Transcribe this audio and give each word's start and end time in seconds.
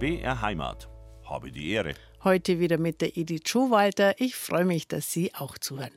BR 0.00 0.40
Heimat. 0.40 0.88
Habe 1.24 1.52
die 1.52 1.72
Ehre. 1.72 1.92
Heute 2.24 2.58
wieder 2.58 2.78
mit 2.78 3.02
der 3.02 3.18
Edith 3.18 3.42
Schowalter. 3.46 4.14
Ich 4.18 4.34
freue 4.34 4.64
mich, 4.64 4.88
dass 4.88 5.12
Sie 5.12 5.34
auch 5.34 5.58
zuhören. 5.58 5.92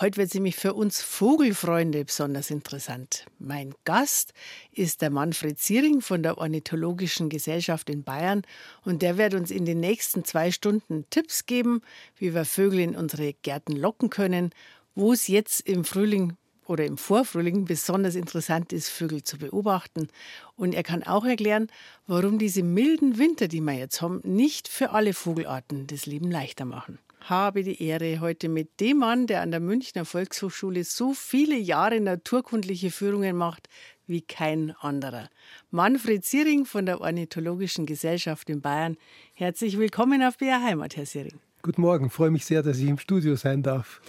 Heute 0.00 0.16
wird 0.16 0.30
sie 0.30 0.40
mich 0.40 0.56
für 0.56 0.72
uns 0.72 1.02
Vogelfreunde 1.02 2.02
besonders 2.06 2.50
interessant. 2.50 3.26
Mein 3.38 3.74
Gast 3.84 4.32
ist 4.72 5.02
der 5.02 5.10
Manfred 5.10 5.58
Ziering 5.58 6.00
von 6.00 6.22
der 6.22 6.38
Ornithologischen 6.38 7.28
Gesellschaft 7.28 7.90
in 7.90 8.04
Bayern 8.04 8.40
und 8.84 9.02
der 9.02 9.18
wird 9.18 9.34
uns 9.34 9.50
in 9.50 9.66
den 9.66 9.80
nächsten 9.80 10.24
zwei 10.24 10.50
Stunden 10.50 11.04
Tipps 11.10 11.44
geben, 11.44 11.82
wie 12.16 12.32
wir 12.32 12.46
Vögel 12.46 12.80
in 12.80 12.96
unsere 12.96 13.34
Gärten 13.34 13.76
locken 13.76 14.08
können, 14.08 14.50
wo 14.94 15.12
es 15.12 15.28
jetzt 15.28 15.60
im 15.60 15.84
Frühling 15.84 16.38
oder 16.66 16.84
im 16.84 16.96
Vorfrühling 16.96 17.64
besonders 17.64 18.14
interessant 18.14 18.72
ist, 18.72 18.88
Vögel 18.88 19.22
zu 19.22 19.38
beobachten. 19.38 20.08
Und 20.56 20.74
er 20.74 20.82
kann 20.82 21.02
auch 21.02 21.24
erklären, 21.24 21.68
warum 22.06 22.38
diese 22.38 22.62
milden 22.62 23.18
Winter, 23.18 23.48
die 23.48 23.60
wir 23.60 23.74
jetzt 23.74 24.02
haben, 24.02 24.20
nicht 24.24 24.68
für 24.68 24.90
alle 24.90 25.14
Vogelarten 25.14 25.86
das 25.86 26.06
Leben 26.06 26.30
leichter 26.30 26.64
machen 26.64 26.98
habe 27.28 27.64
die 27.64 27.82
Ehre, 27.82 28.20
heute 28.20 28.48
mit 28.48 28.80
dem 28.80 28.98
Mann, 28.98 29.26
der 29.26 29.40
an 29.40 29.50
der 29.50 29.60
Münchner 29.60 30.04
Volkshochschule 30.04 30.84
so 30.84 31.12
viele 31.12 31.56
Jahre 31.56 32.00
naturkundliche 32.00 32.90
Führungen 32.90 33.36
macht 33.36 33.68
wie 34.06 34.22
kein 34.22 34.70
anderer. 34.80 35.28
Manfred 35.70 36.24
Siering 36.24 36.64
von 36.64 36.86
der 36.86 37.00
Ornithologischen 37.00 37.86
Gesellschaft 37.86 38.48
in 38.48 38.60
Bayern. 38.60 38.96
Herzlich 39.34 39.78
willkommen 39.78 40.22
auf 40.22 40.38
BR 40.38 40.62
Heimat, 40.62 40.96
Herr 40.96 41.06
Siering. 41.06 41.40
Guten 41.62 41.80
Morgen, 41.80 42.10
freue 42.10 42.30
mich 42.30 42.44
sehr, 42.44 42.62
dass 42.62 42.78
ich 42.78 42.86
im 42.86 42.98
Studio 42.98 43.34
sein 43.34 43.64
darf. 43.64 44.00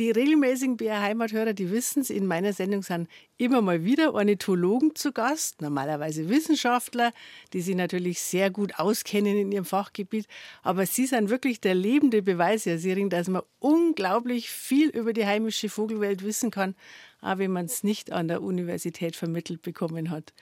Die 0.00 0.10
regelmäßigen 0.10 0.78
BR 0.78 1.02
Heimathörer, 1.02 1.52
die 1.52 1.70
wissen 1.70 2.00
es, 2.00 2.08
in 2.08 2.24
meiner 2.24 2.54
Sendung 2.54 2.82
sind 2.82 3.06
immer 3.36 3.60
mal 3.60 3.84
wieder 3.84 4.14
Ornithologen 4.14 4.94
zu 4.94 5.12
Gast, 5.12 5.60
normalerweise 5.60 6.30
Wissenschaftler, 6.30 7.12
die 7.52 7.60
sich 7.60 7.76
natürlich 7.76 8.22
sehr 8.22 8.48
gut 8.48 8.78
auskennen 8.78 9.36
in 9.36 9.52
ihrem 9.52 9.66
Fachgebiet. 9.66 10.26
Aber 10.62 10.86
sie 10.86 11.04
sind 11.04 11.28
wirklich 11.28 11.60
der 11.60 11.74
lebende 11.74 12.22
Beweis, 12.22 12.64
Herr 12.64 12.78
Siering, 12.78 13.10
dass 13.10 13.28
man 13.28 13.42
unglaublich 13.58 14.48
viel 14.48 14.88
über 14.88 15.12
die 15.12 15.26
heimische 15.26 15.68
Vogelwelt 15.68 16.24
wissen 16.24 16.50
kann, 16.50 16.76
auch 17.20 17.36
wenn 17.36 17.50
man 17.50 17.66
es 17.66 17.84
nicht 17.84 18.10
an 18.10 18.26
der 18.26 18.40
Universität 18.40 19.16
vermittelt 19.16 19.60
bekommen 19.60 20.08
hat. 20.08 20.32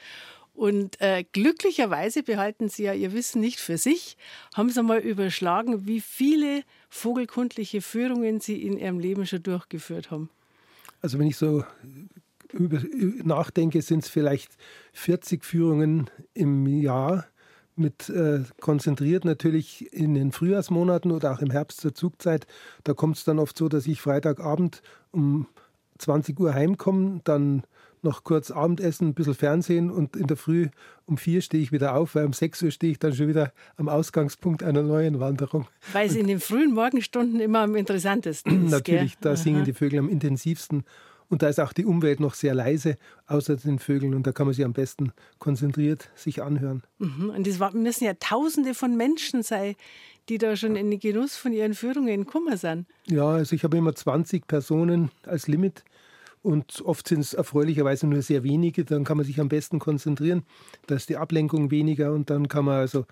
Und 0.54 1.00
äh, 1.00 1.25
glücklicherweise 1.32 2.22
behalten 2.22 2.69
Sie 2.69 2.84
ja 2.84 2.92
Ihr 2.92 3.12
Wissen 3.12 3.41
nicht 3.41 3.58
für 3.58 3.77
sich. 3.77 4.16
Haben 4.54 4.70
Sie 4.70 4.84
mal 4.84 5.00
überschlagen, 5.00 5.88
wie 5.88 6.00
viele 6.00 6.62
vogelkundliche 6.89 7.81
Führungen 7.81 8.41
Sie 8.41 8.62
in 8.62 8.78
Ihrem 8.78 8.98
Leben 8.98 9.27
schon 9.27 9.42
durchgeführt 9.42 10.11
haben? 10.11 10.31
Also 11.00 11.19
wenn 11.19 11.27
ich 11.27 11.36
so 11.36 11.64
über, 12.53 12.81
nachdenke, 13.22 13.83
sind 13.83 14.05
es 14.05 14.08
vielleicht 14.08 14.56
40 14.92 15.44
Führungen 15.44 16.11
im 16.34 16.66
Jahr 16.66 17.27
mit 17.77 18.09
äh, 18.09 18.42
konzentriert 18.61 19.25
natürlich 19.25 19.92
in 19.92 20.14
den 20.14 20.33
Frühjahrsmonaten 20.33 21.12
oder 21.12 21.33
auch 21.33 21.41
im 21.41 21.50
Herbst 21.50 21.81
zur 21.81 21.94
Zugzeit. 21.94 22.47
Da 22.84 22.92
kommt 22.92 23.16
es 23.16 23.25
dann 23.25 23.39
oft 23.39 23.56
so, 23.56 23.69
dass 23.69 23.86
ich 23.86 24.00
Freitagabend 24.00 24.83
um 25.12 25.47
20 25.98 26.39
Uhr 26.41 26.55
heimkomme, 26.55 27.20
dann 27.25 27.62
noch 28.04 28.24
kurz 28.24 28.50
Abendessen, 28.50 29.08
ein 29.08 29.14
bisschen 29.14 29.34
Fernsehen 29.34 29.91
und 29.91 30.16
in 30.16 30.27
der 30.27 30.36
Früh 30.36 30.68
um 31.06 31.16
vier 31.16 31.41
stehe 31.41 31.62
ich 31.62 31.72
wieder 31.72 31.94
auf, 31.94 32.14
weil 32.14 32.27
um 32.27 32.32
sechs 32.32 32.62
Uhr 32.62 32.70
stehe 32.70 32.92
ich 32.92 32.98
dann 32.98 33.14
schon 33.14 33.28
wieder 33.28 33.52
am 33.77 33.88
Ausgangspunkt 33.88 34.62
einer 34.62 34.82
neuen 34.82 35.20
Wanderung. 35.20 35.66
Weil 35.92 36.08
es 36.08 36.16
in 36.16 36.26
den 36.26 36.41
frühen 36.41 36.74
Morgenstunden 36.74 37.41
immer 37.41 37.60
am 37.60 37.76
interessantesten 37.76 38.66
ist. 38.66 38.70
Natürlich, 38.70 39.12
gell? 39.12 39.20
da 39.22 39.30
Aha. 39.30 39.36
singen 39.36 39.64
die 39.64 39.72
Vögel 39.72 39.98
am 39.98 40.08
intensivsten. 40.08 40.84
Und 41.30 41.42
da 41.42 41.48
ist 41.48 41.60
auch 41.60 41.74
die 41.74 41.84
Umwelt 41.84 42.20
noch 42.20 42.34
sehr 42.34 42.54
leise, 42.54 42.96
außer 43.26 43.56
den 43.56 43.78
Vögeln. 43.78 44.14
Und 44.14 44.26
da 44.26 44.32
kann 44.32 44.46
man 44.46 44.54
sie 44.54 44.64
am 44.64 44.72
besten 44.72 45.12
konzentriert 45.38 46.10
sich 46.14 46.42
anhören. 46.42 46.82
Mhm. 46.98 47.30
Und 47.30 47.46
das 47.46 47.58
müssen 47.74 48.04
ja 48.04 48.14
Tausende 48.14 48.74
von 48.74 48.96
Menschen 48.96 49.42
sein, 49.42 49.74
die 50.28 50.38
da 50.38 50.56
schon 50.56 50.76
in 50.76 50.91
den 50.91 51.00
Genuss 51.00 51.36
von 51.36 51.53
ihren 51.53 51.75
Führungen 51.75 52.25
gekommen 52.25 52.56
sind. 52.56 52.86
Ja, 53.06 53.28
also 53.28 53.54
ich 53.54 53.65
habe 53.65 53.76
immer 53.76 53.94
20 53.94 54.47
Personen 54.47 55.10
als 55.26 55.48
Limit 55.48 55.84
und 56.43 56.82
oft 56.84 57.09
sind 57.09 57.21
es 57.21 57.34
erfreulicherweise 57.34 58.06
nur 58.06 58.22
sehr 58.22 58.44
wenige. 58.44 58.84
Dann 58.84 59.04
kann 59.04 59.16
man 59.16 59.26
sich 59.26 59.41
am 59.41 59.49
besten 59.49 59.78
konzentrieren. 59.78 60.44
Da 60.87 60.94
ist 60.94 61.09
die 61.09 61.16
Ablenkung 61.16 61.71
weniger 61.71 62.12
und 62.12 62.31
dann 62.31 62.49
kann 62.49 62.65
man 62.65 62.78
also 62.78 63.06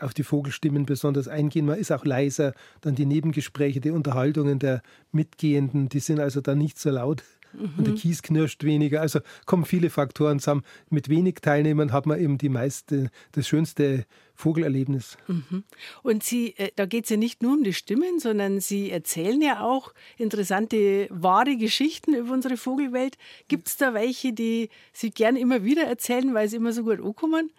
auf 0.00 0.14
die 0.14 0.22
Vogelstimmen 0.22 0.86
besonders 0.86 1.28
eingehen. 1.28 1.66
Man 1.66 1.78
ist 1.78 1.92
auch 1.92 2.04
leiser. 2.04 2.54
Dann 2.80 2.94
die 2.94 3.06
Nebengespräche, 3.06 3.80
die 3.80 3.90
Unterhaltungen 3.90 4.58
der 4.58 4.82
Mitgehenden, 5.12 5.88
die 5.88 6.00
sind 6.00 6.20
also 6.20 6.40
dann 6.40 6.58
nicht 6.58 6.78
so 6.78 6.90
laut. 6.90 7.24
Mhm. 7.52 7.70
Und 7.78 7.86
der 7.86 7.94
Kies 7.94 8.22
knirscht 8.22 8.64
weniger. 8.64 9.00
Also 9.00 9.20
kommen 9.46 9.64
viele 9.64 9.90
Faktoren 9.90 10.38
zusammen. 10.38 10.62
Mit 10.88 11.08
wenig 11.08 11.36
Teilnehmern 11.42 11.92
hat 11.92 12.06
man 12.06 12.20
eben 12.20 12.38
die 12.38 12.48
meiste, 12.48 13.10
das 13.32 13.48
schönste 13.48 14.04
Vogelerlebnis. 14.34 15.16
Mhm. 15.26 15.64
Und 16.02 16.22
Sie, 16.22 16.56
äh, 16.56 16.70
da 16.76 16.86
geht 16.86 17.04
es 17.04 17.10
ja 17.10 17.16
nicht 17.16 17.42
nur 17.42 17.52
um 17.52 17.64
die 17.64 17.74
Stimmen, 17.74 18.18
sondern 18.18 18.60
Sie 18.60 18.90
erzählen 18.90 19.40
ja 19.40 19.60
auch 19.60 19.92
interessante, 20.16 21.08
wahre 21.10 21.56
Geschichten 21.56 22.14
über 22.14 22.32
unsere 22.32 22.56
Vogelwelt. 22.56 23.16
Gibt 23.48 23.68
es 23.68 23.76
da 23.76 23.94
welche, 23.94 24.32
die 24.32 24.70
Sie 24.92 25.10
gern 25.10 25.36
immer 25.36 25.64
wieder 25.64 25.84
erzählen, 25.84 26.34
weil 26.34 26.48
sie 26.48 26.56
immer 26.56 26.72
so 26.72 26.84
gut 26.84 27.00
ankommen? 27.00 27.50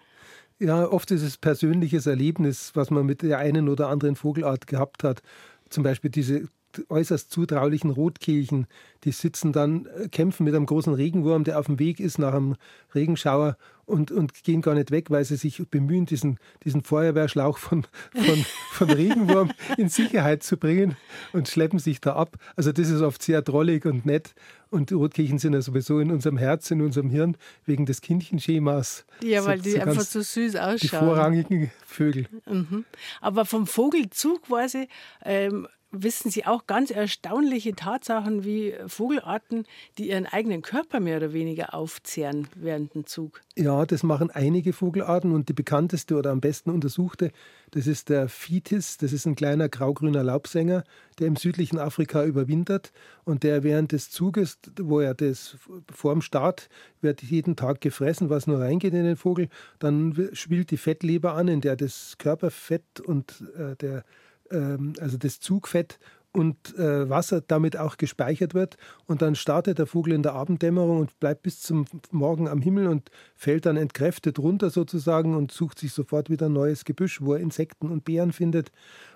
Ja, 0.59 0.87
oft 0.87 1.09
ist 1.09 1.23
es 1.23 1.37
persönliches 1.37 2.05
Erlebnis, 2.05 2.71
was 2.75 2.91
man 2.91 3.05
mit 3.05 3.23
der 3.23 3.39
einen 3.39 3.67
oder 3.67 3.87
anderen 3.87 4.15
Vogelart 4.15 4.67
gehabt 4.67 5.03
hat. 5.03 5.23
Zum 5.69 5.83
Beispiel 5.83 6.11
diese 6.11 6.47
äußerst 6.89 7.31
zutraulichen 7.31 7.89
Rotkehlchen, 7.89 8.67
die 9.03 9.11
sitzen 9.11 9.51
dann, 9.51 9.87
äh, 9.87 10.07
kämpfen 10.07 10.43
mit 10.43 10.55
einem 10.55 10.65
großen 10.65 10.93
Regenwurm, 10.93 11.43
der 11.43 11.59
auf 11.59 11.65
dem 11.65 11.79
Weg 11.79 11.99
ist 11.99 12.19
nach 12.19 12.33
einem 12.33 12.55
Regenschauer 12.93 13.57
und, 13.85 14.11
und 14.11 14.43
gehen 14.43 14.61
gar 14.61 14.73
nicht 14.73 14.91
weg, 14.91 15.09
weil 15.09 15.25
sie 15.25 15.35
sich 15.35 15.61
bemühen, 15.69 16.05
diesen, 16.05 16.39
diesen 16.63 16.81
Feuerwehrschlauch 16.81 17.57
von, 17.57 17.85
von, 18.13 18.45
von 18.71 18.89
Regenwurm 18.89 19.51
in 19.77 19.89
Sicherheit 19.89 20.43
zu 20.43 20.57
bringen 20.57 20.95
und 21.33 21.49
schleppen 21.49 21.79
sich 21.79 21.99
da 21.99 22.15
ab. 22.15 22.37
Also 22.55 22.71
das 22.71 22.89
ist 22.89 23.01
oft 23.01 23.21
sehr 23.21 23.41
drollig 23.41 23.85
und 23.85 24.05
nett. 24.05 24.33
Und 24.69 24.91
Rotkehlchen 24.93 25.37
sind 25.37 25.53
ja 25.53 25.61
sowieso 25.61 25.99
in 25.99 26.11
unserem 26.11 26.37
Herz, 26.37 26.71
in 26.71 26.81
unserem 26.81 27.09
Hirn, 27.09 27.35
wegen 27.65 27.85
des 27.85 27.99
Kindchenschemas. 27.99 29.05
Ja, 29.21 29.43
weil 29.45 29.57
so, 29.57 29.63
die 29.65 29.71
so 29.71 29.81
einfach 29.81 30.01
so 30.01 30.21
süß 30.21 30.55
ausschauen. 30.55 30.79
Die 30.79 30.87
vorrangigen 30.87 31.71
Vögel. 31.85 32.27
Mhm. 32.49 32.85
Aber 33.19 33.43
vom 33.43 33.67
Vogelzug 33.67 34.49
weiß 34.49 34.75
ich, 34.75 34.89
ähm, 35.25 35.67
wissen 35.91 36.31
Sie 36.31 36.45
auch 36.45 36.67
ganz 36.67 36.91
erstaunliche 36.91 37.75
Tatsachen 37.75 38.43
wie 38.43 38.73
Vogelarten, 38.87 39.65
die 39.97 40.09
ihren 40.09 40.25
eigenen 40.25 40.61
Körper 40.61 40.99
mehr 40.99 41.17
oder 41.17 41.33
weniger 41.33 41.73
aufzehren 41.73 42.47
während 42.55 42.95
dem 42.95 43.05
Zug. 43.05 43.41
Ja, 43.57 43.85
das 43.85 44.03
machen 44.03 44.31
einige 44.31 44.73
Vogelarten 44.73 45.33
und 45.33 45.49
die 45.49 45.53
bekannteste 45.53 46.15
oder 46.15 46.31
am 46.31 46.41
besten 46.41 46.69
untersuchte, 46.69 47.31
das 47.71 47.87
ist 47.87 48.09
der 48.09 48.27
Fitis. 48.27 48.97
Das 48.97 49.13
ist 49.13 49.25
ein 49.25 49.35
kleiner 49.35 49.69
graugrüner 49.69 50.23
Laubsänger, 50.23 50.83
der 51.19 51.27
im 51.27 51.37
südlichen 51.37 51.79
Afrika 51.79 52.25
überwintert 52.25 52.91
und 53.23 53.43
der 53.43 53.63
während 53.63 53.93
des 53.93 54.09
Zuges, 54.09 54.59
wo 54.77 54.99
er 54.99 55.13
das 55.13 55.57
vor 55.89 56.13
dem 56.13 56.21
Start 56.21 56.69
wird 56.99 57.23
jeden 57.23 57.55
Tag 57.55 57.79
gefressen, 57.79 58.29
was 58.29 58.45
nur 58.45 58.59
reingeht 58.59 58.93
in 58.93 59.05
den 59.05 59.15
Vogel, 59.15 59.47
dann 59.79 60.29
schwillt 60.33 60.71
die 60.71 60.77
Fettleber 60.77 61.33
an, 61.33 61.47
in 61.47 61.61
der 61.61 61.77
das 61.77 62.15
Körperfett 62.17 62.99
und 62.99 63.43
äh, 63.57 63.75
der 63.77 64.03
ähm, 64.51 64.93
also 64.99 65.17
das 65.17 65.39
Zugfett 65.39 65.99
und 66.33 66.77
äh, 66.77 67.09
Wasser 67.09 67.41
damit 67.41 67.77
auch 67.77 67.97
gespeichert 67.97 68.53
wird. 68.53 68.77
Und 69.05 69.21
dann 69.21 69.35
startet 69.35 69.79
der 69.79 69.85
Vogel 69.85 70.13
in 70.13 70.23
der 70.23 70.33
Abenddämmerung 70.33 70.99
und 70.99 71.19
bleibt 71.19 71.43
bis 71.43 71.59
zum 71.59 71.85
Morgen 72.09 72.47
am 72.47 72.61
Himmel 72.61 72.87
und 72.87 73.11
fällt 73.35 73.65
dann 73.65 73.75
entkräftet 73.75 74.39
runter 74.39 74.69
sozusagen 74.69 75.35
und 75.35 75.51
sucht 75.51 75.79
sich 75.79 75.91
sofort 75.91 76.29
wieder 76.29 76.45
ein 76.45 76.53
neues 76.53 76.85
Gebüsch, 76.85 77.21
wo 77.21 77.33
er 77.33 77.41
Insekten 77.41 77.89
und 77.89 78.05
Beeren 78.05 78.31
findet. 78.31 78.71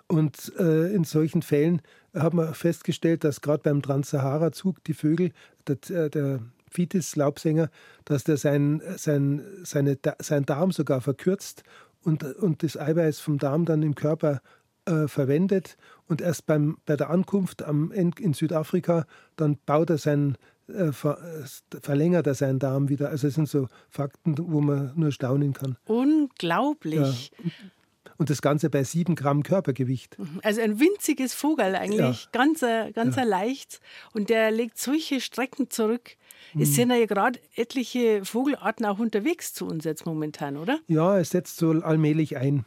Und 0.07 0.53
äh, 0.59 0.93
in 0.93 1.03
solchen 1.03 1.41
Fällen 1.41 1.81
hat 2.13 2.33
man 2.33 2.53
festgestellt, 2.53 3.23
dass 3.23 3.41
gerade 3.41 3.63
beim 3.63 3.81
Transsahara-Zug 3.81 4.83
die 4.83 4.93
Vögel, 4.93 5.31
der, 5.67 5.77
äh, 5.89 6.09
der 6.09 6.41
Fitis, 6.69 7.15
Laubsänger, 7.15 7.69
dass 8.03 8.25
der 8.25 8.35
sein, 8.35 8.81
sein, 8.97 9.41
seine, 9.63 9.97
sein 10.19 10.45
Darm 10.45 10.73
sogar 10.73 10.99
verkürzt 10.99 11.63
und, 12.03 12.23
und 12.23 12.61
das 12.61 12.77
Eiweiß 12.77 13.19
vom 13.19 13.39
Darm 13.39 13.63
dann 13.65 13.81
im 13.81 13.95
Körper 13.95 14.41
äh, 14.85 15.07
verwendet 15.07 15.77
und 16.07 16.21
erst 16.21 16.45
beim, 16.45 16.77
bei 16.85 16.95
der 16.95 17.09
Ankunft 17.09 17.63
am, 17.63 17.91
in, 17.91 18.11
in 18.19 18.33
Südafrika, 18.33 19.05
dann 19.35 19.57
baut 19.65 19.89
er 19.89 19.97
seinen, 19.97 20.37
äh, 20.67 20.91
ver, 20.91 21.17
äh, 21.19 21.79
verlängert 21.81 22.27
er 22.27 22.35
seinen 22.35 22.59
Darm 22.59 22.89
wieder. 22.89 23.09
Also 23.09 23.27
es 23.27 23.35
sind 23.35 23.49
so 23.49 23.67
Fakten, 23.89 24.35
wo 24.37 24.61
man 24.61 24.91
nur 24.95 25.11
staunen 25.11 25.53
kann. 25.53 25.77
Unglaublich. 25.85 27.31
Ja. 27.37 27.51
Und 28.17 28.29
das 28.29 28.41
Ganze 28.41 28.69
bei 28.69 28.83
sieben 28.83 29.15
Gramm 29.15 29.43
Körpergewicht. 29.43 30.17
Mhm. 30.17 30.39
Also 30.43 30.61
ein 30.61 30.79
winziges 30.79 31.33
Vogel 31.33 31.75
eigentlich, 31.75 32.23
ja. 32.23 32.29
ganz, 32.31 32.61
ganz 32.93 33.15
ja. 33.15 33.23
leicht. 33.23 33.81
Und 34.13 34.29
der 34.29 34.51
legt 34.51 34.77
solche 34.77 35.19
Strecken 35.19 35.69
zurück. 35.69 36.15
Es 36.53 36.69
mhm. 36.69 36.73
sind 36.73 36.89
ja 36.91 37.05
gerade 37.05 37.39
etliche 37.55 38.23
Vogelarten 38.23 38.85
auch 38.85 38.99
unterwegs 38.99 39.53
zu 39.53 39.65
uns 39.65 39.83
jetzt 39.83 40.05
momentan, 40.05 40.55
oder? 40.55 40.79
Ja, 40.87 41.19
es 41.19 41.31
setzt 41.31 41.57
so 41.57 41.71
allmählich 41.71 42.37
ein. 42.37 42.65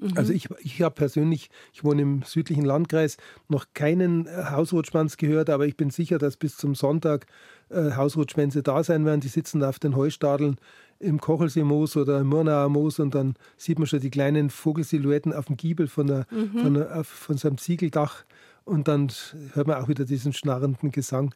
Mhm. 0.00 0.12
Also 0.16 0.32
ich, 0.32 0.48
ich 0.60 0.80
habe 0.82 0.94
persönlich, 0.94 1.50
ich 1.72 1.84
wohne 1.84 2.02
im 2.02 2.22
südlichen 2.22 2.64
Landkreis, 2.64 3.16
noch 3.48 3.66
keinen 3.74 4.26
äh, 4.26 4.44
Hausrotschwanz 4.50 5.16
gehört, 5.16 5.50
aber 5.50 5.66
ich 5.66 5.76
bin 5.76 5.90
sicher, 5.90 6.18
dass 6.18 6.36
bis 6.36 6.56
zum 6.56 6.74
Sonntag 6.74 7.26
äh, 7.68 7.92
Hausrotschwänze 7.92 8.62
da 8.62 8.82
sein 8.82 9.04
werden. 9.04 9.20
Die 9.20 9.28
sitzen 9.28 9.62
auf 9.62 9.78
den 9.78 9.96
Heustadeln 9.96 10.56
im 10.98 11.20
Kochelseemoos 11.20 11.96
oder 11.96 12.20
im 12.20 12.28
Murnauer 12.28 12.68
Moos 12.68 12.98
und 12.98 13.14
dann 13.14 13.34
sieht 13.56 13.78
man 13.78 13.86
schon 13.86 14.00
die 14.00 14.10
kleinen 14.10 14.50
Vogelsilhouetten 14.50 15.32
auf 15.32 15.46
dem 15.46 15.56
Giebel 15.56 15.88
von, 15.88 16.06
der, 16.06 16.26
mhm. 16.30 16.58
von, 16.58 16.74
der, 16.74 17.04
von 17.04 17.36
so 17.36 17.48
einem 17.48 17.58
Ziegeldach 17.58 18.24
und 18.64 18.88
dann 18.88 19.10
hört 19.54 19.66
man 19.66 19.82
auch 19.82 19.88
wieder 19.88 20.04
diesen 20.04 20.32
schnarrenden 20.32 20.92
Gesang 20.92 21.34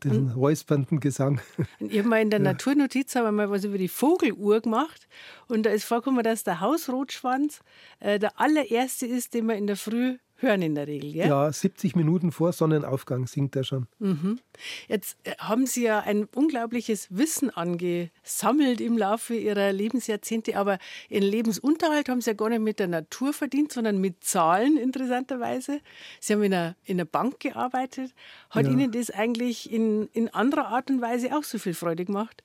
diesen 0.00 0.30
und, 0.30 0.36
räuspernden 0.36 1.00
Gesang. 1.00 1.40
ich 1.78 1.98
habe 1.98 2.08
mal 2.08 2.20
in 2.20 2.30
der 2.30 2.40
ja. 2.40 2.44
Naturnotiz 2.44 3.14
haben 3.14 3.36
mal 3.36 3.50
was 3.50 3.64
über 3.64 3.78
die 3.78 3.88
Vogeluhr 3.88 4.60
gemacht 4.60 5.08
und 5.48 5.64
da 5.64 5.70
ist 5.70 5.84
vorgekommen, 5.84 6.22
dass 6.24 6.44
der 6.44 6.60
Hausrotschwanz 6.60 7.60
äh, 8.00 8.18
der 8.18 8.40
allererste 8.40 9.06
ist, 9.06 9.34
den 9.34 9.46
man 9.46 9.56
in 9.56 9.66
der 9.66 9.76
Früh 9.76 10.18
hören 10.42 10.62
in 10.62 10.74
der 10.74 10.86
Regel. 10.86 11.12
Gell? 11.12 11.28
Ja, 11.28 11.50
70 11.50 11.96
Minuten 11.96 12.32
vor 12.32 12.52
Sonnenaufgang 12.52 13.26
singt 13.26 13.56
er 13.56 13.64
schon. 13.64 13.86
Mhm. 13.98 14.40
Jetzt 14.88 15.16
äh, 15.24 15.32
haben 15.38 15.66
Sie 15.66 15.84
ja 15.84 16.00
ein 16.00 16.24
unglaubliches 16.34 17.08
Wissen 17.10 17.50
angesammelt 17.50 18.80
im 18.80 18.98
Laufe 18.98 19.34
Ihrer 19.34 19.72
Lebensjahrzehnte, 19.72 20.56
aber 20.56 20.78
Ihren 21.08 21.24
Lebensunterhalt 21.24 22.08
haben 22.08 22.20
Sie 22.20 22.30
ja 22.30 22.34
gar 22.34 22.48
nicht 22.48 22.62
mit 22.62 22.78
der 22.78 22.88
Natur 22.88 23.32
verdient, 23.32 23.72
sondern 23.72 23.98
mit 23.98 24.24
Zahlen 24.24 24.76
interessanterweise. 24.76 25.80
Sie 26.20 26.32
haben 26.34 26.42
in 26.42 26.52
einer, 26.52 26.76
in 26.84 26.96
einer 26.96 27.06
Bank 27.06 27.40
gearbeitet. 27.40 28.12
Hat 28.50 28.66
ja. 28.66 28.72
Ihnen 28.72 28.92
das 28.92 29.10
eigentlich 29.10 29.72
in, 29.72 30.08
in 30.12 30.28
anderer 30.28 30.68
Art 30.68 30.90
und 30.90 31.00
Weise 31.00 31.36
auch 31.36 31.44
so 31.44 31.58
viel 31.58 31.74
Freude 31.74 32.04
gemacht? 32.04 32.42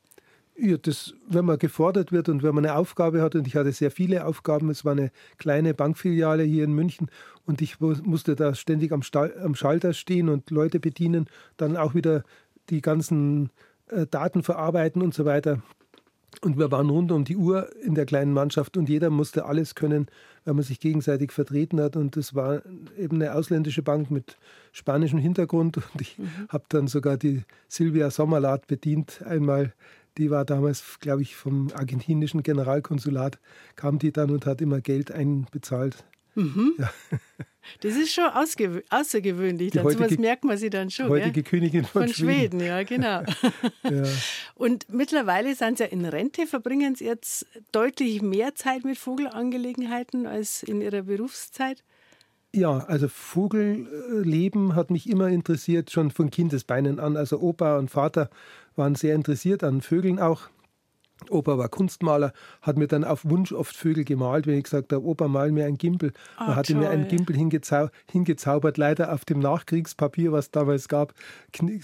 Ja, 0.60 0.78
das, 0.78 1.14
wenn 1.30 1.46
man 1.46 1.60
gefordert 1.60 2.12
wird 2.12 2.30
und 2.30 2.42
wenn 2.42 2.56
man 2.56 2.66
eine 2.66 2.76
Aufgabe 2.76 3.22
hat, 3.22 3.36
und 3.36 3.46
ich 3.46 3.56
hatte 3.56 3.72
sehr 3.72 3.92
viele 3.92 4.26
Aufgaben, 4.26 4.72
es 4.72 4.84
war 4.84 4.94
eine 4.94 5.12
kleine 5.38 5.76
Bankfiliale 5.76 6.44
hier 6.44 6.64
in 6.64 6.74
München 6.74 7.10
und 7.46 7.62
ich 7.62 7.80
musste 7.80 8.36
da 8.36 8.56
ständig 8.56 8.92
am, 8.92 9.04
Stall, 9.04 9.36
am 9.44 9.54
Schalter 9.54 9.94
stehen 9.94 10.30
und 10.30 10.50
Leute 10.50 10.80
bedienen, 10.80 11.28
dann 11.58 11.78
auch 11.78 11.94
wieder 11.94 12.24
die 12.70 12.82
ganzen 12.82 13.52
äh, 13.90 14.08
Daten 14.08 14.42
verarbeiten 14.42 15.04
und 15.04 15.14
so 15.14 15.26
weiter. 15.26 15.62
Und 16.42 16.58
wir 16.58 16.72
waren 16.72 16.90
rund 16.90 17.12
um 17.12 17.24
die 17.24 17.38
Uhr 17.38 17.70
in 17.82 17.96
der 17.96 18.06
kleinen 18.06 18.34
Mannschaft 18.34 18.78
und 18.78 18.90
jeder 18.90 19.10
musste 19.10 19.46
alles 19.46 19.76
können, 19.76 20.08
weil 20.46 20.54
man 20.54 20.64
sich 20.64 20.80
gegenseitig 20.80 21.32
vertreten 21.32 21.80
hat. 21.80 21.96
Und 21.96 22.16
es 22.18 22.36
war 22.36 22.62
eben 22.98 23.16
eine 23.16 23.34
ausländische 23.34 23.82
Bank 23.82 24.12
mit 24.12 24.38
spanischem 24.72 25.20
Hintergrund. 25.20 25.78
Und 25.78 26.02
ich 26.02 26.18
mhm. 26.18 26.30
habe 26.50 26.66
dann 26.70 26.88
sogar 26.88 27.18
die 27.18 27.44
Silvia 27.68 28.12
Sommerlath 28.12 28.68
bedient, 28.68 29.22
einmal 29.26 29.74
die 30.18 30.32
war 30.32 30.46
damals, 30.46 31.00
glaube 31.00 31.22
ich, 31.22 31.36
vom 31.36 31.70
argentinischen 31.74 32.44
Generalkonsulat, 32.44 33.40
kam 33.76 34.00
die 34.00 34.12
dann 34.12 34.32
und 34.32 34.46
hat 34.46 34.62
immer 34.62 34.82
Geld 34.82 35.12
einbezahlt. 35.12 36.06
Mhm. 36.36 36.76
Ja. 36.78 36.92
Das 37.82 37.98
ist 37.98 38.14
schon 38.14 38.30
außergewöhnlich. 38.30 39.74
Heutige, 39.76 40.06
sowas 40.06 40.18
merkt 40.18 40.46
man 40.46 40.58
sie 40.58 40.70
dann 40.70 40.90
schon. 40.90 41.10
Heutige 41.10 41.42
ja? 41.42 41.46
Königin 41.46 41.84
von, 41.84 42.04
von 42.04 42.14
Schweden. 42.14 42.60
Schweden. 42.60 42.66
ja, 42.66 42.84
genau. 42.84 43.24
ja. 43.84 44.04
Und 44.56 44.88
mittlerweile 44.90 45.54
sind 45.54 45.78
sie 45.78 45.84
ja 45.84 45.90
in 45.90 46.06
Rente, 46.06 46.48
verbringen 46.48 46.96
sie 46.96 47.04
jetzt 47.04 47.46
deutlich 47.74 48.22
mehr 48.22 48.56
Zeit 48.56 48.86
mit 48.86 48.98
Vogelangelegenheiten 48.98 50.26
als 50.28 50.64
in 50.64 50.80
ihrer 50.80 51.02
Berufszeit. 51.02 51.84
Ja, 52.58 52.80
also 52.88 53.08
Vogelleben 53.08 54.74
hat 54.74 54.90
mich 54.90 55.08
immer 55.08 55.28
interessiert, 55.28 55.92
schon 55.92 56.10
von 56.10 56.32
Kindesbeinen 56.32 57.00
an. 57.00 57.16
Also 57.16 57.40
Opa 57.40 57.78
und 57.78 57.92
Vater 57.92 58.32
waren 58.76 58.96
sehr 58.96 59.14
interessiert 59.14 59.64
an 59.64 59.82
Vögeln 59.82 60.18
auch. 60.18 60.50
Opa 61.30 61.60
war 61.60 61.70
Kunstmaler, 61.70 62.34
hat 62.64 62.78
mir 62.78 62.88
dann 62.88 63.04
auf 63.04 63.26
Wunsch 63.26 63.52
oft 63.52 63.76
Vögel 63.76 64.06
gemalt, 64.06 64.48
wenn 64.48 64.58
ich 64.58 64.64
gesagt 64.64 64.92
habe, 64.92 65.06
Opa, 65.06 65.28
mal 65.28 65.52
mir 65.52 65.66
ein 65.66 65.78
Gimpel. 65.78 66.14
Oh, 66.40 66.46
er 66.46 66.56
hatte 66.56 66.74
toll. 66.74 66.82
mir 66.82 66.90
einen 66.90 67.08
Gimpel 67.08 67.36
hingezau 67.36 67.90
hingezaubert, 68.10 68.78
leider 68.78 69.14
auf 69.14 69.24
dem 69.24 69.38
Nachkriegspapier, 69.38 70.32
was 70.32 70.50
damals 70.50 70.88
gab, 70.88 71.14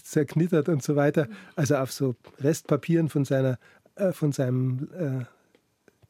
zerknittert 0.04 0.70
und 0.70 0.82
so 0.82 0.96
weiter. 0.96 1.28
Also 1.56 1.76
auf 1.76 1.92
so 1.92 2.16
Restpapieren 2.40 3.10
von, 3.10 3.26
seiner, 3.26 3.60
äh, 3.94 4.12
von 4.12 4.32
seinem 4.32 4.88
äh, 4.98 5.26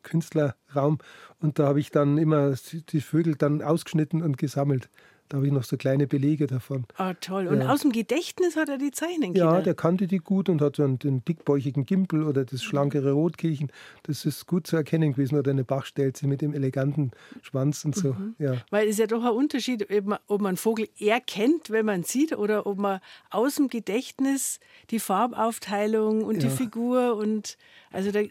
Künstlerraum. 0.04 1.00
Und 1.40 1.60
da 1.60 1.68
habe 1.68 1.80
ich 1.80 1.92
dann 1.92 2.18
immer 2.18 2.56
die 2.72 3.02
Vögel 3.02 3.36
dann 3.36 3.62
ausgeschnitten 3.62 4.22
und 4.22 4.38
gesammelt. 4.38 4.90
Da 5.30 5.38
habe 5.38 5.48
ich 5.48 5.54
noch 5.54 5.64
so 5.64 5.78
kleine 5.78 6.06
Belege 6.06 6.46
davon. 6.46 6.86
Ah, 6.96 7.16
toll. 7.16 7.48
Und 7.48 7.62
ja. 7.62 7.70
aus 7.70 7.82
dem 7.82 7.92
Gedächtnis 7.92 8.56
hat 8.56 8.70
er 8.70 8.78
die 8.78 8.92
Zeichen 8.92 9.34
Ja, 9.34 9.62
der 9.62 9.74
kannte 9.74 10.06
die 10.06 10.20
gut 10.20 10.48
und 10.48 10.62
hat 10.62 10.78
dann 10.78 11.00
den 11.00 11.26
dickbäuchigen 11.26 11.86
Gimpel 11.86 12.24
oder 12.24 12.46
das 12.46 12.62
schlankere 12.62 13.14
Rotkehlchen. 13.14 13.72
Das 14.04 14.26
ist 14.26 14.46
gut 14.46 14.68
zu 14.68 14.76
erkennen 14.76 15.14
gewesen. 15.14 15.36
Oder 15.36 15.50
eine 15.50 15.64
Bachstelze 15.64 16.28
mit 16.28 16.42
dem 16.42 16.54
eleganten 16.54 17.12
Schwanz 17.42 17.84
und 17.84 17.96
so. 17.96 18.14
Mhm. 18.14 18.36
Ja. 18.38 18.58
Weil 18.70 18.86
es 18.86 18.92
ist 18.92 19.00
ja 19.00 19.08
doch 19.08 19.24
ein 19.24 19.32
Unterschied, 19.32 19.90
ob 19.92 20.06
man, 20.06 20.20
ob 20.28 20.42
man 20.42 20.50
einen 20.50 20.58
Vogel 20.58 20.88
erkennt, 21.00 21.72
wenn 21.72 21.88
man 21.88 22.04
sieht, 22.04 22.38
oder 22.38 22.68
ob 22.68 22.78
man 22.78 23.00
aus 23.32 23.56
dem 23.56 23.70
Gedächtnis 23.70 24.60
die 24.92 25.00
Farbaufteilung 25.00 26.24
und 26.24 26.44
ja. 26.44 26.50
die 26.50 26.56
Figur 26.56 27.16
und 27.16 27.58
also 27.92 28.12
da, 28.12 28.22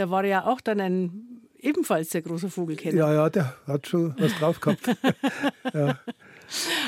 da 0.00 0.08
war 0.08 0.24
ja 0.24 0.46
auch 0.46 0.62
dann 0.62 0.80
ein 0.80 1.40
ebenfalls 1.58 2.10
sehr 2.10 2.22
großer 2.22 2.48
Vogelkenner. 2.48 2.96
Ja, 2.96 3.12
ja, 3.12 3.28
der 3.28 3.54
hat 3.66 3.86
schon 3.86 4.14
was 4.18 4.32
drauf 4.38 4.58
gehabt. 4.60 4.80
ja. 5.74 5.98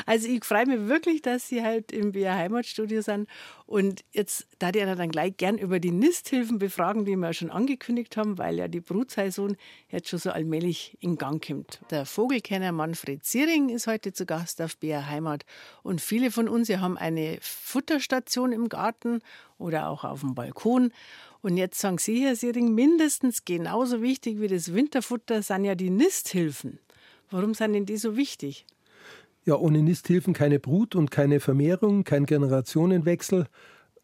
Also 0.07 0.27
ich 0.27 0.43
freue 0.43 0.65
mich 0.65 0.89
wirklich, 0.89 1.21
dass 1.21 1.47
Sie 1.47 1.61
halt 1.63 1.91
im 1.91 2.11
BR 2.11 2.35
Heimatstudio 2.35 3.01
sind. 3.01 3.29
Und 3.67 4.03
jetzt 4.11 4.47
da 4.57 4.71
die 4.71 4.79
dann 4.79 5.09
gleich 5.09 5.37
gern 5.37 5.59
über 5.59 5.79
die 5.79 5.91
Nisthilfen 5.91 6.57
befragen, 6.57 7.05
die 7.05 7.15
wir 7.15 7.27
ja 7.27 7.33
schon 7.33 7.51
angekündigt 7.51 8.17
haben, 8.17 8.39
weil 8.39 8.55
ja 8.55 8.67
die 8.67 8.81
Brutsaison 8.81 9.55
jetzt 9.89 10.09
schon 10.09 10.19
so 10.19 10.31
allmählich 10.31 10.97
in 10.99 11.17
Gang 11.17 11.45
kommt. 11.45 11.79
Der 11.91 12.07
Vogelkenner 12.07 12.71
Manfred 12.71 13.23
Ziering 13.23 13.69
ist 13.69 13.85
heute 13.85 14.11
zu 14.11 14.25
Gast 14.25 14.59
auf 14.59 14.75
BR 14.77 15.07
Heimat. 15.07 15.45
Und 15.83 16.01
viele 16.01 16.31
von 16.31 16.49
uns 16.49 16.67
ja 16.67 16.81
haben 16.81 16.97
eine 16.97 17.37
Futterstation 17.41 18.51
im 18.51 18.69
Garten 18.69 19.21
oder 19.59 19.87
auch 19.87 20.03
auf 20.03 20.21
dem 20.21 20.33
Balkon. 20.33 20.91
Und 21.43 21.57
jetzt 21.57 21.77
sagen 21.77 21.97
Sie, 21.97 22.23
Herr 22.23 22.37
Siering, 22.37 22.73
mindestens 22.73 23.43
genauso 23.43 24.01
wichtig 24.01 24.39
wie 24.39 24.47
das 24.47 24.73
Winterfutter 24.73 25.43
sind 25.43 25.65
ja 25.65 25.75
die 25.75 25.89
Nisthilfen. 25.89 26.79
Warum 27.29 27.53
sind 27.53 27.73
denn 27.73 27.85
die 27.85 27.97
so 27.97 28.15
wichtig? 28.15 28.65
Ja, 29.43 29.55
ohne 29.55 29.83
Nisthilfen 29.83 30.33
keine 30.33 30.61
Brut 30.61 30.95
und 30.95 31.11
keine 31.11 31.41
Vermehrung, 31.41 32.05
kein 32.05 32.25
Generationenwechsel. 32.25 33.47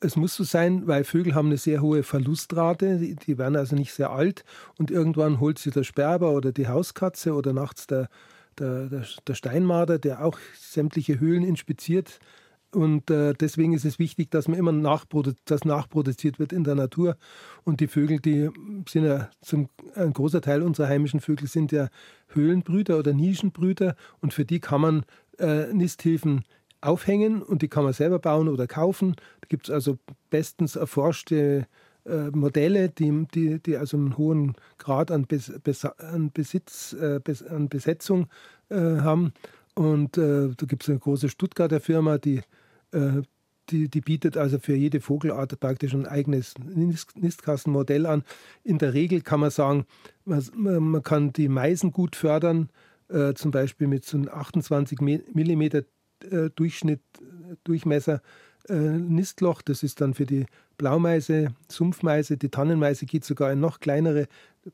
Es 0.02 0.18
muss 0.18 0.36
so 0.36 0.44
sein, 0.44 0.86
weil 0.86 1.06
Vögel 1.06 1.34
haben 1.34 1.48
eine 1.48 1.58
sehr 1.58 1.82
hohe 1.82 2.04
Verlustrate, 2.04 2.98
die, 2.98 3.16
die 3.16 3.38
werden 3.38 3.56
also 3.56 3.74
nicht 3.74 3.94
sehr 3.94 4.10
alt 4.10 4.44
und 4.78 4.92
irgendwann 4.92 5.40
holt 5.40 5.60
sie 5.60 5.72
der 5.72 5.86
Sperber 5.86 6.34
oder 6.34 6.52
die 6.52 6.68
Hauskatze 6.68 7.34
oder 7.34 7.54
nachts 7.54 7.88
der, 7.88 8.10
der, 8.58 8.88
der, 8.88 9.06
der 9.26 9.34
Steinmarder, 9.34 9.98
der 9.98 10.26
auch 10.26 10.38
sämtliche 10.60 11.22
Höhlen 11.22 11.46
inspiziert 11.46 12.20
und 12.72 13.10
äh, 13.10 13.34
deswegen 13.34 13.74
ist 13.74 13.86
es 13.86 13.98
wichtig, 13.98 14.30
dass 14.30 14.48
man 14.48 14.58
immer 14.58 14.72
nachprodu 14.72 15.34
dass 15.46 15.66
nachproduziert 15.66 16.38
wird 16.38 16.54
in 16.54 16.64
der 16.64 16.76
Natur. 16.76 17.18
Und 17.64 17.80
die 17.80 17.88
Vögel, 17.88 18.20
die 18.20 18.50
sind 18.88 19.06
ja 19.06 19.30
zum, 19.42 19.70
ein 19.96 20.14
großer 20.14 20.42
Teil 20.42 20.62
unserer 20.62 20.88
heimischen 20.88 21.20
Vögel 21.20 21.48
sind 21.48 21.72
ja 21.72 21.90
Höhlenbrüter 22.28 23.00
oder 23.00 23.14
Nischenbrüter. 23.14 23.96
Und 24.22 24.34
für 24.34 24.46
die 24.46 24.60
kann 24.60 24.82
man 24.82 25.06
äh, 25.40 25.74
Nisthilfen 25.74 26.44
aufhängen 26.82 27.42
und 27.42 27.64
die 27.64 27.68
kann 27.68 27.84
man 27.84 27.94
selber 27.94 28.20
bauen 28.20 28.48
oder 28.48 28.68
kaufen. 28.68 29.16
Da 29.42 29.48
gibt 29.48 29.68
es 29.68 29.74
also 29.74 29.98
bestens 30.30 30.76
erforschte 30.76 31.66
äh, 32.06 32.30
Modelle, 32.30 32.90
die, 32.90 33.26
die, 33.34 33.60
die, 33.60 33.78
also 33.78 33.98
einen 33.98 34.18
hohen 34.18 34.54
Grad 34.78 35.10
an, 35.10 35.26
Bes 35.26 35.52
an 35.86 36.32
Besitz, 36.32 36.94
äh, 36.94 37.20
Bes 37.24 37.42
an 37.44 37.68
Besetzung 37.68 38.28
äh, 38.70 38.76
haben. 38.76 39.34
Und 39.76 40.18
äh, 40.18 40.50
da 40.56 40.66
gibt 40.66 40.84
es 40.84 40.90
eine 40.90 41.00
große 41.00 41.30
Stuttgarter 41.30 41.80
Firma, 41.80 42.18
die 42.18 42.42
die, 42.92 43.90
die, 43.90 44.02
bietet 44.02 44.38
also 44.38 44.60
für 44.60 44.76
jede 44.76 45.00
Vogelart 45.00 45.60
praktisch 45.60 45.94
ein 45.94 46.08
eigenes 46.08 46.56
Nistkassenmodell 47.16 48.06
an. 48.06 48.24
In 48.64 48.78
der 48.78 48.94
Regel 48.94 49.22
kann 49.22 49.40
man 49.40 49.52
sagen, 49.52 49.86
man, 50.26 51.04
kann 51.04 51.34
die 51.34 51.50
Meisen 51.50 51.92
gut 51.92 52.16
fördern, 52.16 52.70
äh, 53.10 53.34
zum 53.34 53.52
Beispiel 53.52 53.88
mit 53.88 54.06
so 54.06 54.18
einem 54.18 54.30
28 54.30 55.00
mm 55.02 55.62
äh, 55.62 55.84
Durchschnitt, 56.56 57.02
Durchmesser 57.64 58.22
äh, 58.68 58.74
Nistloch. 58.74 59.62
Das 59.62 59.84
ist 59.84 60.02
dann 60.02 60.14
für 60.14 60.26
die 60.26 60.46
Blaumeise, 60.78 61.54
Sumpfmeise, 61.68 62.38
die 62.38 62.50
Tannenmeise 62.50 63.06
geht 63.06 63.26
sogar 63.26 63.52
in 63.52 63.60
noch 63.60 63.80
kleinere, 63.80 64.28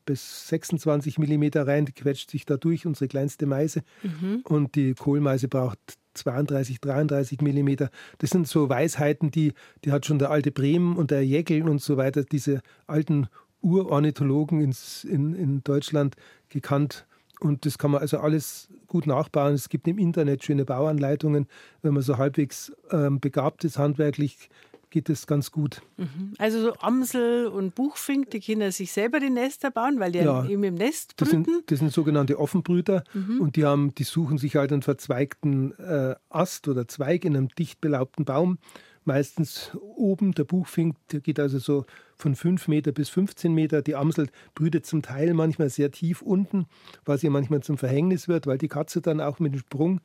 bis 0.04 0.48
26 0.48 1.18
mm 1.18 1.44
rein, 1.54 1.86
die 1.86 1.92
quetscht 1.92 2.30
sich 2.30 2.44
da 2.46 2.56
durch, 2.56 2.86
unsere 2.86 3.08
kleinste 3.08 3.46
Meise. 3.46 3.82
Mhm. 4.02 4.42
Und 4.44 4.74
die 4.74 4.94
Kohlmeise 4.94 5.48
braucht 5.48 5.78
32, 6.14 6.80
33 6.80 7.40
Millimeter. 7.40 7.90
Das 8.18 8.30
sind 8.30 8.48
so 8.48 8.68
Weisheiten, 8.68 9.30
die, 9.30 9.52
die 9.84 9.92
hat 9.92 10.06
schon 10.06 10.18
der 10.18 10.30
alte 10.30 10.50
Bremen 10.50 10.96
und 10.96 11.10
der 11.10 11.24
Jäckel 11.24 11.68
und 11.68 11.80
so 11.80 11.96
weiter, 11.96 12.24
diese 12.24 12.60
alten 12.86 13.28
Urornithologen 13.62 14.60
ins, 14.60 15.04
in, 15.04 15.34
in 15.34 15.62
Deutschland 15.62 16.16
gekannt. 16.48 17.06
Und 17.40 17.66
das 17.66 17.76
kann 17.76 17.90
man 17.90 18.00
also 18.00 18.18
alles 18.18 18.68
gut 18.86 19.06
nachbauen. 19.06 19.54
Es 19.54 19.68
gibt 19.68 19.86
im 19.88 19.98
Internet 19.98 20.42
schöne 20.42 20.64
Bauanleitungen. 20.64 21.46
Wenn 21.82 21.92
man 21.92 22.02
so 22.02 22.16
halbwegs 22.16 22.72
ähm, 22.90 23.20
begabt 23.20 23.64
ist 23.64 23.78
handwerklich, 23.78 24.48
geht 24.90 25.08
es 25.08 25.26
ganz 25.26 25.50
gut. 25.50 25.82
Mhm. 25.96 26.34
Also 26.38 26.60
so 26.60 26.74
Amsel 26.74 27.46
und 27.46 27.74
Buchfink, 27.74 28.30
die 28.30 28.40
Kinder 28.40 28.72
sich 28.72 28.92
selber 28.92 29.20
die 29.20 29.30
Nester 29.30 29.70
bauen, 29.70 29.98
weil 29.98 30.12
die 30.12 30.18
ja, 30.18 30.44
eben 30.46 30.64
im 30.64 30.74
Nest 30.74 31.16
brüten? 31.16 31.44
Das 31.44 31.54
sind, 31.54 31.70
das 31.70 31.78
sind 31.80 31.92
sogenannte 31.92 32.38
Offenbrüter 32.38 33.04
mhm. 33.12 33.40
und 33.40 33.56
die, 33.56 33.64
haben, 33.64 33.94
die 33.94 34.04
suchen 34.04 34.38
sich 34.38 34.56
halt 34.56 34.72
einen 34.72 34.82
verzweigten 34.82 35.78
äh, 35.78 36.14
Ast 36.28 36.68
oder 36.68 36.88
Zweig 36.88 37.24
in 37.24 37.36
einem 37.36 37.48
dicht 37.48 37.80
belaubten 37.80 38.24
Baum, 38.24 38.58
meistens 39.04 39.72
oben. 39.74 40.32
Der 40.32 40.44
Buchfink, 40.44 40.96
der 41.10 41.20
geht 41.20 41.40
also 41.40 41.58
so 41.58 41.84
von 42.16 42.34
5 42.34 42.68
Meter 42.68 42.92
bis 42.92 43.08
15 43.08 43.52
Meter. 43.52 43.82
Die 43.82 43.94
Amsel 43.94 44.28
brütet 44.54 44.86
zum 44.86 45.02
Teil 45.02 45.34
manchmal 45.34 45.70
sehr 45.70 45.90
tief 45.90 46.22
unten, 46.22 46.66
was 47.04 47.22
ihr 47.22 47.30
manchmal 47.30 47.62
zum 47.62 47.78
Verhängnis 47.78 48.28
wird, 48.28 48.46
weil 48.46 48.58
die 48.58 48.68
Katze 48.68 49.00
dann 49.00 49.20
auch 49.20 49.38
mit 49.38 49.54
dem 49.54 49.60
Sprung 49.60 50.00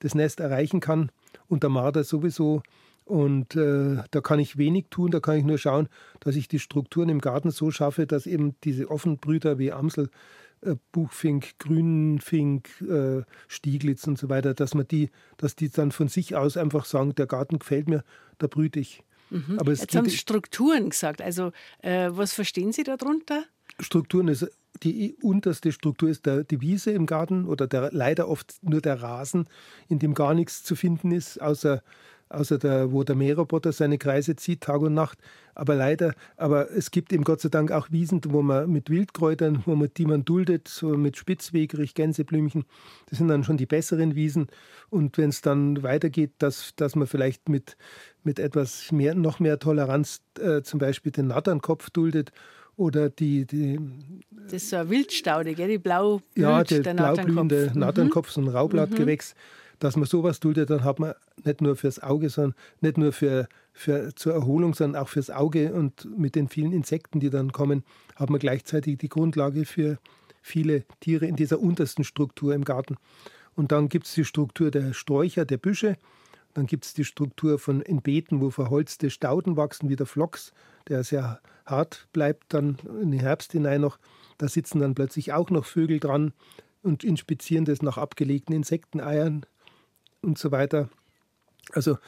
das 0.00 0.14
Nest 0.14 0.40
erreichen 0.40 0.80
kann 0.80 1.10
und 1.48 1.62
der 1.62 1.70
Marder 1.70 2.04
sowieso. 2.04 2.62
Und 3.06 3.54
äh, 3.54 4.02
da 4.10 4.20
kann 4.20 4.40
ich 4.40 4.58
wenig 4.58 4.86
tun, 4.90 5.12
da 5.12 5.20
kann 5.20 5.36
ich 5.36 5.44
nur 5.44 5.58
schauen, 5.58 5.88
dass 6.18 6.34
ich 6.34 6.48
die 6.48 6.58
Strukturen 6.58 7.08
im 7.08 7.20
Garten 7.20 7.52
so 7.52 7.70
schaffe, 7.70 8.04
dass 8.04 8.26
eben 8.26 8.56
diese 8.64 8.90
Offenbrüter 8.90 9.60
wie 9.60 9.70
Amsel, 9.70 10.10
äh, 10.62 10.74
Buchfink, 10.90 11.56
Grünfink, 11.60 12.68
äh, 12.82 13.22
Stieglitz 13.46 14.08
und 14.08 14.18
so 14.18 14.28
weiter, 14.28 14.54
dass 14.54 14.74
man 14.74 14.88
die, 14.88 15.10
dass 15.36 15.54
die 15.54 15.70
dann 15.70 15.92
von 15.92 16.08
sich 16.08 16.34
aus 16.34 16.56
einfach 16.56 16.84
sagen, 16.84 17.14
der 17.14 17.26
Garten 17.26 17.60
gefällt 17.60 17.88
mir, 17.88 18.02
da 18.38 18.48
brüte 18.48 18.80
ich. 18.80 19.04
Mhm. 19.30 19.60
Aber 19.60 19.72
Jetzt 19.72 19.94
haben 19.94 20.08
Sie 20.08 20.16
Strukturen 20.16 20.90
gesagt. 20.90 21.22
Also 21.22 21.52
äh, 21.82 22.08
was 22.10 22.32
verstehen 22.32 22.72
Sie 22.72 22.82
darunter? 22.82 23.44
Strukturen 23.78 24.26
ist 24.26 24.50
die 24.82 25.16
unterste 25.22 25.72
Struktur 25.72 26.08
ist 26.08 26.26
der, 26.26 26.44
die 26.44 26.60
Wiese 26.60 26.90
im 26.90 27.06
Garten 27.06 27.46
oder 27.46 27.66
der, 27.66 27.90
leider 27.92 28.28
oft 28.28 28.56
nur 28.62 28.80
der 28.80 29.00
Rasen, 29.00 29.48
in 29.88 29.98
dem 29.98 30.14
gar 30.14 30.34
nichts 30.34 30.64
zu 30.64 30.76
finden 30.76 31.12
ist, 31.12 31.40
außer, 31.40 31.82
außer 32.28 32.58
der, 32.58 32.92
wo 32.92 33.04
der 33.04 33.16
Mähroboter 33.16 33.72
seine 33.72 33.98
Kreise 33.98 34.36
zieht, 34.36 34.62
Tag 34.62 34.80
und 34.80 34.94
Nacht. 34.94 35.18
Aber 35.54 35.74
leider, 35.74 36.14
aber 36.36 36.70
es 36.70 36.90
gibt 36.90 37.12
eben 37.12 37.24
Gott 37.24 37.40
sei 37.40 37.48
Dank 37.48 37.72
auch 37.72 37.90
Wiesen, 37.90 38.20
wo 38.28 38.42
man 38.42 38.70
mit 38.70 38.90
Wildkräutern, 38.90 39.62
wo 39.64 39.74
man, 39.74 39.90
die 39.96 40.04
man 40.04 40.24
duldet, 40.24 40.68
so 40.68 40.88
mit 40.96 41.16
Spitzwegerich, 41.16 41.94
Gänseblümchen, 41.94 42.64
das 43.08 43.18
sind 43.18 43.28
dann 43.28 43.44
schon 43.44 43.56
die 43.56 43.66
besseren 43.66 44.14
Wiesen. 44.14 44.48
Und 44.90 45.16
wenn 45.18 45.30
es 45.30 45.40
dann 45.40 45.82
weitergeht, 45.82 46.32
dass, 46.38 46.74
dass 46.76 46.96
man 46.96 47.06
vielleicht 47.06 47.48
mit, 47.48 47.76
mit 48.22 48.38
etwas 48.38 48.92
mehr, 48.92 49.14
noch 49.14 49.40
mehr 49.40 49.58
Toleranz 49.58 50.20
äh, 50.38 50.62
zum 50.62 50.78
Beispiel 50.78 51.12
den 51.12 51.28
Natternkopf 51.28 51.90
duldet 51.90 52.32
oder 52.76 53.08
die, 53.08 53.46
die 53.46 53.80
das 54.30 54.52
ist 54.52 54.70
so 54.70 54.76
eine 54.76 54.90
Wildstaude, 54.90 55.54
gell? 55.54 55.68
die 55.68 55.78
blau 55.78 56.20
Ja, 56.36 56.62
der, 56.62 56.80
der 56.80 56.94
blau 56.94 57.14
blühende 57.14 57.72
Natternkopf, 57.74 58.30
so 58.30 58.40
ein 58.40 58.48
Raublattgewächs. 58.48 59.34
Mhm. 59.34 59.65
Dass 59.78 59.96
man 59.96 60.06
sowas 60.06 60.40
duldet, 60.40 60.70
dann 60.70 60.84
hat 60.84 60.98
man 60.98 61.14
nicht 61.44 61.60
nur 61.60 61.76
fürs 61.76 62.02
Auge, 62.02 62.30
sondern 62.30 62.54
nicht 62.80 62.96
nur 62.96 63.12
für, 63.12 63.48
für 63.72 64.14
zur 64.14 64.32
Erholung, 64.32 64.74
sondern 64.74 65.02
auch 65.02 65.08
fürs 65.08 65.30
Auge 65.30 65.72
und 65.74 66.08
mit 66.18 66.34
den 66.34 66.48
vielen 66.48 66.72
Insekten, 66.72 67.20
die 67.20 67.30
dann 67.30 67.52
kommen, 67.52 67.84
hat 68.14 68.30
man 68.30 68.40
gleichzeitig 68.40 68.98
die 68.98 69.08
Grundlage 69.08 69.64
für 69.64 69.98
viele 70.40 70.84
Tiere 71.00 71.26
in 71.26 71.36
dieser 71.36 71.60
untersten 71.60 72.04
Struktur 72.04 72.54
im 72.54 72.64
Garten. 72.64 72.96
Und 73.54 73.72
dann 73.72 73.88
gibt 73.88 74.06
es 74.06 74.14
die 74.14 74.24
Struktur 74.24 74.70
der 74.70 74.92
Sträucher, 74.92 75.44
der 75.44 75.58
Büsche. 75.58 75.96
Dann 76.54 76.66
gibt 76.66 76.84
es 76.84 76.94
die 76.94 77.04
Struktur 77.04 77.58
von 77.58 77.82
in 77.82 78.00
Beeten, 78.00 78.40
wo 78.40 78.50
verholzte 78.50 79.10
Stauden 79.10 79.56
wachsen, 79.56 79.88
wie 79.88 79.96
der 79.96 80.06
Flocks, 80.06 80.52
der 80.88 81.04
sehr 81.04 81.40
hart 81.66 82.08
bleibt, 82.12 82.54
dann 82.54 82.78
in 83.02 83.10
den 83.10 83.20
Herbst 83.20 83.52
hinein 83.52 83.80
noch. 83.80 83.98
Da 84.38 84.48
sitzen 84.48 84.80
dann 84.80 84.94
plötzlich 84.94 85.32
auch 85.32 85.50
noch 85.50 85.64
Vögel 85.64 86.00
dran 86.00 86.32
und 86.82 87.02
inspizieren 87.02 87.64
das 87.64 87.82
nach 87.82 87.98
abgelegten 87.98 88.54
Insekteneiern 88.54 89.44
und 90.26 90.36
so 90.38 90.50
weiter. 90.50 90.90
Also, 91.72 91.98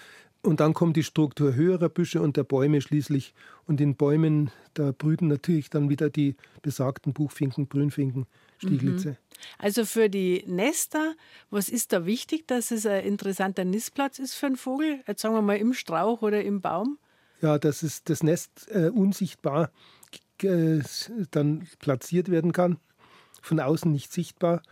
und 0.42 0.60
dann 0.60 0.74
kommt 0.74 0.96
die 0.96 1.02
Struktur 1.02 1.54
höherer 1.54 1.88
Büsche 1.88 2.20
und 2.20 2.36
der 2.36 2.44
Bäume 2.44 2.80
schließlich. 2.80 3.34
Und 3.66 3.80
in 3.80 3.96
Bäumen, 3.96 4.50
da 4.74 4.92
brüten 4.92 5.28
natürlich 5.28 5.68
dann 5.70 5.88
wieder 5.88 6.10
die 6.10 6.36
besagten 6.62 7.12
Buchfinken, 7.12 7.66
Brünfinken, 7.66 8.26
Stieglitze. 8.58 9.10
Mhm. 9.10 9.16
Also 9.58 9.84
für 9.84 10.08
die 10.08 10.44
Nester, 10.46 11.14
was 11.50 11.68
ist 11.68 11.92
da 11.92 12.06
wichtig, 12.06 12.46
dass 12.46 12.70
es 12.70 12.86
ein 12.86 13.04
interessanter 13.04 13.64
Nistplatz 13.64 14.18
ist 14.18 14.34
für 14.34 14.46
einen 14.46 14.56
Vogel? 14.56 15.00
Jetzt 15.06 15.22
sagen 15.22 15.34
wir 15.34 15.42
mal 15.42 15.56
im 15.56 15.74
Strauch 15.74 16.22
oder 16.22 16.42
im 16.42 16.60
Baum? 16.60 16.98
Ja, 17.40 17.58
dass 17.58 17.82
es 17.82 18.04
das 18.04 18.22
Nest 18.22 18.68
äh, 18.70 18.90
unsichtbar 18.90 19.70
äh, 20.42 20.80
dann 21.30 21.66
platziert 21.78 22.30
werden 22.30 22.52
kann, 22.52 22.78
von 23.42 23.60
außen 23.60 23.90
nicht 23.90 24.12
sichtbar. 24.12 24.62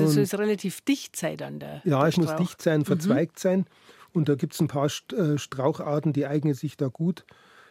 Also 0.00 0.20
es 0.20 0.30
soll 0.30 0.40
relativ 0.40 0.80
dicht 0.82 1.16
sein 1.16 1.40
an 1.42 1.58
der 1.58 1.82
Ja, 1.84 2.00
der 2.00 2.08
es 2.08 2.16
muss 2.16 2.34
dicht 2.36 2.62
sein, 2.62 2.80
mhm. 2.80 2.84
verzweigt 2.84 3.36
mhm. 3.36 3.40
sein. 3.40 3.66
Und 4.12 4.28
da 4.28 4.34
gibt 4.34 4.54
es 4.54 4.60
ein 4.60 4.68
paar 4.68 4.86
äh, 4.86 5.38
Straucharten, 5.38 6.12
die 6.12 6.26
eignen 6.26 6.54
sich 6.54 6.76
da 6.76 6.88
gut. 6.88 7.24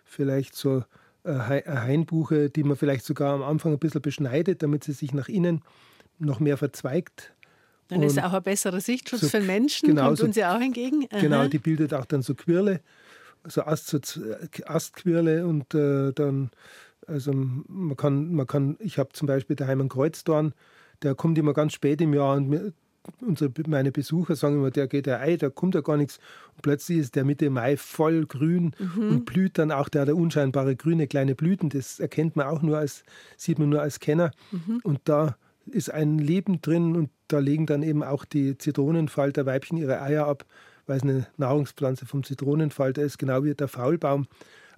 Vielleicht 0.03 0.55
so 0.55 0.83
äh, 1.23 1.31
eine 1.31 1.81
Hainbuche, 1.81 2.49
die 2.49 2.63
man 2.63 2.77
vielleicht 2.77 3.05
sogar 3.05 3.33
am 3.33 3.43
Anfang 3.43 3.73
ein 3.73 3.79
bisschen 3.79 4.01
beschneidet, 4.01 4.63
damit 4.63 4.83
sie 4.83 4.93
sich 4.93 5.13
nach 5.13 5.29
innen 5.29 5.61
noch 6.17 6.39
mehr 6.39 6.57
verzweigt. 6.57 7.33
Dann 7.87 7.99
und 7.99 8.05
ist 8.05 8.21
auch 8.23 8.33
ein 8.33 8.43
besserer 8.43 8.79
Sichtschutz 8.79 9.21
so, 9.21 9.29
für 9.29 9.41
Menschen, 9.41 9.89
genau, 9.89 10.05
kommt 10.05 10.17
so, 10.17 10.25
uns 10.25 10.35
ja 10.35 10.55
auch 10.55 10.61
entgegen. 10.61 11.07
Aha. 11.11 11.19
Genau, 11.19 11.47
die 11.47 11.59
bildet 11.59 11.93
auch 11.93 12.05
dann 12.05 12.21
so 12.21 12.33
Quirle, 12.33 12.79
so 13.47 13.63
Ast, 13.63 13.93
Astquirle 14.65 15.45
und 15.45 15.73
äh, 15.73 16.13
dann 16.13 16.51
also 17.07 17.33
man 17.33 17.97
kann, 17.97 18.33
man 18.33 18.47
kann 18.47 18.77
ich 18.79 18.97
habe 18.97 19.09
zum 19.13 19.27
Beispiel 19.27 19.55
daheim 19.55 19.81
einen 19.81 19.89
Kreuzdorn, 19.89 20.53
der 21.03 21.15
kommt 21.15 21.37
immer 21.37 21.53
ganz 21.53 21.73
spät 21.73 22.01
im 22.01 22.13
Jahr 22.13 22.35
und 22.35 22.49
mir, 22.49 22.73
unsere, 23.21 23.51
meine 23.67 23.91
Besucher 23.91 24.35
sagen 24.35 24.55
immer, 24.55 24.71
der 24.71 24.87
geht 24.87 25.07
ja 25.07 25.19
Ei, 25.19 25.37
da 25.37 25.49
kommt 25.49 25.75
ja 25.75 25.81
gar 25.81 25.97
nichts. 25.97 26.19
Und 26.55 26.61
plötzlich 26.61 26.99
ist 26.99 27.15
der 27.15 27.25
Mitte 27.25 27.49
Mai 27.49 27.77
voll 27.77 28.25
grün 28.25 28.75
mhm. 28.77 29.09
und 29.09 29.25
blüht 29.25 29.57
dann 29.57 29.71
auch, 29.71 29.89
der 29.89 30.03
hat 30.03 30.09
unscheinbare 30.09 30.75
grüne 30.75 31.07
kleine 31.07 31.35
Blüten. 31.35 31.69
Das 31.69 31.99
erkennt 31.99 32.35
man 32.35 32.47
auch 32.47 32.61
nur 32.61 32.77
als, 32.77 33.03
sieht 33.37 33.59
man 33.59 33.69
nur 33.69 33.81
als 33.81 33.99
Kenner. 33.99 34.31
Mhm. 34.51 34.81
Und 34.83 35.01
da 35.05 35.35
ist 35.65 35.91
ein 35.91 36.17
Leben 36.17 36.61
drin 36.61 36.95
und 36.95 37.09
da 37.27 37.39
legen 37.39 37.65
dann 37.65 37.83
eben 37.83 38.03
auch 38.03 38.25
die 38.25 38.57
Zitronenfalter 38.57 39.45
Weibchen 39.45 39.77
ihre 39.77 40.01
Eier 40.01 40.27
ab, 40.27 40.45
weil 40.85 40.97
es 40.97 41.03
eine 41.03 41.27
Nahrungspflanze 41.37 42.05
vom 42.05 42.23
Zitronenfalter 42.23 43.01
ist, 43.01 43.17
genau 43.17 43.43
wie 43.43 43.53
der 43.53 43.67
Faulbaum. 43.67 44.27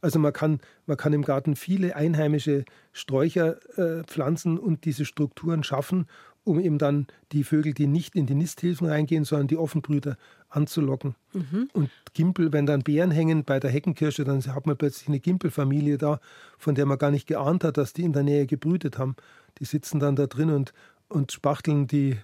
Also 0.03 0.19
man 0.19 0.33
kann, 0.33 0.60
man 0.86 0.98
kann 0.98 1.13
im 1.13 1.24
Garten 1.24 1.55
viele 1.55 1.95
einheimische 1.95 2.65
Sträucher 2.91 3.57
äh, 3.77 4.03
pflanzen 4.03 4.60
und 4.60 4.83
diese 4.83 5.05
Strukturen 5.05 5.63
schaffen, 5.63 6.07
um 6.43 6.60
eben 6.60 6.77
dann 6.77 7.07
die 7.31 7.45
Vögel, 7.45 7.74
die 7.74 7.88
nicht 7.88 8.13
in 8.13 8.25
die 8.25 8.36
Nisthilfen 8.36 8.86
reingehen, 8.86 9.24
sondern 9.24 9.48
die 9.48 9.55
Offenbrüter 9.55 10.17
anzulocken. 10.50 11.15
Mhm. 11.31 11.69
Und 11.72 11.89
Gimpel, 12.13 12.51
wenn 12.51 12.65
dann 12.65 12.83
Beeren 12.83 13.12
hängen 13.12 13.45
bei 13.45 13.62
der 13.62 13.72
Heckenkirsche, 13.72 14.25
dann 14.25 14.43
hat 14.45 14.67
man 14.67 14.75
plötzlich 14.75 15.07
eine 15.07 15.22
Gimpelfamilie 15.22 15.98
da, 15.98 16.19
von 16.57 16.75
der 16.75 16.86
man 16.86 16.98
gar 16.98 17.12
nicht 17.12 17.25
geahnt 17.25 17.63
hat, 17.63 17.77
dass 17.77 17.93
die 17.93 18.03
in 18.03 18.12
der 18.12 18.24
Nähe 18.24 18.45
gebrütet 18.45 18.98
haben. 18.98 19.15
Die 19.60 19.65
sitzen 19.65 20.01
dann 20.01 20.17
da 20.17 20.27
drin 20.27 20.50
und, 20.50 20.74
und 21.07 21.31
spachteln 21.31 21.88
die 21.88 22.17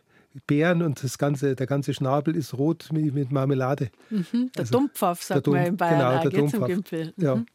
Beeren 0.47 0.81
und 0.81 1.03
das 1.03 1.17
ganze, 1.17 1.55
der 1.55 1.67
ganze 1.67 1.93
Schnabel 1.93 2.35
ist 2.35 2.57
rot 2.57 2.89
mit, 2.91 3.13
mit 3.13 3.31
Marmelade. 3.31 3.89
Mhm, 4.09 4.51
der 4.55 4.61
also, 4.61 4.77
Dumpfaff, 4.77 5.23
sagt 5.23 5.47
Dumpf, 5.47 5.57
man 5.57 5.67
in 5.67 5.77
Bayern, 5.77 6.23
genau, 6.23 6.29
der 6.29 6.47
zum 6.47 6.65
Gimpel. 6.65 7.13
Ja. 7.17 7.35
Mhm. 7.35 7.45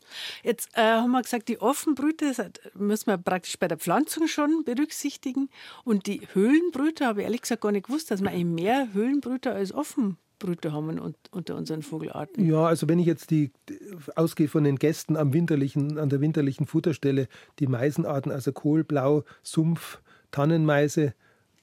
Jetzt 0.42 0.70
äh, 0.74 0.80
haben 0.82 1.10
wir 1.10 1.22
gesagt, 1.22 1.48
die 1.48 1.60
Offenbrüte 1.60 2.32
müssen 2.74 3.06
wir 3.06 3.18
praktisch 3.18 3.58
bei 3.58 3.68
der 3.68 3.78
Pflanzung 3.78 4.26
schon 4.28 4.64
berücksichtigen. 4.64 5.48
Und 5.84 6.06
die 6.06 6.22
Höhlenbrüter, 6.32 7.06
habe 7.06 7.20
ich 7.20 7.24
ehrlich 7.24 7.42
gesagt 7.42 7.62
gar 7.62 7.72
nicht 7.72 7.86
gewusst, 7.86 8.10
dass 8.10 8.22
wir 8.22 8.30
eigentlich 8.30 8.64
mehr 8.64 8.88
Höhlenbrüter 8.92 9.54
als 9.54 9.72
Offenbrüter 9.72 10.72
haben 10.72 11.14
unter 11.30 11.56
unseren 11.56 11.82
Vogelarten. 11.82 12.46
Ja, 12.46 12.66
also 12.66 12.88
wenn 12.88 12.98
ich 12.98 13.06
jetzt 13.06 13.30
die 13.30 13.52
ausgehe 14.16 14.48
von 14.48 14.64
den 14.64 14.76
Gästen 14.76 15.16
am 15.16 15.32
winterlichen, 15.32 15.98
an 15.98 16.08
der 16.08 16.20
winterlichen 16.20 16.66
Futterstelle, 16.66 17.28
die 17.58 17.66
Meisenarten, 17.66 18.30
also 18.30 18.52
Kohlblau, 18.52 19.24
Sumpf, 19.42 20.00
Tannenmeise, 20.30 21.14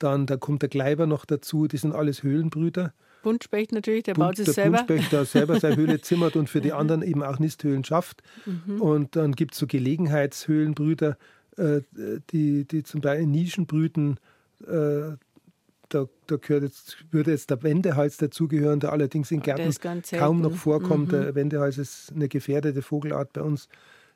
dann 0.04 0.26
da 0.26 0.38
kommt 0.38 0.62
der 0.62 0.70
Kleiber 0.70 1.06
noch 1.06 1.26
dazu, 1.26 1.68
die 1.68 1.78
sind 1.78 1.94
alles 1.94 2.24
Höhlenbrüter. 2.24 2.94
Buntspecht 3.24 3.72
natürlich, 3.72 4.04
der 4.04 4.16
baut 4.16 4.36
sich 4.36 4.46
der 4.46 4.54
selber. 4.54 4.78
Buntspecht, 4.78 5.12
der 5.12 5.26
selber 5.26 5.60
seine 5.60 5.76
Höhle 5.76 6.02
zimmert 6.02 6.36
und 6.36 6.50
für 6.50 6.62
die 6.62 6.74
anderen 6.74 7.02
eben 7.04 7.24
auch 7.24 7.40
Nisthöhlen 7.40 7.84
schafft. 7.84 8.24
Mhm. 8.46 8.82
Und 8.82 9.16
dann 9.16 9.34
gibt 9.34 9.54
es 9.54 9.60
so 9.60 9.68
Gelegenheitshöhlenbrüter, 9.68 11.18
äh, 11.58 11.82
die, 12.32 12.66
die 12.66 12.84
zum 12.84 13.02
Beispiel 13.02 13.28
Nischen 13.28 13.68
brüten. 13.68 14.18
Äh, 14.68 15.18
da, 15.90 16.08
da 16.28 16.38
jetzt, 16.48 16.98
würde 17.12 17.32
jetzt 17.32 17.50
der 17.50 17.62
Wendehals 17.64 18.18
dazugehören, 18.18 18.80
der 18.80 18.92
allerdings 18.92 19.30
in 19.30 19.42
Gärten 19.42 19.74
kaum 20.18 20.42
noch 20.42 20.56
vorkommt. 20.56 21.08
Mhm. 21.08 21.12
Der 21.12 21.36
Wendehals 21.36 21.78
ist 21.78 22.14
eine 22.16 22.30
gefährdete 22.30 22.82
Vogelart 22.82 23.34
bei 23.34 23.42
uns, 23.42 23.68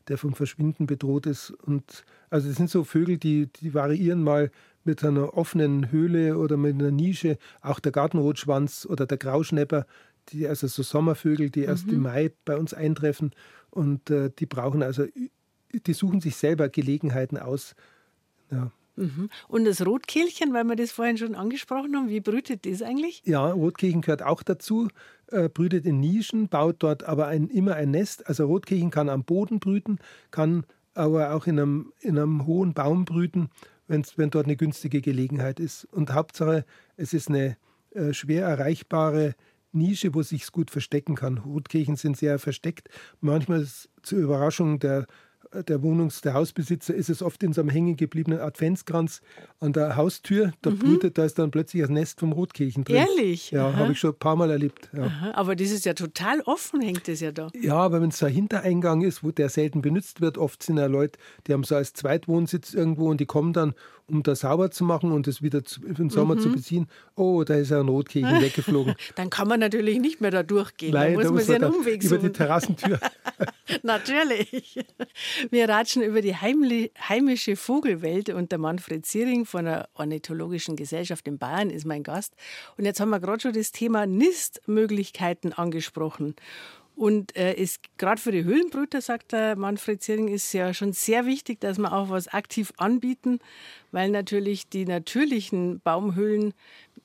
der 0.07 0.17
vom 0.17 0.33
Verschwinden 0.33 0.87
bedroht 0.87 1.25
ist. 1.25 1.51
Und 1.51 2.05
also 2.29 2.47
das 2.47 2.57
sind 2.57 2.69
so 2.69 2.83
Vögel, 2.83 3.17
die, 3.17 3.47
die 3.47 3.73
variieren 3.73 4.23
mal 4.23 4.51
mit 4.85 5.03
einer 5.03 5.35
offenen 5.35 5.91
Höhle 5.91 6.37
oder 6.37 6.57
mit 6.57 6.75
einer 6.75 6.91
Nische, 6.91 7.37
auch 7.61 7.79
der 7.79 7.91
Gartenrotschwanz 7.91 8.87
oder 8.89 9.05
der 9.05 9.17
Grauschnepper, 9.17 9.85
die, 10.29 10.47
also 10.47 10.67
so 10.67 10.83
Sommervögel, 10.83 11.49
die 11.49 11.63
erst 11.63 11.87
mhm. 11.87 11.93
im 11.93 12.01
Mai 12.03 12.31
bei 12.45 12.57
uns 12.57 12.73
eintreffen 12.73 13.31
und 13.69 14.09
äh, 14.09 14.31
die 14.37 14.45
brauchen 14.45 14.81
also, 14.83 15.05
die 15.73 15.93
suchen 15.93 16.21
sich 16.21 16.35
selber 16.35 16.69
Gelegenheiten 16.69 17.37
aus. 17.37 17.75
Ja. 18.51 18.71
Mhm. 18.95 19.29
Und 19.49 19.65
das 19.65 19.85
Rotkehlchen, 19.85 20.53
weil 20.53 20.63
wir 20.63 20.75
das 20.75 20.91
vorhin 20.91 21.17
schon 21.17 21.35
angesprochen 21.35 21.95
haben, 21.95 22.09
wie 22.09 22.21
brütet 22.21 22.65
das 22.65 22.81
eigentlich? 22.81 23.21
Ja, 23.25 23.51
Rotkehlchen 23.51 24.01
gehört 24.01 24.23
auch 24.23 24.41
dazu, 24.41 24.87
äh, 25.27 25.49
brütet 25.49 25.85
in 25.85 25.99
Nischen, 25.99 26.47
baut 26.47 26.77
dort 26.79 27.03
aber 27.03 27.27
ein, 27.27 27.49
immer 27.49 27.75
ein 27.75 27.91
Nest. 27.91 28.27
Also 28.27 28.45
Rotkehlchen 28.45 28.91
kann 28.91 29.09
am 29.09 29.25
Boden 29.25 29.59
brüten, 29.59 29.99
kann 30.31 30.65
aber 30.93 31.33
auch 31.33 31.45
in 31.45 31.59
einem, 31.59 31.93
in 31.99 32.17
einem 32.17 32.45
hohen 32.45 32.73
Baum 32.73 33.03
brüten 33.03 33.49
wenn 33.87 34.29
dort 34.29 34.45
eine 34.45 34.55
günstige 34.55 35.01
Gelegenheit 35.01 35.59
ist. 35.59 35.85
Und 35.85 36.13
Hauptsache, 36.13 36.65
es 36.97 37.13
ist 37.13 37.29
eine 37.29 37.57
äh, 37.91 38.13
schwer 38.13 38.45
erreichbare 38.45 39.35
Nische, 39.71 40.13
wo 40.13 40.23
sich 40.23 40.51
gut 40.51 40.71
verstecken 40.71 41.15
kann. 41.15 41.37
Rotkehlchen 41.37 41.95
sind 41.95 42.17
sehr 42.17 42.39
versteckt. 42.39 42.89
Manchmal 43.19 43.67
zur 44.01 44.19
Überraschung 44.19 44.79
der 44.79 45.05
der 45.63 45.81
Wohnungs-, 45.81 46.21
der 46.21 46.33
Hausbesitzer 46.33 46.93
ist 46.93 47.09
es 47.09 47.21
oft 47.21 47.41
in 47.43 47.53
so 47.53 47.61
einem 47.61 47.69
hängen 47.69 47.95
gebliebenen 47.97 48.39
Adventskranz 48.39 49.21
an 49.59 49.73
der 49.73 49.95
Haustür. 49.95 50.53
Da 50.61 50.69
mhm. 50.69 50.79
brütet, 50.79 51.17
da 51.17 51.25
ist 51.25 51.39
dann 51.39 51.51
plötzlich 51.51 51.81
das 51.81 51.89
Nest 51.89 52.19
vom 52.19 52.31
Rotkehlchen 52.31 52.83
drin. 52.83 52.97
Ehrlich? 52.97 53.51
Ja, 53.51 53.73
habe 53.75 53.93
ich 53.93 53.99
schon 53.99 54.11
ein 54.11 54.19
paar 54.19 54.35
Mal 54.35 54.49
erlebt. 54.51 54.89
Ja. 54.95 55.31
Aber 55.33 55.55
das 55.55 55.71
ist 55.71 55.85
ja 55.85 55.93
total 55.93 56.41
offen, 56.41 56.81
hängt 56.81 57.07
das 57.07 57.19
ja 57.19 57.31
da. 57.31 57.49
Ja, 57.59 57.75
aber 57.75 58.01
wenn 58.01 58.09
es 58.09 58.19
so 58.19 58.25
ein 58.25 58.33
Hintereingang 58.33 59.01
ist, 59.01 59.23
wo 59.23 59.31
der 59.31 59.49
selten 59.49 59.81
benutzt 59.81 60.21
wird, 60.21 60.37
oft 60.37 60.63
sind 60.63 60.77
ja 60.77 60.87
Leute, 60.87 61.19
die 61.47 61.53
haben 61.53 61.63
so 61.63 61.75
als 61.75 61.93
Zweitwohnsitz 61.93 62.73
irgendwo 62.73 63.09
und 63.09 63.19
die 63.19 63.25
kommen 63.25 63.53
dann 63.53 63.73
um 64.07 64.21
das 64.23 64.41
sauber 64.41 64.69
zu 64.71 64.83
machen 64.83 65.11
und 65.11 65.27
es 65.27 65.41
wieder 65.41 65.63
zu, 65.63 65.83
im 65.83 66.09
Sommer 66.09 66.35
mhm. 66.35 66.39
zu 66.39 66.51
beziehen. 66.51 66.87
Oh, 67.15 67.43
da 67.43 67.55
ist 67.55 67.71
ein 67.71 67.87
Rotkehlchen 67.87 68.41
weggeflogen. 68.41 68.95
Dann 69.15 69.29
kann 69.29 69.47
man 69.47 69.59
natürlich 69.59 69.99
nicht 69.99 70.21
mehr 70.21 70.31
da 70.31 70.43
durchgehen. 70.43 70.93
Nein, 70.93 71.13
da 71.13 71.23
muss 71.23 71.31
man 71.31 71.43
sich 71.43 71.55
einen 71.55 71.73
Umweg 71.73 72.03
suchen. 72.03 72.17
Über 72.17 72.27
die 72.27 72.33
Terrassentür. 72.33 72.99
natürlich. 73.83 74.85
Wir 75.49 75.69
ratschen 75.69 76.03
über 76.03 76.21
die 76.21 76.35
heimische 76.35 77.55
Vogelwelt 77.55 78.29
und 78.29 78.51
der 78.51 78.59
Manfred 78.59 79.05
Ziering 79.05 79.45
von 79.45 79.65
der 79.65 79.89
Ornithologischen 79.95 80.75
Gesellschaft 80.75 81.27
in 81.27 81.37
Bayern 81.37 81.69
ist 81.69 81.85
mein 81.85 82.03
Gast. 82.03 82.35
Und 82.77 82.85
jetzt 82.85 82.99
haben 82.99 83.09
wir 83.09 83.19
gerade 83.19 83.41
schon 83.41 83.53
das 83.53 83.71
Thema 83.71 84.05
Nistmöglichkeiten 84.05 85.53
angesprochen. 85.53 86.35
Und 86.95 87.35
äh, 87.35 87.53
ist 87.53 87.81
gerade 87.97 88.21
für 88.21 88.31
die 88.31 88.45
Höhlenbrüter, 88.45 89.01
sagt 89.01 89.33
der 89.33 89.57
Manfred 89.57 90.01
Ziering, 90.01 90.29
ist 90.29 90.53
ja 90.53 90.73
schon 90.73 90.93
sehr 90.93 91.25
wichtig, 91.25 91.59
dass 91.59 91.77
wir 91.77 91.91
auch 91.91 92.09
was 92.09 92.29
aktiv 92.29 92.71
anbieten, 92.77 93.39
weil 93.91 94.09
natürlich 94.09 94.69
die 94.69 94.85
natürlichen 94.85 95.81
Baumhöhlen, 95.81 96.53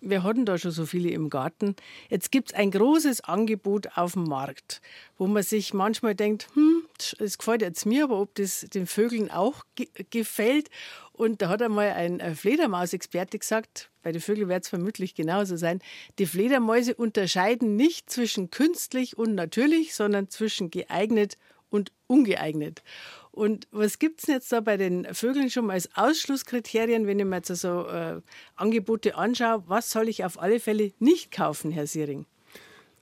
wir 0.01 0.23
hatten 0.23 0.45
da 0.45 0.59
schon 0.59 0.71
so 0.71 0.87
viele 0.87 1.11
im 1.11 1.29
Garten, 1.29 1.75
jetzt 2.09 2.31
gibt 2.31 2.51
es 2.53 2.57
ein 2.57 2.71
großes 2.71 3.23
Angebot 3.23 3.89
auf 3.97 4.13
dem 4.13 4.25
Markt, 4.25 4.81
wo 5.19 5.27
man 5.27 5.43
sich 5.43 5.75
manchmal 5.75 6.15
denkt, 6.15 6.47
hm, 6.55 6.85
es 7.19 7.37
gefällt 7.37 7.63
jetzt 7.63 7.85
mir, 7.85 8.05
aber 8.05 8.21
ob 8.21 8.35
das 8.37 8.61
den 8.73 8.87
Vögeln 8.87 9.31
auch 9.31 9.65
ge 9.75 9.89
gefällt. 10.11 10.71
Und 11.21 11.43
da 11.43 11.51
hat 11.51 11.61
einmal 11.61 11.91
ein 11.91 12.35
Fledermausexperte 12.35 13.39
gesagt, 13.39 13.91
bei 14.03 14.11
den 14.11 14.23
Vögeln 14.23 14.49
wird 14.49 14.63
es 14.63 14.71
vermutlich 14.71 15.15
genauso 15.15 15.57
sein, 15.57 15.81
die 16.19 16.25
Fledermäuse 16.25 16.95
unterscheiden 16.95 17.77
nicht 17.77 18.09
zwischen 18.09 18.51
künstlich 18.51 19.19
und 19.19 19.35
natürlich, 19.35 19.95
sondern 19.95 20.31
zwischen 20.31 20.71
geeignet 20.71 21.37
und 21.69 21.93
ungeeignet. 22.07 22.83
Und 23.33 23.69
was 23.71 23.99
gibt 23.99 24.23
es 24.23 24.29
jetzt 24.29 24.51
da 24.51 24.61
bei 24.63 24.79
den 24.79 25.13
Vögeln 25.13 25.51
schon 25.51 25.67
mal 25.67 25.75
als 25.75 25.91
Ausschlusskriterien, 25.95 27.07
wenn 27.07 27.19
ich 27.19 27.27
mir 27.27 27.37
jetzt 27.37 27.55
so 27.55 27.87
äh, 27.87 28.23
Angebote 28.57 29.15
anschaue? 29.15 29.63
Was 29.67 29.91
soll 29.91 30.09
ich 30.09 30.25
auf 30.25 30.41
alle 30.41 30.59
Fälle 30.59 30.93
nicht 31.01 31.33
kaufen, 31.33 31.71
Herr 31.71 31.87
Siering? 31.87 32.25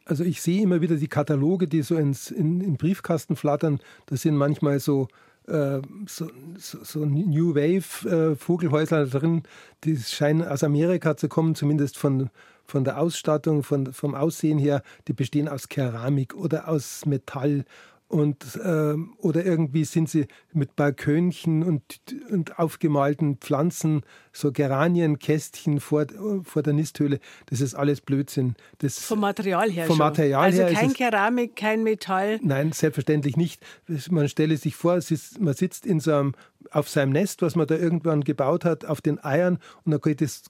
Also 0.06 0.24
ich 0.24 0.42
sehe 0.42 0.60
immer 0.60 0.80
wieder 0.80 0.96
die 0.96 1.06
Kataloge, 1.06 1.68
die 1.68 1.82
so 1.82 1.94
ins, 1.94 2.32
in, 2.32 2.62
in 2.62 2.78
Briefkasten 2.78 3.36
flattern. 3.36 3.78
Das 4.06 4.22
sind 4.22 4.34
manchmal 4.34 4.80
so 4.80 5.06
äh, 5.48 5.80
so, 6.06 6.30
so, 6.58 6.78
so, 6.82 7.04
New 7.04 7.54
Wave 7.54 8.08
äh, 8.08 8.36
Vogelhäuser 8.36 9.06
drin, 9.06 9.42
die 9.84 9.96
scheinen 9.96 10.46
aus 10.46 10.62
Amerika 10.62 11.16
zu 11.16 11.28
kommen, 11.28 11.54
zumindest 11.54 11.96
von, 11.96 12.30
von 12.64 12.84
der 12.84 13.00
Ausstattung, 13.00 13.62
von, 13.62 13.92
vom 13.92 14.14
Aussehen 14.14 14.58
her. 14.58 14.82
Die 15.08 15.12
bestehen 15.12 15.48
aus 15.48 15.68
Keramik 15.68 16.34
oder 16.34 16.68
aus 16.68 17.06
Metall 17.06 17.64
und 18.08 18.56
äh, 18.56 18.94
oder 19.18 19.44
irgendwie 19.44 19.84
sind 19.84 20.08
sie 20.08 20.26
mit 20.52 20.76
Balkönchen 20.76 21.62
und, 21.62 22.00
und 22.30 22.58
aufgemalten 22.58 23.36
Pflanzen, 23.36 24.02
so 24.32 24.50
Geranienkästchen 24.50 25.78
vor, 25.78 26.06
vor 26.42 26.62
der 26.62 26.72
Nisthöhle. 26.72 27.20
Das 27.46 27.60
ist 27.60 27.74
alles 27.74 28.00
Blödsinn. 28.00 28.54
Das, 28.78 28.98
vom 28.98 29.20
Material 29.20 29.70
her. 29.70 29.86
Vom 29.86 29.98
Material 29.98 30.44
also 30.44 30.62
her. 30.62 30.72
kein 30.72 30.94
Keramik, 30.94 31.54
kein 31.54 31.82
Metall. 31.82 32.40
Nein, 32.42 32.72
selbstverständlich 32.72 33.36
nicht. 33.36 33.62
Man 34.10 34.28
stelle 34.28 34.56
sich 34.56 34.74
vor, 34.74 34.96
ist, 34.96 35.38
man 35.38 35.52
sitzt 35.54 35.84
in 35.84 36.00
so 36.00 36.14
einem 36.14 36.32
auf 36.70 36.88
seinem 36.88 37.12
Nest, 37.12 37.42
was 37.42 37.56
man 37.56 37.66
da 37.66 37.76
irgendwann 37.76 38.22
gebaut 38.22 38.64
hat, 38.64 38.84
auf 38.84 39.00
den 39.00 39.22
Eiern 39.22 39.58
und 39.84 39.92
dann 39.92 40.00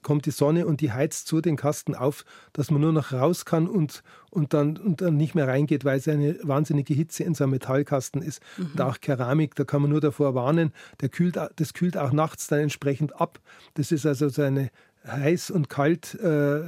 kommt 0.02 0.26
die 0.26 0.30
Sonne 0.30 0.66
und 0.66 0.80
die 0.80 0.92
heizt 0.92 1.28
so 1.28 1.40
den 1.40 1.56
Kasten 1.56 1.94
auf, 1.94 2.24
dass 2.52 2.70
man 2.70 2.80
nur 2.80 2.92
noch 2.92 3.12
raus 3.12 3.44
kann 3.44 3.68
und, 3.68 4.02
und, 4.30 4.54
dann, 4.54 4.76
und 4.76 5.00
dann 5.00 5.16
nicht 5.16 5.34
mehr 5.34 5.46
reingeht, 5.46 5.84
weil 5.84 5.98
es 5.98 6.08
eine 6.08 6.36
wahnsinnige 6.42 6.94
Hitze 6.94 7.24
in 7.24 7.34
so 7.34 7.44
einem 7.44 7.52
Metallkasten 7.52 8.22
ist. 8.22 8.42
Mhm. 8.56 8.70
Und 8.72 8.80
auch 8.80 9.00
Keramik, 9.00 9.54
da 9.54 9.64
kann 9.64 9.82
man 9.82 9.90
nur 9.90 10.00
davor 10.00 10.34
warnen, 10.34 10.72
der 11.00 11.08
kühlt, 11.08 11.36
das 11.36 11.74
kühlt 11.74 11.96
auch 11.96 12.12
nachts 12.12 12.48
dann 12.48 12.60
entsprechend 12.60 13.20
ab. 13.20 13.38
Das 13.74 13.92
ist 13.92 14.06
also 14.06 14.28
so 14.28 14.42
eine 14.42 14.70
heiß 15.06 15.50
und 15.50 15.68
kalt 15.68 16.14
äh, 16.14 16.60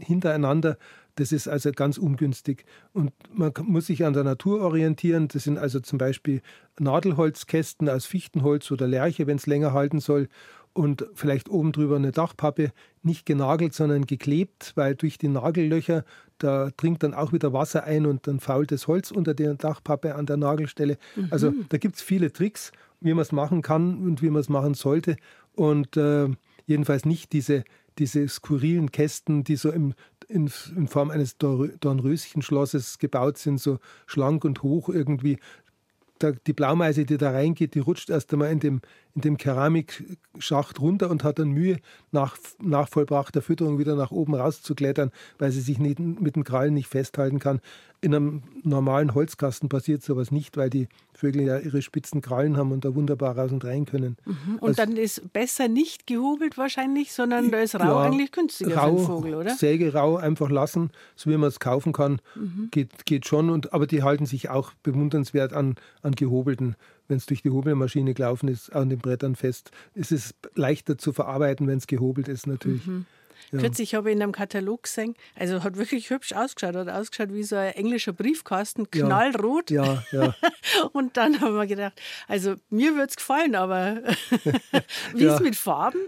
hintereinander. 0.00 0.78
Das 1.16 1.32
ist 1.32 1.48
also 1.48 1.72
ganz 1.72 1.98
ungünstig. 1.98 2.64
Und 2.92 3.12
man 3.32 3.52
muss 3.62 3.86
sich 3.86 4.04
an 4.04 4.14
der 4.14 4.24
Natur 4.24 4.62
orientieren. 4.62 5.28
Das 5.28 5.44
sind 5.44 5.58
also 5.58 5.80
zum 5.80 5.98
Beispiel 5.98 6.40
Nadelholzkästen 6.78 7.88
aus 7.88 8.06
Fichtenholz 8.06 8.70
oder 8.70 8.88
Lärche, 8.88 9.26
wenn 9.26 9.36
es 9.36 9.46
länger 9.46 9.72
halten 9.72 10.00
soll. 10.00 10.28
Und 10.74 11.06
vielleicht 11.14 11.50
oben 11.50 11.72
drüber 11.72 11.96
eine 11.96 12.12
Dachpappe, 12.12 12.72
nicht 13.02 13.26
genagelt, 13.26 13.74
sondern 13.74 14.06
geklebt, 14.06 14.72
weil 14.74 14.94
durch 14.94 15.18
die 15.18 15.28
Nagellöcher, 15.28 16.04
da 16.38 16.70
dringt 16.76 17.02
dann 17.02 17.12
auch 17.12 17.32
wieder 17.32 17.52
Wasser 17.52 17.84
ein 17.84 18.06
und 18.06 18.26
dann 18.26 18.40
fault 18.40 18.72
das 18.72 18.86
Holz 18.86 19.10
unter 19.10 19.34
der 19.34 19.54
Dachpappe 19.54 20.14
an 20.14 20.24
der 20.24 20.38
Nagelstelle. 20.38 20.96
Mhm. 21.14 21.28
Also 21.30 21.52
da 21.68 21.76
gibt 21.76 21.96
es 21.96 22.02
viele 22.02 22.32
Tricks, 22.32 22.72
wie 23.00 23.12
man 23.12 23.20
es 23.20 23.32
machen 23.32 23.60
kann 23.60 23.98
und 23.98 24.22
wie 24.22 24.30
man 24.30 24.40
es 24.40 24.48
machen 24.48 24.72
sollte. 24.72 25.16
Und 25.54 25.98
äh, 25.98 26.28
jedenfalls 26.64 27.04
nicht 27.04 27.34
diese, 27.34 27.64
diese 27.98 28.26
skurrilen 28.28 28.90
Kästen, 28.90 29.44
die 29.44 29.56
so 29.56 29.70
im 29.70 29.94
in, 30.32 30.50
in 30.76 30.88
Form 30.88 31.10
eines 31.10 31.36
Dornröschenschlosses 31.38 32.98
gebaut 32.98 33.38
sind, 33.38 33.60
so 33.60 33.78
schlank 34.06 34.44
und 34.44 34.62
hoch 34.62 34.88
irgendwie. 34.88 35.38
Da, 36.18 36.32
die 36.32 36.52
Blaumeise, 36.52 37.04
die 37.04 37.18
da 37.18 37.32
reingeht, 37.32 37.74
die 37.74 37.80
rutscht 37.80 38.08
erst 38.08 38.32
einmal 38.32 38.52
in 38.52 38.60
dem, 38.60 38.80
in 39.14 39.22
dem 39.22 39.36
Keramikschacht 39.36 40.80
runter 40.80 41.10
und 41.10 41.24
hat 41.24 41.40
dann 41.40 41.50
Mühe, 41.50 41.78
nach, 42.12 42.38
nach 42.60 42.88
vollbrachter 42.88 43.42
Fütterung 43.42 43.78
wieder 43.78 43.96
nach 43.96 44.12
oben 44.12 44.34
rauszuklettern, 44.34 45.10
weil 45.38 45.50
sie 45.50 45.60
sich 45.60 45.78
nicht, 45.78 45.98
mit 45.98 46.36
dem 46.36 46.44
Krallen 46.44 46.74
nicht 46.74 46.86
festhalten 46.86 47.40
kann. 47.40 47.60
In 48.02 48.14
einem 48.14 48.42
normalen 48.64 49.14
Holzkasten 49.14 49.68
passiert 49.68 50.02
sowas 50.02 50.30
nicht, 50.30 50.56
weil 50.56 50.68
die 50.70 50.88
Vögel 51.14 51.42
ja 51.42 51.58
ihre 51.58 51.82
spitzen 51.82 52.20
Krallen 52.20 52.56
haben 52.56 52.72
und 52.72 52.84
da 52.84 52.94
wunderbar 52.96 53.38
raus 53.38 53.52
und 53.52 53.64
rein 53.64 53.86
können. 53.86 54.16
Mhm. 54.24 54.56
Und 54.56 54.70
also, 54.70 54.82
dann 54.82 54.96
ist 54.96 55.32
besser 55.32 55.68
nicht 55.68 56.08
gehobelt 56.08 56.58
wahrscheinlich, 56.58 57.12
sondern 57.12 57.52
da 57.52 57.60
ist 57.60 57.76
rau 57.76 57.84
ja, 57.84 58.00
eigentlich 58.02 58.32
günstiger 58.32 58.76
rau, 58.76 58.96
für 58.96 58.96
den 58.96 59.06
Vogel, 59.06 59.34
oder? 59.36 59.54
Säge 59.54 59.92
rau 59.92 60.16
einfach 60.16 60.50
lassen, 60.50 60.90
so 61.14 61.30
wie 61.30 61.36
man 61.36 61.48
es 61.48 61.60
kaufen 61.60 61.92
kann, 61.92 62.20
mhm. 62.34 62.68
geht, 62.72 63.06
geht 63.06 63.26
schon. 63.26 63.50
Und, 63.50 63.72
aber 63.72 63.86
die 63.86 64.02
halten 64.02 64.26
sich 64.26 64.50
auch 64.50 64.72
bewundernswert 64.82 65.52
an, 65.52 65.76
an 66.02 66.12
gehobelten 66.12 66.74
wenn 67.08 67.18
es 67.18 67.26
durch 67.26 67.42
die 67.42 67.50
Hobelmaschine 67.50 68.14
gelaufen 68.14 68.48
ist, 68.48 68.74
an 68.74 68.88
den 68.88 68.98
Brettern 68.98 69.36
fest. 69.36 69.70
Es 69.94 70.12
ist 70.12 70.34
leichter 70.54 70.96
zu 70.96 71.12
verarbeiten, 71.12 71.66
wenn 71.66 71.76
es 71.76 71.86
gehobelt 71.86 72.26
ist, 72.26 72.46
natürlich. 72.46 72.86
Mhm. 72.86 73.04
Ja. 73.50 73.58
Kürzlich 73.60 73.94
habe 73.94 74.10
ich 74.10 74.16
in 74.16 74.22
einem 74.22 74.32
Katalog 74.32 74.84
gesehen, 74.84 75.14
also 75.36 75.62
hat 75.62 75.76
wirklich 75.76 76.10
hübsch 76.10 76.32
ausgeschaut, 76.32 76.76
hat 76.76 76.88
ausgeschaut 76.88 77.32
wie 77.32 77.42
so 77.42 77.56
ein 77.56 77.72
englischer 77.72 78.12
Briefkasten, 78.12 78.90
knallrot. 78.90 79.70
Ja, 79.70 80.02
ja. 80.12 80.22
ja. 80.22 80.34
und 80.92 81.16
dann 81.16 81.40
haben 81.40 81.54
wir 81.54 81.66
gedacht, 81.66 82.00
also 82.28 82.54
mir 82.70 82.92
würde 82.94 83.08
es 83.08 83.16
gefallen, 83.16 83.54
aber 83.54 84.02
wie 85.14 85.24
ist 85.24 85.34
es 85.34 85.40
mit 85.40 85.56
Farben? 85.56 86.00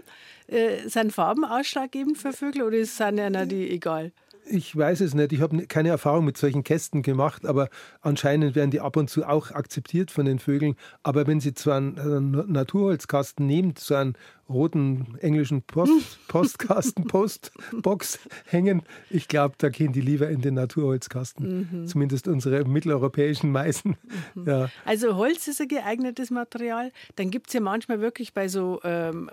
Äh, 0.47 0.87
sind 0.87 1.11
Farben 1.11 1.43
ausschlaggebend 1.43 2.17
für 2.17 2.31
Vögel 2.31 2.61
oder 2.63 2.85
sind 2.85 3.19
einer 3.19 3.45
die 3.45 3.69
egal? 3.71 4.11
Ich 4.47 4.75
weiß 4.75 5.01
es 5.01 5.13
nicht. 5.13 5.33
Ich 5.33 5.41
habe 5.41 5.65
keine 5.67 5.89
Erfahrung 5.89 6.25
mit 6.25 6.37
solchen 6.37 6.63
Kästen 6.63 7.01
gemacht, 7.01 7.45
aber 7.45 7.69
anscheinend 8.01 8.55
werden 8.55 8.71
die 8.71 8.79
ab 8.79 8.95
und 8.95 9.09
zu 9.09 9.25
auch 9.25 9.51
akzeptiert 9.51 10.11
von 10.11 10.25
den 10.25 10.39
Vögeln. 10.39 10.75
Aber 11.03 11.25
wenn 11.27 11.39
Sie 11.39 11.53
zwar 11.53 11.77
einen 11.77 12.31
Naturholzkasten 12.51 13.45
nehmen, 13.45 13.73
so 13.77 13.95
einen 13.95 14.15
roten 14.47 15.17
englischen 15.19 15.63
Post, 15.63 16.19
Postkasten, 16.27 17.05
Postbox 17.05 18.19
hängen, 18.45 18.83
ich 19.09 19.27
glaube, 19.27 19.55
da 19.57 19.69
gehen 19.69 19.93
die 19.93 20.01
lieber 20.01 20.29
in 20.29 20.41
den 20.41 20.53
Naturholzkasten. 20.53 21.69
Mhm. 21.71 21.87
Zumindest 21.87 22.27
unsere 22.27 22.65
mitteleuropäischen 22.65 23.51
Meisen. 23.51 23.97
Mhm. 24.35 24.47
Ja. 24.47 24.69
Also 24.85 25.15
Holz 25.15 25.47
ist 25.47 25.61
ein 25.61 25.67
geeignetes 25.67 26.29
Material. 26.29 26.91
Dann 27.15 27.31
gibt 27.31 27.47
es 27.47 27.53
ja 27.53 27.61
manchmal 27.61 27.99
wirklich 27.99 28.33
bei 28.33 28.47
so 28.47 28.79
ähm, 28.83 29.29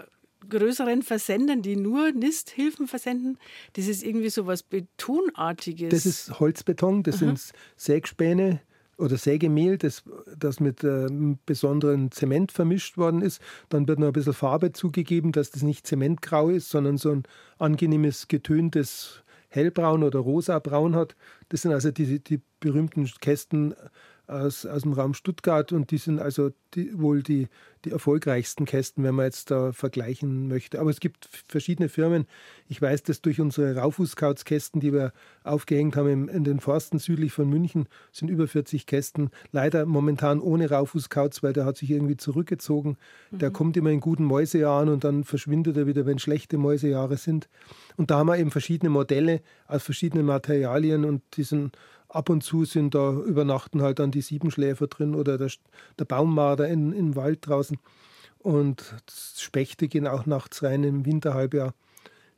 größeren 0.49 1.03
Versendern, 1.03 1.63
die 1.63 1.77
nur 1.77 2.13
Nisthilfen 2.13 2.87
versenden, 2.87 3.39
das 3.75 3.87
ist 3.87 4.03
irgendwie 4.03 4.31
so 4.31 4.47
was 4.47 4.63
Betonartiges. 4.63 5.91
Das 5.91 6.07
ist 6.07 6.41
Holzbeton, 6.41 7.03
das 7.03 7.17
Aha. 7.17 7.27
sind 7.27 7.53
Sägspäne 7.77 8.61
oder 8.99 9.17
Sägemehl, 9.17 9.79
das, 9.79 10.05
das 10.37 10.61
mit 10.61 10.85
äh, 10.85 11.07
besonderen 11.47 12.11
Zement 12.11 12.53
vermischt 12.53 12.99
worden 12.99 13.23
ist. 13.23 13.41
Dann 13.69 13.89
wird 13.89 13.99
noch 13.99 14.09
ein 14.09 14.13
bisschen 14.13 14.35
Farbe 14.35 14.73
zugegeben, 14.73 15.33
dass 15.33 15.51
das 15.51 15.63
nicht 15.63 15.87
zementgrau 15.87 16.51
ist, 16.51 16.71
sondern 16.71 16.99
so 16.99 17.11
ein 17.11 17.23
angenehmes, 17.59 18.29
getöntes 18.29 19.23
Hellbraun 19.49 20.03
oder 20.03 20.21
rosabraun 20.21 20.95
hat. 20.95 21.17
Das 21.49 21.63
sind 21.63 21.73
also 21.73 21.91
die, 21.91 22.21
die 22.21 22.41
berühmten 22.61 23.07
Kästen 23.21 23.75
aus, 24.27 24.67
aus 24.67 24.83
dem 24.83 24.93
Raum 24.93 25.15
Stuttgart 25.15 25.73
und 25.73 25.91
die 25.91 25.99
sind 25.99 26.19
also 26.21 26.51
die, 26.75 26.99
wohl 26.99 27.23
die, 27.23 27.49
die 27.85 27.91
erfolgreichsten 27.91 28.65
Kästen, 28.65 29.05
wenn 29.05 29.15
man 29.15 29.27
jetzt 29.27 29.51
da 29.51 29.73
vergleichen 29.73 30.49
möchte. 30.49 30.81
Aber 30.81 30.91
es 30.91 31.01
gibt 31.01 31.29
verschiedene 31.49 31.89
Firmen. 31.89 32.27
Ich 32.69 32.81
weiß 32.81 33.03
das 33.03 33.21
durch 33.21 33.41
unsere 33.41 33.77
Raufußkautskästen, 33.77 34.81
die 34.81 34.93
wir 34.93 35.13
aufgehängt 35.45 35.97
haben 35.97 36.29
in, 36.29 36.45
den 36.45 36.61
Forsten 36.61 36.99
südlich 36.99 37.33
von 37.33 37.49
München, 37.49 37.89
sind 38.13 38.29
über 38.29 38.47
40 38.47 38.87
Kästen. 38.87 39.31
Leider 39.51 39.85
momentan 39.87 40.41
ohne 40.41 40.71
Raufußkauts, 40.71 41.43
weil 41.43 41.53
der 41.53 41.65
hat 41.65 41.77
sich 41.77 41.91
irgendwie 41.91 42.17
zurückgezogen. 42.17 42.97
Mhm. 43.31 43.39
Der 43.39 43.51
kommt 43.51 43.77
immer 43.77 43.91
in 43.91 44.01
guten 44.01 44.25
Mäusejahren 44.25 44.89
und 44.89 45.05
dann 45.05 45.25
verschwindet 45.25 45.77
er 45.77 45.87
wieder, 45.87 46.07
wenn 46.07 46.19
schlechte 46.19 46.59
Mäusejahre 46.59 47.17
sind. 47.17 47.49
Und 47.97 48.11
da 48.11 48.19
haben 48.19 48.29
wir 48.29 48.39
eben 48.39 48.51
verschiedene 48.51 48.91
Modelle 48.91 49.43
aus 49.67 49.83
verschiedenen 49.83 50.27
Materialien 50.27 51.05
und 51.05 51.23
die 51.37 51.45
sind 51.45 51.77
ab 52.13 52.29
und 52.29 52.43
zu 52.43 52.65
sind 52.65 52.95
da 52.95 53.13
übernachten 53.13 53.83
halt 53.83 53.99
dann 53.99 54.11
die 54.11 54.21
Siebenschläfer 54.21 54.87
drin 54.87 55.15
oder 55.15 55.39
der, 55.39 55.51
der 55.99 56.05
Baummarder 56.05 56.69
in, 56.69 56.93
im 56.93 57.17
Wald 57.17 57.47
draußen. 57.47 57.79
Und 58.39 58.95
Spechte 59.37 59.89
gehen 59.89 60.07
auch 60.07 60.27
nachts 60.27 60.63
rein 60.63 60.85
im 60.85 61.07
Winterhalbjahr. 61.07 61.75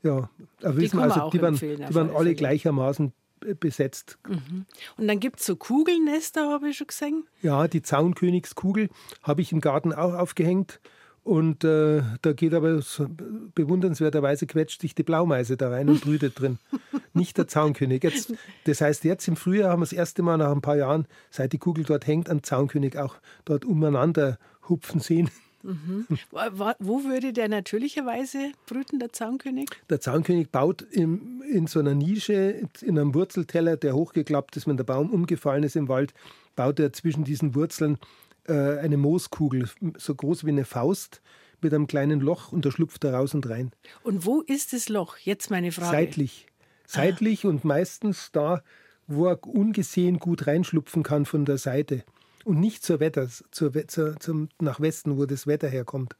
Ja, 0.02 0.28
aber 0.62 0.76
wissen 0.76 1.00
also, 1.00 1.30
die 1.30 1.40
waren, 1.40 1.56
die 1.56 1.94
waren 1.94 2.14
alle 2.14 2.34
gleichermaßen 2.34 3.12
besetzt. 3.58 4.18
Mhm. 4.28 4.66
Und 4.96 5.08
dann 5.08 5.20
gibt 5.20 5.40
es 5.40 5.46
so 5.46 5.56
Kugelnester, 5.56 6.50
habe 6.50 6.68
ich 6.68 6.76
schon 6.76 6.86
gesehen. 6.86 7.24
Ja, 7.42 7.68
die 7.68 7.82
Zaunkönigskugel 7.82 8.88
habe 9.22 9.42
ich 9.42 9.52
im 9.52 9.60
Garten 9.60 9.92
auch 9.92 10.14
aufgehängt. 10.14 10.80
Und 11.24 11.64
äh, 11.64 12.02
da 12.20 12.32
geht 12.34 12.52
aber 12.52 12.82
so 12.82 13.08
bewundernswerterweise 13.54 14.46
quetscht 14.46 14.82
sich 14.82 14.94
die 14.94 15.02
Blaumeise 15.02 15.56
da 15.56 15.70
rein 15.70 15.88
und 15.88 16.02
brütet 16.02 16.38
drin. 16.38 16.58
Nicht 17.14 17.38
der 17.38 17.48
Zaunkönig. 17.48 18.02
Jetzt, 18.04 18.34
das 18.64 18.82
heißt, 18.82 19.04
jetzt 19.04 19.26
im 19.26 19.36
Frühjahr 19.36 19.70
haben 19.70 19.80
wir 19.80 19.86
das 19.86 19.94
erste 19.94 20.22
Mal 20.22 20.36
nach 20.36 20.52
ein 20.52 20.60
paar 20.60 20.76
Jahren, 20.76 21.06
seit 21.30 21.54
die 21.54 21.58
Kugel 21.58 21.84
dort 21.84 22.06
hängt, 22.06 22.28
einen 22.28 22.42
Zaunkönig 22.42 22.98
auch 22.98 23.16
dort 23.46 23.64
umeinander 23.64 24.38
hupfen 24.68 25.00
sehen. 25.00 25.30
Mhm. 25.62 26.06
Wo 26.78 27.04
würde 27.04 27.32
der 27.32 27.48
natürlicherweise 27.48 28.52
brüten, 28.66 28.98
der 28.98 29.14
Zaunkönig? 29.14 29.70
Der 29.88 30.02
Zaunkönig 30.02 30.50
baut 30.50 30.82
im, 30.82 31.42
in 31.50 31.66
so 31.66 31.80
einer 31.80 31.94
Nische, 31.94 32.68
in 32.82 32.98
einem 32.98 33.14
Wurzelteller, 33.14 33.78
der 33.78 33.94
hochgeklappt 33.94 34.58
ist, 34.58 34.66
wenn 34.66 34.76
der 34.76 34.84
Baum 34.84 35.08
umgefallen 35.10 35.62
ist 35.62 35.74
im 35.74 35.88
Wald, 35.88 36.12
baut 36.54 36.78
er 36.80 36.92
zwischen 36.92 37.24
diesen 37.24 37.54
Wurzeln 37.54 37.98
äh, 38.46 38.78
eine 38.78 38.96
Mooskugel, 38.96 39.68
so 39.96 40.14
groß 40.14 40.44
wie 40.44 40.50
eine 40.50 40.64
Faust, 40.64 41.22
mit 41.60 41.72
einem 41.72 41.86
kleinen 41.86 42.20
Loch 42.20 42.52
und 42.52 42.64
da 42.64 42.70
schlupft 42.70 43.04
er 43.04 43.14
raus 43.14 43.34
und 43.34 43.48
rein. 43.48 43.72
Und 44.02 44.26
wo 44.26 44.42
ist 44.42 44.72
das 44.72 44.88
Loch? 44.88 45.16
Jetzt 45.16 45.50
meine 45.50 45.72
Frage. 45.72 45.96
Seitlich. 45.96 46.46
Seitlich 46.86 47.44
ah. 47.44 47.48
und 47.48 47.64
meistens 47.64 48.30
da, 48.32 48.62
wo 49.06 49.26
er 49.26 49.42
ungesehen 49.44 50.18
gut 50.18 50.46
reinschlupfen 50.46 51.02
kann 51.02 51.24
von 51.24 51.44
der 51.44 51.58
Seite. 51.58 52.04
Und 52.44 52.60
nicht 52.60 52.84
zur 52.84 53.00
Wetter, 53.00 53.28
zur, 53.50 53.72
zur, 53.88 54.20
zum, 54.20 54.50
nach 54.60 54.80
Westen, 54.80 55.16
wo 55.16 55.24
das 55.24 55.46
Wetter 55.46 55.68
herkommt. 55.68 56.14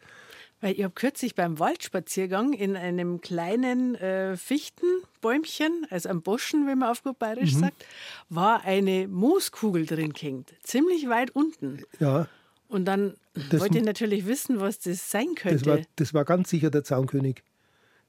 Weil 0.64 0.77
ich 0.79 0.83
habe 0.83 0.94
kürzlich 0.94 1.35
beim 1.35 1.59
Waldspaziergang 1.59 2.55
in 2.55 2.74
einem 2.74 3.20
kleinen 3.20 3.96
äh, 3.96 4.35
Fichtenbäumchen, 4.35 5.87
also 5.90 6.09
am 6.09 6.22
Boschen, 6.22 6.66
wie 6.66 6.74
man 6.74 6.88
auf 6.88 7.03
gut 7.03 7.18
bayerisch 7.18 7.53
mhm. 7.53 7.59
sagt, 7.59 7.85
war 8.31 8.64
eine 8.64 9.07
Mooskugel 9.07 9.85
drin 9.85 10.14
gehängt. 10.14 10.55
Ziemlich 10.62 11.07
weit 11.11 11.33
unten. 11.33 11.83
Ja. 12.00 12.29
Und 12.68 12.87
dann 12.87 13.12
das, 13.50 13.61
wollte 13.61 13.77
ich 13.77 13.85
natürlich 13.85 14.24
wissen, 14.24 14.59
was 14.59 14.79
das 14.79 15.11
sein 15.11 15.35
könnte. 15.35 15.59
Das 15.59 15.66
war, 15.66 15.85
das 15.96 16.14
war 16.14 16.24
ganz 16.24 16.48
sicher 16.48 16.70
der 16.70 16.83
Zaunkönig. 16.83 17.42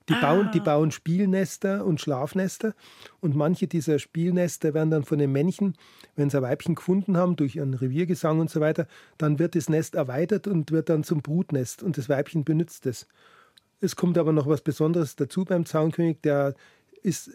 Die, 0.10 0.14
ah. 0.14 0.22
bauen, 0.22 0.50
die 0.54 0.60
bauen 0.60 0.92
Spielnester 0.92 1.84
und 1.84 2.00
Schlafnester 2.00 2.76
und 3.22 3.36
manche 3.36 3.68
dieser 3.68 3.98
Spielnester 3.98 4.74
werden 4.74 4.92
dann 4.92 5.04
von 5.04 5.18
den 5.18 5.32
Männchen, 5.32 5.76
wenn 6.16 6.30
sie 6.30 6.38
ein 6.38 6.44
Weibchen 6.44 6.76
gefunden 6.76 7.18
haben, 7.18 7.36
durch 7.36 7.56
ihren 7.56 7.74
Reviergesang 7.74 8.40
und 8.40 8.50
so 8.50 8.60
weiter, 8.60 8.88
dann 9.18 9.40
wird 9.40 9.56
das 9.56 9.68
Nest 9.68 9.96
erweitert 9.96 10.48
und 10.48 10.72
wird 10.72 10.90
dann 10.90 11.04
zum 11.04 11.22
Brutnest 11.22 11.82
und 11.82 11.98
das 11.98 12.08
Weibchen 12.08 12.44
benutzt 12.44 12.86
es. 12.86 13.08
Es 13.82 13.96
kommt 13.96 14.18
aber 14.18 14.32
noch 14.32 14.48
was 14.48 14.62
Besonderes 14.62 15.16
dazu 15.16 15.44
beim 15.44 15.66
Zaunkönig, 15.66 16.18
der 16.24 16.56
ist, 17.06 17.30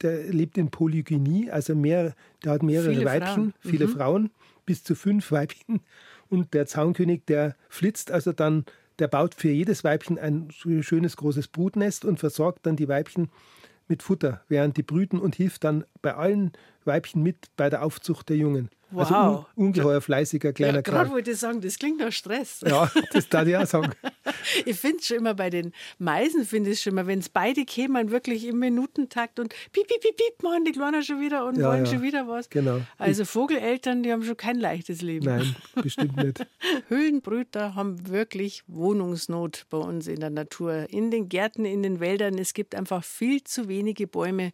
der 0.00 0.32
lebt 0.32 0.56
in 0.56 0.70
Polygynie, 0.70 1.50
also 1.50 1.74
mehr, 1.74 2.14
der 2.42 2.52
hat 2.52 2.62
mehrere 2.62 2.94
viele 2.94 3.04
Weibchen, 3.04 3.34
Frauen. 3.34 3.54
viele 3.60 3.86
mhm. 3.86 3.92
Frauen, 3.92 4.30
bis 4.64 4.82
zu 4.82 4.94
fünf 4.94 5.30
Weibchen. 5.30 5.80
Und 6.28 6.54
der 6.54 6.66
Zaunkönig, 6.66 7.22
der 7.26 7.56
flitzt 7.68 8.10
also 8.10 8.32
dann 8.32 8.64
der 9.00 9.08
baut 9.08 9.34
für 9.34 9.50
jedes 9.50 9.82
Weibchen 9.82 10.18
ein 10.18 10.50
schönes 10.50 11.16
großes 11.16 11.48
Brutnest 11.48 12.04
und 12.04 12.20
versorgt 12.20 12.66
dann 12.66 12.76
die 12.76 12.88
Weibchen 12.88 13.30
mit 13.88 14.02
Futter, 14.02 14.42
während 14.48 14.76
die 14.76 14.82
brüten 14.82 15.18
und 15.18 15.34
hilft 15.34 15.64
dann 15.64 15.84
bei 16.02 16.14
allen 16.14 16.52
Weibchen 16.84 17.22
mit 17.22 17.48
bei 17.56 17.68
der 17.68 17.82
Aufzucht 17.82 18.28
der 18.28 18.36
Jungen. 18.36 18.70
Wow. 18.90 19.10
Also 19.10 19.46
un 19.56 19.66
ungeheuer 19.66 20.00
fleißiger 20.00 20.52
kleiner 20.52 20.76
ja, 20.76 20.80
Gerade 20.80 21.10
wollte 21.10 21.30
ich 21.30 21.38
sagen, 21.38 21.60
das 21.60 21.78
klingt 21.78 21.98
nach 21.98 22.12
Stress. 22.12 22.60
Ja, 22.66 22.90
das 23.12 23.28
darf 23.28 23.46
ich 23.46 23.56
auch 23.56 23.66
sagen. 23.66 23.92
ich 24.66 24.76
finde 24.76 24.98
es 24.98 25.06
schon 25.06 25.18
immer 25.18 25.34
bei 25.34 25.50
den 25.50 25.72
Meisen, 25.98 26.44
finde 26.44 26.70
ich 26.70 26.80
schon 26.80 26.92
immer, 26.94 27.06
wenn 27.06 27.20
es 27.20 27.28
beide 27.28 27.64
kämen, 27.64 28.10
wirklich 28.10 28.46
im 28.46 28.58
Minutentakt 28.58 29.38
und 29.38 29.54
piep, 29.72 29.86
piep, 29.86 30.00
piep, 30.00 30.16
piep, 30.16 30.42
machen 30.42 30.64
die 30.64 30.72
Kleinen 30.72 31.02
schon 31.02 31.20
wieder 31.20 31.46
und 31.46 31.58
ja, 31.58 31.68
wollen 31.68 31.84
ja. 31.84 31.90
schon 31.90 32.02
wieder 32.02 32.26
was. 32.26 32.50
Genau. 32.50 32.80
Also 32.98 33.24
Vogeleltern, 33.24 34.02
die 34.02 34.12
haben 34.12 34.24
schon 34.24 34.36
kein 34.36 34.58
leichtes 34.58 35.02
Leben. 35.02 35.26
Nein, 35.26 35.54
bestimmt 35.74 36.16
nicht. 36.16 36.46
Höhlenbrüter 36.88 37.74
haben 37.74 38.08
wirklich 38.08 38.64
Wohnungsnot 38.66 39.66
bei 39.70 39.78
uns 39.78 40.06
in 40.06 40.20
der 40.20 40.30
Natur. 40.30 40.86
In 40.90 41.10
den 41.10 41.28
Gärten, 41.28 41.64
in 41.64 41.82
den 41.82 42.00
Wäldern. 42.00 42.38
Es 42.38 42.54
gibt 42.54 42.74
einfach 42.74 43.04
viel 43.04 43.44
zu 43.44 43.68
wenige 43.68 44.06
Bäume, 44.06 44.52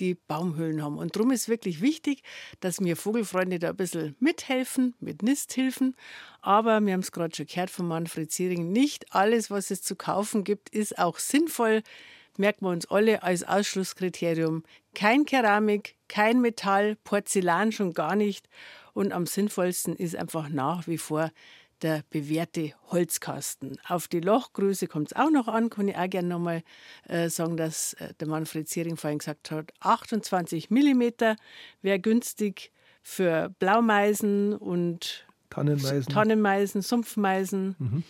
die 0.00 0.14
Baumhöhlen 0.14 0.82
haben. 0.82 0.98
Und 0.98 1.16
darum 1.16 1.30
ist 1.30 1.48
wirklich 1.48 1.80
wichtig, 1.80 2.22
dass 2.60 2.80
wir 2.80 2.96
Vogelfreunde 2.96 3.58
da 3.58 3.70
ein 3.70 3.76
bisschen 3.76 4.16
mithelfen, 4.20 4.94
mit 5.00 5.22
Nisthilfen. 5.22 5.94
Aber 6.40 6.80
wir 6.84 6.92
haben 6.92 7.00
es 7.00 7.12
gerade 7.12 7.34
schon 7.34 7.46
gehört 7.46 7.70
von 7.70 7.88
Manfred 7.88 8.30
Ziering, 8.30 8.72
nicht 8.72 9.14
alles, 9.14 9.50
was 9.50 9.70
es 9.70 9.82
zu 9.82 9.96
kaufen 9.96 10.44
gibt, 10.44 10.70
ist 10.70 10.98
auch 10.98 11.18
sinnvoll. 11.18 11.82
Merken 12.38 12.66
wir 12.66 12.70
uns 12.70 12.86
alle 12.86 13.22
als 13.22 13.44
Ausschlusskriterium. 13.44 14.62
Kein 14.94 15.24
Keramik, 15.24 15.96
kein 16.08 16.40
Metall, 16.40 16.96
Porzellan 17.04 17.72
schon 17.72 17.94
gar 17.94 18.14
nicht. 18.14 18.48
Und 18.92 19.12
am 19.12 19.26
sinnvollsten 19.26 19.96
ist 19.96 20.16
einfach 20.16 20.48
nach 20.48 20.86
wie 20.86 20.98
vor 20.98 21.30
der 21.82 22.02
bewährte 22.10 22.72
Holzkasten. 22.90 23.78
Auf 23.86 24.08
die 24.08 24.20
Lochgröße 24.20 24.86
kommt 24.86 25.12
es 25.12 25.16
auch 25.16 25.30
noch 25.30 25.48
an, 25.48 25.70
kann 25.70 25.88
ich 25.88 25.96
auch 25.96 26.08
gerne 26.08 26.28
nochmal 26.28 26.62
äh, 27.08 27.28
sagen, 27.28 27.56
dass 27.56 27.94
äh, 27.94 28.14
der 28.20 28.28
Manfred 28.28 28.68
Ziering 28.68 28.96
vorhin 28.96 29.18
gesagt 29.18 29.50
hat, 29.50 29.72
28 29.80 30.70
mm 30.70 31.02
wäre 31.82 31.98
günstig 32.00 32.72
für 33.02 33.54
Blaumeisen 33.58 34.54
und 34.54 35.26
Tannenmeisen, 35.50 36.12
Tannenmeisen 36.12 36.82
Sumpfmeisen. 36.82 37.76
Mhm. 37.78 38.04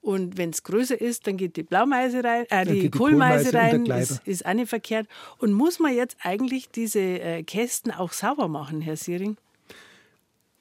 Und 0.00 0.36
wenn 0.36 0.50
es 0.50 0.64
größer 0.64 1.00
ist, 1.00 1.28
dann 1.28 1.36
geht 1.36 1.56
die 1.56 1.62
Blaumeise 1.62 2.24
rein, 2.24 2.44
äh, 2.50 2.66
die, 2.66 2.80
die 2.80 2.90
Kohlmeise, 2.90 3.54
rein, 3.54 3.86
ist, 3.86 4.20
ist 4.26 4.44
auch 4.44 4.52
nicht 4.52 4.68
verkehrt. 4.68 5.06
Und 5.38 5.52
muss 5.52 5.78
man 5.78 5.94
jetzt 5.94 6.16
eigentlich 6.20 6.70
diese 6.70 6.98
äh, 6.98 7.44
Kästen 7.44 7.92
auch 7.92 8.12
sauber 8.12 8.48
machen, 8.48 8.80
Herr 8.80 8.96
Siering? 8.96 9.36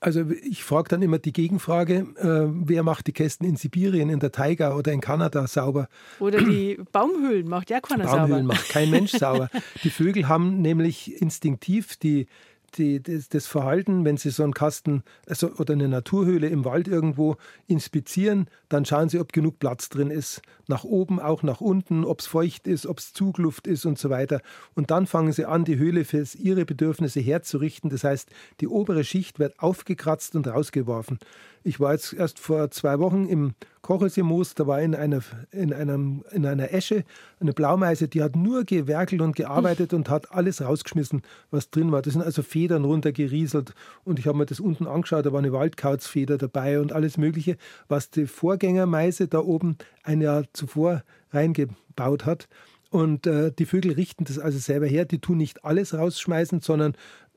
Also 0.03 0.25
ich 0.31 0.63
frage 0.63 0.89
dann 0.89 1.03
immer 1.03 1.19
die 1.19 1.31
Gegenfrage, 1.31 2.07
äh, 2.17 2.51
wer 2.51 2.81
macht 2.81 3.05
die 3.05 3.11
Kästen 3.11 3.47
in 3.47 3.55
Sibirien, 3.55 4.09
in 4.09 4.19
der 4.19 4.31
Taiga 4.31 4.75
oder 4.75 4.91
in 4.91 4.99
Kanada 4.99 5.45
sauber? 5.45 5.87
Oder 6.19 6.41
die 6.41 6.79
Baumhöhlen 6.91 7.47
macht 7.47 7.69
ja 7.69 7.79
keiner 7.79 8.05
Baumhöhlen 8.05 8.09
sauber. 8.09 8.27
Baumhöhlen 8.27 8.47
macht 8.47 8.69
kein 8.69 8.89
Mensch 8.89 9.11
sauber. 9.11 9.51
Die 9.83 9.91
Vögel 9.91 10.27
haben 10.27 10.59
nämlich 10.59 11.21
instinktiv 11.21 11.97
die 11.97 12.25
die, 12.77 13.01
das, 13.01 13.29
das, 13.29 13.47
Verhalten, 13.47 14.05
wenn 14.05 14.17
Sie 14.17 14.29
so 14.29 14.43
einen 14.43 14.53
Kasten 14.53 15.03
also, 15.27 15.51
oder 15.57 15.73
eine 15.73 15.87
Naturhöhle 15.87 16.47
im 16.47 16.65
Wald 16.65 16.87
irgendwo 16.87 17.37
inspizieren, 17.67 18.47
dann 18.69 18.85
schauen 18.85 19.09
Sie, 19.09 19.19
ob 19.19 19.33
genug 19.33 19.59
Platz 19.59 19.89
drin 19.89 20.11
ist. 20.11 20.41
Nach 20.67 20.83
oben, 20.83 21.19
auch 21.19 21.43
nach 21.43 21.61
unten, 21.61 22.05
ob 22.05 22.19
es 22.19 22.27
feucht 22.27 22.67
ist, 22.67 22.85
ob 22.85 22.99
es 22.99 23.13
Zugluft 23.13 23.67
ist 23.67 23.85
und 23.85 23.97
so 23.99 24.09
weiter. 24.09 24.41
Und 24.75 24.91
dann 24.91 25.07
fangen 25.07 25.33
Sie 25.33 25.45
an, 25.45 25.65
die 25.65 25.77
Höhle 25.77 26.05
für 26.05 26.25
Ihre 26.37 26.65
Bedürfnisse 26.65 27.19
herzurichten. 27.19 27.89
Das 27.89 28.03
heißt, 28.03 28.29
die 28.59 28.67
obere 28.67 29.03
Schicht 29.03 29.39
wird 29.39 29.59
aufgekratzt 29.59 30.35
und 30.35 30.47
rausgeworfen. 30.47 31.19
Ich 31.63 31.79
war 31.79 31.93
jetzt 31.93 32.13
erst 32.13 32.39
vor 32.39 32.71
zwei 32.71 32.97
Wochen 32.99 33.27
im 33.27 33.53
Kochelseemoos, 33.81 34.55
da 34.55 34.67
war 34.67 34.81
in 34.81 34.95
einer, 34.95 35.21
in, 35.51 35.73
einem, 35.73 36.23
in 36.31 36.45
einer 36.45 36.73
Esche 36.73 37.03
eine 37.39 37.53
Blaumeise, 37.53 38.07
die 38.07 38.21
hat 38.23 38.35
nur 38.35 38.63
gewerkelt 38.63 39.21
und 39.21 39.35
gearbeitet 39.35 39.93
und 39.93 40.09
hat 40.09 40.31
alles 40.31 40.61
rausgeschmissen, 40.61 41.21
was 41.49 41.69
drin 41.69 41.91
war. 41.91 42.01
Das 42.01 42.13
sind 42.13 42.21
also 42.21 42.41
Federn 42.61 42.85
runtergerieselt 42.85 43.73
und 44.03 44.19
ich 44.19 44.27
habe 44.27 44.37
mir 44.37 44.45
das 44.45 44.59
unten 44.59 44.85
angeschaut, 44.85 45.25
da 45.25 45.31
war 45.31 45.39
eine 45.39 45.51
Waldkauzfeder 45.51 46.37
dabei 46.37 46.79
und 46.79 46.93
alles 46.93 47.17
Mögliche, 47.17 47.57
was 47.87 48.11
die 48.11 48.27
Vorgängermeise 48.27 49.27
da 49.27 49.39
oben 49.39 49.77
ein 50.03 50.21
Jahr 50.21 50.43
zuvor 50.53 51.03
reingebaut 51.31 52.27
hat. 52.27 52.47
Und 52.91 53.25
äh, 53.25 53.51
die 53.51 53.65
Vögel 53.65 53.93
richten 53.93 54.25
das 54.25 54.37
also 54.37 54.59
selber 54.59 54.85
her. 54.85 55.05
Die 55.05 55.17
tun 55.17 55.37
nicht 55.37 55.65
alles 55.65 55.95
rausschmeißen, 55.95 56.61
sondern 56.61 56.93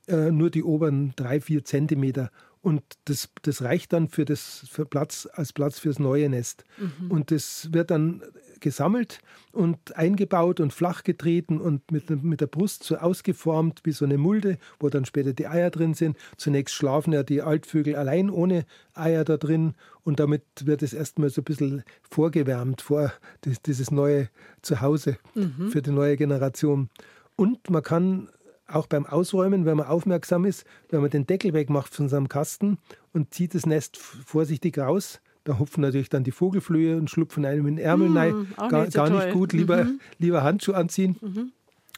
äh, 0.08 0.30
nur 0.30 0.50
die 0.50 0.62
oberen 0.62 1.14
drei, 1.16 1.40
vier 1.40 1.64
Zentimeter 1.64 2.30
Und 2.64 2.82
das, 3.04 3.28
das 3.42 3.60
reicht 3.60 3.92
dann 3.92 4.08
für 4.08 4.24
das 4.24 4.66
für 4.70 4.86
Platz, 4.86 5.28
als 5.30 5.52
Platz 5.52 5.78
fürs 5.78 5.98
neue 5.98 6.30
Nest. 6.30 6.64
Mhm. 6.78 7.10
Und 7.10 7.30
das 7.30 7.68
wird 7.74 7.90
dann 7.90 8.22
gesammelt 8.60 9.18
und 9.52 9.94
eingebaut 9.98 10.60
und 10.60 10.72
flach 10.72 11.04
getreten 11.04 11.60
und 11.60 11.92
mit, 11.92 12.08
mit 12.24 12.40
der 12.40 12.46
Brust 12.46 12.82
so 12.82 12.96
ausgeformt 12.96 13.82
wie 13.84 13.92
so 13.92 14.06
eine 14.06 14.16
Mulde, 14.16 14.56
wo 14.80 14.88
dann 14.88 15.04
später 15.04 15.34
die 15.34 15.46
Eier 15.46 15.70
drin 15.70 15.92
sind. 15.92 16.16
Zunächst 16.38 16.74
schlafen 16.74 17.12
ja 17.12 17.22
die 17.22 17.42
Altvögel 17.42 17.96
allein 17.96 18.30
ohne 18.30 18.64
Eier 18.94 19.24
da 19.24 19.36
drin 19.36 19.74
und 20.02 20.18
damit 20.18 20.44
wird 20.64 20.82
es 20.82 20.94
erstmal 20.94 21.28
so 21.28 21.42
ein 21.42 21.44
bisschen 21.44 21.84
vorgewärmt 22.00 22.80
vor 22.80 23.12
dieses 23.66 23.90
neue 23.90 24.30
Zuhause 24.62 25.18
mhm. 25.34 25.68
für 25.68 25.82
die 25.82 25.90
neue 25.90 26.16
Generation. 26.16 26.88
Und 27.36 27.68
man 27.68 27.82
kann 27.82 28.30
auch 28.66 28.86
beim 28.86 29.06
Ausräumen, 29.06 29.66
wenn 29.66 29.76
man 29.76 29.86
aufmerksam 29.86 30.44
ist, 30.44 30.64
wenn 30.88 31.00
man 31.00 31.10
den 31.10 31.26
Deckel 31.26 31.52
wegmacht 31.52 31.94
von 31.94 32.08
seinem 32.08 32.28
Kasten 32.28 32.78
und 33.12 33.34
zieht 33.34 33.54
das 33.54 33.66
Nest 33.66 33.96
vorsichtig 33.96 34.78
raus, 34.78 35.20
da 35.44 35.58
hupfen 35.58 35.82
natürlich 35.82 36.08
dann 36.08 36.24
die 36.24 36.30
Vogelflöhe 36.30 36.96
und 36.96 37.10
schlupfen 37.10 37.44
einem 37.44 37.66
in 37.66 37.76
den 37.76 37.84
Ärmel 37.84 38.08
mm, 38.08 38.16
rein. 38.16 38.54
Gar, 38.56 38.80
nicht, 38.82 38.92
so 38.92 38.98
gar 38.98 39.10
nicht 39.10 39.32
gut, 39.32 39.52
lieber, 39.52 39.84
mhm. 39.84 40.00
lieber 40.18 40.42
Handschuhe 40.42 40.74
anziehen. 40.74 41.16
Mhm. 41.20 41.52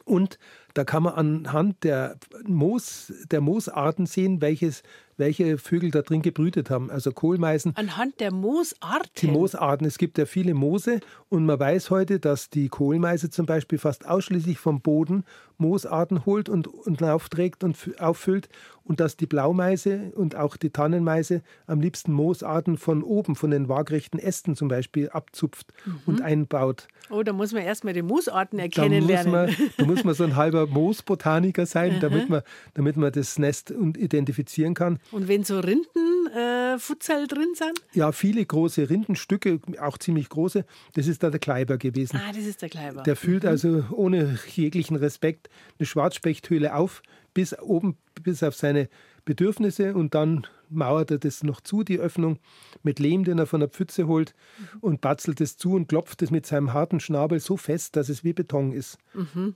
Und 0.05 0.38
da 0.77 0.85
kann 0.85 1.05
man 1.05 1.15
anhand 1.15 1.85
der, 1.85 2.19
Moos, 2.47 3.11
der 3.31 3.41
Moosarten 3.41 4.05
sehen, 4.05 4.43
welches, 4.43 4.83
welche 5.17 5.57
Vögel 5.57 5.91
da 5.91 6.03
drin 6.03 6.21
gebrütet 6.21 6.69
haben. 6.69 6.91
Also 6.91 7.12
Kohlmeisen. 7.12 7.75
Anhand 7.77 8.21
der 8.21 8.31
Moosarten? 8.31 9.11
Die 9.17 9.29
Moosarten. 9.29 9.87
Es 9.87 9.97
gibt 9.97 10.19
ja 10.19 10.27
viele 10.27 10.53
Moose 10.53 11.01
und 11.31 11.47
man 11.47 11.59
weiß 11.59 11.89
heute, 11.89 12.21
dass 12.21 12.51
die 12.51 12.69
Kohlmeise 12.69 13.31
zum 13.31 13.47
Beispiel 13.47 13.79
fast 13.79 14.07
ausschließlich 14.07 14.59
vom 14.59 14.83
Boden 14.83 15.25
Moosarten 15.59 16.27
holt 16.27 16.51
und, 16.51 16.67
und 16.67 17.03
aufträgt 17.03 17.65
und 17.65 17.77
auffüllt 17.99 18.49
und 18.85 19.01
dass 19.01 19.17
die 19.17 19.27
Blaumeise 19.27 20.12
und 20.15 20.37
auch 20.37 20.57
die 20.57 20.71
Tannenmeise 20.71 21.43
am 21.67 21.81
liebsten 21.81 22.12
Moosarten 22.12 22.77
von 22.77 23.03
oben, 23.03 23.35
von 23.35 23.51
den 23.51 23.69
waagrechten 23.69 24.19
Ästen 24.19 24.55
zum 24.55 24.69
Beispiel, 24.69 25.09
abzupft 25.09 25.73
mhm. 25.85 26.01
und 26.07 26.23
einbaut. 26.23 26.89
Oh, 27.11 27.23
da 27.23 27.33
muss 27.33 27.53
man 27.53 27.62
erstmal 27.62 27.95
die 27.95 28.03
Moosarten 28.03 28.59
erkennen 28.59 29.01
da 29.03 29.07
lernen. 29.07 29.33
Man, 29.33 29.57
da 29.77 29.85
muss 29.85 30.05
man 30.05 30.15
so 30.15 30.25
ein 30.25 30.37
halber 30.37 30.65
Moosbotaniker 30.66 31.66
sein, 31.66 31.98
damit 32.00 32.29
man, 32.29 32.42
damit 32.74 32.96
man 32.96 33.12
das 33.12 33.38
Nest 33.38 33.70
identifizieren 33.70 34.74
kann. 34.74 34.98
Und 35.11 35.29
wenn 35.29 35.44
so 35.44 35.61
Rindenfutsal 35.61 37.24
äh, 37.24 37.26
drin 37.26 37.55
sind? 37.55 37.81
Ja, 37.92 38.12
viele 38.12 38.44
große 38.44 38.88
Rindenstücke, 38.88 39.61
auch 39.81 39.98
ziemlich 39.98 40.29
große. 40.29 40.64
Das 40.94 41.07
ist 41.07 41.22
da 41.22 41.31
der 41.31 41.40
Kleiber 41.40 41.79
gewesen. 41.79 42.20
Ah, 42.22 42.33
das 42.33 42.44
ist 42.44 42.62
der 42.62 42.68
Kleiber. 42.68 43.02
Der 43.02 43.16
füllt 43.16 43.44
mhm. 43.44 43.48
also 43.48 43.85
ohne 43.90 44.38
jeglichen 44.55 44.96
Respekt 44.96 45.48
eine 45.79 45.87
Schwarzspechthöhle 45.87 46.74
auf, 46.74 47.02
bis 47.35 47.59
oben, 47.59 47.96
bis 48.22 48.42
auf 48.42 48.55
seine 48.55 48.88
Bedürfnisse 49.26 49.94
und 49.94 50.14
dann 50.14 50.46
mauert 50.70 51.11
er 51.11 51.18
das 51.18 51.42
noch 51.42 51.61
zu, 51.61 51.83
die 51.83 51.98
Öffnung, 51.98 52.38
mit 52.83 52.98
Lehm, 52.98 53.24
den 53.24 53.38
er 53.38 53.46
von 53.46 53.61
der 53.61 53.68
Pfütze 53.68 54.07
holt 54.07 54.35
mhm. 54.59 54.79
und 54.81 55.00
batzelt 55.00 55.40
es 55.40 55.57
zu 55.57 55.74
und 55.74 55.88
klopft 55.88 56.22
es 56.22 56.31
mit 56.31 56.46
seinem 56.46 56.72
harten 56.72 57.00
Schnabel 57.00 57.40
so 57.40 57.57
fest, 57.57 57.96
dass 57.96 58.09
es 58.09 58.24
wie 58.24 58.33
Beton 58.33 58.72
ist. 58.72 58.98
Mhm. 59.14 59.55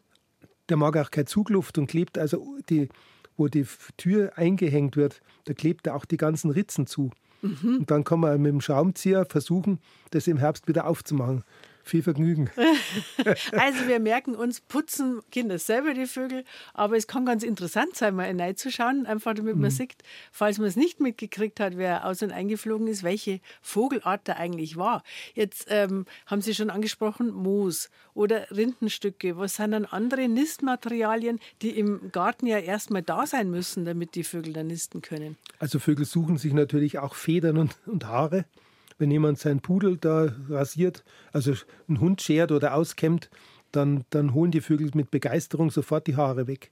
Der 0.70 0.76
mag 0.76 0.96
auch 0.96 1.10
keine 1.10 1.26
Zugluft 1.26 1.76
und 1.78 1.88
klebt 1.88 2.16
also 2.16 2.56
die, 2.68 2.88
wo 3.36 3.48
die 3.48 3.66
Tür 3.96 4.32
eingehängt 4.36 4.96
wird, 4.96 5.20
da 5.44 5.54
klebt 5.54 5.86
er 5.86 5.96
auch 5.96 6.04
die 6.04 6.16
ganzen 6.16 6.50
Ritzen 6.50 6.86
zu. 6.86 7.10
Mhm. 7.42 7.78
Und 7.80 7.90
dann 7.90 8.04
kann 8.04 8.20
man 8.20 8.40
mit 8.40 8.52
dem 8.52 8.60
Schraubenzieher 8.60 9.24
versuchen, 9.24 9.80
das 10.10 10.26
im 10.26 10.38
Herbst 10.38 10.68
wieder 10.68 10.86
aufzumachen. 10.86 11.44
Viel 11.82 12.02
Vergnügen. 12.02 12.50
also 13.52 13.88
wir 13.88 14.00
merken 14.00 14.34
uns, 14.34 14.60
putzen 14.60 15.20
Kinder 15.30 15.58
selber 15.58 15.94
die 15.94 16.06
Vögel, 16.06 16.44
aber 16.74 16.96
es 16.96 17.06
kann 17.06 17.24
ganz 17.24 17.42
interessant 17.42 17.96
sein, 17.96 18.14
mal 18.14 18.26
hineinzuschauen, 18.26 19.06
einfach 19.06 19.34
damit 19.34 19.56
man 19.56 19.70
mhm. 19.70 19.74
sieht, 19.74 19.96
falls 20.30 20.58
man 20.58 20.68
es 20.68 20.76
nicht 20.76 21.00
mitgekriegt 21.00 21.60
hat, 21.60 21.76
wer 21.76 22.06
aus- 22.06 22.22
und 22.22 22.32
eingeflogen 22.32 22.86
ist, 22.86 23.02
welche 23.02 23.40
Vogelart 23.62 24.22
da 24.24 24.34
eigentlich 24.34 24.76
war. 24.76 25.02
Jetzt 25.34 25.66
ähm, 25.68 26.06
haben 26.26 26.42
Sie 26.42 26.54
schon 26.54 26.70
angesprochen, 26.70 27.30
Moos 27.30 27.90
oder 28.14 28.50
Rindenstücke. 28.50 29.36
Was 29.36 29.56
sind 29.56 29.72
dann 29.72 29.84
andere 29.84 30.28
Nistmaterialien, 30.28 31.40
die 31.62 31.70
im 31.70 32.12
Garten 32.12 32.46
ja 32.46 32.58
erstmal 32.58 33.02
da 33.02 33.26
sein 33.26 33.50
müssen, 33.50 33.84
damit 33.84 34.14
die 34.14 34.24
Vögel 34.24 34.52
da 34.52 34.62
nisten 34.62 35.02
können? 35.02 35.36
Also 35.58 35.78
Vögel 35.78 36.04
suchen 36.04 36.38
sich 36.38 36.52
natürlich 36.52 36.98
auch 36.98 37.14
Federn 37.14 37.56
und, 37.56 37.76
und 37.86 38.06
Haare 38.06 38.44
wenn 39.00 39.10
jemand 39.10 39.38
seinen 39.38 39.60
Pudel 39.60 39.96
da 39.96 40.28
rasiert, 40.48 41.02
also 41.32 41.54
einen 41.88 42.00
Hund 42.00 42.22
schert 42.22 42.52
oder 42.52 42.74
auskämmt, 42.74 43.30
dann, 43.72 44.04
dann 44.10 44.34
holen 44.34 44.50
die 44.50 44.60
Vögel 44.60 44.90
mit 44.94 45.10
Begeisterung 45.10 45.70
sofort 45.70 46.06
die 46.06 46.16
Haare 46.16 46.46
weg. 46.46 46.70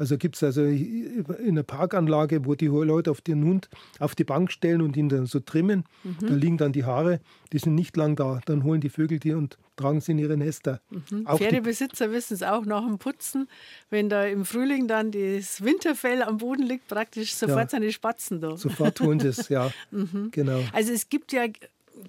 Also 0.00 0.16
gibt 0.16 0.36
es 0.36 0.42
also 0.42 0.62
in 0.64 1.26
einer 1.46 1.62
Parkanlage, 1.62 2.46
wo 2.46 2.54
die 2.54 2.68
Leute 2.68 3.10
auf 3.10 3.20
den 3.20 3.44
Hund 3.44 3.68
auf 3.98 4.14
die 4.14 4.24
Bank 4.24 4.50
stellen 4.50 4.80
und 4.80 4.96
ihn 4.96 5.10
dann 5.10 5.26
so 5.26 5.40
trimmen. 5.40 5.84
Mhm. 6.04 6.16
Da 6.26 6.34
liegen 6.34 6.56
dann 6.56 6.72
die 6.72 6.84
Haare, 6.84 7.20
die 7.52 7.58
sind 7.58 7.74
nicht 7.74 7.98
lang 7.98 8.16
da. 8.16 8.40
Dann 8.46 8.64
holen 8.64 8.80
die 8.80 8.88
Vögel 8.88 9.18
die 9.18 9.34
und 9.34 9.58
tragen 9.76 10.00
sie 10.00 10.12
in 10.12 10.18
ihre 10.18 10.38
Nester. 10.38 10.80
Mhm. 10.88 11.26
Pferdebesitzer 11.26 12.10
wissen 12.12 12.32
es 12.32 12.42
auch 12.42 12.64
nach 12.64 12.86
dem 12.86 12.96
Putzen, 12.96 13.46
wenn 13.90 14.08
da 14.08 14.24
im 14.24 14.46
Frühling 14.46 14.88
dann 14.88 15.12
das 15.12 15.62
Winterfell 15.62 16.22
am 16.22 16.38
Boden 16.38 16.62
liegt, 16.62 16.88
praktisch 16.88 17.34
sofort 17.34 17.64
ja. 17.64 17.68
seine 17.68 17.92
Spatzen 17.92 18.40
da. 18.40 18.56
Sofort 18.56 19.00
holen 19.00 19.20
sie 19.20 19.28
es, 19.28 19.50
ja. 19.50 19.70
mhm. 19.90 20.30
genau. 20.30 20.62
Also 20.72 20.92
es 20.92 21.10
gibt 21.10 21.30
ja 21.30 21.44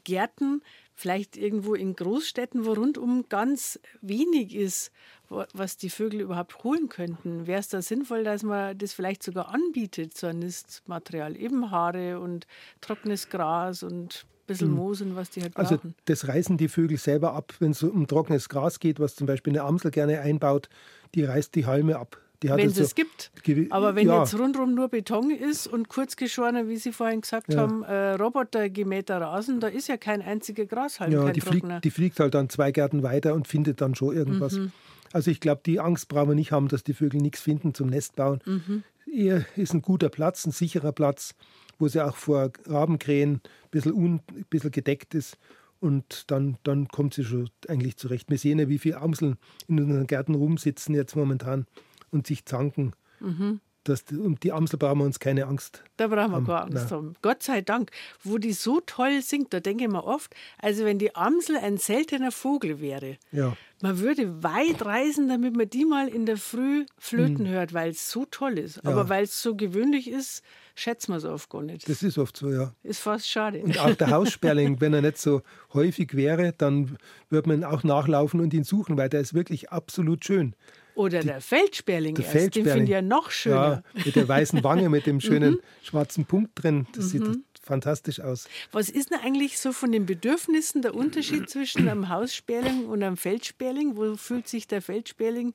Gärten, 0.06 0.62
vielleicht 1.02 1.36
irgendwo 1.36 1.74
in 1.74 1.96
Großstädten, 1.96 2.66
wo 2.66 2.74
rundum 2.74 3.26
ganz 3.28 3.80
wenig 4.02 4.56
ist, 4.56 4.92
was 5.30 5.78
die 5.78 5.90
Vögel 5.90 6.22
überhaupt 6.22 6.64
holen 6.64 6.90
könnten. 6.90 7.48
Wäre 7.48 7.60
es 7.60 7.70
da 7.70 7.82
sinnvoll, 7.82 8.24
dass 8.24 8.44
man 8.44 8.78
das 8.78 8.94
vielleicht 8.94 9.24
sogar 9.24 9.50
anbietet, 9.50 10.16
so 10.16 10.28
ein 10.28 10.40
Nistmaterial, 10.40 11.36
eben 11.36 11.72
Haare 11.72 12.20
und 12.20 12.46
trockenes 12.82 13.30
Gras 13.30 13.82
und 13.82 14.26
ein 14.26 14.46
bisschen 14.46 14.68
hm. 14.68 14.76
Moos 14.76 15.02
und 15.02 15.16
was 15.16 15.32
die 15.32 15.42
halt 15.42 15.58
also 15.58 15.76
brauchen. 15.76 15.88
Also 15.88 16.04
das 16.06 16.28
reißen 16.28 16.58
die 16.58 16.68
Vögel 16.68 16.98
selber 16.98 17.34
ab, 17.34 17.54
wenn 17.60 17.72
es 17.72 17.82
um 17.82 18.06
trockenes 18.06 18.48
Gras 18.48 18.80
geht, 18.80 19.00
was 19.00 19.16
zum 19.16 19.26
Beispiel 19.26 19.54
eine 19.54 19.64
Amsel 19.64 19.90
gerne 19.90 20.22
einbaut, 20.22 20.70
die 21.16 21.24
reißt 21.24 21.56
die 21.56 21.66
Halme 21.66 21.98
ab 21.98 22.21
wenn 22.42 22.70
es 22.70 22.78
es 22.78 22.96
gibt. 22.96 23.32
Aber 23.70 23.96
wenn 23.96 24.08
ja. 24.08 24.20
jetzt 24.20 24.38
rundherum 24.38 24.74
nur 24.74 24.90
Beton 24.90 25.32
ist 25.32 25.68
und 25.68 25.90
kurzgeschorener, 25.90 26.68
wie 26.68 26.78
Sie 26.78 26.92
vorhin 26.92 27.22
gesagt 27.22 27.54
ja. 27.54 27.60
haben, 27.60 27.84
äh, 27.84 28.14
Robotergemähter 28.14 29.22
Rasen, 29.22 29.60
da 29.60 29.68
ist 29.68 29.88
ja 29.88 29.98
kein 29.98 30.22
einziger 30.22 30.66
Grashalm, 30.66 31.12
ja, 31.12 31.32
die 31.32 31.42
fliegt, 31.42 31.68
die 31.84 31.92
fliegt, 31.92 32.20
halt 32.20 32.34
dann 32.34 32.50
zwei 32.50 32.72
Gärten 32.72 33.04
weiter 33.04 33.34
und 33.34 33.48
findet 33.48 33.82
dann 33.82 33.96
schon 33.96 34.16
irgendwas. 34.16 34.54
Mhm. 34.54 34.72
Also 35.14 35.30
ich 35.30 35.40
glaube, 35.40 35.62
die 35.66 35.80
Angst 35.80 36.08
brauchen 36.08 36.30
wir 36.30 36.36
nicht 36.36 36.52
haben, 36.52 36.68
dass 36.68 36.84
die 36.84 36.94
Vögel 36.94 37.22
nichts 37.22 37.42
finden 37.42 37.74
zum 37.74 37.88
Nest 37.88 38.16
bauen. 38.16 38.40
Mhm. 38.46 38.84
Eher 39.12 39.46
ist 39.58 39.74
ein 39.74 39.82
guter 39.82 40.10
Platz, 40.10 40.46
ein 40.46 40.52
sicherer 40.52 40.94
Platz, 40.94 41.36
wo 41.80 41.88
sie 41.88 42.04
auch 42.04 42.16
vor 42.16 42.52
Rabenkrähen 42.66 43.36
ein 43.36 43.42
bisschen, 43.72 43.94
un, 43.94 44.22
ein 44.30 44.46
bisschen 44.50 44.72
gedeckt 44.72 45.14
ist. 45.14 45.38
Und 45.80 46.30
dann, 46.30 46.58
dann 46.64 46.88
kommt 46.88 47.16
sie 47.16 47.24
schon 47.24 47.50
eigentlich 47.68 47.98
zurecht. 47.98 48.30
Wir 48.30 48.38
sehen 48.38 48.60
ja, 48.60 48.70
wie 48.70 48.78
viele 48.78 48.98
Amseln 48.98 49.38
in 49.68 49.80
unseren 49.80 50.06
Gärten 50.06 50.36
rumsitzen 50.36 50.94
jetzt 50.94 51.16
momentan 51.16 51.66
und 52.12 52.28
sich 52.28 52.46
zanken. 52.46 52.94
Mhm. 53.20 53.60
Das, 53.84 54.04
um 54.12 54.40
die 54.40 54.52
Amsel 54.52 54.78
brauchen 54.78 55.00
wir 55.00 55.06
uns 55.06 55.20
keine 55.20 55.48
Angst. 55.48 55.84
Da 55.98 56.06
brauchen 56.08 56.32
wir 56.32 56.36
haben. 56.36 56.46
keine 56.46 56.62
Angst 56.62 56.76
Nein. 56.76 56.90
haben. 56.92 57.14
Gott 57.24 57.42
sei 57.42 57.62
Dank. 57.62 57.90
Wo 58.24 58.38
die 58.38 58.54
so 58.54 58.80
toll 58.86 59.24
singt, 59.24 59.54
da 59.54 59.60
denke 59.60 59.86
ich 59.86 59.90
mir 59.90 60.04
oft, 60.04 60.36
also 60.60 60.86
wenn 60.86 61.00
die 61.00 61.16
Amsel 61.16 61.58
ein 61.58 61.78
seltener 61.78 62.32
Vogel 62.32 62.80
wäre, 62.80 63.18
ja. 63.32 63.58
man 63.82 63.98
würde 63.98 64.44
weit 64.44 64.86
reisen, 64.86 65.30
damit 65.30 65.56
man 65.56 65.68
die 65.68 65.86
mal 65.86 66.08
in 66.10 66.28
der 66.28 66.38
Früh 66.38 66.86
flöten 67.00 67.46
mhm. 67.46 67.50
hört, 67.50 67.74
weil 67.74 67.90
es 67.90 68.12
so 68.12 68.26
toll 68.30 68.60
ist. 68.60 68.82
Ja. 68.84 68.92
Aber 68.92 69.10
weil 69.10 69.24
es 69.24 69.42
so 69.42 69.56
gewöhnlich 69.56 70.08
ist, 70.08 70.44
schätzt 70.76 71.10
man 71.10 71.18
es 71.18 71.26
oft 71.26 71.50
gar 71.50 71.64
nicht. 71.64 71.90
Das 71.90 72.04
ist 72.04 72.20
oft 72.20 72.38
so, 72.38 72.52
ja. 72.52 72.76
Ist 72.84 73.00
fast 73.00 73.28
schade. 73.28 73.62
Und 73.62 73.80
auch 73.80 73.96
der 73.96 74.12
Haussperling, 74.12 74.80
wenn 74.80 74.94
er 74.94 75.02
nicht 75.02 75.18
so 75.18 75.42
häufig 75.74 76.16
wäre, 76.16 76.54
dann 76.56 76.98
würde 77.30 77.50
man 77.50 77.64
auch 77.64 77.84
nachlaufen 77.84 78.42
und 78.42 78.54
ihn 78.54 78.64
suchen, 78.64 78.96
weil 78.96 79.10
der 79.10 79.22
ist 79.22 79.34
wirklich 79.34 79.72
absolut 79.72 80.24
schön. 80.24 80.56
Oder 80.96 81.20
die, 81.20 81.28
der 81.28 81.42
Feldsperling 81.42 82.16
der 82.16 82.26
erst, 82.26 82.32
Feldsperling. 82.32 82.66
den 82.66 82.74
finde 82.74 82.86
ich 82.86 82.92
ja 82.92 83.02
noch 83.02 83.32
schöner. 83.32 83.84
Ja, 83.94 84.04
mit 84.06 84.16
der 84.16 84.28
weißen 84.28 84.64
Wange, 84.64 84.90
mit 84.90 85.06
dem 85.06 85.22
schönen 85.22 85.54
mhm. 85.54 85.60
schwarzen 85.84 86.26
Punkt 86.26 86.52
drin. 86.56 86.88
Das 86.94 87.12
sieht 87.12 87.22
mhm. 87.22 87.44
fantastisch 87.62 88.20
aus. 88.20 88.48
Was 88.72 88.90
ist 88.90 89.12
denn 89.12 89.20
eigentlich 89.20 89.60
so 89.60 89.72
von 89.72 89.92
den 89.92 90.06
Bedürfnissen 90.06 90.82
der 90.82 90.96
Unterschied 90.96 91.50
zwischen 91.50 91.88
einem 91.88 92.10
Haussperling 92.10 92.86
und 92.86 93.04
einem 93.04 93.18
Feldsperling? 93.18 93.96
Wo 93.96 94.16
fühlt 94.16 94.48
sich 94.48 94.68
der 94.68 94.82
Feldsperling 94.82 95.54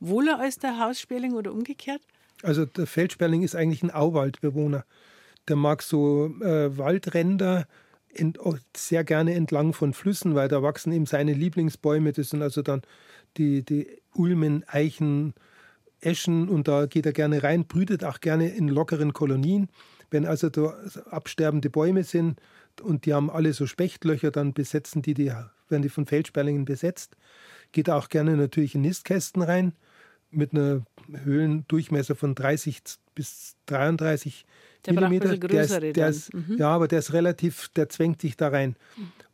wohler 0.00 0.38
als 0.38 0.58
der 0.58 0.78
Haussperling 0.78 1.34
oder 1.34 1.52
umgekehrt? 1.52 2.02
Also 2.42 2.66
der 2.66 2.86
Feldsperling 2.86 3.42
ist 3.42 3.56
eigentlich 3.56 3.82
ein 3.82 3.90
Auwaldbewohner. 3.90 4.84
Der 5.48 5.56
mag 5.56 5.82
so 5.82 6.34
äh, 6.40 6.76
Waldränder 6.76 7.66
ent, 8.12 8.38
sehr 8.76 9.04
gerne 9.04 9.34
entlang 9.34 9.72
von 9.72 9.92
Flüssen, 9.92 10.34
weil 10.34 10.48
da 10.48 10.62
wachsen 10.62 10.92
ihm 10.92 11.06
seine 11.06 11.32
Lieblingsbäume. 11.32 12.12
Das 12.12 12.30
sind 12.30 12.42
also 12.42 12.62
dann 12.62 12.82
die, 13.36 13.62
die 13.62 13.88
Ulmen, 14.14 14.64
Eichen, 14.68 15.34
Eschen 16.00 16.48
und 16.48 16.68
da 16.68 16.86
geht 16.86 17.06
er 17.06 17.12
gerne 17.12 17.42
rein, 17.42 17.66
brütet 17.66 18.04
auch 18.04 18.20
gerne 18.20 18.48
in 18.48 18.68
lockeren 18.68 19.12
Kolonien. 19.12 19.68
Wenn 20.10 20.24
also 20.24 20.48
da 20.50 20.74
absterbende 21.10 21.70
Bäume 21.70 22.04
sind 22.04 22.40
und 22.82 23.06
die 23.06 23.14
haben 23.14 23.30
alle 23.30 23.52
so 23.52 23.66
Spechtlöcher, 23.66 24.30
dann 24.30 24.52
besetzen 24.52 25.02
die, 25.02 25.14
die 25.14 25.32
werden 25.68 25.82
die 25.82 25.88
von 25.88 26.06
Feldsperlingen 26.06 26.64
besetzt. 26.64 27.16
Geht 27.72 27.90
auch 27.90 28.08
gerne 28.08 28.36
natürlich 28.36 28.74
in 28.74 28.82
Nistkästen 28.82 29.42
rein 29.42 29.72
mit 30.30 30.52
einer 30.52 30.84
Höhlendurchmesser 31.24 32.14
von 32.14 32.34
30 32.34 32.82
bis 33.14 33.56
33 33.66 34.44
der 34.84 34.94
Millimeter. 34.94 35.36
Der 35.36 35.62
ist, 35.62 35.96
der 35.96 36.08
ist, 36.08 36.34
mhm. 36.34 36.56
Ja, 36.58 36.68
aber 36.68 36.88
der 36.88 37.00
ist 37.00 37.12
relativ, 37.12 37.68
der 37.70 37.88
zwängt 37.88 38.20
sich 38.20 38.36
da 38.36 38.48
rein. 38.48 38.76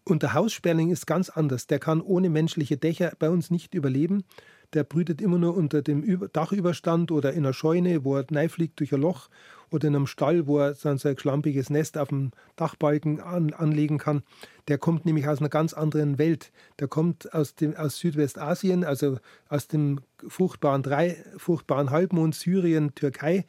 Und 0.05 0.23
der 0.23 0.35
Haussperling 0.35 0.91
ist 0.91 1.07
ganz 1.07 1.29
anders. 1.29 1.67
Der 1.67 1.79
kann 1.79 2.01
ohne 2.01 2.29
menschliche 2.29 2.77
Dächer 2.77 3.13
bei 3.19 3.31
uns 3.31 3.51
nicht 3.51 3.75
überleben. 3.75 4.25
Der 4.73 4.85
brütet 4.85 5.21
immer 5.21 5.39
nur 5.39 5.55
unter 5.55 5.83
dem 5.83 6.29
Dachüberstand 6.33 7.13
oder 7.13 7.33
in 7.33 7.41
einer 7.41 7.53
Scheune, 7.53 8.05
wo 8.05 8.17
er 8.17 8.27
reinfliegt 8.31 8.81
durch 8.81 8.93
ein 8.95 9.03
Loch 9.03 9.29
oder 9.71 9.89
in 9.89 9.95
einem 9.95 10.07
Stall, 10.07 10.47
wo 10.47 10.59
er 10.59 10.75
sein, 10.75 10.99
sein 10.99 11.19
schlampiges 11.19 11.71
Nest 11.71 11.99
auf 11.99 12.09
dem 12.09 12.33
Dachbalken 12.57 13.21
an, 13.21 13.53
anlegen 13.53 13.99
kann. 13.99 14.23
Der 14.69 14.79
kommt 14.79 15.05
nämlich 15.05 15.29
aus 15.29 15.41
einer 15.41 15.51
ganz 15.51 15.73
anderen 15.73 16.19
Welt. 16.19 16.53
Der 16.79 16.89
kommt 16.89 17.33
aus, 17.35 17.55
dem, 17.55 17.77
aus 17.77 17.99
Südwestasien, 17.99 18.85
also 18.85 19.19
aus 19.49 19.69
dem 19.69 20.01
fruchtbaren, 20.27 20.83
drei, 20.83 21.23
fruchtbaren 21.37 21.91
Halbmond 21.91 22.35
Syrien, 22.35 22.95
Türkei 22.95 23.45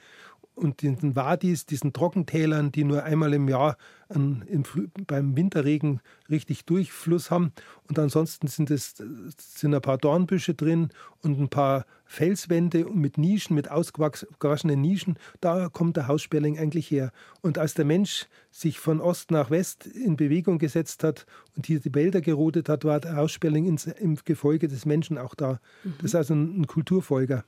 und 0.56 0.82
den 0.82 1.16
Wadis, 1.16 1.66
diesen 1.66 1.94
Trockentälern, 1.94 2.72
die 2.72 2.84
nur 2.84 3.04
einmal 3.04 3.34
im 3.34 3.48
Jahr 3.50 3.78
an, 4.10 4.44
im, 4.48 4.64
beim 5.08 5.36
Winterregen 5.36 6.00
richtig 6.30 6.66
Durchfluss 6.66 7.32
haben. 7.32 7.52
Und 7.88 7.98
ansonsten 7.98 8.48
sind 8.48 8.70
es 8.70 8.96
sind 9.38 9.74
ein 9.74 9.82
paar 9.82 9.98
Dornbüsche 9.98 10.54
drin 10.54 10.90
und 11.22 11.40
ein 11.40 11.50
paar 11.50 11.86
Felswände 12.06 12.86
mit 12.86 13.18
Nischen, 13.18 13.56
mit 13.56 13.72
ausgewaschenen 13.72 14.80
Nischen. 14.80 15.18
Da 15.42 15.70
kommt 15.70 15.98
der 15.98 16.08
Haussperling 16.08 16.60
eigentlich 16.60 16.92
her. 16.92 17.12
Und 17.42 17.58
als 17.58 17.74
der 17.74 17.86
Mensch 17.86 18.28
sich 18.52 18.80
von 18.80 19.02
Ost 19.02 19.32
nach 19.32 19.50
West 19.50 19.88
in 19.88 20.16
Bewegung 20.16 20.60
gesetzt 20.60 21.04
hat 21.04 21.26
und 21.56 21.66
hier 21.66 21.80
die 21.80 21.94
Wälder 21.96 22.22
gerodet 22.22 22.70
hat, 22.70 22.86
war 22.86 23.00
der 23.00 23.16
Haussperling 23.16 23.78
im 24.00 24.18
Gefolge 24.24 24.68
des 24.68 24.86
Menschen 24.86 25.18
auch 25.18 25.34
da. 25.34 25.60
Mhm. 25.84 25.94
Das 25.98 26.06
ist 26.06 26.16
also 26.16 26.36
ein, 26.36 26.62
ein 26.62 26.68
Kulturfolger. 26.68 27.44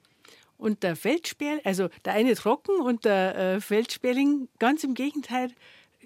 Und 0.66 0.82
der 0.82 0.96
Feldsperling, 0.96 1.62
also 1.64 1.90
der 2.06 2.14
eine 2.14 2.34
trocken 2.34 2.82
und 2.82 3.06
der 3.06 3.38
äh, 3.38 3.62
Feldsperling, 3.62 4.48
ganz 4.58 4.84
im 4.84 4.96
Gegenteil, 4.96 5.52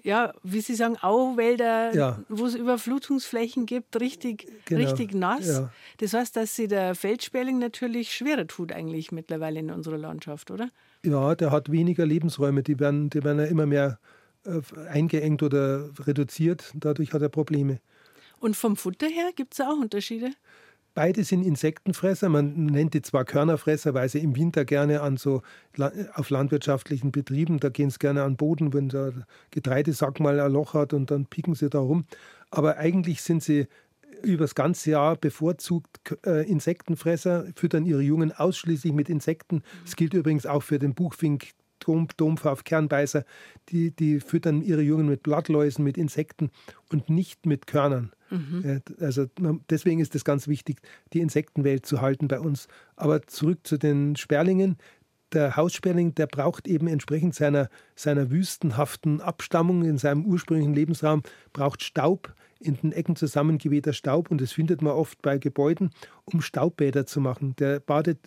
ja, 0.02 0.34
wie 0.42 0.60
Sie 0.60 0.74
sagen, 0.74 0.98
Auwälder, 0.98 1.94
ja. 1.94 2.22
wo 2.28 2.44
es 2.44 2.56
Überflutungsflächen 2.56 3.64
gibt, 3.64 3.98
richtig, 3.98 4.52
genau. 4.66 4.82
richtig 4.82 5.14
nass. 5.14 5.46
Ja. 5.46 5.72
Das 5.96 6.12
heißt, 6.12 6.36
dass 6.36 6.56
sich 6.56 6.68
der 6.68 6.94
Feldsperling 6.94 7.58
natürlich 7.58 8.12
schwerer 8.12 8.46
tut 8.46 8.70
eigentlich 8.70 9.12
mittlerweile 9.12 9.60
in 9.60 9.70
unserer 9.70 9.96
Landschaft, 9.96 10.50
oder? 10.50 10.68
Ja, 11.06 11.34
der 11.34 11.52
hat 11.52 11.72
weniger 11.72 12.04
Lebensräume, 12.04 12.62
die 12.62 12.78
werden, 12.78 13.08
die 13.08 13.24
werden 13.24 13.38
ja 13.38 13.46
immer 13.46 13.64
mehr 13.64 13.98
äh, 14.44 14.60
eingeengt 14.90 15.42
oder 15.42 15.88
reduziert. 16.00 16.70
Dadurch 16.74 17.14
hat 17.14 17.22
er 17.22 17.30
Probleme. 17.30 17.80
Und 18.40 18.56
vom 18.56 18.76
Futter 18.76 19.08
her 19.08 19.30
gibt 19.34 19.54
es 19.54 19.60
auch 19.62 19.78
Unterschiede? 19.80 20.32
Beide 21.00 21.24
sind 21.24 21.46
Insektenfresser. 21.46 22.28
Man 22.28 22.66
nennt 22.66 22.92
die 22.92 23.00
zwar 23.00 23.24
Körnerfresser, 23.24 23.94
weil 23.94 24.10
sie 24.10 24.18
im 24.18 24.36
Winter 24.36 24.66
gerne 24.66 25.00
an 25.00 25.16
so 25.16 25.40
auf 26.12 26.28
landwirtschaftlichen 26.28 27.10
Betrieben, 27.10 27.58
da 27.58 27.70
gehen 27.70 27.88
sie 27.88 27.98
gerne 27.98 28.22
an 28.22 28.32
den 28.32 28.36
Boden, 28.36 28.74
wenn 28.74 28.90
der 28.90 29.14
Getreidesack 29.50 30.20
mal 30.20 30.38
ein 30.38 30.52
Loch 30.52 30.74
hat 30.74 30.92
und 30.92 31.10
dann 31.10 31.24
picken 31.24 31.54
sie 31.54 31.70
da 31.70 31.78
rum. 31.78 32.04
Aber 32.50 32.76
eigentlich 32.76 33.22
sind 33.22 33.42
sie 33.42 33.66
über 34.22 34.44
das 34.44 34.54
ganze 34.54 34.90
Jahr 34.90 35.16
bevorzugt 35.16 36.18
äh, 36.26 36.46
Insektenfresser, 36.46 37.46
füttern 37.56 37.86
ihre 37.86 38.02
Jungen 38.02 38.30
ausschließlich 38.30 38.92
mit 38.92 39.08
Insekten. 39.08 39.62
Das 39.84 39.96
gilt 39.96 40.12
übrigens 40.12 40.44
auch 40.44 40.62
für 40.62 40.78
den 40.78 40.92
Buchfink, 40.92 41.52
Dom, 41.80 42.08
Dompfaff, 42.16 42.64
Kernbeißer. 42.64 43.24
Die, 43.68 43.90
die 43.90 44.20
füttern 44.20 44.62
ihre 44.62 44.82
Jungen 44.82 45.08
mit 45.08 45.22
Blattläusen, 45.22 45.84
mit 45.84 45.98
Insekten 45.98 46.50
und 46.90 47.10
nicht 47.10 47.46
mit 47.46 47.66
Körnern. 47.66 48.12
Mhm. 48.30 48.82
Also 49.00 49.26
deswegen 49.68 50.00
ist 50.00 50.14
es 50.14 50.24
ganz 50.24 50.46
wichtig, 50.46 50.78
die 51.12 51.20
Insektenwelt 51.20 51.84
zu 51.84 52.00
halten 52.00 52.28
bei 52.28 52.40
uns. 52.40 52.68
Aber 52.96 53.22
zurück 53.22 53.60
zu 53.64 53.76
den 53.76 54.16
Sperlingen. 54.16 54.76
Der 55.32 55.56
Haussperling, 55.56 56.14
der 56.16 56.26
braucht 56.26 56.66
eben 56.66 56.88
entsprechend 56.88 57.36
seiner, 57.36 57.68
seiner 57.94 58.30
wüstenhaften 58.30 59.20
Abstammung 59.20 59.84
in 59.84 59.96
seinem 59.96 60.24
ursprünglichen 60.24 60.74
Lebensraum, 60.74 61.22
braucht 61.52 61.84
Staub, 61.84 62.34
in 62.60 62.74
den 62.76 62.92
Ecken 62.92 63.16
zusammengewehter 63.16 63.92
Staub 63.92 64.30
und 64.30 64.40
das 64.40 64.52
findet 64.52 64.82
man 64.82 64.92
oft 64.92 65.22
bei 65.22 65.38
Gebäuden, 65.38 65.90
um 66.26 66.42
Staubbäder 66.42 67.06
zu 67.06 67.20
machen. 67.20 67.56
Der 67.58 67.80
badet 67.80 68.18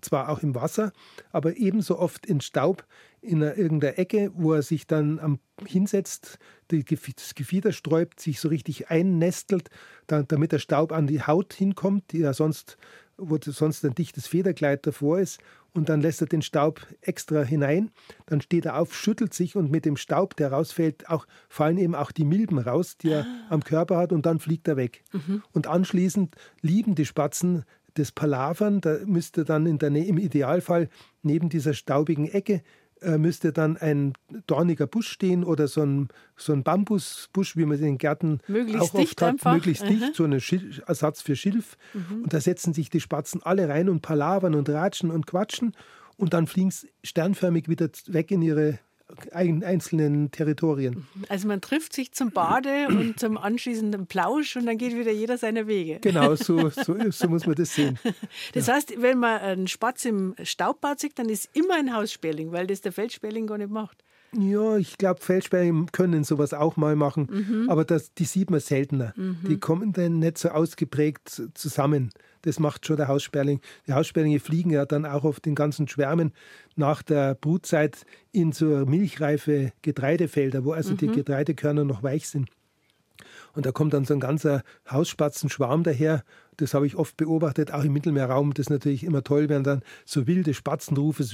zwar 0.00 0.28
auch 0.28 0.42
im 0.42 0.54
Wasser, 0.54 0.92
aber 1.32 1.56
ebenso 1.56 1.98
oft 1.98 2.26
in 2.26 2.40
Staub 2.40 2.86
in 3.20 3.42
einer, 3.42 3.56
irgendeiner 3.56 3.98
Ecke, 3.98 4.30
wo 4.34 4.52
er 4.52 4.62
sich 4.62 4.86
dann 4.86 5.18
am, 5.18 5.40
hinsetzt, 5.66 6.38
die, 6.70 6.84
das 6.84 7.34
Gefieder 7.34 7.72
sträubt, 7.72 8.20
sich 8.20 8.40
so 8.40 8.48
richtig 8.48 8.90
einnestelt, 8.90 9.70
dann, 10.06 10.26
damit 10.28 10.52
der 10.52 10.58
Staub 10.58 10.92
an 10.92 11.06
die 11.06 11.22
Haut 11.22 11.52
hinkommt, 11.52 12.12
die 12.12 12.18
ja 12.18 12.32
sonst, 12.32 12.78
wo 13.16 13.36
sonst 13.40 13.84
ein 13.84 13.94
dichtes 13.94 14.26
Federkleid 14.26 14.86
davor 14.86 15.18
ist. 15.18 15.40
Und 15.74 15.88
dann 15.90 16.00
lässt 16.00 16.20
er 16.22 16.26
den 16.26 16.42
Staub 16.42 16.86
extra 17.02 17.42
hinein. 17.42 17.90
Dann 18.26 18.40
steht 18.40 18.64
er 18.64 18.78
auf, 18.78 18.94
schüttelt 18.94 19.34
sich 19.34 19.54
und 19.54 19.70
mit 19.70 19.84
dem 19.84 19.96
Staub, 19.96 20.34
der 20.36 20.50
rausfällt, 20.50 21.08
auch, 21.08 21.26
fallen 21.48 21.76
eben 21.78 21.94
auch 21.94 22.10
die 22.10 22.24
Milben 22.24 22.58
raus, 22.58 22.96
die 22.96 23.10
er 23.10 23.26
ah. 23.26 23.46
am 23.50 23.62
Körper 23.62 23.98
hat 23.98 24.12
und 24.12 24.24
dann 24.24 24.38
fliegt 24.38 24.66
er 24.66 24.76
weg. 24.76 25.04
Mhm. 25.12 25.42
Und 25.52 25.66
anschließend 25.66 26.34
lieben 26.62 26.94
die 26.94 27.04
Spatzen 27.04 27.64
das 27.98 28.12
Palavern, 28.12 28.80
da 28.80 28.98
müsste 29.04 29.44
dann 29.44 29.66
in 29.66 29.78
der, 29.78 29.90
im 29.90 30.18
Idealfall 30.18 30.88
neben 31.22 31.48
dieser 31.48 31.74
staubigen 31.74 32.28
Ecke 32.28 32.62
äh, 33.00 33.18
müsste 33.18 33.52
dann 33.52 33.76
ein 33.76 34.14
dorniger 34.46 34.86
Busch 34.86 35.08
stehen 35.08 35.44
oder 35.44 35.68
so 35.68 35.82
ein, 35.82 36.08
so 36.36 36.52
ein 36.52 36.64
Bambusbusch, 36.64 37.56
wie 37.56 37.64
man 37.64 37.78
in 37.78 37.84
den 37.84 37.98
Gärten 37.98 38.40
möglichst 38.48 38.82
auch 38.82 38.94
oft 38.94 39.22
hat, 39.22 39.28
einfach. 39.28 39.54
möglichst 39.54 39.84
Aha. 39.84 39.90
dicht, 39.90 40.14
so 40.16 40.24
ein 40.24 40.32
Ersatz 40.32 41.22
für 41.22 41.36
Schilf. 41.36 41.76
Mhm. 41.94 42.24
Und 42.24 42.32
da 42.32 42.40
setzen 42.40 42.72
sich 42.72 42.90
die 42.90 43.00
Spatzen 43.00 43.42
alle 43.42 43.68
rein 43.68 43.88
und 43.88 44.02
palavern 44.02 44.54
und 44.54 44.68
ratschen 44.68 45.12
und 45.12 45.26
quatschen 45.26 45.74
und 46.16 46.34
dann 46.34 46.46
fliegen 46.46 46.70
sie 46.72 46.90
sternförmig 47.04 47.68
wieder 47.68 47.88
weg 48.08 48.30
in 48.30 48.42
ihre 48.42 48.80
einzelnen 49.32 50.30
Territorien. 50.30 51.06
Also 51.28 51.48
man 51.48 51.60
trifft 51.60 51.92
sich 51.92 52.12
zum 52.12 52.30
Bade 52.30 52.86
und 52.88 53.18
zum 53.18 53.36
anschließenden 53.36 54.06
Plausch 54.06 54.56
und 54.56 54.66
dann 54.66 54.78
geht 54.78 54.96
wieder 54.96 55.12
jeder 55.12 55.38
seine 55.38 55.66
Wege. 55.66 55.98
Genau, 56.00 56.34
so, 56.34 56.68
so, 56.70 56.96
so 57.10 57.28
muss 57.28 57.46
man 57.46 57.54
das 57.54 57.74
sehen. 57.74 57.98
Das 58.52 58.66
ja. 58.66 58.74
heißt, 58.74 59.00
wenn 59.00 59.18
man 59.18 59.40
einen 59.40 59.68
Spatz 59.68 60.04
im 60.04 60.34
Staubbad 60.42 61.00
sieht, 61.00 61.18
dann 61.18 61.28
ist 61.28 61.48
immer 61.54 61.74
ein 61.76 61.94
Haussperling, 61.94 62.52
weil 62.52 62.66
das 62.66 62.80
der 62.80 62.92
Feldsperling 62.92 63.46
gar 63.46 63.58
nicht 63.58 63.70
macht. 63.70 64.04
Ja, 64.36 64.76
ich 64.76 64.98
glaube, 64.98 65.20
Feldsperlinge 65.22 65.86
können 65.90 66.22
sowas 66.22 66.52
auch 66.52 66.76
mal 66.76 66.96
machen, 66.96 67.28
mhm. 67.30 67.70
aber 67.70 67.84
das, 67.84 68.12
die 68.12 68.24
sieht 68.24 68.50
man 68.50 68.60
seltener. 68.60 69.14
Mhm. 69.16 69.38
Die 69.48 69.58
kommen 69.58 69.92
dann 69.92 70.18
nicht 70.18 70.36
so 70.36 70.50
ausgeprägt 70.50 71.42
zusammen. 71.54 72.10
Das 72.42 72.58
macht 72.58 72.86
schon 72.86 72.96
der 72.96 73.08
Haussperling. 73.08 73.60
Die 73.86 73.92
Haussperlinge 73.92 74.40
fliegen 74.40 74.70
ja 74.70 74.84
dann 74.84 75.06
auch 75.06 75.24
auf 75.24 75.40
den 75.40 75.54
ganzen 75.54 75.88
Schwärmen 75.88 76.32
nach 76.76 77.02
der 77.02 77.34
Brutzeit 77.34 78.04
in 78.32 78.52
so 78.52 78.66
milchreife 78.86 79.72
Getreidefelder, 79.82 80.64
wo 80.64 80.72
also 80.72 80.92
mhm. 80.92 80.98
die 80.98 81.08
Getreidekörner 81.08 81.84
noch 81.84 82.02
weich 82.02 82.28
sind. 82.28 82.48
Und 83.54 83.66
da 83.66 83.72
kommt 83.72 83.92
dann 83.92 84.04
so 84.04 84.14
ein 84.14 84.20
ganzer 84.20 84.62
Hausspatzenschwarm 84.90 85.82
daher. 85.82 86.22
Das 86.58 86.74
habe 86.74 86.86
ich 86.86 86.96
oft 86.96 87.16
beobachtet, 87.16 87.72
auch 87.72 87.84
im 87.84 87.92
Mittelmeerraum. 87.92 88.52
Das 88.54 88.66
ist 88.66 88.70
natürlich 88.70 89.04
immer 89.04 89.22
toll, 89.22 89.48
wenn 89.48 89.62
dann 89.62 89.82
so 90.04 90.26
wilde 90.26 90.54
Spatzenrufe 90.54 91.24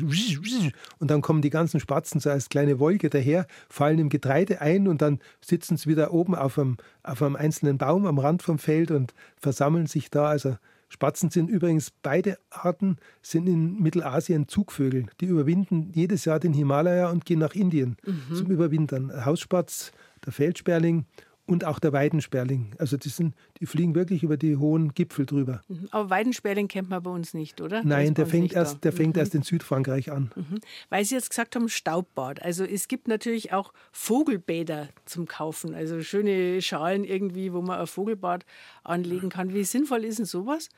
und 0.99 1.11
dann 1.11 1.23
kommen 1.23 1.43
die 1.43 1.51
ganzen 1.51 1.81
Spatzen 1.81 2.21
so 2.21 2.31
als 2.31 2.49
kleine 2.49 2.79
Wolke 2.79 3.11
daher, 3.11 3.47
fallen 3.69 3.99
im 3.99 4.09
Getreide 4.11 4.61
ein 4.61 4.87
und 4.89 5.03
dann 5.03 5.19
sitzen 5.41 5.77
sie 5.77 5.89
wieder 5.89 6.13
oben 6.13 6.35
auf 6.35 6.59
einem, 6.59 6.77
auf 7.03 7.23
einem 7.23 7.37
einzelnen 7.37 7.79
Baum 7.79 8.07
am 8.07 8.19
Rand 8.19 8.43
vom 8.43 8.59
Feld 8.59 8.91
und 8.91 9.15
versammeln 9.37 9.87
sich 9.87 10.11
da. 10.11 10.27
Also 10.27 10.57
Spatzen 10.95 11.29
sind 11.31 11.51
übrigens 11.51 11.91
beide 11.91 12.39
Arten 12.51 12.99
sind 13.21 13.49
in 13.49 13.83
Mittelasien 13.83 14.47
Zugvögel. 14.47 15.07
Die 15.21 15.27
überwinden 15.27 15.91
jedes 15.93 16.25
Jahr 16.25 16.39
den 16.39 16.53
Himalaya 16.53 17.11
und 17.11 17.25
gehen 17.25 17.41
nach 17.41 17.57
Indien 17.57 17.97
mhm. 18.07 18.33
zum 18.33 18.47
Überwintern. 18.53 19.25
Hausspatz, 19.25 19.91
der 20.25 20.33
Feldsperling 20.33 21.05
und 21.47 21.65
auch 21.65 21.79
der 21.79 21.93
Weidensperling. 21.93 22.75
Also 22.79 22.97
die, 22.97 23.11
sind, 23.11 23.35
die 23.61 23.67
fliegen 23.67 23.95
wirklich 23.95 24.23
über 24.23 24.37
die 24.37 24.57
hohen 24.57 24.95
Gipfel 24.95 25.27
drüber. 25.27 25.61
Mhm. 25.69 25.89
Aber 25.91 26.11
Weidensperling 26.11 26.69
kennt 26.69 26.89
man 26.89 27.03
bei 27.03 27.11
uns 27.11 27.35
nicht, 27.35 27.61
oder? 27.61 27.83
Nein, 27.85 28.15
der 28.15 28.27
fängt, 28.27 28.55
erst, 28.55 28.85
der 28.85 28.93
fängt 28.93 29.17
mhm. 29.17 29.21
erst 29.21 29.35
in 29.35 29.43
Südfrankreich 29.43 30.11
an. 30.11 30.31
Mhm. 30.35 30.61
Weil 30.89 31.05
Sie 31.05 31.15
jetzt 31.15 31.29
gesagt 31.29 31.55
haben, 31.55 31.69
Staubbad. 31.69 32.43
Also 32.43 32.65
es 32.65 32.89
gibt 32.89 33.09
natürlich 33.09 33.53
auch 33.53 33.73
Vogelbäder 33.93 34.89
zum 35.05 35.27
Kaufen. 35.27 35.75
Also 35.75 36.01
schöne 36.03 36.63
Schalen 36.63 37.05
irgendwie, 37.05 37.53
wo 37.53 37.61
man 37.61 37.79
ein 37.79 37.87
Vogelbad 37.87 38.47
anlegen 38.83 39.29
kann. 39.29 39.53
Wie 39.53 39.65
sinnvoll 39.65 40.05
ist 40.05 40.19
denn 40.19 40.27
sowas? 40.27 40.71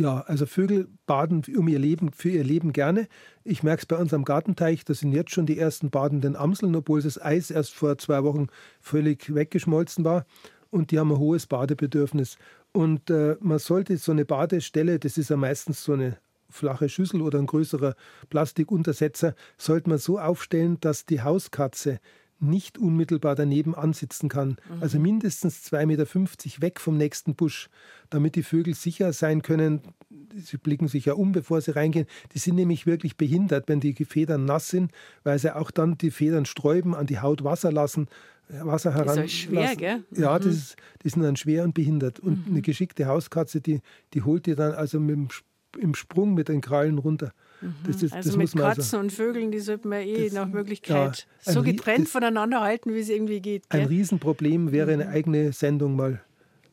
Ja, 0.00 0.20
also 0.28 0.46
Vögel 0.46 0.86
baden 1.06 1.42
um 1.56 1.66
ihr 1.66 1.80
Leben, 1.80 2.12
für 2.12 2.28
ihr 2.28 2.44
Leben 2.44 2.72
gerne. 2.72 3.08
Ich 3.42 3.64
merke 3.64 3.80
es 3.80 3.86
bei 3.86 3.96
uns 3.96 4.14
am 4.14 4.24
Gartenteich, 4.24 4.84
da 4.84 4.94
sind 4.94 5.10
jetzt 5.10 5.32
schon 5.32 5.44
die 5.44 5.58
ersten 5.58 5.90
badenden 5.90 6.36
Amseln, 6.36 6.76
obwohl 6.76 7.02
das 7.02 7.20
Eis 7.20 7.50
erst 7.50 7.74
vor 7.74 7.98
zwei 7.98 8.22
Wochen 8.22 8.46
völlig 8.80 9.34
weggeschmolzen 9.34 10.04
war. 10.04 10.24
Und 10.70 10.92
die 10.92 11.00
haben 11.00 11.10
ein 11.10 11.18
hohes 11.18 11.48
Badebedürfnis. 11.48 12.38
Und 12.70 13.10
äh, 13.10 13.38
man 13.40 13.58
sollte 13.58 13.96
so 13.96 14.12
eine 14.12 14.24
Badestelle, 14.24 15.00
das 15.00 15.18
ist 15.18 15.30
ja 15.30 15.36
meistens 15.36 15.82
so 15.82 15.94
eine 15.94 16.16
flache 16.48 16.88
Schüssel 16.88 17.20
oder 17.20 17.40
ein 17.40 17.46
größerer 17.46 17.96
Plastikuntersetzer, 18.30 19.34
sollte 19.56 19.88
man 19.88 19.98
so 19.98 20.20
aufstellen, 20.20 20.78
dass 20.80 21.06
die 21.06 21.22
Hauskatze 21.22 21.98
nicht 22.40 22.78
unmittelbar 22.78 23.34
daneben 23.34 23.74
ansitzen 23.74 24.28
kann. 24.28 24.56
Mhm. 24.68 24.82
Also 24.82 24.98
mindestens 24.98 25.66
2,50 25.72 25.86
Meter 25.86 26.62
weg 26.62 26.80
vom 26.80 26.96
nächsten 26.96 27.34
Busch, 27.34 27.68
damit 28.10 28.36
die 28.36 28.42
Vögel 28.42 28.74
sicher 28.74 29.12
sein 29.12 29.42
können, 29.42 29.82
sie 30.34 30.56
blicken 30.56 30.88
sich 30.88 31.06
ja 31.06 31.14
um, 31.14 31.32
bevor 31.32 31.60
sie 31.60 31.74
reingehen. 31.74 32.06
Die 32.34 32.38
sind 32.38 32.56
nämlich 32.56 32.86
wirklich 32.86 33.16
behindert, 33.16 33.68
wenn 33.68 33.80
die 33.80 33.94
Federn 34.04 34.44
nass 34.44 34.68
sind, 34.68 34.92
weil 35.24 35.38
sie 35.38 35.54
auch 35.54 35.70
dann 35.70 35.98
die 35.98 36.10
Federn 36.10 36.46
sträuben, 36.46 36.94
an 36.94 37.06
die 37.06 37.18
Haut 37.18 37.44
Wasser 37.44 37.72
lassen. 37.72 38.08
Wasser 38.48 38.94
heran. 38.94 39.16
Das 39.16 39.26
ist 39.26 39.32
schwer, 39.32 39.76
gell? 39.76 40.04
Ja, 40.10 40.38
das 40.38 40.46
mhm. 40.46 40.52
ist, 40.52 40.76
die 41.02 41.08
sind 41.10 41.22
dann 41.22 41.36
schwer 41.36 41.64
und 41.64 41.74
behindert. 41.74 42.18
Und 42.18 42.46
mhm. 42.46 42.52
eine 42.52 42.62
geschickte 42.62 43.06
Hauskatze, 43.06 43.60
die, 43.60 43.80
die 44.14 44.22
holt 44.22 44.46
die 44.46 44.54
dann 44.54 44.72
also 44.72 45.00
mit 45.00 45.16
dem, 45.16 45.28
im 45.78 45.94
Sprung 45.94 46.34
mit 46.34 46.48
den 46.48 46.60
Krallen 46.60 46.98
runter. 46.98 47.32
Das, 47.86 47.98
das, 47.98 48.12
also 48.12 48.30
das 48.30 48.36
mit 48.36 48.52
Katzen 48.52 48.82
also, 48.82 48.98
und 48.98 49.12
Vögeln, 49.12 49.50
die 49.50 49.58
sollte 49.58 49.88
man 49.88 50.00
eh 50.00 50.30
nach 50.30 50.46
Möglichkeit 50.46 51.26
ja, 51.44 51.52
so 51.52 51.62
getrennt 51.62 52.04
das, 52.04 52.12
voneinander 52.12 52.60
halten, 52.60 52.94
wie 52.94 53.00
es 53.00 53.08
irgendwie 53.08 53.40
geht. 53.40 53.68
Gell? 53.68 53.82
Ein 53.82 53.88
Riesenproblem 53.88 54.70
wäre 54.70 54.92
eine 54.92 55.08
eigene 55.08 55.52
Sendung 55.52 55.96
mal 55.96 56.20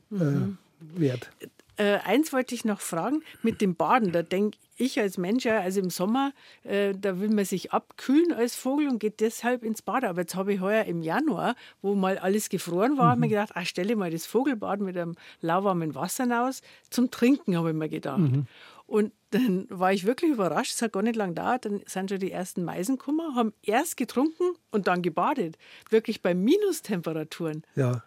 mhm. 0.10 0.58
äh, 0.96 1.00
wert. 1.00 1.32
Äh, 1.78 1.98
eins 2.06 2.32
wollte 2.32 2.56
ich 2.56 2.64
noch 2.64 2.80
fragen, 2.80 3.22
mit 3.42 3.60
dem 3.60 3.76
Baden, 3.76 4.12
da 4.14 4.22
denke 4.22 4.58
ich 4.78 5.00
als 5.00 5.18
Mensch 5.18 5.46
ja, 5.46 5.60
also 5.60 5.82
im 5.82 5.90
Sommer, 5.90 6.32
äh, 6.64 6.94
da 6.94 7.20
will 7.20 7.30
man 7.30 7.46
sich 7.46 7.74
abkühlen 7.74 8.32
als 8.34 8.56
Vogel 8.56 8.88
und 8.88 9.00
geht 9.00 9.20
deshalb 9.20 9.64
ins 9.64 9.82
Bad. 9.82 10.06
Aber 10.06 10.22
jetzt 10.22 10.36
habe 10.36 10.54
ich 10.54 10.62
heuer 10.62 10.86
im 10.86 11.02
Januar, 11.02 11.56
wo 11.82 11.96
mal 11.96 12.18
alles 12.18 12.50
gefroren 12.50 12.98
war, 12.98 13.16
mhm. 13.16 13.22
mir 13.22 13.28
gedacht, 13.30 13.52
ach, 13.56 13.66
stelle 13.66 13.96
mal 13.96 14.12
das 14.12 14.26
Vogelbad 14.26 14.80
mit 14.80 14.98
einem 14.98 15.16
lauwarmen 15.42 15.96
Wasser 15.96 16.26
aus. 16.46 16.62
Zum 16.90 17.12
Trinken 17.12 17.58
habe 17.58 17.70
ich 17.70 17.76
mir 17.76 17.90
gedacht. 17.90 18.20
Mhm. 18.20 18.46
Und 18.88 19.12
dann 19.36 19.68
war 19.70 19.94
ich 19.94 20.06
wirklich 20.06 20.32
überrascht, 20.32 20.74
es 20.74 20.82
hat 20.82 20.94
gar 20.94 21.04
nicht 21.04 21.16
lange 21.16 21.34
gedauert, 21.34 21.66
dann 21.66 21.82
sind 21.86 22.10
schon 22.10 22.20
die 22.20 22.32
ersten 22.32 22.64
Meisen 22.64 22.98
gekommen, 22.98 23.36
haben 23.36 23.54
erst 23.62 23.98
getrunken 23.98 24.54
und 24.72 24.88
dann 24.88 25.02
gebadet. 25.02 25.58
Wirklich 25.90 26.22
bei 26.22 26.34
Minustemperaturen. 26.34 27.64
Ja. 27.76 28.04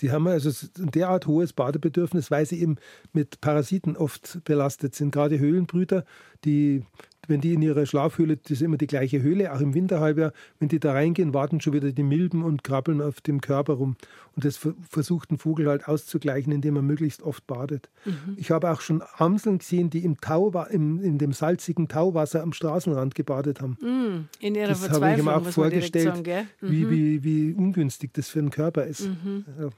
Die 0.00 0.10
haben 0.10 0.26
also 0.26 0.50
ein 0.78 0.90
derart 0.90 1.26
hohes 1.26 1.54
Badebedürfnis, 1.54 2.30
weil 2.30 2.44
sie 2.44 2.60
eben 2.60 2.76
mit 3.14 3.40
Parasiten 3.40 3.96
oft 3.96 4.44
belastet 4.44 4.94
sind. 4.94 5.10
Gerade 5.10 5.38
Höhlenbrüter, 5.38 6.04
die 6.44 6.84
wenn 7.28 7.40
die 7.40 7.54
in 7.54 7.62
ihrer 7.62 7.86
Schlafhöhle, 7.86 8.36
das 8.36 8.52
ist 8.52 8.62
immer 8.62 8.76
die 8.76 8.86
gleiche 8.86 9.22
Höhle, 9.22 9.52
auch 9.52 9.60
im 9.60 9.74
Winterhalbjahr, 9.74 10.32
wenn 10.58 10.68
die 10.68 10.80
da 10.80 10.92
reingehen, 10.92 11.34
warten 11.34 11.60
schon 11.60 11.72
wieder 11.72 11.92
die 11.92 12.02
Milben 12.02 12.42
und 12.42 12.64
krabbeln 12.64 13.00
auf 13.00 13.20
dem 13.20 13.40
Körper 13.40 13.74
rum. 13.74 13.96
Und 14.34 14.44
das 14.44 14.58
versucht 14.90 15.30
ein 15.30 15.38
Vogel 15.38 15.66
halt 15.68 15.88
auszugleichen, 15.88 16.52
indem 16.52 16.76
er 16.76 16.82
möglichst 16.82 17.22
oft 17.22 17.46
badet. 17.46 17.88
Mhm. 18.04 18.36
Ich 18.36 18.50
habe 18.50 18.70
auch 18.70 18.80
schon 18.80 19.02
Amseln 19.16 19.58
gesehen, 19.58 19.90
die 19.90 20.04
im 20.04 20.20
Tau, 20.20 20.50
im, 20.70 21.00
in 21.00 21.18
dem 21.18 21.32
salzigen 21.32 21.88
Tauwasser 21.88 22.42
am 22.42 22.52
Straßenrand 22.52 23.14
gebadet 23.14 23.60
haben. 23.60 23.78
Mhm. 23.80 24.28
In 24.40 24.54
ihrer 24.54 24.68
das 24.68 24.80
Verzweiflung, 24.80 25.04
habe 25.04 25.18
ich 25.18 25.24
mir 25.24 25.36
auch 25.36 25.52
vorgestellt, 25.52 26.16
sagen, 26.16 26.48
mhm. 26.60 26.70
wie, 26.70 26.90
wie, 26.90 27.24
wie 27.24 27.52
ungünstig 27.54 28.12
das 28.12 28.28
für 28.28 28.40
den 28.40 28.50
Körper 28.50 28.84
ist. 28.84 29.08
Mhm. 29.08 29.44
Ja. 29.58 29.68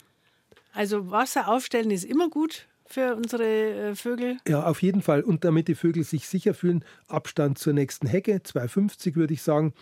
Also 0.72 1.10
Wasser 1.10 1.48
aufstellen 1.48 1.90
ist 1.90 2.04
immer 2.04 2.28
gut 2.28 2.66
für 2.88 3.14
unsere 3.14 3.44
äh, 3.44 3.94
Vögel? 3.94 4.38
Ja, 4.46 4.64
auf 4.64 4.82
jeden 4.82 5.02
Fall. 5.02 5.22
Und 5.22 5.44
damit 5.44 5.68
die 5.68 5.74
Vögel 5.74 6.04
sich 6.04 6.26
sicher 6.26 6.54
fühlen, 6.54 6.84
Abstand 7.06 7.58
zur 7.58 7.72
nächsten 7.72 8.06
Hecke, 8.06 8.36
2,50 8.36 9.14
würde 9.14 9.34
ich 9.34 9.42
sagen. 9.42 9.74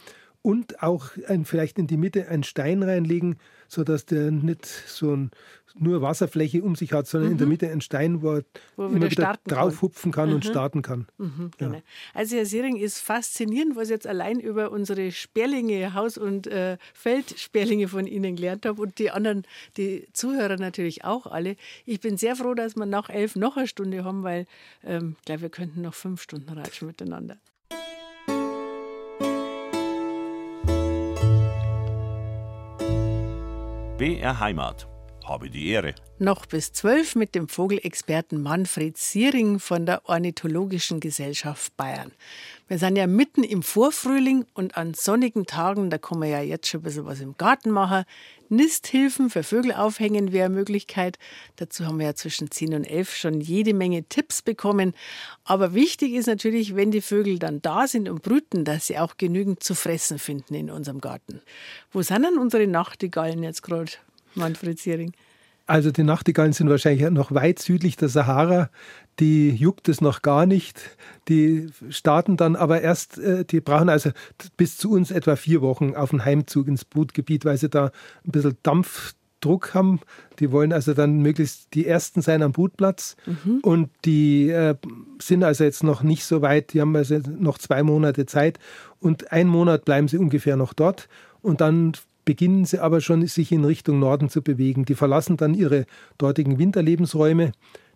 Und 0.47 0.81
auch 0.81 1.09
ein, 1.27 1.45
vielleicht 1.45 1.77
in 1.77 1.89
die 1.89 1.97
Mitte 1.97 2.29
einen 2.29 2.45
Stein 2.45 2.85
reinlegen, 2.85 3.41
sodass 3.67 4.07
der 4.07 4.31
nicht 4.31 4.65
so 4.65 5.13
ein, 5.13 5.33
nur 5.77 6.03
Wasserfläche 6.03 6.63
um 6.63 6.77
sich 6.77 6.93
hat, 6.93 7.09
sondern 7.09 7.31
mhm. 7.31 7.33
in 7.33 7.39
der 7.39 7.47
mhm. 7.49 7.51
Mitte 7.51 7.69
ein 7.69 7.81
Stein, 7.81 8.23
wo 8.23 8.35
er 8.35 8.45
wo 8.77 8.87
immer 8.87 9.11
wieder 9.11 9.37
draufhupfen 9.45 10.13
kann, 10.13 10.23
kann 10.23 10.29
mhm. 10.29 10.35
und 10.37 10.45
starten 10.45 10.83
kann. 10.83 11.09
Mhm, 11.19 11.51
ja. 11.59 11.67
Genau. 11.67 11.83
Also 12.15 12.37
Herr 12.37 12.47
Sering 12.47 12.77
ist 12.77 13.01
faszinierend, 13.01 13.75
was 13.75 13.89
ich 13.89 13.91
jetzt 13.91 14.07
allein 14.07 14.39
über 14.39 14.71
unsere 14.71 15.11
Sperlinge, 15.11 15.95
Haus- 15.95 16.17
und 16.17 16.47
äh, 16.47 16.79
Feldsperlinge 16.95 17.89
von 17.89 18.07
Ihnen 18.07 18.37
gelernt 18.37 18.67
habe 18.67 18.81
und 18.81 19.01
die 19.01 19.11
anderen, 19.11 19.43
die 19.77 20.07
Zuhörer 20.13 20.59
natürlich 20.59 21.05
auch 21.05 21.27
alle. 21.27 21.57
Ich 21.87 21.99
bin 21.99 22.19
sehr 22.19 22.37
froh, 22.37 22.55
dass 22.55 22.77
wir 22.77 22.87
nach 22.87 23.11
elf 23.11 23.35
noch 23.35 23.57
eine 23.57 23.67
Stunde 23.67 24.05
haben, 24.05 24.23
weil 24.23 24.47
ähm, 24.85 25.17
ich 25.19 25.25
glaube, 25.25 25.43
wir 25.43 25.51
könnten 25.51 25.83
noch 25.83 25.95
fünf 25.95 26.23
Stunden 26.23 26.51
ratschen 26.51 26.87
miteinander. 26.87 27.37
BR 33.99 34.41
Heimat. 34.41 34.87
Habe 35.25 35.49
die 35.49 35.71
Ehre. 35.71 35.95
Noch 36.19 36.45
bis 36.45 36.71
zwölf 36.73 37.17
mit 37.17 37.35
dem 37.35 37.49
Vogelexperten 37.49 38.43
Manfred 38.43 38.99
Siering 38.99 39.59
von 39.59 39.87
der 39.87 40.07
Ornithologischen 40.07 41.01
Gesellschaft 41.01 41.75
Bayern. 41.79 42.13
Wir 42.69 42.79
sind 42.79 42.97
ja 42.97 43.07
mitten 43.07 43.43
im 43.43 43.63
Vorfrühling 43.63 44.45
und 44.53 44.77
an 44.77 44.93
sonnigen 44.93 45.47
Tagen, 45.47 45.89
da 45.89 45.97
kann 45.97 46.19
man 46.19 46.29
ja 46.29 46.43
jetzt 46.43 46.69
schon 46.69 46.81
ein 46.81 46.85
bisschen 46.85 47.07
was 47.07 47.21
im 47.21 47.39
Garten 47.39 47.71
machen. 47.71 48.05
Nisthilfen 48.51 49.31
für 49.31 49.43
Vögel 49.43 49.73
aufhängen 49.73 50.33
wäre 50.33 50.49
Möglichkeit. 50.49 51.19
Dazu 51.57 51.87
haben 51.87 51.99
wir 51.99 52.07
ja 52.07 52.15
zwischen 52.15 52.51
10 52.51 52.75
und 52.75 52.85
11 52.85 53.15
schon 53.15 53.41
jede 53.41 53.75
Menge 53.75 54.05
Tipps 54.05 54.43
bekommen. 54.43 54.95
Aber 55.45 55.75
wichtig 55.75 56.13
ist 56.15 56.27
natürlich, 56.27 56.77
wenn 56.77 56.91
die 56.91 57.01
Vögel 57.01 57.39
dann 57.39 57.63
da 57.63 57.87
sind 57.87 58.09
und 58.09 58.23
brüten, 58.23 58.65
dass 58.65 58.87
sie 58.87 58.99
auch 58.99 59.17
genügend 59.17 59.63
zu 59.63 59.75
fressen 59.75 60.19
finden 60.19 60.55
in 60.55 60.71
unserem 60.71 61.01
Garten. 61.01 61.41
Wo 61.93 62.03
sind 62.03 62.23
denn 62.23 62.39
unsere 62.39 62.67
Nachtigallen 62.67 63.43
jetzt 63.43 63.63
gerade, 63.63 63.93
Manfred 64.35 64.79
Siering? 64.79 65.13
Also 65.67 65.91
die 65.91 66.05
Nachtigallen 66.05 66.53
sind 66.53 66.71
wahrscheinlich 66.71 67.11
noch 67.11 67.33
weit 67.33 67.59
südlich 67.59 67.97
der 67.97 68.09
Sahara. 68.09 68.71
Die 69.19 69.51
juckt 69.51 69.89
es 69.89 70.01
noch 70.01 70.23
gar 70.23 70.47
nicht. 70.47 70.97
Die 71.29 71.69
starten 71.89 72.37
dann 72.37 72.55
aber 72.55 72.83
erst, 72.83 73.19
äh, 73.19 73.45
die 73.45 73.61
brauchen 73.61 73.89
also 73.89 74.11
bis 74.57 74.77
zu 74.77 74.91
uns 74.91 75.11
etwa 75.11 75.37
vier 75.37 75.63
Wochen 75.63 75.95
auf 75.95 76.11
den 76.11 76.25
Heimzug 76.25 76.69
ins 76.69 76.85
Brutgebiet, 76.85 77.45
weil 77.45 77.57
sie 77.57 77.71
da 77.71 77.87
ein 78.25 78.31
bisschen 78.31 78.59
Dampfdruck 78.63 79.73
haben. 79.73 80.01
Die 80.39 80.53
wollen 80.53 80.73
also 80.73 80.93
dann 80.93 81.21
möglichst 81.21 81.73
die 81.73 81.87
Ersten 81.87 82.21
sein 82.21 82.43
am 82.43 82.53
Brutplatz. 82.53 83.17
Mhm. 83.25 83.61
Und 83.63 83.91
die 84.05 84.51
äh, 84.51 84.75
sind 85.21 85.45
also 85.45 85.65
jetzt 85.65 85.83
noch 85.83 86.03
nicht 86.03 86.25
so 86.25 86.43
weit. 86.43 86.75
Die 86.75 86.81
haben 86.83 86.95
also 86.95 87.19
noch 87.39 87.57
zwei 87.57 87.83
Monate 87.83 88.27
Zeit. 88.27 88.59
Und 89.01 89.33
einen 89.33 89.49
Monat 89.49 89.87
bleiben 89.87 90.09
sie 90.09 90.19
ungefähr 90.19 90.57
noch 90.57 90.75
dort. 90.75 91.09
Und 91.41 91.63
dann 91.63 91.93
beginnen 92.27 92.67
sie 92.67 92.81
aber 92.81 93.01
schon, 93.01 93.27
sich 93.27 93.51
in 93.53 93.65
Richtung 93.65 93.99
Norden 93.99 94.29
zu 94.29 94.43
bewegen. 94.43 94.85
Die 94.85 94.95
verlassen 94.97 95.39
dann 95.39 95.55
ihre 95.55 95.87
dortigen 96.19 96.59
Winterlebensräume. 96.59 97.53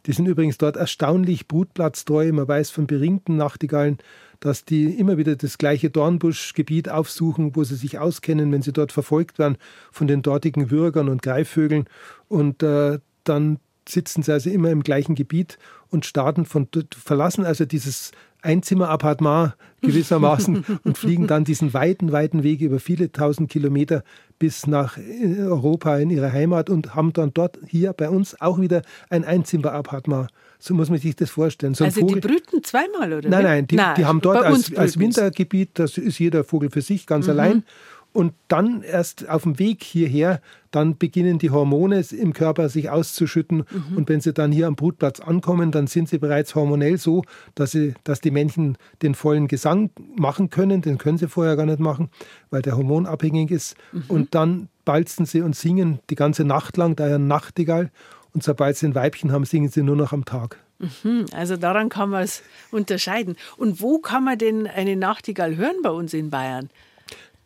Die 0.06 0.12
sind 0.12 0.26
übrigens 0.26 0.58
dort 0.58 0.76
erstaunlich 0.76 1.48
brutplatztreu. 1.48 2.32
Man 2.32 2.48
weiß 2.48 2.70
von 2.70 2.86
beringten 2.86 3.36
Nachtigallen, 3.36 3.98
dass 4.40 4.64
die 4.64 4.86
immer 4.86 5.18
wieder 5.18 5.36
das 5.36 5.58
gleiche 5.58 5.90
Dornbuschgebiet 5.90 6.88
aufsuchen, 6.88 7.54
wo 7.54 7.64
sie 7.64 7.76
sich 7.76 7.98
auskennen, 7.98 8.50
wenn 8.52 8.62
sie 8.62 8.72
dort 8.72 8.92
verfolgt 8.92 9.38
werden 9.38 9.58
von 9.92 10.06
den 10.06 10.22
dortigen 10.22 10.70
Würgern 10.70 11.08
und 11.08 11.22
Greifvögeln. 11.22 11.84
Und 12.28 12.62
äh, 12.62 12.98
dann 13.24 13.58
sitzen 13.88 14.22
sie 14.22 14.32
also 14.32 14.50
immer 14.50 14.70
im 14.70 14.82
gleichen 14.82 15.14
Gebiet 15.14 15.58
und 15.90 16.06
starten 16.06 16.46
von 16.46 16.68
verlassen 16.96 17.44
also 17.44 17.64
dieses 17.64 18.12
Einzimmerappartement 18.42 19.54
gewissermaßen 19.82 20.64
und 20.84 20.96
fliegen 20.96 21.26
dann 21.26 21.44
diesen 21.44 21.74
weiten, 21.74 22.12
weiten 22.12 22.42
Weg 22.42 22.60
über 22.60 22.80
viele 22.80 23.12
tausend 23.12 23.50
Kilometer 23.50 24.02
bis 24.40 24.66
nach 24.66 24.98
äh, 24.98 25.42
Europa 25.42 25.98
in 25.98 26.10
ihre 26.10 26.32
Heimat 26.32 26.68
und 26.68 26.96
haben 26.96 27.12
dann 27.12 27.32
dort 27.32 27.60
hier 27.68 27.92
bei 27.92 28.08
uns 28.08 28.40
auch 28.40 28.58
wieder 28.60 28.82
ein 29.08 29.24
Einzimmerappartement. 29.24 30.28
So 30.58 30.74
muss 30.74 30.90
man 30.90 30.98
sich 30.98 31.14
das 31.14 31.30
vorstellen. 31.30 31.74
So 31.74 31.84
also 31.84 32.00
Vogel, 32.00 32.20
die 32.20 32.28
brüten 32.28 32.64
zweimal, 32.64 33.12
oder? 33.12 33.28
Nein, 33.28 33.44
nein, 33.44 33.66
die, 33.66 33.76
nein, 33.76 33.94
die 33.96 34.04
haben 34.04 34.20
dort 34.20 34.44
als, 34.44 34.74
als 34.76 34.98
Wintergebiet, 34.98 35.70
das 35.74 35.96
ist 35.96 36.18
jeder 36.18 36.42
Vogel 36.42 36.70
für 36.70 36.82
sich 36.82 37.06
ganz 37.06 37.26
mhm. 37.26 37.30
allein. 37.30 37.64
Und 38.12 38.34
dann 38.48 38.82
erst 38.82 39.28
auf 39.28 39.44
dem 39.44 39.60
Weg 39.60 39.84
hierher, 39.84 40.40
dann 40.72 40.98
beginnen 40.98 41.38
die 41.38 41.50
Hormone 41.50 42.04
im 42.10 42.32
Körper 42.32 42.68
sich 42.68 42.90
auszuschütten. 42.90 43.64
Mhm. 43.70 43.96
Und 43.96 44.08
wenn 44.08 44.20
sie 44.20 44.32
dann 44.32 44.50
hier 44.50 44.66
am 44.66 44.74
Brutplatz 44.74 45.20
ankommen, 45.20 45.70
dann 45.70 45.86
sind 45.86 46.08
sie 46.08 46.18
bereits 46.18 46.56
hormonell 46.56 46.98
so, 46.98 47.22
dass, 47.54 47.70
sie, 47.70 47.94
dass 48.02 48.20
die 48.20 48.32
Männchen 48.32 48.78
den 49.02 49.14
vollen 49.14 49.46
Gesang 49.46 49.90
machen 50.16 50.50
können. 50.50 50.82
Den 50.82 50.98
können 50.98 51.18
sie 51.18 51.28
vorher 51.28 51.54
gar 51.54 51.66
nicht 51.66 51.78
machen, 51.78 52.10
weil 52.50 52.62
der 52.62 52.76
hormonabhängig 52.76 53.52
ist. 53.52 53.76
Mhm. 53.92 54.04
Und 54.08 54.34
dann 54.34 54.68
balzen 54.84 55.24
sie 55.24 55.40
und 55.40 55.54
singen 55.54 56.00
die 56.10 56.16
ganze 56.16 56.44
Nacht 56.44 56.76
lang, 56.76 56.96
daher 56.96 57.18
Nachtigall. 57.18 57.90
Und 58.32 58.42
sobald 58.42 58.76
sie 58.76 58.86
ein 58.86 58.94
Weibchen 58.96 59.30
haben, 59.30 59.44
singen 59.44 59.68
sie 59.68 59.82
nur 59.82 59.96
noch 59.96 60.12
am 60.12 60.24
Tag. 60.24 60.58
Mhm. 60.80 61.26
Also 61.32 61.56
daran 61.56 61.88
kann 61.88 62.10
man 62.10 62.24
es 62.24 62.42
unterscheiden. 62.72 63.36
Und 63.56 63.80
wo 63.80 63.98
kann 63.98 64.24
man 64.24 64.38
denn 64.38 64.66
eine 64.66 64.96
Nachtigall 64.96 65.56
hören 65.56 65.76
bei 65.82 65.90
uns 65.90 66.14
in 66.14 66.30
Bayern? 66.30 66.70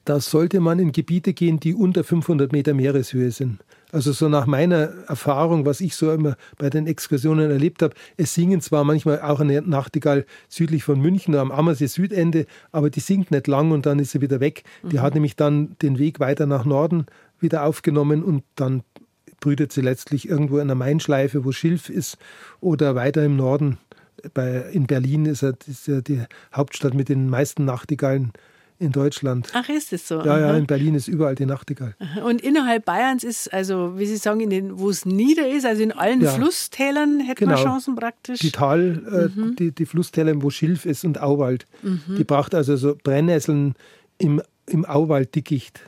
Da 0.04 0.20
sollte 0.20 0.60
man 0.60 0.78
in 0.78 0.92
Gebiete 0.92 1.32
gehen, 1.32 1.60
die 1.60 1.74
unter 1.74 2.04
500 2.04 2.52
Meter 2.52 2.74
Meereshöhe 2.74 3.30
sind. 3.30 3.60
Also 3.92 4.10
so 4.10 4.28
nach 4.28 4.46
meiner 4.46 4.90
Erfahrung, 5.06 5.66
was 5.66 5.80
ich 5.80 5.94
so 5.94 6.10
immer 6.12 6.36
bei 6.58 6.68
den 6.68 6.88
Exkursionen 6.88 7.50
erlebt 7.50 7.80
habe, 7.80 7.94
es 8.16 8.34
singen 8.34 8.60
zwar 8.60 8.82
manchmal 8.82 9.20
auch 9.20 9.38
eine 9.38 9.62
Nachtigall 9.62 10.26
südlich 10.48 10.82
von 10.82 11.00
München 11.00 11.36
am 11.36 11.52
Ammersee 11.52 11.86
Südende, 11.86 12.46
aber 12.72 12.90
die 12.90 12.98
singt 12.98 13.30
nicht 13.30 13.46
lang 13.46 13.70
und 13.70 13.86
dann 13.86 14.00
ist 14.00 14.10
sie 14.10 14.20
wieder 14.20 14.40
weg. 14.40 14.64
Die 14.82 14.96
mhm. 14.96 15.02
hat 15.02 15.14
nämlich 15.14 15.36
dann 15.36 15.76
den 15.80 15.98
Weg 15.98 16.18
weiter 16.18 16.46
nach 16.46 16.64
Norden 16.64 17.06
wieder 17.38 17.64
aufgenommen 17.64 18.24
und 18.24 18.42
dann 18.56 18.82
brütet 19.38 19.72
sie 19.72 19.82
letztlich 19.82 20.28
irgendwo 20.28 20.58
in 20.58 20.66
der 20.66 20.74
Mainschleife, 20.74 21.44
wo 21.44 21.52
Schilf 21.52 21.88
ist, 21.88 22.18
oder 22.60 22.96
weiter 22.96 23.24
im 23.24 23.36
Norden. 23.36 23.78
Bei, 24.32 24.64
in 24.72 24.86
Berlin 24.86 25.26
ist, 25.26 25.42
er, 25.42 25.54
ist 25.66 25.86
ja 25.86 26.00
die 26.00 26.22
Hauptstadt 26.52 26.94
mit 26.94 27.08
den 27.08 27.28
meisten 27.28 27.64
Nachtigallen 27.64 28.32
in 28.78 28.92
Deutschland. 28.92 29.50
Ach, 29.54 29.68
ist 29.68 29.92
es 29.92 30.08
so? 30.08 30.20
Ja, 30.22 30.38
ja, 30.38 30.56
in 30.56 30.66
Berlin 30.66 30.94
ist 30.94 31.08
überall 31.08 31.34
die 31.34 31.46
Nachtigall. 31.46 31.94
Und 32.24 32.40
innerhalb 32.40 32.84
Bayerns 32.84 33.22
ist, 33.22 33.52
also 33.52 33.98
wie 33.98 34.06
Sie 34.06 34.16
sagen, 34.16 34.40
in 34.40 34.50
den, 34.50 34.78
wo 34.78 34.90
es 34.90 35.06
nieder 35.06 35.48
ist, 35.48 35.64
also 35.64 35.82
in 35.82 35.92
allen 35.92 36.20
ja. 36.20 36.30
Flusstälern 36.32 37.20
hätten 37.20 37.46
genau. 37.46 37.56
wir 37.56 37.62
Chancen 37.62 37.94
praktisch. 37.94 38.40
Die 38.40 38.50
Tal, 38.50 39.30
äh, 39.34 39.38
mhm. 39.38 39.56
die, 39.56 39.72
die 39.72 39.86
Flusstäler, 39.86 40.42
wo 40.42 40.50
Schilf 40.50 40.86
ist 40.86 41.04
und 41.04 41.20
Auwald. 41.20 41.66
Mhm. 41.82 42.16
Die 42.18 42.24
braucht 42.24 42.54
also 42.54 42.76
so 42.76 42.96
Brennnesseln 43.02 43.74
im, 44.18 44.42
im 44.66 44.84
Auwalddickicht. 44.84 45.80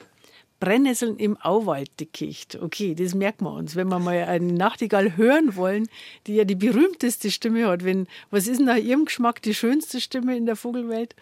Brennnesseln 0.61 1.17
im 1.19 1.37
Auwalddickicht. 1.37 2.57
Okay, 2.63 2.95
das 2.95 3.15
merken 3.15 3.45
wir 3.45 3.53
uns. 3.53 3.77
Wenn 3.77 3.89
wir 3.89 3.99
mal 3.99 4.17
eine 4.25 4.53
Nachtigall 4.53 5.17
hören 5.17 5.57
wollen, 5.57 5.89
die 6.27 6.37
ja 6.37 6.45
die 6.45 6.55
berühmteste 6.55 7.31
Stimme 7.31 7.67
hat. 7.67 7.85
Wenn, 7.85 8.07
was 8.31 8.47
ist 8.47 8.61
nach 8.61 8.77
Ihrem 8.77 9.05
Geschmack 9.05 9.43
die 9.43 9.55
schönste 9.55 10.01
Stimme 10.01 10.37
in 10.37 10.47
der 10.47 10.57
Vogelwelt? 10.57 11.15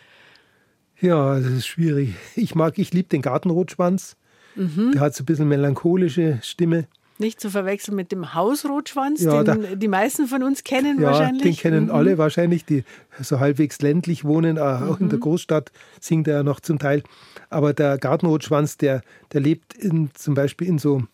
Ja, 1.00 1.38
das 1.38 1.50
ist 1.50 1.66
schwierig. 1.66 2.14
Ich 2.36 2.54
mag, 2.54 2.78
ich 2.78 2.92
liebe 2.92 3.08
den 3.08 3.22
Gartenrotschwanz. 3.22 4.16
Mhm. 4.56 4.92
Der 4.92 5.00
hat 5.00 5.14
so 5.14 5.22
ein 5.22 5.26
bisschen 5.26 5.48
melancholische 5.48 6.38
Stimme. 6.42 6.86
Nicht 7.18 7.40
zu 7.40 7.48
verwechseln 7.48 7.94
mit 7.94 8.10
dem 8.10 8.34
Hausrotschwanz, 8.34 9.22
ja, 9.22 9.44
den 9.44 9.62
da, 9.62 9.74
die 9.76 9.86
meisten 9.86 10.26
von 10.26 10.42
uns 10.42 10.64
kennen 10.64 11.00
ja, 11.00 11.10
wahrscheinlich. 11.10 11.42
Den 11.42 11.56
kennen 11.56 11.84
mhm. 11.84 11.90
alle 11.92 12.18
wahrscheinlich, 12.18 12.64
die 12.64 12.82
so 13.20 13.38
halbwegs 13.38 13.80
ländlich 13.80 14.24
wohnen, 14.24 14.58
auch 14.58 14.98
mhm. 14.98 15.04
in 15.04 15.08
der. 15.10 15.20
Großstadt 15.20 15.70
singt 16.00 16.26
er 16.26 16.38
ja 16.38 16.42
noch 16.42 16.58
zum 16.58 16.80
Teil. 16.80 17.04
Aber 17.50 17.72
der 17.72 17.98
Gartenrotschwanz, 17.98 18.78
der, 18.78 19.02
der 19.32 19.40
lebt 19.40 19.74
in, 19.74 20.10
zum 20.14 20.34
Beispiel 20.34 20.66
in 20.66 20.78
so, 20.78 21.04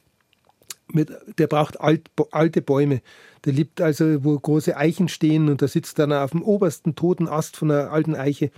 mit, 0.88 1.10
der 1.38 1.46
braucht 1.46 1.78
alt, 1.80 2.10
alte 2.30 2.62
Bäume. 2.62 3.02
Der 3.44 3.52
liebt 3.52 3.82
also, 3.82 4.24
wo 4.24 4.38
große 4.38 4.76
Eichen 4.76 5.08
stehen 5.08 5.50
und 5.50 5.60
da 5.60 5.68
sitzt 5.68 5.98
dann 5.98 6.14
auf 6.14 6.30
dem 6.30 6.42
obersten 6.42 6.94
toten 6.94 7.28
Ast 7.28 7.58
von 7.58 7.70
einer 7.70 7.90
alten 7.90 8.14
Eiche 8.14 8.50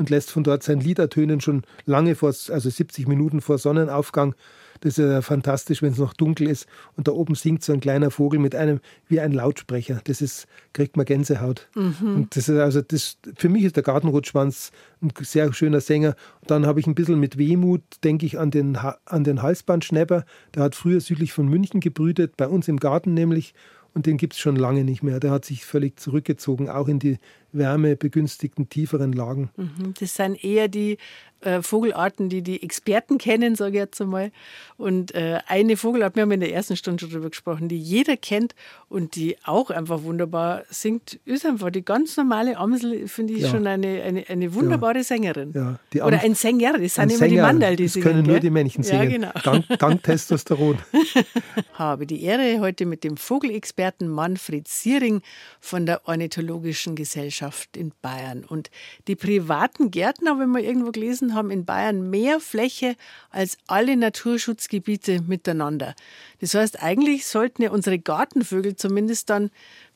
und 0.00 0.08
lässt 0.08 0.30
von 0.30 0.42
dort 0.42 0.62
sein 0.62 0.80
Lied 0.80 0.98
ertönen, 0.98 1.42
schon 1.42 1.62
lange 1.84 2.14
vor, 2.14 2.30
also 2.30 2.70
70 2.70 3.06
Minuten 3.06 3.42
vor 3.42 3.58
Sonnenaufgang. 3.58 4.34
Das 4.80 4.96
ist 4.96 5.04
ja 5.04 5.20
fantastisch, 5.20 5.82
wenn 5.82 5.92
es 5.92 5.98
noch 5.98 6.14
dunkel 6.14 6.48
ist 6.48 6.66
und 6.96 7.06
da 7.06 7.12
oben 7.12 7.34
singt 7.34 7.62
so 7.62 7.74
ein 7.74 7.80
kleiner 7.80 8.10
Vogel 8.10 8.40
mit 8.40 8.54
einem 8.54 8.80
wie 9.08 9.20
ein 9.20 9.32
Lautsprecher. 9.32 10.00
Das 10.04 10.22
ist, 10.22 10.46
kriegt 10.72 10.96
man 10.96 11.04
Gänsehaut. 11.04 11.68
Mhm. 11.74 12.16
Und 12.16 12.34
das 12.34 12.48
ist 12.48 12.58
also 12.58 12.80
das, 12.80 13.18
für 13.36 13.50
mich 13.50 13.64
ist 13.64 13.76
der 13.76 13.82
Gartenrotschwanz 13.82 14.72
ein 15.02 15.12
sehr 15.20 15.52
schöner 15.52 15.82
Sänger. 15.82 16.16
Und 16.40 16.50
dann 16.50 16.64
habe 16.64 16.80
ich 16.80 16.86
ein 16.86 16.94
bisschen 16.94 17.20
mit 17.20 17.36
Wehmut, 17.36 17.82
denke 18.02 18.24
ich, 18.24 18.38
an 18.38 18.50
den, 18.50 18.78
an 19.04 19.22
den 19.22 19.42
Halsbandschnäpper. 19.42 20.24
Der 20.54 20.62
hat 20.62 20.74
früher 20.74 21.02
südlich 21.02 21.34
von 21.34 21.46
München 21.46 21.80
gebrütet, 21.80 22.38
bei 22.38 22.48
uns 22.48 22.68
im 22.68 22.80
Garten 22.80 23.12
nämlich. 23.12 23.52
Und 23.92 24.06
den 24.06 24.16
gibt 24.16 24.32
es 24.32 24.38
schon 24.38 24.56
lange 24.56 24.84
nicht 24.84 25.02
mehr. 25.02 25.20
Der 25.20 25.30
hat 25.30 25.44
sich 25.44 25.66
völlig 25.66 25.98
zurückgezogen, 26.00 26.70
auch 26.70 26.88
in 26.88 27.00
die 27.00 27.18
wärmebegünstigten 27.52 28.68
tieferen 28.68 29.12
Lagen. 29.12 29.50
Mhm. 29.56 29.94
Das 29.98 30.14
sind 30.14 30.42
eher 30.42 30.68
die 30.68 30.98
äh, 31.40 31.62
Vogelarten, 31.62 32.28
die 32.28 32.42
die 32.42 32.62
Experten 32.62 33.18
kennen, 33.18 33.54
sage 33.54 33.72
ich 33.72 33.76
jetzt 33.78 34.00
einmal. 34.00 34.30
Und 34.76 35.14
äh, 35.14 35.40
eine 35.46 35.76
Vogelart, 35.76 36.14
wir 36.14 36.22
haben 36.22 36.30
in 36.32 36.40
der 36.40 36.52
ersten 36.52 36.76
Stunde 36.76 37.00
schon 37.00 37.10
darüber 37.10 37.30
gesprochen, 37.30 37.68
die 37.68 37.78
jeder 37.78 38.16
kennt 38.16 38.54
und 38.88 39.16
die 39.16 39.36
auch 39.44 39.70
einfach 39.70 40.02
wunderbar 40.02 40.64
singt, 40.68 41.18
ist 41.24 41.46
einfach 41.46 41.70
die 41.70 41.84
ganz 41.84 42.16
normale 42.16 42.56
Amsel, 42.58 43.08
finde 43.08 43.34
ich 43.34 43.42
ja. 43.42 43.48
schon 43.48 43.66
eine, 43.66 44.02
eine, 44.02 44.24
eine 44.28 44.54
wunderbare 44.54 44.98
ja. 44.98 45.04
Sängerin. 45.04 45.52
Ja. 45.54 46.04
Oder 46.04 46.20
ein 46.22 46.34
Sänger, 46.34 46.78
das 46.78 46.94
sind 46.94 47.04
immer 47.04 47.18
Sänger, 47.18 47.30
die 47.30 47.40
Mandal, 47.40 47.76
die 47.76 47.88
singen. 47.88 48.04
Das 48.04 48.12
können 48.12 48.26
nur 48.26 48.40
die 48.40 48.50
Männchen 48.50 48.82
singen. 48.82 49.10
Genau. 49.10 49.30
Dank, 49.42 49.66
dank 49.78 50.02
Testosteron. 50.02 50.78
Habe 51.72 52.06
die 52.06 52.22
Ehre, 52.22 52.60
heute 52.60 52.84
mit 52.86 53.02
dem 53.04 53.16
Vogelexperten 53.16 54.08
Manfred 54.08 54.68
Siering 54.68 55.22
von 55.60 55.86
der 55.86 56.06
Ornithologischen 56.06 56.96
Gesellschaft 56.96 57.39
in 57.76 57.92
Bayern. 58.02 58.44
Und 58.44 58.70
die 59.08 59.16
privaten 59.16 59.90
Gärtner, 59.90 60.38
wenn 60.38 60.50
wir 60.50 60.62
irgendwo 60.62 60.90
gelesen 60.90 61.34
haben 61.34 61.50
in 61.50 61.64
Bayern 61.64 62.10
mehr 62.10 62.40
Fläche 62.40 62.96
als 63.30 63.58
alle 63.66 63.96
Naturschutzgebiete 63.96 65.22
miteinander. 65.22 65.94
Das 66.40 66.54
heißt, 66.54 66.82
eigentlich 66.82 67.26
sollten 67.26 67.62
ja 67.62 67.70
unsere 67.70 67.98
Gartenvögel 67.98 68.76
zumindest 68.76 69.30
dann 69.30 69.50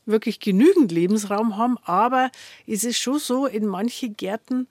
wirklich 0.06 0.40
genügend 0.40 0.92
Lebensraum 0.92 1.56
haben, 1.56 1.78
aber 1.84 2.30
es 2.66 2.84
ist 2.84 2.98
schon 2.98 3.18
so, 3.18 3.46
in 3.46 3.66
manche 3.66 4.10
Gärten, 4.10 4.68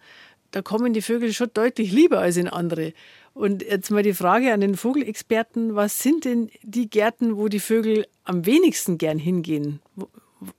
da 0.52 0.62
kommen 0.62 0.94
die 0.94 1.02
Vögel 1.02 1.34
schon 1.34 1.50
deutlich 1.54 1.92
lieber 1.92 2.20
als 2.20 2.38
in 2.38 2.48
andere. 2.48 2.94
Und 3.34 3.64
jetzt 3.64 3.90
mal 3.90 4.04
die 4.04 4.14
Frage 4.14 4.54
an 4.54 4.62
den 4.62 4.78
Vogelexperten, 4.78 5.76
was 5.76 5.98
sind 6.00 6.26
denn 6.26 6.52
die 6.62 6.90
Gärten, 6.90 7.38
wo 7.38 7.48
die 7.48 7.60
Vögel 7.60 8.06
am 8.24 8.46
wenigsten 8.46 9.00
gern 9.00 9.18
hingehen? 9.18 9.80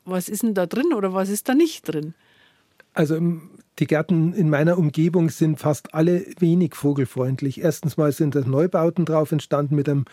Was 0.04 0.28
ist 0.28 0.42
denn 0.42 0.54
da 0.54 0.66
drin 0.66 0.92
oder 0.94 1.14
was 1.14 1.28
ist 1.28 1.48
da 1.48 1.54
nicht 1.54 1.88
drin? 1.88 2.14
Also 2.92 3.18
die 3.78 3.86
Gärten 3.86 4.32
in 4.32 4.50
meiner 4.50 4.78
Umgebung 4.78 5.30
sind 5.30 5.58
fast 5.58 5.94
alle 5.94 6.24
wenig 6.38 6.74
vogelfreundlich. 6.74 7.60
Erstens 7.60 7.96
mal 7.96 8.12
sind 8.12 8.34
da 8.34 8.40
Neubauten 8.40 9.04
drauf 9.04 9.32
entstanden 9.32 9.74
mit 9.74 9.88
einem, 9.88 10.04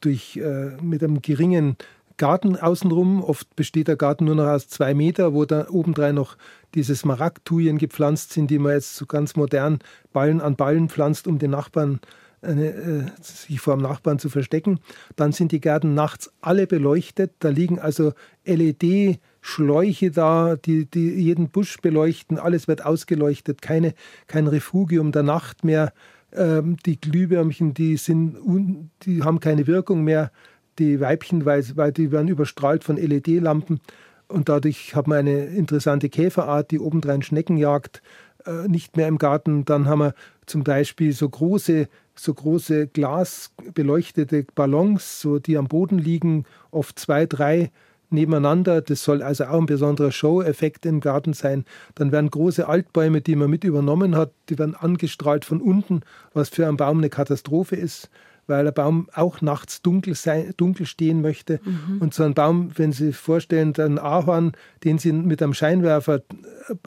durch, 0.00 0.36
äh, 0.36 0.76
mit 0.82 1.02
einem 1.02 1.22
geringen 1.22 1.76
Garten 2.16 2.56
außenrum. 2.56 3.22
Oft 3.22 3.54
besteht 3.54 3.86
der 3.86 3.96
Garten 3.96 4.24
nur 4.24 4.34
noch 4.34 4.46
aus 4.46 4.68
zwei 4.68 4.94
Meter, 4.94 5.32
wo 5.32 5.44
da 5.44 5.68
obendrein 5.70 6.16
noch 6.16 6.36
diese 6.74 6.96
Smaragdtujen 6.96 7.78
gepflanzt 7.78 8.32
sind, 8.32 8.50
die 8.50 8.58
man 8.58 8.72
jetzt 8.72 8.96
so 8.96 9.06
ganz 9.06 9.36
modern 9.36 9.78
Ballen 10.12 10.40
an 10.40 10.56
Ballen 10.56 10.88
pflanzt, 10.88 11.28
um 11.28 11.38
den 11.38 11.52
Nachbarn 11.52 12.00
eine, 12.42 12.66
äh, 12.66 13.04
sich 13.20 13.60
vor 13.60 13.76
dem 13.76 13.82
Nachbarn 13.82 14.18
zu 14.18 14.28
verstecken. 14.28 14.80
Dann 15.16 15.32
sind 15.32 15.52
die 15.52 15.60
Gärten 15.60 15.94
nachts 15.94 16.30
alle 16.40 16.66
beleuchtet. 16.66 17.32
Da 17.40 17.48
liegen 17.48 17.78
also 17.78 18.12
LED 18.44 19.18
Schläuche 19.40 20.10
da, 20.10 20.56
die, 20.56 20.86
die 20.86 21.10
jeden 21.10 21.48
Busch 21.48 21.78
beleuchten, 21.80 22.38
alles 22.38 22.68
wird 22.68 22.84
ausgeleuchtet, 22.84 23.62
keine, 23.62 23.94
kein 24.26 24.46
Refugium 24.46 25.12
der 25.12 25.22
Nacht 25.22 25.64
mehr. 25.64 25.92
Ähm, 26.32 26.76
die 26.84 27.00
Glühwürmchen, 27.00 27.72
die, 27.72 27.96
sind 27.96 28.36
un, 28.38 28.90
die 29.02 29.22
haben 29.22 29.40
keine 29.40 29.66
Wirkung 29.66 30.04
mehr, 30.04 30.30
die 30.78 31.00
Weibchen, 31.00 31.44
weil, 31.44 31.64
weil 31.76 31.92
die 31.92 32.12
werden 32.12 32.28
überstrahlt 32.28 32.84
von 32.84 32.96
LED-Lampen. 32.96 33.80
Und 34.28 34.48
dadurch 34.50 34.94
hat 34.94 35.06
man 35.06 35.18
eine 35.18 35.46
interessante 35.46 36.10
Käferart, 36.10 36.70
die 36.70 36.80
obendrein 36.80 37.22
Schnecken 37.22 37.56
jagt, 37.56 38.02
äh, 38.44 38.68
nicht 38.68 38.96
mehr 38.96 39.08
im 39.08 39.18
Garten. 39.18 39.64
Dann 39.64 39.88
haben 39.88 40.00
wir 40.00 40.14
zum 40.44 40.64
Beispiel 40.64 41.12
so 41.12 41.28
große, 41.28 41.88
so 42.18 42.34
große 42.34 42.88
glasbeleuchtete 42.88 44.46
Ballons, 44.54 45.20
so 45.20 45.38
die 45.38 45.56
am 45.56 45.68
Boden 45.68 45.98
liegen, 45.98 46.44
oft 46.70 46.98
zwei, 46.98 47.26
drei 47.26 47.70
nebeneinander. 48.10 48.80
Das 48.80 49.04
soll 49.04 49.22
also 49.22 49.44
auch 49.44 49.58
ein 49.58 49.66
besonderer 49.66 50.12
Show-Effekt 50.12 50.86
im 50.86 51.00
Garten 51.00 51.32
sein. 51.32 51.64
Dann 51.94 52.12
werden 52.12 52.30
große 52.30 52.68
Altbäume, 52.68 53.20
die 53.20 53.36
man 53.36 53.50
mit 53.50 53.64
übernommen 53.64 54.16
hat, 54.16 54.32
die 54.48 54.58
werden 54.58 54.74
angestrahlt 54.74 55.44
von 55.44 55.60
unten, 55.60 56.00
was 56.32 56.48
für 56.48 56.66
einen 56.66 56.76
Baum 56.76 56.98
eine 56.98 57.10
Katastrophe 57.10 57.76
ist, 57.76 58.10
weil 58.46 58.64
der 58.64 58.72
Baum 58.72 59.08
auch 59.14 59.42
nachts 59.42 59.82
dunkel, 59.82 60.14
sein, 60.14 60.54
dunkel 60.56 60.86
stehen 60.86 61.20
möchte. 61.20 61.60
Mhm. 61.62 62.00
Und 62.00 62.14
so 62.14 62.22
ein 62.24 62.34
Baum, 62.34 62.70
wenn 62.76 62.92
Sie 62.92 63.06
sich 63.06 63.16
vorstellen, 63.16 63.74
ein 63.76 63.98
Ahorn, 63.98 64.52
den 64.84 64.98
Sie 64.98 65.12
mit 65.12 65.42
einem 65.42 65.54
Scheinwerfer 65.54 66.22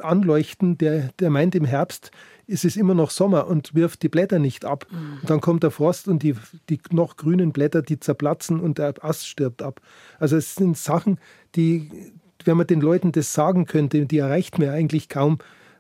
anleuchten, 0.02 0.78
der, 0.78 1.10
der 1.20 1.30
meint 1.30 1.54
im 1.54 1.66
Herbst, 1.66 2.12
ist 2.52 2.66
es 2.66 2.76
immer 2.76 2.94
noch 2.94 3.10
Sommer 3.10 3.48
und 3.48 3.74
wirft 3.74 4.04
die 4.04 4.10
Blätter 4.10 4.38
nicht 4.38 4.66
ab. 4.66 4.86
Mhm. 4.92 5.20
Und 5.22 5.30
dann 5.30 5.42
kommt 5.42 5.64
der 5.64 5.72
Frost 5.72 6.08
und 6.08 6.22
die, 6.22 6.36
die 6.70 6.80
noch 6.92 7.16
grünen 7.16 7.52
Blätter, 7.52 7.82
die 7.82 8.00
zerplatzen 8.00 8.60
und 8.60 8.78
der 8.78 8.94
Ast 9.04 9.28
stirbt 9.28 9.62
ab. 9.62 9.82
Also 10.20 10.36
es 10.36 10.56
sind 10.56 10.78
Sachen, 10.78 11.18
die, 11.56 11.90
wenn 12.44 12.58
man 12.58 12.68
den 12.68 12.82
Leuten 12.82 13.12
das 13.12 13.34
sagen 13.34 13.66
könnte, 13.66 14.06
die 14.06 14.18
erreicht 14.18 14.60
mir 14.60 14.72
eigentlich 14.72 15.10
kaum, 15.10 15.40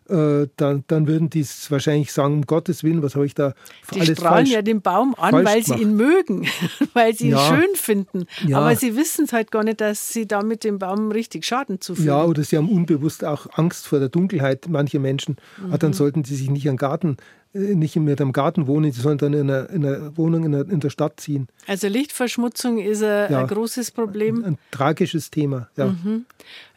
äh, 0.09 0.47
dann, 0.57 0.83
dann 0.87 1.07
würden 1.07 1.29
die 1.29 1.41
es 1.41 1.69
wahrscheinlich 1.71 2.11
sagen, 2.11 2.35
um 2.35 2.41
Gottes 2.45 2.83
Willen, 2.83 3.01
was 3.03 3.15
habe 3.15 3.25
ich 3.25 3.35
da 3.35 3.53
die 3.93 4.01
alles 4.01 4.17
strahlen 4.17 4.45
ja 4.45 4.61
den 4.61 4.81
Baum 4.81 5.15
an, 5.17 5.45
weil 5.45 5.63
sie 5.63 5.75
ihn 5.75 5.95
mögen, 5.95 6.47
weil 6.93 7.13
sie 7.13 7.27
ihn 7.27 7.31
ja. 7.31 7.47
schön 7.47 7.75
finden. 7.75 8.25
Ja. 8.45 8.59
Aber 8.59 8.75
sie 8.75 8.95
wissen 8.95 9.25
es 9.25 9.33
halt 9.33 9.51
gar 9.51 9.63
nicht, 9.63 9.81
dass 9.81 10.11
sie 10.11 10.27
damit 10.27 10.63
dem 10.63 10.79
Baum 10.79 11.11
richtig 11.11 11.45
Schaden 11.45 11.81
zufügen. 11.81 12.07
Ja, 12.07 12.23
oder 12.23 12.43
sie 12.43 12.57
haben 12.57 12.69
unbewusst 12.69 13.23
auch 13.23 13.47
Angst 13.53 13.87
vor 13.87 13.99
der 13.99 14.09
Dunkelheit, 14.09 14.67
manche 14.69 14.99
Menschen. 14.99 15.37
Mhm. 15.57 15.79
dann 15.79 15.93
sollten 15.93 16.23
sie 16.23 16.35
sich 16.35 16.49
nicht 16.49 16.67
an 16.69 16.77
Garten 16.77 17.17
äh, 17.53 17.75
nicht 17.75 17.97
mehr 17.97 18.19
im 18.19 18.31
Garten 18.31 18.67
wohnen, 18.67 18.91
sie 18.91 19.01
sollen 19.01 19.17
dann 19.17 19.33
in 19.33 19.49
einer, 19.49 19.69
in 19.69 19.85
einer 19.85 20.15
Wohnung 20.17 20.45
in 20.45 20.53
der, 20.53 20.69
in 20.69 20.79
der, 20.79 20.89
Stadt 20.89 21.19
ziehen. 21.19 21.47
Also 21.67 21.87
Lichtverschmutzung 21.87 22.79
ist 22.79 23.03
ein, 23.03 23.31
ja, 23.31 23.41
ein 23.41 23.47
großes 23.47 23.91
Problem. 23.91 24.37
Ein, 24.37 24.53
ein, 24.53 24.57
tragisches 24.71 25.31
Thema, 25.31 25.69
ja. 25.75 25.87
Mhm. 25.87 26.25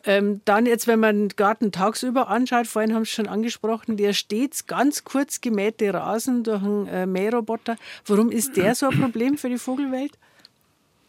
Ähm, 0.06 0.42
dann 0.44 0.66
jetzt, 0.66 0.86
wenn 0.86 1.00
man 1.00 1.28
den 1.28 1.36
Garten 1.36 1.72
tagsüber 1.72 2.28
anschaut, 2.28 2.66
vorhin 2.66 2.94
haben 2.94 3.04
Sie 3.04 3.12
schon 3.12 3.28
angesprochen, 3.28 3.96
der 3.96 4.12
stets 4.12 4.66
ganz 4.66 5.04
kurz 5.04 5.40
gemähte 5.40 5.94
Rasen 5.94 6.44
durch 6.44 6.62
einen 6.62 6.86
äh, 6.88 7.06
Mähroboter. 7.06 7.76
Warum 8.06 8.30
ist 8.30 8.56
der 8.56 8.74
so 8.74 8.88
ein 8.88 9.00
Problem 9.00 9.38
für 9.38 9.48
die 9.48 9.58
Vogelwelt? 9.58 10.12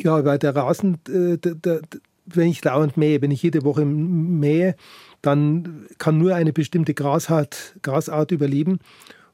Ja, 0.01 0.23
weil 0.23 0.39
der 0.39 0.55
Rasen, 0.55 0.99
äh, 1.09 1.37
der, 1.37 1.55
der, 1.55 1.81
wenn 2.25 2.47
ich 2.47 2.61
dauernd 2.61 2.95
mähe, 2.95 3.21
wenn 3.21 3.31
ich 3.31 3.43
jede 3.43 3.63
Woche 3.63 3.85
mähe, 3.85 4.75
dann 5.21 5.87
kann 5.97 6.17
nur 6.17 6.35
eine 6.35 6.53
bestimmte 6.53 6.93
Grasart, 6.93 7.75
Grasart 7.81 8.31
überleben 8.31 8.79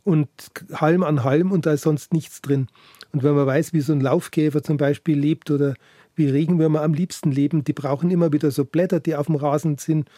und 0.03 0.29
Halm 0.73 1.03
an 1.03 1.23
Halm 1.23 1.51
und 1.51 1.65
da 1.65 1.73
ist 1.73 1.83
sonst 1.83 2.13
nichts 2.13 2.41
drin. 2.41 2.67
Und 3.13 3.23
wenn 3.23 3.35
man 3.35 3.45
weiß, 3.45 3.73
wie 3.73 3.81
so 3.81 3.93
ein 3.93 4.01
Laufkäfer 4.01 4.63
zum 4.63 4.77
Beispiel 4.77 5.17
lebt 5.17 5.51
oder 5.51 5.75
wie 6.15 6.27
Regenwürmer 6.27 6.81
am 6.81 6.93
liebsten 6.93 7.31
leben, 7.31 7.63
die 7.63 7.73
brauchen 7.73 8.11
immer 8.11 8.33
wieder 8.33 8.51
so 8.51 8.65
Blätter, 8.65 8.99
die 8.99 9.15
auf 9.15 9.27
dem 9.27 9.35
Rasen 9.35 9.77
sind, 9.77 10.09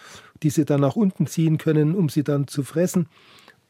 die 0.41 0.49
sie 0.49 0.65
dann 0.65 0.81
nach 0.81 0.95
unten 0.95 1.27
ziehen 1.27 1.57
können, 1.57 1.95
um 1.95 2.09
sie 2.09 2.23
dann 2.23 2.47
zu 2.47 2.63
fressen. 2.63 3.07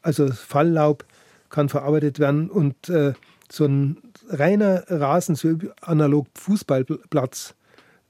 Also 0.02 0.28
Falllaub 0.32 1.06
kann 1.50 1.70
verarbeitet 1.70 2.20
werden 2.20 2.50
und 2.50 2.90
äh, 2.90 3.14
so 3.52 3.66
ein 3.66 3.98
reiner 4.30 4.84
Rasen, 4.88 5.36
so 5.36 5.58
analog 5.82 6.28
Fußballplatz 6.36 7.56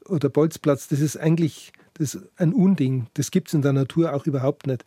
oder 0.05 0.29
Bolzplatz, 0.29 0.87
das 0.87 0.99
ist 0.99 1.17
eigentlich 1.17 1.73
das 1.95 2.15
ist 2.15 2.23
ein 2.37 2.53
Unding. 2.53 3.07
Das 3.13 3.31
gibt 3.31 3.49
es 3.49 3.53
in 3.53 3.61
der 3.61 3.73
Natur 3.73 4.13
auch 4.13 4.25
überhaupt 4.25 4.67
nicht. 4.67 4.85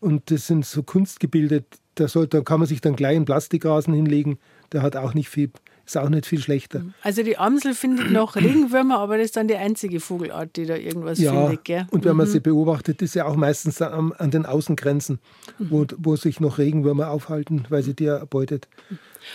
Und 0.00 0.30
das 0.30 0.46
sind 0.46 0.64
so 0.64 0.82
Kunstgebilde, 0.82 1.64
da, 1.96 2.08
soll, 2.08 2.26
da 2.28 2.40
kann 2.40 2.60
man 2.60 2.68
sich 2.68 2.80
dann 2.80 2.96
gleich 2.96 3.16
einen 3.16 3.24
Plastikrasen 3.24 3.92
hinlegen, 3.92 4.38
der 4.72 4.82
hat 4.82 4.96
auch 4.96 5.14
nicht 5.14 5.28
viel 5.28 5.50
ist 5.86 5.96
auch 5.96 6.08
nicht 6.08 6.26
viel 6.26 6.40
schlechter. 6.40 6.84
Also 7.02 7.22
die 7.22 7.38
Amsel 7.38 7.74
findet 7.74 8.10
noch 8.10 8.36
Regenwürmer, 8.36 8.98
aber 8.98 9.16
das 9.16 9.26
ist 9.26 9.36
dann 9.36 9.48
die 9.48 9.56
einzige 9.56 10.00
Vogelart, 10.00 10.56
die 10.56 10.66
da 10.66 10.76
irgendwas 10.76 11.18
ja, 11.18 11.32
findet. 11.32 11.64
Gell? 11.64 11.86
Und 11.90 12.04
wenn 12.04 12.12
mhm. 12.12 12.18
man 12.18 12.26
sie 12.26 12.40
beobachtet, 12.40 13.02
ist 13.02 13.14
ja 13.14 13.26
auch 13.26 13.36
meistens 13.36 13.80
an, 13.80 14.12
an 14.12 14.30
den 14.30 14.46
Außengrenzen, 14.46 15.20
mhm. 15.58 15.70
wo, 15.70 15.86
wo 15.96 16.16
sich 16.16 16.40
noch 16.40 16.58
Regenwürmer 16.58 17.10
aufhalten, 17.10 17.64
weil 17.68 17.82
sie 17.82 17.94
die 17.94 18.06
erbeutet. 18.06 18.68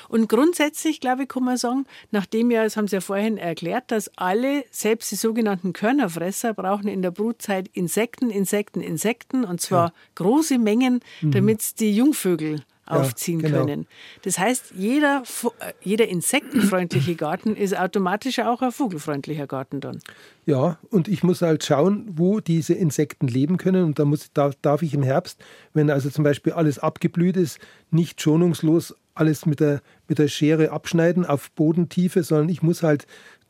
Und 0.08 0.30
grundsätzlich, 0.30 1.00
glaube 1.00 1.24
ich, 1.24 1.30
kann 1.30 1.44
man 1.44 1.58
sagen, 1.58 1.86
nachdem 2.12 2.52
ja, 2.52 2.64
das 2.64 2.78
haben 2.78 2.88
Sie 2.88 2.96
ja 2.96 3.02
vorhin 3.02 3.38
erklärt, 3.38 3.92
dass 3.92 4.10
alle, 4.18 4.64
selbst 4.72 5.12
die 5.12 5.16
sogenannten 5.16 5.74
Körnerfresser, 5.74 6.54
brauchen 6.54 6.88
in 6.88 7.02
der 7.02 7.12
Brutzeit 7.12 7.70
Insekten, 7.74 8.30
Insekten, 8.30 8.82
Insekten 8.82 9.44
und 9.44 9.60
zwar 9.60 9.88
ja. 9.88 9.94
große 10.16 10.60
Mengen, 10.60 11.02
mhm. 11.22 11.32
damit 11.32 11.80
die 11.80 11.94
Jungvögel 11.94 12.64
aufziehen 12.92 13.40
ja, 13.40 13.50
genau. 13.50 13.66
können. 13.66 13.88
Das 14.24 14.38
heißt, 14.38 14.74
jeder, 14.76 15.24
äh, 15.60 15.74
jeder 15.82 16.08
insektenfreundliche 16.08 17.16
Garten 17.16 17.56
ist 17.56 17.78
automatisch 17.78 18.40
auch 18.40 18.62
ein 18.62 18.72
vogelfreundlicher 18.72 19.48
Garten 19.48 19.80
dann. 19.82 20.00
Ja, 20.46 20.80
und 20.90 21.08
ich 21.08 21.24
muss 21.24 21.42
halt 21.42 21.64
schauen, 21.64 22.06
wo 22.14 22.40
diese 22.40 22.74
Insekten 22.74 23.28
leben 23.28 23.58
können. 23.58 23.86
Und 23.86 24.00
da 24.00 24.06
muss, 24.06 24.32
darf, 24.34 24.56
darf 24.62 24.82
ich 24.82 24.94
im 24.94 25.04
Herbst, 25.04 25.44
wenn 25.74 25.90
also 25.90 26.10
zum 26.10 26.24
Beispiel 26.24 26.54
alles 26.54 26.80
abgeblüht 26.80 27.38
ist, 27.38 27.60
nicht 27.92 28.22
schonungslos 28.22 28.96
alles 29.14 29.46
mit 29.46 29.60
der, 29.60 29.82
mit 30.08 30.20
der 30.20 30.28
Schere 30.28 30.72
abschneiden 30.72 31.26
auf 31.26 31.52
Bodentiefe, 31.52 32.24
sondern 32.24 32.50
ich 32.50 32.62
muss 32.62 32.82
halt 32.82 33.06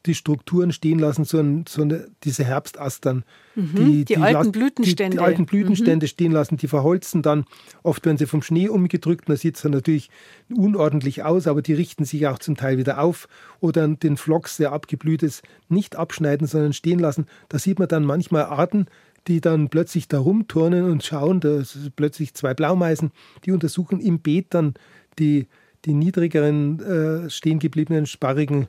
die 0.05 0.15
Strukturen 0.15 0.71
stehen 0.71 0.97
lassen, 0.97 1.25
so, 1.25 1.39
ein, 1.39 1.65
so 1.67 1.83
eine, 1.83 2.07
diese 2.23 2.43
Herbstastern. 2.43 3.23
Mhm, 3.55 3.75
die, 3.75 4.05
die, 4.05 4.05
die, 4.05 4.17
alten 4.17 4.51
Blütenstände. 4.51 5.11
Die, 5.11 5.17
die 5.17 5.23
alten 5.23 5.45
Blütenstände 5.45 6.05
mhm. 6.05 6.09
stehen 6.09 6.31
lassen, 6.31 6.57
die 6.57 6.67
verholzen 6.67 7.21
dann. 7.21 7.45
Oft 7.83 8.05
werden 8.05 8.17
sie 8.17 8.25
vom 8.25 8.41
Schnee 8.41 8.67
umgedrückt, 8.67 9.29
dann 9.29 9.37
sieht 9.37 9.57
es 9.57 9.61
dann 9.61 9.73
natürlich 9.73 10.09
unordentlich 10.53 11.23
aus, 11.23 11.47
aber 11.47 11.61
die 11.61 11.73
richten 11.73 12.05
sich 12.05 12.25
auch 12.27 12.39
zum 12.39 12.57
Teil 12.57 12.77
wieder 12.77 12.99
auf. 12.99 13.27
Oder 13.59 13.87
den 13.87 14.17
Phlox, 14.17 14.57
der 14.57 14.71
abgeblüht 14.71 15.21
ist, 15.21 15.43
nicht 15.69 15.95
abschneiden, 15.95 16.47
sondern 16.47 16.73
stehen 16.73 16.99
lassen. 16.99 17.27
Da 17.49 17.59
sieht 17.59 17.77
man 17.77 17.87
dann 17.87 18.03
manchmal 18.03 18.45
Arten, 18.45 18.87
die 19.27 19.39
dann 19.39 19.69
plötzlich 19.69 20.07
da 20.07 20.19
rumturnen 20.19 20.89
und 20.89 21.03
schauen, 21.03 21.39
da 21.41 21.63
sind 21.63 21.95
plötzlich 21.95 22.33
zwei 22.33 22.55
Blaumeisen, 22.55 23.11
die 23.45 23.51
untersuchen 23.51 23.99
im 23.99 24.19
Beet 24.19 24.47
dann 24.49 24.73
die, 25.19 25.47
die 25.85 25.93
niedrigeren 25.93 26.79
äh, 26.79 27.29
stehen 27.29 27.59
gebliebenen 27.59 28.07
sparrigen 28.07 28.67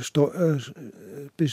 Sto 0.00 0.30
äh, 0.30 0.58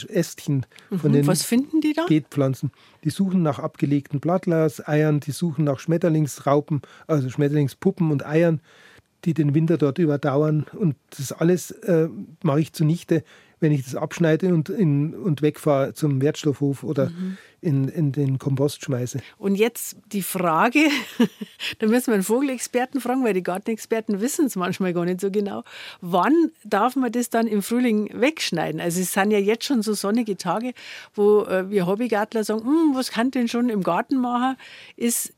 Ästchen 0.08 0.66
von 0.90 1.10
mhm. 1.10 1.14
den 1.14 1.26
Was 1.26 1.42
finden 1.42 1.80
die 1.80 1.92
da? 1.92 2.06
Beetpflanzen. 2.06 2.70
Die 3.04 3.10
suchen 3.10 3.42
nach 3.42 3.58
abgelegten 3.58 4.20
Blattlaseiern, 4.20 5.20
die 5.20 5.32
suchen 5.32 5.64
nach 5.64 5.78
Schmetterlingsraupen, 5.78 6.82
also 7.06 7.28
Schmetterlingspuppen 7.30 8.10
und 8.10 8.24
Eiern, 8.26 8.60
die 9.24 9.34
den 9.34 9.54
Winter 9.54 9.78
dort 9.78 9.98
überdauern. 9.98 10.66
Und 10.72 10.96
das 11.16 11.32
alles 11.32 11.70
äh, 11.70 12.08
mache 12.42 12.60
ich 12.60 12.72
zunichte, 12.72 13.24
wenn 13.60 13.72
ich 13.72 13.84
das 13.84 13.94
abschneide 13.94 14.54
und, 14.54 14.68
in, 14.68 15.14
und 15.14 15.42
wegfahre 15.42 15.94
zum 15.94 16.20
Wertstoffhof 16.20 16.84
oder 16.84 17.10
mhm. 17.10 17.38
in, 17.60 17.88
in 17.88 18.12
den 18.12 18.38
Kompost 18.38 18.84
schmeiße. 18.84 19.20
Und 19.36 19.54
jetzt 19.54 19.96
die 20.12 20.22
Frage, 20.22 20.80
da 21.78 21.86
müssen 21.86 22.08
wir 22.08 22.14
einen 22.14 22.22
Vogelexperten 22.22 23.00
fragen, 23.00 23.24
weil 23.24 23.34
die 23.34 23.42
Gartenexperten 23.42 24.20
wissen 24.20 24.46
es 24.46 24.56
manchmal 24.56 24.92
gar 24.92 25.04
nicht 25.04 25.20
so 25.20 25.30
genau. 25.30 25.64
Wann 26.00 26.50
darf 26.64 26.96
man 26.96 27.12
das 27.12 27.30
dann 27.30 27.46
im 27.46 27.62
Frühling 27.62 28.10
wegschneiden? 28.14 28.80
Also 28.80 29.00
es 29.00 29.12
sind 29.12 29.30
ja 29.30 29.38
jetzt 29.38 29.64
schon 29.64 29.82
so 29.82 29.94
sonnige 29.94 30.36
Tage, 30.36 30.72
wo 31.14 31.42
äh, 31.42 31.70
wir 31.70 31.86
Hobbygartler 31.86 32.44
sagen, 32.44 32.64
hm, 32.64 32.92
was 32.94 33.10
kann 33.10 33.30
denn 33.30 33.48
schon 33.48 33.68
im 33.68 33.82
Garten 33.82 34.16
machen? 34.18 34.56
Ist 34.96 35.32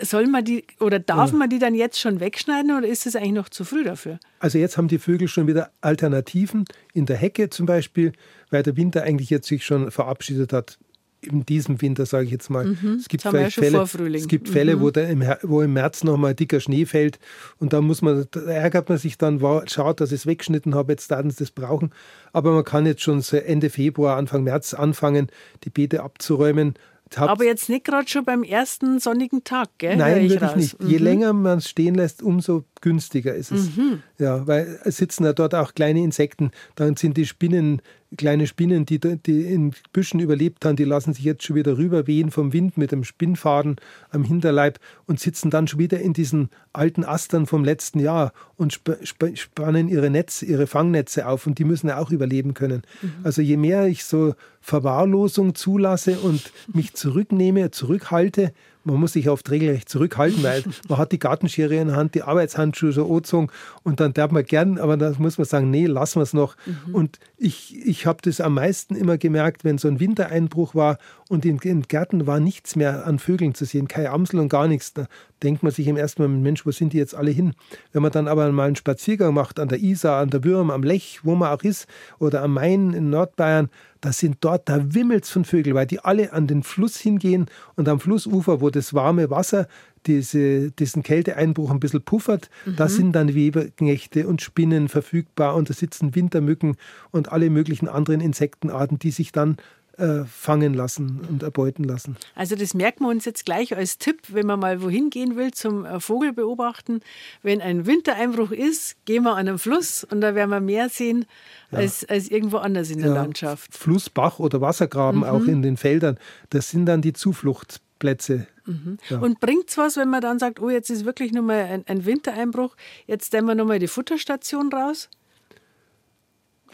soll 0.00 0.26
man 0.26 0.44
die 0.44 0.64
oder 0.80 0.98
darf 0.98 1.32
ja. 1.32 1.36
man 1.36 1.48
die 1.48 1.58
dann 1.58 1.74
jetzt 1.74 1.98
schon 1.98 2.20
wegschneiden 2.20 2.76
oder 2.76 2.86
ist 2.86 3.06
es 3.06 3.16
eigentlich 3.16 3.32
noch 3.32 3.48
zu 3.48 3.64
früh 3.64 3.84
dafür? 3.84 4.18
Also 4.38 4.58
jetzt 4.58 4.76
haben 4.76 4.88
die 4.88 4.98
Vögel 4.98 5.28
schon 5.28 5.46
wieder 5.46 5.70
Alternativen 5.80 6.64
in 6.92 7.06
der 7.06 7.16
Hecke 7.16 7.50
zum 7.50 7.66
Beispiel, 7.66 8.12
weil 8.50 8.62
der 8.62 8.76
Winter 8.76 9.02
eigentlich 9.02 9.30
jetzt 9.30 9.48
sich 9.48 9.64
schon 9.64 9.90
verabschiedet 9.90 10.52
hat. 10.52 10.78
In 11.22 11.46
diesem 11.46 11.80
Winter, 11.80 12.06
sage 12.06 12.26
ich 12.26 12.30
jetzt 12.30 12.50
mal. 12.50 12.66
Mhm. 12.66 12.98
Es 13.00 13.08
gibt 13.08 13.22
vielleicht 13.22 13.58
Fälle, 13.58 13.82
es 14.14 14.28
gibt 14.28 14.48
Fälle 14.48 14.76
mhm. 14.76 14.80
wo, 14.80 14.88
im, 14.90 15.24
wo 15.42 15.62
im 15.62 15.72
März 15.72 16.04
nochmal 16.04 16.34
dicker 16.34 16.60
Schnee 16.60 16.84
fällt 16.84 17.18
und 17.58 17.72
da 17.72 17.80
muss 17.80 18.02
man, 18.02 18.26
da 18.30 18.40
ärgert 18.42 18.90
man 18.90 18.98
sich 18.98 19.16
dann, 19.16 19.40
schaut, 19.66 20.00
dass 20.00 20.12
ich 20.12 20.20
es 20.20 20.26
weggeschnitten 20.26 20.74
habe, 20.74 20.92
jetzt 20.92 21.10
werden 21.10 21.30
sie 21.30 21.38
das 21.38 21.50
brauchen. 21.50 21.90
Aber 22.32 22.52
man 22.52 22.64
kann 22.64 22.86
jetzt 22.86 23.02
schon 23.02 23.24
Ende 23.32 23.70
Februar, 23.70 24.18
Anfang 24.18 24.44
März 24.44 24.74
anfangen, 24.74 25.28
die 25.64 25.70
Beete 25.70 26.02
abzuräumen 26.02 26.74
aber 27.14 27.44
jetzt 27.44 27.68
nicht 27.68 27.84
gerade 27.84 28.08
schon 28.08 28.24
beim 28.24 28.42
ersten 28.42 28.98
sonnigen 28.98 29.44
Tag, 29.44 29.70
gell? 29.78 29.96
Nein, 29.96 30.28
wirklich 30.28 30.42
raus. 30.42 30.56
nicht. 30.56 30.76
Je 30.80 30.98
mhm. 30.98 31.04
länger 31.04 31.32
man 31.32 31.58
es 31.58 31.68
stehen 31.68 31.94
lässt, 31.94 32.22
umso 32.22 32.64
günstiger 32.80 33.34
ist 33.34 33.52
es. 33.52 33.76
Mhm. 33.76 34.02
Ja, 34.18 34.46
weil 34.46 34.80
es 34.84 34.96
sitzen 34.96 35.24
ja 35.24 35.32
dort 35.32 35.54
auch 35.54 35.74
kleine 35.74 36.00
Insekten. 36.00 36.50
Dann 36.74 36.96
sind 36.96 37.16
die 37.16 37.26
Spinnen, 37.26 37.80
kleine 38.16 38.46
Spinnen, 38.46 38.86
die, 38.86 38.98
die 38.98 39.42
in 39.42 39.74
Büschen 39.92 40.20
überlebt 40.20 40.64
haben, 40.64 40.76
die 40.76 40.84
lassen 40.84 41.12
sich 41.12 41.24
jetzt 41.24 41.44
schon 41.44 41.56
wieder 41.56 41.76
rüberwehen 41.76 42.30
vom 42.30 42.52
Wind 42.52 42.78
mit 42.78 42.92
dem 42.92 43.04
Spinnfaden 43.04 43.76
am 44.10 44.22
Hinterleib 44.22 44.78
und 45.06 45.20
sitzen 45.20 45.50
dann 45.50 45.66
schon 45.66 45.80
wieder 45.80 46.00
in 46.00 46.12
diesen 46.12 46.50
alten 46.72 47.04
Astern 47.04 47.46
vom 47.46 47.64
letzten 47.64 47.98
Jahr 47.98 48.32
und 48.56 48.72
sp 48.78 49.02
sp 49.02 49.34
spannen 49.34 49.88
ihre 49.88 50.10
Netz, 50.10 50.42
ihre 50.42 50.66
Fangnetze 50.66 51.26
auf 51.26 51.46
und 51.46 51.58
die 51.58 51.64
müssen 51.64 51.88
ja 51.88 51.98
auch 51.98 52.10
überleben 52.10 52.54
können. 52.54 52.82
Mhm. 53.02 53.12
Also 53.24 53.42
je 53.42 53.56
mehr 53.56 53.86
ich 53.86 54.04
so 54.04 54.34
Verwahrlosung 54.60 55.54
zulasse 55.54 56.18
und 56.18 56.52
mich 56.72 56.94
zurücknehme, 56.94 57.70
zurückhalte, 57.70 58.52
man 58.86 59.00
muss 59.00 59.12
sich 59.12 59.28
oft 59.28 59.50
regelrecht 59.50 59.88
zurückhalten, 59.88 60.42
weil 60.42 60.62
man 60.88 60.98
hat 60.98 61.12
die 61.12 61.18
Gartenschere 61.18 61.76
in 61.76 61.88
der 61.88 61.96
Hand, 61.96 62.14
die 62.14 62.22
Arbeitshandschuhe 62.22 62.92
so 62.92 63.06
angezogen 63.06 63.48
und 63.82 64.00
dann 64.00 64.14
darf 64.14 64.30
man 64.30 64.44
gern, 64.44 64.78
aber 64.78 64.96
da 64.96 65.12
muss 65.18 65.38
man 65.38 65.46
sagen, 65.46 65.70
nee, 65.70 65.86
lassen 65.86 66.20
wir 66.20 66.22
es 66.22 66.32
noch. 66.32 66.56
Mhm. 66.66 66.94
Und 66.94 67.18
ich, 67.36 67.76
ich 67.86 68.06
habe 68.06 68.18
das 68.22 68.40
am 68.40 68.54
meisten 68.54 68.94
immer 68.94 69.18
gemerkt, 69.18 69.64
wenn 69.64 69.78
so 69.78 69.88
ein 69.88 70.00
Wintereinbruch 70.00 70.74
war 70.74 70.98
und 71.28 71.44
in 71.44 71.58
den 71.58 71.82
Gärten 71.82 72.26
war 72.26 72.38
nichts 72.38 72.76
mehr 72.76 73.04
an 73.04 73.18
Vögeln 73.18 73.54
zu 73.54 73.64
sehen, 73.64 73.88
keine 73.88 74.10
Amsel 74.10 74.38
und 74.38 74.48
gar 74.48 74.68
nichts. 74.68 74.92
Da 74.92 75.06
denkt 75.42 75.62
man 75.64 75.72
sich 75.72 75.88
im 75.88 75.96
ersten 75.96 76.22
Moment, 76.22 76.42
Mensch, 76.42 76.64
wo 76.64 76.70
sind 76.70 76.92
die 76.92 76.98
jetzt 76.98 77.16
alle 77.16 77.32
hin? 77.32 77.54
Wenn 77.92 78.02
man 78.02 78.12
dann 78.12 78.28
aber 78.28 78.50
mal 78.52 78.68
einen 78.68 78.76
Spaziergang 78.76 79.34
macht 79.34 79.58
an 79.58 79.68
der 79.68 79.80
Isar, 79.80 80.20
an 80.20 80.30
der 80.30 80.44
Würm, 80.44 80.70
am 80.70 80.84
Lech, 80.84 81.20
wo 81.24 81.34
man 81.34 81.50
auch 81.50 81.62
ist, 81.62 81.88
oder 82.20 82.42
am 82.42 82.54
Main 82.54 82.92
in 82.92 83.10
Nordbayern, 83.10 83.70
da 84.00 84.12
sind 84.12 84.36
dort, 84.40 84.68
da 84.68 84.94
wimmelt's 84.94 85.30
von 85.30 85.44
Vögeln, 85.44 85.74
weil 85.74 85.86
die 85.86 85.98
alle 85.98 86.32
an 86.32 86.46
den 86.46 86.62
Fluss 86.62 86.96
hingehen 86.98 87.46
und 87.74 87.88
am 87.88 87.98
Flussufer, 87.98 88.60
wo 88.60 88.70
das 88.70 88.94
warme 88.94 89.28
Wasser 89.30 89.66
diese, 90.06 90.70
diesen 90.70 91.02
Kälteeinbruch 91.02 91.72
ein 91.72 91.80
bisschen 91.80 92.02
puffert, 92.02 92.50
mhm. 92.64 92.76
da 92.76 92.88
sind 92.88 93.12
dann 93.12 93.34
Weberknechte 93.34 94.28
und 94.28 94.42
Spinnen 94.42 94.88
verfügbar 94.88 95.56
und 95.56 95.70
da 95.70 95.74
sitzen 95.74 96.14
Wintermücken 96.14 96.76
und 97.10 97.32
alle 97.32 97.50
möglichen 97.50 97.88
anderen 97.88 98.20
Insektenarten, 98.20 99.00
die 99.00 99.10
sich 99.10 99.32
dann 99.32 99.56
äh, 99.98 100.24
fangen 100.24 100.74
lassen 100.74 101.20
und 101.28 101.42
erbeuten 101.42 101.84
lassen. 101.84 102.16
Also 102.34 102.54
das 102.54 102.74
merken 102.74 103.04
wir 103.04 103.10
uns 103.10 103.24
jetzt 103.24 103.46
gleich 103.46 103.76
als 103.76 103.98
Tipp, 103.98 104.20
wenn 104.28 104.46
man 104.46 104.60
mal 104.60 104.82
wohin 104.82 105.10
gehen 105.10 105.36
will 105.36 105.52
zum 105.52 105.84
äh, 105.84 106.00
Vogel 106.00 106.32
beobachten. 106.32 107.00
Wenn 107.42 107.60
ein 107.60 107.86
Wintereinbruch 107.86 108.50
ist, 108.50 108.96
gehen 109.06 109.22
wir 109.24 109.32
an 109.32 109.48
einen 109.48 109.58
Fluss 109.58 110.04
und 110.04 110.20
da 110.20 110.34
werden 110.34 110.50
wir 110.50 110.60
mehr 110.60 110.88
sehen 110.88 111.24
ja. 111.70 111.78
als, 111.78 112.06
als 112.08 112.30
irgendwo 112.30 112.58
anders 112.58 112.90
in 112.90 112.98
der 112.98 113.08
ja. 113.08 113.14
Landschaft. 113.14 113.74
Fluss, 113.74 114.10
Bach 114.10 114.38
oder 114.38 114.60
Wassergraben 114.60 115.20
mhm. 115.20 115.26
auch 115.26 115.44
in 115.44 115.62
den 115.62 115.76
Feldern, 115.76 116.18
das 116.50 116.70
sind 116.70 116.86
dann 116.86 117.00
die 117.00 117.12
Zufluchtsplätze. 117.12 118.46
Mhm. 118.66 118.98
Ja. 119.08 119.18
Und 119.18 119.40
bringt 119.40 119.70
es 119.70 119.78
was, 119.78 119.96
wenn 119.96 120.10
man 120.10 120.20
dann 120.20 120.38
sagt, 120.38 120.60
oh, 120.60 120.68
jetzt 120.68 120.90
ist 120.90 121.04
wirklich 121.04 121.32
nur 121.32 121.42
mal 121.42 121.64
ein, 121.64 121.84
ein 121.86 122.04
Wintereinbruch, 122.04 122.76
jetzt 123.06 123.28
stellen 123.28 123.46
wir 123.46 123.54
nochmal 123.54 123.78
die 123.78 123.88
Futterstation 123.88 124.72
raus? 124.72 125.08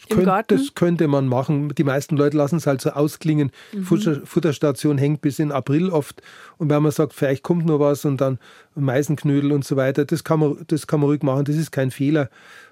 Im 0.09 0.23
Garten? 0.25 0.57
Das 0.57 0.75
könnte 0.75 1.07
man 1.07 1.27
machen. 1.27 1.73
Die 1.75 1.83
meisten 1.83 2.17
Leute 2.17 2.37
lassen 2.37 2.57
es 2.57 2.67
halt 2.67 2.81
so 2.81 2.91
ausklingen. 2.91 3.51
Mhm. 3.73 3.83
Futter, 3.83 4.21
Futterstation 4.25 4.97
hängt 4.97 5.21
bis 5.21 5.39
in 5.39 5.51
April 5.51 5.89
oft. 5.89 6.21
Und 6.57 6.69
wenn 6.69 6.81
man 6.81 6.91
sagt, 6.91 7.13
vielleicht 7.13 7.43
kommt 7.43 7.65
noch 7.65 7.79
was 7.79 8.05
und 8.05 8.19
dann 8.19 8.39
Meisenknödel 8.75 9.51
und 9.51 9.65
so 9.65 9.75
weiter, 9.75 10.05
das 10.05 10.23
kann 10.23 10.39
man, 10.39 10.57
das 10.67 10.87
kann 10.87 10.99
man 10.99 11.09
ruhig 11.09 11.23
machen. 11.23 11.45
Das 11.45 11.55
ist 11.55 11.71
kein 11.71 11.91
Fehler. 11.91 12.29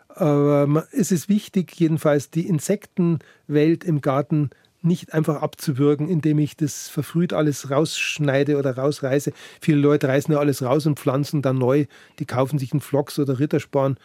Aber 0.09 0.85
es 0.91 1.11
ist 1.11 1.29
wichtig, 1.29 1.73
jedenfalls 1.79 2.29
die 2.29 2.47
Insektenwelt 2.47 3.83
im 3.83 4.01
Garten 4.01 4.49
nicht 4.83 5.13
einfach 5.13 5.41
abzuwürgen, 5.41 6.09
indem 6.09 6.39
ich 6.39 6.57
das 6.57 6.89
verfrüht 6.89 7.33
alles 7.33 7.69
rausschneide 7.69 8.57
oder 8.57 8.75
rausreiße. 8.77 9.31
Viele 9.61 9.77
Leute 9.77 10.07
reißen 10.07 10.33
ja 10.33 10.39
alles 10.39 10.63
raus 10.63 10.85
und 10.85 10.99
pflanzen 10.99 11.41
dann 11.41 11.57
neu. 11.57 11.85
Die 12.19 12.25
kaufen 12.25 12.57
sich 12.57 12.71
einen 12.71 12.81
Flocks 12.81 13.19
oder 13.19 13.39
Rittersporn 13.39 13.97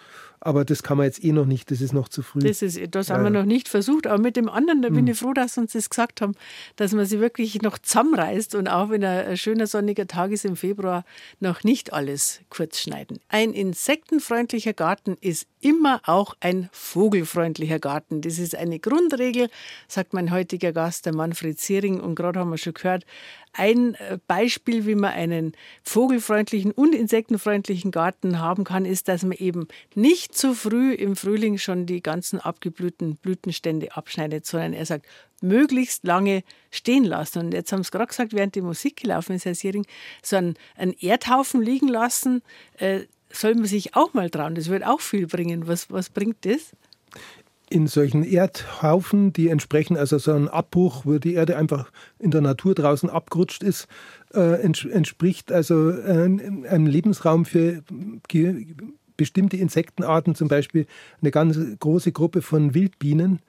Aber 0.47 0.64
das 0.64 0.84
kann 0.84 0.97
man 0.97 1.07
jetzt 1.07 1.24
eh 1.24 1.32
noch 1.32 1.44
nicht, 1.44 1.72
das 1.72 1.80
ist 1.80 1.92
noch 1.92 2.09
zu 2.09 2.22
früh. 2.22 2.38
Das, 2.38 2.62
ist, 2.62 2.78
das 2.92 3.11
haben 3.11 3.24
ja. 3.24 3.32
wir 3.32 3.40
noch 3.40 3.47
nicht 3.47 3.68
versucht. 3.68 4.07
Aber 4.07 4.22
mit 4.22 4.36
dem 4.36 4.49
anderen, 4.49 4.80
da 4.80 4.90
bin 4.90 5.01
hm. 5.01 5.09
ich 5.09 5.18
froh, 5.18 5.32
dass 5.32 5.55
Sie 5.55 5.61
uns 5.61 5.72
das 5.72 5.90
gesagt 5.90 6.20
haben, 6.20 6.34
dass 6.76 6.92
man 6.92 7.05
sie 7.05 7.18
wirklich 7.18 7.61
noch 7.62 7.78
zusammenreißt 7.78 8.55
und 8.55 8.68
auch 8.68 8.88
wenn 8.90 9.03
ein 9.03 9.36
schöner 9.36 9.66
sonniger 9.66 10.07
Tag 10.07 10.30
ist 10.30 10.44
im 10.44 10.55
Februar, 10.55 11.05
noch 11.40 11.64
nicht 11.64 11.92
alles 11.92 12.42
kurz 12.49 12.78
schneiden. 12.78 13.18
Ein 13.28 13.55
insektenfreundlicher 13.55 14.72
Garten 14.72 15.16
ist 15.20 15.49
immer 15.67 16.01
auch 16.05 16.37
ein 16.39 16.69
vogelfreundlicher 16.71 17.81
Garten. 17.81 18.21
Das 18.21 18.39
ist 18.39 18.55
eine 18.55 18.79
Grundregel, 18.79 19.49
sagt 19.89 20.12
mein 20.12 20.31
heutiger 20.31 20.73
Gast, 20.73 21.07
der 21.07 21.14
Manfred 21.14 21.59
Ziering. 21.59 21.99
Und 21.99 22.14
gerade 22.14 22.39
haben 22.39 22.51
wir 22.51 22.57
schon 22.57 22.75
gehört, 22.75 23.05
ein 23.53 23.95
äh, 23.95 24.19
Beispiel, 24.29 24.87
wie 24.87 24.95
man 24.95 25.12
einen 25.12 25.53
vogelfreundlichen 25.83 26.71
und 26.71 26.95
insektenfreundlichen 26.95 27.91
Garten 27.91 28.39
haben 28.39 28.62
kann, 28.62 28.85
ist, 28.85 29.09
dass 29.09 29.25
man 29.25 29.33
eben 29.33 29.67
nicht 29.97 30.37
zu 30.37 30.55
früh 30.55 30.93
im 30.93 31.17
Frühling 31.17 31.59
schon 31.59 31.85
die 31.87 32.01
ganzen 32.01 32.39
abgeblühten 32.39 33.17
Blütenstände 33.17 33.97
abschneidet, 33.97 34.47
sondern 34.47 34.73
er 34.73 34.87
sagt, 34.87 35.07
möglichst 35.41 36.05
lange 36.05 36.45
stehen 36.71 37.05
lassen. 37.05 37.41
Und 37.41 37.55
jetzt 37.55 37.73
haben 37.73 37.83
Sie 37.83 37.91
gerade 37.91 38.07
gesagt, 38.07 38.33
während 38.35 38.55
die 38.55 38.62
Musik 38.62 38.99
gelaufen 38.99 39.35
ist, 39.35 39.45
Herr 39.45 39.55
Siering, 39.55 39.87
so 40.23 40.37
einen, 40.37 40.55
einen 40.77 40.93
Erdhaufen 40.93 41.61
liegen 41.61 41.89
lassen, 41.89 42.43
äh, 42.79 43.01
soll 43.31 43.55
man 43.55 43.66
sich 43.66 43.95
auch 43.95 44.14
mal 44.14 44.31
trauen. 44.31 44.55
Das 44.55 44.68
wird 44.68 44.87
auch 44.87 45.01
viel 45.01 45.27
bringen. 45.27 45.66
Was, 45.66 45.91
was 45.91 46.11
bringt 46.11 46.45
das? 46.45 46.72
in 47.68 47.87
solchen 47.87 48.22
Erdhaufen, 48.22 49.33
die 49.33 49.49
entsprechen 49.49 49.97
also 49.97 50.18
so 50.18 50.33
einem 50.33 50.49
Abbruch, 50.49 51.05
wo 51.05 51.18
die 51.18 51.35
Erde 51.35 51.57
einfach 51.57 51.91
in 52.18 52.31
der 52.31 52.41
Natur 52.41 52.74
draußen 52.74 53.11
abgerutscht 53.11 53.62
ist, 53.62 53.89
äh, 54.35 54.62
entspricht 54.62 55.51
also 55.51 55.91
äh, 55.91 56.24
einem 56.68 56.87
Lebensraum 56.87 57.45
für 57.45 57.83
bestimmte 59.16 59.57
Insektenarten, 59.57 60.35
zum 60.35 60.49
Beispiel 60.49 60.87
eine 61.20 61.31
ganz 61.31 61.59
große 61.81 62.12
Gruppe 62.12 62.43
von 62.43 62.74
Wildbienen, 62.74 63.41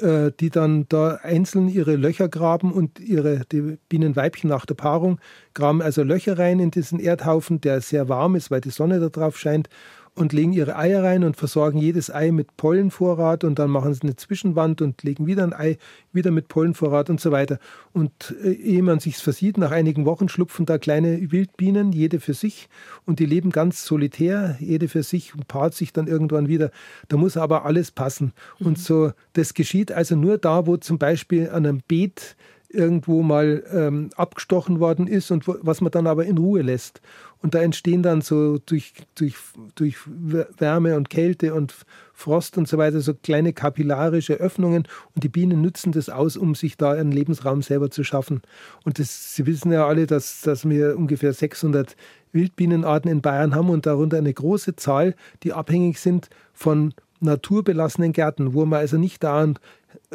die 0.00 0.50
dann 0.50 0.86
da 0.88 1.16
einzeln 1.22 1.68
ihre 1.68 1.96
Löcher 1.96 2.28
graben 2.28 2.72
und 2.72 2.98
ihre 2.98 3.42
die 3.52 3.78
Bienenweibchen 3.88 4.48
nach 4.48 4.64
der 4.64 4.74
Paarung 4.74 5.20
graben 5.54 5.82
also 5.82 6.02
Löcher 6.02 6.38
rein 6.38 6.60
in 6.60 6.70
diesen 6.70 6.98
Erdhaufen, 6.98 7.60
der 7.60 7.80
sehr 7.80 8.08
warm 8.08 8.34
ist, 8.34 8.50
weil 8.50 8.62
die 8.62 8.70
Sonne 8.70 9.00
da 9.00 9.08
drauf 9.10 9.38
scheint 9.38 9.68
und 10.14 10.32
legen 10.34 10.52
ihre 10.52 10.76
Eier 10.76 11.02
rein 11.02 11.24
und 11.24 11.36
versorgen 11.36 11.78
jedes 11.78 12.10
Ei 12.10 12.32
mit 12.32 12.56
Pollenvorrat 12.58 13.44
und 13.44 13.58
dann 13.58 13.70
machen 13.70 13.94
sie 13.94 14.02
eine 14.02 14.16
Zwischenwand 14.16 14.82
und 14.82 15.02
legen 15.02 15.26
wieder 15.26 15.42
ein 15.42 15.54
Ei, 15.54 15.78
wieder 16.12 16.30
mit 16.30 16.48
Pollenvorrat 16.48 17.08
und 17.08 17.18
so 17.18 17.30
weiter. 17.30 17.58
Und 17.92 18.34
äh, 18.44 18.52
ehe 18.52 18.82
man 18.82 19.00
sich's 19.00 19.22
versieht, 19.22 19.56
nach 19.56 19.70
einigen 19.70 20.04
Wochen 20.04 20.28
schlupfen 20.28 20.66
da 20.66 20.76
kleine 20.76 21.32
Wildbienen, 21.32 21.92
jede 21.92 22.20
für 22.20 22.34
sich 22.34 22.68
und 23.06 23.20
die 23.20 23.26
leben 23.26 23.50
ganz 23.50 23.86
solitär, 23.86 24.56
jede 24.60 24.88
für 24.88 25.02
sich 25.02 25.34
und 25.34 25.48
paart 25.48 25.74
sich 25.74 25.94
dann 25.94 26.08
irgendwann 26.08 26.46
wieder. 26.46 26.70
Da 27.08 27.16
muss 27.16 27.38
aber 27.38 27.64
alles 27.64 27.90
passen. 27.90 28.32
Mhm. 28.58 28.66
Und 28.66 28.78
so, 28.78 29.12
das 29.32 29.54
geschieht 29.54 29.92
also 29.92 30.14
nur 30.14 30.36
da, 30.36 30.66
wo 30.66 30.76
zum 30.76 30.98
Beispiel 30.98 31.48
an 31.48 31.64
einem 31.64 31.80
Beet 31.88 32.36
irgendwo 32.72 33.22
mal 33.22 33.62
ähm, 33.72 34.10
abgestochen 34.16 34.80
worden 34.80 35.06
ist 35.06 35.30
und 35.30 35.46
wo, 35.46 35.56
was 35.60 35.80
man 35.80 35.90
dann 35.90 36.06
aber 36.06 36.24
in 36.24 36.38
Ruhe 36.38 36.62
lässt. 36.62 37.00
Und 37.42 37.54
da 37.54 37.60
entstehen 37.60 38.02
dann 38.02 38.20
so 38.20 38.58
durch, 38.58 38.92
durch, 39.16 39.36
durch 39.74 39.96
Wärme 40.06 40.96
und 40.96 41.10
Kälte 41.10 41.54
und 41.54 41.74
Frost 42.14 42.56
und 42.56 42.68
so 42.68 42.78
weiter 42.78 43.00
so 43.00 43.14
kleine 43.14 43.52
kapillarische 43.52 44.34
Öffnungen 44.34 44.86
und 45.14 45.24
die 45.24 45.28
Bienen 45.28 45.60
nutzen 45.60 45.90
das 45.92 46.08
aus, 46.08 46.36
um 46.36 46.54
sich 46.54 46.76
da 46.76 46.92
einen 46.92 47.10
Lebensraum 47.10 47.62
selber 47.62 47.90
zu 47.90 48.04
schaffen. 48.04 48.42
Und 48.84 48.98
das, 49.00 49.34
Sie 49.34 49.46
wissen 49.46 49.72
ja 49.72 49.86
alle, 49.86 50.06
dass, 50.06 50.42
dass 50.42 50.68
wir 50.68 50.96
ungefähr 50.96 51.32
600 51.32 51.96
Wildbienenarten 52.32 53.10
in 53.10 53.22
Bayern 53.22 53.54
haben 53.54 53.70
und 53.70 53.86
darunter 53.86 54.18
eine 54.18 54.32
große 54.32 54.76
Zahl, 54.76 55.14
die 55.42 55.52
abhängig 55.52 55.98
sind 55.98 56.30
von 56.54 56.94
naturbelassenen 57.22 58.12
Gärten, 58.12 58.54
wo 58.54 58.64
man 58.64 58.80
also 58.80 58.98
nicht 58.98 59.22
da 59.22 59.46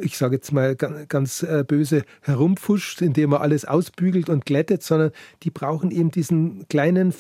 ich 0.02 0.18
sage 0.18 0.36
jetzt 0.36 0.52
mal 0.52 0.76
ganz 0.76 1.44
äh, 1.44 1.64
böse, 1.68 2.04
herumpfuscht, 2.22 3.02
indem 3.02 3.32
man 3.32 3.42
alles 3.42 3.66
ausbügelt 3.66 4.30
und 4.30 4.46
glättet, 4.46 4.84
sondern 4.84 5.12
die 5.44 5.50
brauchen 5.50 5.92
eben 5.92 6.12
diesen 6.12 6.68
kleinen, 6.68 7.14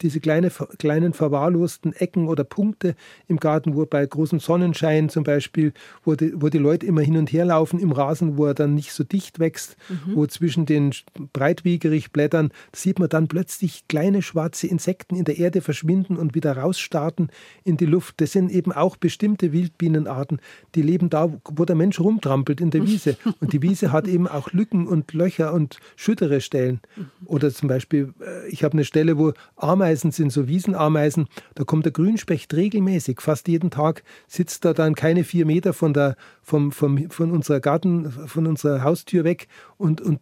diese 0.00 0.20
kleine, 0.20 0.50
kleinen 0.78 1.12
verwahrlosten 1.12 1.92
Ecken 1.92 2.28
oder 2.28 2.44
Punkte 2.44 2.94
im 3.28 3.38
Garten, 3.38 3.76
wo 3.76 3.84
bei 3.86 4.04
großem 4.04 4.40
Sonnenschein 4.40 5.08
zum 5.08 5.24
Beispiel, 5.24 5.72
wo 6.04 6.14
die, 6.14 6.32
wo 6.34 6.48
die 6.48 6.58
Leute 6.58 6.86
immer 6.86 7.02
hin 7.02 7.16
und 7.16 7.32
her 7.32 7.44
laufen 7.44 7.78
im 7.78 7.92
Rasen, 7.92 8.36
wo 8.36 8.46
er 8.46 8.54
dann 8.54 8.74
nicht 8.74 8.92
so 8.92 9.04
dicht 9.04 9.38
wächst, 9.38 9.76
mhm. 9.88 10.16
wo 10.16 10.26
zwischen 10.26 10.66
den 10.66 10.92
breitwiegerig 11.32 12.12
Blättern 12.12 12.50
sieht 12.74 12.98
man 12.98 13.08
dann 13.08 13.28
plötzlich 13.28 13.88
kleine 13.88 14.22
schwarze 14.22 14.66
Insekten 14.66 15.16
in 15.16 15.24
der 15.24 15.38
Erde 15.38 15.60
verschwinden 15.60 16.16
und 16.16 16.34
wieder 16.34 16.56
rausstarten 16.56 17.30
in 17.64 17.76
die 17.76 17.86
Luft. 17.86 18.20
Das 18.20 18.32
sind 18.32 18.50
eben 18.50 18.72
auch 18.72 18.96
bestimmte 18.96 19.52
Wildbienenarten, 19.52 20.40
die 20.74 20.82
leben 20.82 21.10
da, 21.10 21.32
wo 21.44 21.64
der 21.64 21.76
Mensch 21.76 22.00
rumtrampelt 22.02 22.60
in 22.60 22.70
der 22.70 22.86
Wiese. 22.86 23.16
Und 23.40 23.52
die 23.52 23.62
Wiese 23.62 23.92
hat 23.92 24.06
eben 24.06 24.28
auch 24.28 24.52
Lücken 24.52 24.86
und 24.86 25.12
Löcher 25.12 25.52
und 25.52 25.78
schüttere 25.96 26.40
Stellen. 26.40 26.80
Oder 27.24 27.50
zum 27.50 27.68
Beispiel, 27.68 28.12
äh, 28.20 28.48
ich 28.48 28.64
habe 28.64 28.74
eine 28.74 28.84
Stelle, 28.84 29.18
wo 29.18 29.32
Ameisen 29.56 30.10
sind, 30.10 30.32
so 30.32 30.48
Wiesenameisen. 30.48 31.28
Da 31.54 31.64
kommt 31.64 31.84
der 31.84 31.92
Grünspecht 31.92 32.52
regelmäßig. 32.54 33.20
Fast 33.20 33.48
jeden 33.48 33.70
Tag 33.70 34.02
sitzt 34.26 34.64
er 34.64 34.74
dann 34.74 34.94
keine 34.94 35.24
vier 35.24 35.46
Meter 35.46 35.72
von, 35.72 35.94
der, 35.94 36.16
vom, 36.42 36.72
vom, 36.72 37.10
von 37.10 37.30
unserer 37.30 37.60
Garten, 37.60 38.10
von 38.10 38.46
unserer 38.46 38.82
Haustür 38.82 39.24
weg 39.24 39.48
und, 39.78 40.00
und 40.00 40.20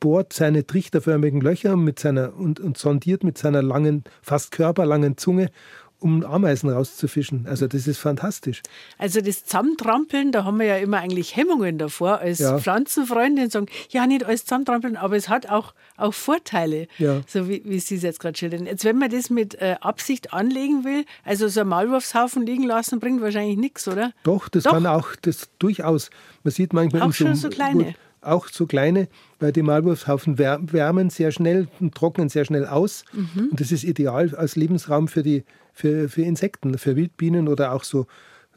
bohrt 0.00 0.32
seine 0.32 0.66
trichterförmigen 0.66 1.40
Löcher 1.40 1.76
mit 1.76 1.98
seiner, 1.98 2.34
und, 2.36 2.60
und 2.60 2.76
sondiert 2.76 3.24
mit 3.24 3.38
seiner 3.38 3.62
langen, 3.62 4.04
fast 4.22 4.52
körperlangen 4.52 5.16
Zunge 5.16 5.50
um 5.98 6.24
Ameisen 6.24 6.68
rauszufischen. 6.68 7.46
Also 7.46 7.66
das 7.66 7.86
ist 7.86 7.98
fantastisch. 7.98 8.62
Also 8.98 9.20
das 9.20 9.44
Zusammentrampeln, 9.44 10.30
da 10.30 10.44
haben 10.44 10.58
wir 10.58 10.66
ja 10.66 10.76
immer 10.76 10.98
eigentlich 10.98 11.36
Hemmungen 11.36 11.78
davor 11.78 12.18
als 12.18 12.38
ja. 12.38 12.58
Pflanzenfreundin 12.58 13.48
sagen, 13.48 13.66
ja 13.90 14.06
nicht 14.06 14.24
alles 14.24 14.44
zusammentrampeln, 14.44 14.96
aber 14.96 15.16
es 15.16 15.28
hat 15.28 15.48
auch, 15.48 15.74
auch 15.96 16.12
Vorteile, 16.12 16.86
ja. 16.98 17.22
so 17.26 17.48
wie, 17.48 17.62
wie 17.64 17.78
Sie 17.80 17.96
es 17.96 18.02
jetzt 18.02 18.20
gerade 18.20 18.36
schildern. 18.36 18.66
Jetzt 18.66 18.84
wenn 18.84 18.98
man 18.98 19.10
das 19.10 19.30
mit 19.30 19.54
äh, 19.54 19.76
Absicht 19.80 20.34
anlegen 20.34 20.84
will, 20.84 21.04
also 21.24 21.48
so 21.48 21.62
ein 21.62 21.68
Maulwurfshaufen 21.68 22.44
liegen 22.44 22.64
lassen, 22.64 23.00
bringt 23.00 23.22
wahrscheinlich 23.22 23.56
nichts, 23.56 23.88
oder? 23.88 24.12
Doch, 24.22 24.48
das 24.48 24.64
Doch. 24.64 24.72
kann 24.72 24.86
auch, 24.86 25.16
das 25.22 25.48
durchaus. 25.58 26.10
Man 26.44 26.52
sieht 26.52 26.74
manchmal 26.74 27.02
auch 27.02 27.12
schon 27.12 27.34
so, 27.34 27.42
so 27.42 27.48
kleine. 27.48 27.94
Auch 28.20 28.48
so 28.48 28.66
kleine, 28.66 29.08
weil 29.38 29.52
die 29.52 29.62
Maulwurfshaufen 29.62 30.38
wärmen 30.38 31.10
sehr 31.10 31.30
schnell 31.30 31.68
und 31.78 31.94
trocknen 31.94 32.28
sehr 32.28 32.44
schnell 32.44 32.66
aus. 32.66 33.04
Mhm. 33.12 33.50
Und 33.50 33.60
das 33.60 33.70
ist 33.70 33.84
ideal 33.84 34.34
als 34.34 34.56
Lebensraum 34.56 35.06
für 35.06 35.22
die 35.22 35.44
für, 35.76 36.08
für 36.08 36.22
Insekten, 36.22 36.78
für 36.78 36.96
Wildbienen 36.96 37.48
oder 37.48 37.72
auch 37.72 37.84
so 37.84 38.06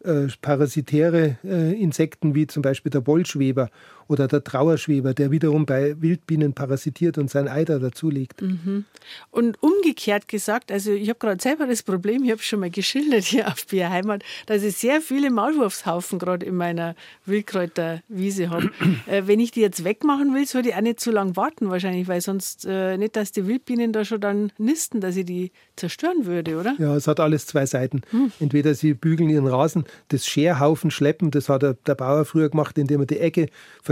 äh, 0.06 0.28
parasitäre 0.42 1.38
äh, 1.44 1.74
Insekten 1.74 2.34
wie 2.34 2.48
zum 2.48 2.64
Beispiel 2.64 2.90
der 2.90 3.06
Wollschweber 3.06 3.70
oder 4.10 4.28
der 4.28 4.44
Trauerschweber, 4.44 5.14
der 5.14 5.30
wiederum 5.30 5.68
bei 5.68 5.96
Wildbienen 6.02 6.54
parasitiert 6.54 7.20
und 7.20 7.30
sein 7.30 7.48
Eider 7.48 7.80
dazulegt. 7.80 8.42
Mhm. 8.42 8.86
Und 9.30 9.62
umgekehrt 9.62 10.28
gesagt, 10.28 10.72
also 10.72 10.92
ich 10.92 11.10
habe 11.10 11.20
gerade 11.20 11.42
selber 11.42 11.68
das 11.68 11.84
Problem, 11.84 12.24
ich 12.24 12.32
habe 12.32 12.42
schon 12.42 12.60
mal 12.60 12.72
geschildert 12.72 13.24
hier 13.24 13.48
auf 13.48 13.68
Bier 13.68 13.92
Heimat, 13.92 14.24
dass 14.48 14.64
ich 14.64 14.78
sehr 14.78 15.00
viele 15.02 15.30
Maulwurfshaufen 15.30 16.18
gerade 16.18 16.46
in 16.48 16.56
meiner 16.56 16.96
Wildkräuterwiese 17.26 18.50
habe. 18.50 18.72
äh, 19.06 19.24
wenn 19.28 19.40
ich 19.40 19.52
die 19.52 19.62
jetzt 19.62 19.84
wegmachen 19.84 20.34
will, 20.34 20.48
sollte 20.48 20.70
ich 20.70 20.76
auch 20.76 20.82
nicht 20.82 21.00
zu 21.00 21.12
lange 21.12 21.36
warten 21.36 21.70
wahrscheinlich, 21.70 22.08
weil 22.08 22.22
sonst 22.22 22.66
äh, 22.66 22.98
nicht, 22.98 23.16
dass 23.16 23.32
die 23.32 23.46
Wildbienen 23.46 23.94
da 23.94 24.04
schon 24.06 24.22
dann 24.22 24.52
nisten, 24.58 25.02
dass 25.02 25.18
ich 25.18 25.26
die 25.26 25.52
zerstören 25.76 26.26
würde, 26.26 26.58
oder? 26.58 26.76
Ja, 26.80 26.96
es 26.96 27.08
hat 27.08 27.20
alles 27.20 27.46
zwei 27.46 27.68
Seiten. 27.68 28.02
Hm. 28.10 28.32
Entweder 28.40 28.74
sie 28.74 28.96
bügeln 28.96 29.30
ihren 29.30 29.46
Rasen, 29.46 29.84
das 30.08 30.26
Scherhaufen 30.26 30.90
schleppen, 30.90 31.30
das 31.30 31.48
hat 31.48 31.62
der, 31.62 31.76
der 31.86 31.94
Bauer 31.94 32.26
früher 32.26 32.50
gemacht, 32.50 32.76
indem 32.80 33.02
er 33.02 33.06
die 33.06 33.20
Ecke 33.20 33.50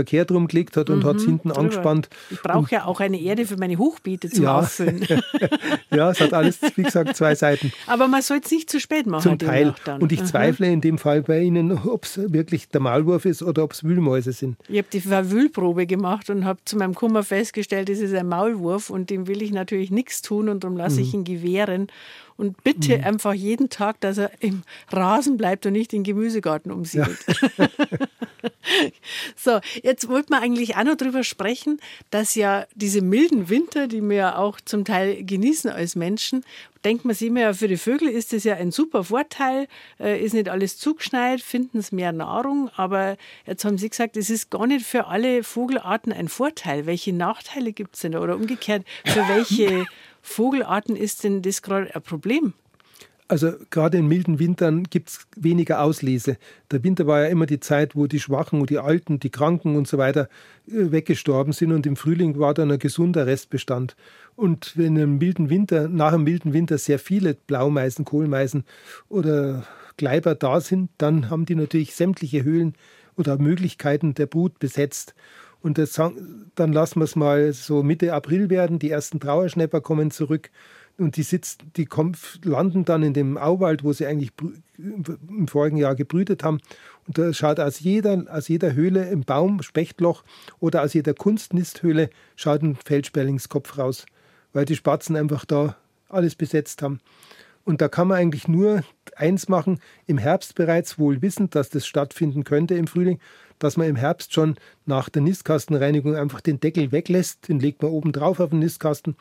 verkehrt 0.08 0.30
rumgelegt 0.30 0.76
hat 0.76 0.88
und 0.88 1.00
mhm, 1.00 1.04
hat 1.04 1.16
es 1.16 1.24
hinten 1.24 1.48
drüber. 1.48 1.60
angespannt. 1.60 2.08
Ich 2.30 2.40
brauche 2.40 2.74
ja 2.74 2.84
auch 2.86 3.00
eine 3.00 3.20
Erde 3.20 3.46
für 3.46 3.56
meine 3.56 3.76
Hochbeete 3.76 4.30
zum 4.30 4.44
ja. 4.44 4.58
Auffüllen. 4.60 5.06
ja, 5.90 6.10
es 6.10 6.20
hat 6.20 6.32
alles, 6.32 6.58
wie 6.76 6.82
gesagt, 6.82 7.14
zwei 7.16 7.34
Seiten. 7.34 7.72
Aber 7.86 8.08
man 8.08 8.22
soll 8.22 8.40
es 8.42 8.50
nicht 8.50 8.70
zu 8.70 8.80
spät 8.80 9.06
machen. 9.06 9.22
Zum 9.22 9.38
Teil. 9.38 9.74
Und 10.00 10.12
ich 10.12 10.20
mhm. 10.20 10.26
zweifle 10.26 10.66
in 10.72 10.80
dem 10.80 10.98
Fall 10.98 11.22
bei 11.22 11.40
Ihnen, 11.40 11.72
ob 11.72 12.04
es 12.04 12.32
wirklich 12.32 12.68
der 12.68 12.80
Maulwurf 12.80 13.26
ist 13.26 13.42
oder 13.42 13.64
ob 13.64 13.72
es 13.72 13.84
Wühlmäuse 13.84 14.32
sind. 14.32 14.56
Ich 14.68 14.78
habe 14.78 14.88
die 14.90 15.00
Verwühlprobe 15.00 15.86
gemacht 15.86 16.30
und 16.30 16.44
habe 16.44 16.60
zu 16.64 16.76
meinem 16.76 16.94
Kummer 16.94 17.22
festgestellt, 17.22 17.90
es 17.90 18.00
ist 18.00 18.14
ein 18.14 18.28
Maulwurf 18.28 18.90
und 18.90 19.10
dem 19.10 19.26
will 19.26 19.42
ich 19.42 19.52
natürlich 19.52 19.90
nichts 19.90 20.22
tun 20.22 20.48
und 20.48 20.64
darum 20.64 20.76
lasse 20.76 20.96
mhm. 20.96 21.02
ich 21.02 21.14
ihn 21.14 21.24
gewähren 21.24 21.88
und 22.38 22.62
bitte 22.62 22.96
mhm. 22.96 23.04
einfach 23.04 23.34
jeden 23.34 23.68
Tag, 23.68 24.00
dass 24.00 24.16
er 24.16 24.30
im 24.40 24.62
Rasen 24.90 25.36
bleibt 25.36 25.66
und 25.66 25.72
nicht 25.72 25.92
den 25.92 26.04
Gemüsegarten 26.04 26.70
umsiedelt. 26.70 27.18
Ja. 27.58 27.68
so, 29.36 29.60
jetzt 29.82 30.08
wollten 30.08 30.32
wir 30.32 30.40
eigentlich 30.40 30.76
auch 30.76 30.84
noch 30.84 30.94
darüber 30.94 31.24
sprechen, 31.24 31.80
dass 32.10 32.36
ja 32.36 32.66
diese 32.74 33.02
milden 33.02 33.48
Winter, 33.48 33.88
die 33.88 34.00
wir 34.00 34.16
ja 34.16 34.36
auch 34.38 34.60
zum 34.60 34.84
Teil 34.84 35.24
genießen 35.24 35.68
als 35.68 35.96
Menschen, 35.96 36.44
denkt 36.84 37.04
man 37.04 37.14
sich 37.14 37.28
immer, 37.28 37.40
ja, 37.40 37.52
für 37.52 37.66
die 37.66 37.76
Vögel 37.76 38.08
ist 38.08 38.32
das 38.32 38.44
ja 38.44 38.54
ein 38.54 38.70
super 38.70 39.04
Vorteil, 39.04 39.66
äh, 39.98 40.24
ist 40.24 40.32
nicht 40.32 40.48
alles 40.48 40.78
zugeschneit, 40.78 41.40
finden 41.40 41.78
es 41.78 41.90
mehr 41.90 42.12
Nahrung, 42.12 42.70
aber 42.76 43.16
jetzt 43.46 43.64
haben 43.64 43.78
Sie 43.78 43.90
gesagt, 43.90 44.16
es 44.16 44.30
ist 44.30 44.50
gar 44.50 44.66
nicht 44.66 44.86
für 44.86 45.06
alle 45.06 45.42
Vogelarten 45.42 46.12
ein 46.12 46.28
Vorteil. 46.28 46.86
Welche 46.86 47.12
Nachteile 47.12 47.72
gibt 47.72 47.96
es 47.96 48.02
denn 48.02 48.12
da? 48.12 48.20
Oder 48.20 48.36
umgekehrt, 48.36 48.84
für 49.04 49.26
welche 49.28 49.86
Vogelarten 50.22 50.96
ist 50.96 51.24
denn 51.24 51.42
das 51.42 51.62
gerade 51.62 51.94
ein 51.94 52.02
Problem? 52.02 52.54
Also 53.30 53.52
gerade 53.68 53.98
in 53.98 54.06
milden 54.06 54.38
Wintern 54.38 54.84
gibt 54.84 55.10
es 55.10 55.26
weniger 55.36 55.82
Auslese. 55.82 56.38
Der 56.70 56.82
Winter 56.82 57.06
war 57.06 57.24
ja 57.24 57.28
immer 57.28 57.44
die 57.44 57.60
Zeit, 57.60 57.94
wo 57.94 58.06
die 58.06 58.20
Schwachen 58.20 58.62
und 58.62 58.70
die 58.70 58.78
Alten, 58.78 59.20
die 59.20 59.28
Kranken 59.28 59.76
und 59.76 59.86
so 59.86 59.98
weiter 59.98 60.30
äh, 60.66 60.90
weggestorben 60.90 61.52
sind 61.52 61.72
und 61.72 61.84
im 61.84 61.96
Frühling 61.96 62.38
war 62.38 62.54
dann 62.54 62.70
ein 62.70 62.78
gesunder 62.78 63.26
Restbestand. 63.26 63.96
Und 64.34 64.72
wenn 64.78 64.96
im 64.96 65.18
milden 65.18 65.50
Winter, 65.50 65.88
nach 65.88 66.14
einem 66.14 66.24
milden 66.24 66.54
Winter 66.54 66.78
sehr 66.78 66.98
viele 66.98 67.34
Blaumeisen, 67.34 68.06
Kohlmeisen 68.06 68.64
oder 69.10 69.66
Gleiber 69.98 70.34
da 70.34 70.62
sind, 70.62 70.88
dann 70.96 71.28
haben 71.28 71.44
die 71.44 71.54
natürlich 71.54 71.94
sämtliche 71.94 72.44
Höhlen 72.44 72.74
oder 73.18 73.36
Möglichkeiten 73.36 74.14
der 74.14 74.26
Brut 74.26 74.58
besetzt. 74.58 75.14
Und 75.60 75.78
das, 75.78 75.92
dann 75.92 76.72
lassen 76.72 77.00
wir 77.00 77.04
es 77.04 77.16
mal 77.16 77.52
so 77.52 77.82
Mitte 77.82 78.12
April 78.12 78.48
werden. 78.48 78.78
Die 78.78 78.90
ersten 78.90 79.20
Trauerschnäpper 79.20 79.80
kommen 79.80 80.10
zurück 80.10 80.50
und 80.98 81.16
die, 81.16 81.22
sitzt, 81.22 81.62
die 81.76 81.86
kommen, 81.86 82.16
landen 82.42 82.84
dann 82.84 83.02
in 83.02 83.12
dem 83.12 83.38
Auwald, 83.38 83.84
wo 83.84 83.92
sie 83.92 84.06
eigentlich 84.06 84.32
im 84.78 85.48
vorigen 85.48 85.76
Jahr 85.76 85.94
gebrütet 85.94 86.42
haben. 86.42 86.60
Und 87.06 87.18
da 87.18 87.32
schaut 87.32 87.60
aus 87.60 87.80
jeder, 87.80 88.24
aus 88.30 88.48
jeder 88.48 88.74
Höhle 88.74 89.08
im 89.08 89.22
Baum, 89.22 89.62
Spechtloch 89.62 90.24
oder 90.60 90.82
aus 90.82 90.94
jeder 90.94 91.14
Kunstnisthöhle 91.14 92.10
schaut 92.36 92.62
ein 92.62 92.76
Feldsperlingskopf 92.76 93.78
raus, 93.78 94.06
weil 94.52 94.64
die 94.64 94.76
Spatzen 94.76 95.16
einfach 95.16 95.44
da 95.44 95.76
alles 96.08 96.34
besetzt 96.34 96.82
haben. 96.82 97.00
Und 97.68 97.82
da 97.82 97.88
kann 97.88 98.08
man 98.08 98.16
eigentlich 98.16 98.48
nur 98.48 98.82
eins 99.14 99.50
machen, 99.50 99.78
im 100.06 100.16
Herbst 100.16 100.54
bereits 100.54 100.98
wohl 100.98 101.20
wissend, 101.20 101.54
dass 101.54 101.68
das 101.68 101.86
stattfinden 101.86 102.42
könnte 102.42 102.74
im 102.74 102.86
Frühling, 102.86 103.18
dass 103.58 103.76
man 103.76 103.86
im 103.88 103.96
Herbst 103.96 104.32
schon 104.32 104.56
nach 104.86 105.10
der 105.10 105.20
Nistkastenreinigung 105.20 106.16
einfach 106.16 106.40
den 106.40 106.60
Deckel 106.60 106.92
weglässt, 106.92 107.46
den 107.46 107.60
legt 107.60 107.82
man 107.82 107.90
oben 107.90 108.12
drauf 108.12 108.40
auf 108.40 108.48
den 108.48 108.60
Nistkasten 108.60 109.16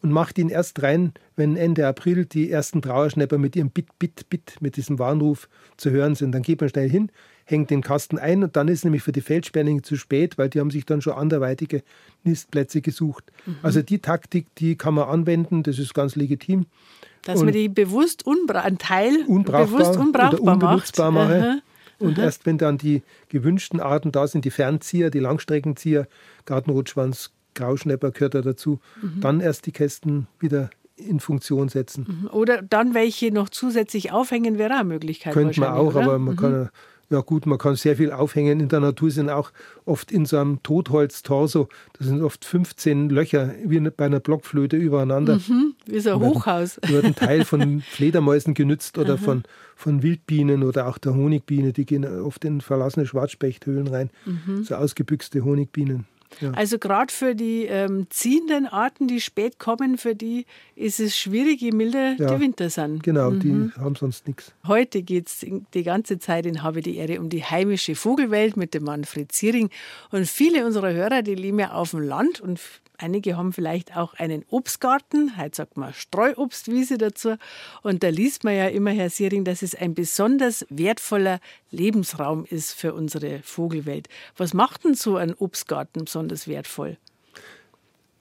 und 0.00 0.12
macht 0.12 0.38
ihn 0.38 0.48
erst 0.48 0.82
rein, 0.82 1.12
wenn 1.36 1.58
Ende 1.58 1.86
April 1.86 2.24
die 2.24 2.50
ersten 2.50 2.80
Trauerschnäpper 2.80 3.36
mit 3.36 3.54
ihrem 3.54 3.68
Bit, 3.68 3.98
Bit, 3.98 4.30
Bit, 4.30 4.56
mit 4.60 4.78
diesem 4.78 4.98
Warnruf 4.98 5.50
zu 5.76 5.90
hören 5.90 6.14
sind. 6.14 6.32
Dann 6.32 6.40
geht 6.40 6.62
man 6.62 6.70
schnell 6.70 6.88
hin, 6.88 7.12
hängt 7.44 7.68
den 7.68 7.82
Kasten 7.82 8.18
ein 8.18 8.42
und 8.42 8.56
dann 8.56 8.68
ist 8.68 8.82
nämlich 8.82 9.02
für 9.02 9.12
die 9.12 9.20
Feldsperlinge 9.20 9.82
zu 9.82 9.96
spät, 9.96 10.38
weil 10.38 10.48
die 10.48 10.60
haben 10.60 10.70
sich 10.70 10.86
dann 10.86 11.02
schon 11.02 11.12
anderweitige 11.12 11.82
Nistplätze 12.24 12.80
gesucht. 12.80 13.30
Mhm. 13.44 13.56
Also 13.62 13.82
die 13.82 13.98
Taktik, 13.98 14.46
die 14.54 14.76
kann 14.76 14.94
man 14.94 15.06
anwenden, 15.06 15.64
das 15.64 15.78
ist 15.78 15.92
ganz 15.92 16.16
legitim. 16.16 16.64
Dass 17.24 17.40
und 17.40 17.46
man 17.46 17.54
die 17.54 17.68
bewusst 17.68 18.26
unbra 18.26 18.68
Teil 18.78 19.24
unbrauchbar 19.26 19.66
bewusst 19.66 19.96
unbrauchbar 19.98 20.40
oder 20.40 20.52
unbenutzbar 20.52 21.10
macht. 21.10 21.28
mache. 21.28 21.62
Und 21.98 22.18
Aha. 22.18 22.24
erst 22.24 22.46
wenn 22.46 22.56
dann 22.56 22.78
die 22.78 23.02
gewünschten 23.28 23.78
Arten 23.78 24.10
da 24.10 24.26
sind, 24.26 24.44
die 24.46 24.50
Fernzieher, 24.50 25.10
die 25.10 25.18
Langstreckenzieher, 25.18 26.08
Gartenrotschwanz, 26.46 27.30
Grauschnepper 27.54 28.10
gehört 28.10 28.34
da 28.34 28.40
dazu, 28.40 28.80
mhm. 29.02 29.20
dann 29.20 29.40
erst 29.40 29.66
die 29.66 29.72
Kästen 29.72 30.26
wieder 30.38 30.70
in 30.96 31.20
Funktion 31.20 31.68
setzen. 31.68 32.22
Mhm. 32.22 32.28
Oder 32.28 32.62
dann 32.62 32.94
welche 32.94 33.32
noch 33.32 33.48
zusätzlich 33.48 34.12
aufhängen, 34.12 34.58
wäre 34.58 34.74
eine 34.74 34.84
Möglichkeit. 34.84 35.32
Könnte 35.34 35.60
man 35.60 35.72
auch, 35.72 35.94
oder? 35.94 36.04
aber 36.04 36.18
man 36.18 36.34
mhm. 36.34 36.38
kann 36.38 36.68
ja 37.10 37.20
gut, 37.20 37.44
man 37.44 37.58
kann 37.58 37.74
sehr 37.74 37.96
viel 37.96 38.12
aufhängen. 38.12 38.60
In 38.60 38.68
der 38.68 38.80
Natur 38.80 39.10
sind 39.10 39.30
auch 39.30 39.50
oft 39.84 40.12
in 40.12 40.26
so 40.26 40.38
einem 40.38 40.62
Totholz-Torso, 40.62 41.68
das 41.98 42.06
sind 42.06 42.22
oft 42.22 42.44
15 42.44 43.10
Löcher, 43.10 43.52
wie 43.64 43.80
bei 43.80 44.06
einer 44.06 44.20
Blockflöte 44.20 44.76
übereinander. 44.76 45.36
Mhm, 45.36 45.74
wie 45.86 45.98
so 45.98 46.10
ein 46.10 46.20
Hochhaus. 46.20 46.78
Die 46.84 46.88
werden 46.92 47.16
Teil 47.16 47.44
von 47.44 47.80
Fledermäusen 47.90 48.54
genützt 48.54 48.96
oder 48.96 49.18
von, 49.18 49.42
von 49.74 50.02
Wildbienen 50.04 50.62
oder 50.62 50.86
auch 50.86 50.98
der 50.98 51.14
Honigbiene. 51.14 51.72
Die 51.72 51.84
gehen 51.84 52.06
oft 52.22 52.44
in 52.44 52.60
verlassene 52.60 53.06
Schwarzspechthöhlen 53.06 53.88
rein. 53.88 54.10
Mhm. 54.24 54.62
So 54.62 54.76
ausgebüxte 54.76 55.44
Honigbienen. 55.44 56.06
Ja. 56.40 56.52
Also 56.52 56.78
gerade 56.78 57.12
für 57.12 57.34
die 57.34 57.64
ähm, 57.64 58.06
ziehenden 58.10 58.66
Arten, 58.66 59.08
die 59.08 59.20
spät 59.20 59.58
kommen, 59.58 59.98
für 59.98 60.14
die 60.14 60.46
ist 60.74 61.00
es 61.00 61.16
schwierig, 61.16 61.60
je 61.60 61.72
milder 61.72 62.14
ja, 62.18 62.34
die 62.34 62.40
Winter 62.40 62.70
sind. 62.70 63.02
Genau, 63.02 63.30
mhm. 63.30 63.40
die 63.40 63.80
haben 63.80 63.96
sonst 63.96 64.26
nichts. 64.26 64.52
Heute 64.66 65.02
geht 65.02 65.28
es 65.28 65.46
die 65.74 65.82
ganze 65.82 66.18
Zeit 66.18 66.46
in 66.46 66.62
Habe 66.62 66.80
die 66.80 66.96
Ehre 66.96 67.20
um 67.20 67.28
die 67.28 67.44
heimische 67.44 67.94
Vogelwelt 67.94 68.56
mit 68.56 68.74
dem 68.74 68.84
Manfred 68.84 69.32
Ziering. 69.32 69.70
Und 70.10 70.26
viele 70.26 70.64
unserer 70.64 70.92
Hörer, 70.92 71.22
die 71.22 71.34
leben 71.34 71.58
ja 71.58 71.72
auf 71.72 71.90
dem 71.90 72.00
Land 72.00 72.40
und 72.40 72.60
Einige 73.02 73.38
haben 73.38 73.54
vielleicht 73.54 73.96
auch 73.96 74.12
einen 74.12 74.44
Obstgarten, 74.50 75.38
heute 75.38 75.56
sagt 75.56 75.78
man 75.78 75.94
Streuobstwiese 75.94 76.98
dazu. 76.98 77.36
Und 77.82 78.02
da 78.02 78.08
liest 78.10 78.44
man 78.44 78.54
ja 78.54 78.66
immer, 78.66 78.90
Herr 78.90 79.08
Siering, 79.08 79.44
dass 79.44 79.62
es 79.62 79.74
ein 79.74 79.94
besonders 79.94 80.66
wertvoller 80.68 81.40
Lebensraum 81.70 82.44
ist 82.44 82.74
für 82.74 82.92
unsere 82.92 83.40
Vogelwelt. 83.42 84.08
Was 84.36 84.52
macht 84.52 84.84
denn 84.84 84.92
so 84.92 85.16
ein 85.16 85.32
Obstgarten 85.32 86.04
besonders 86.04 86.46
wertvoll? 86.46 86.98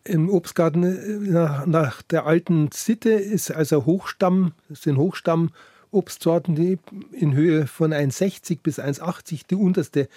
Im 0.05 0.29
Obstgarten 0.29 0.83
äh, 0.83 1.29
nach, 1.29 1.65
nach 1.65 2.01
der 2.01 2.25
alten 2.25 2.71
Sitte 2.71 3.09
ist 3.09 3.51
also 3.51 3.85
Hochstamm, 3.85 4.53
sind 4.69 4.95
Hochstamm-Obstsorten, 4.95 6.55
die 6.55 6.79
in 7.11 7.33
Höhe 7.33 7.67
von 7.67 7.93
1,60 7.93 8.59
bis 8.63 8.79
1,80 8.79 9.41
die 9.49 9.55
unterste 9.55 10.07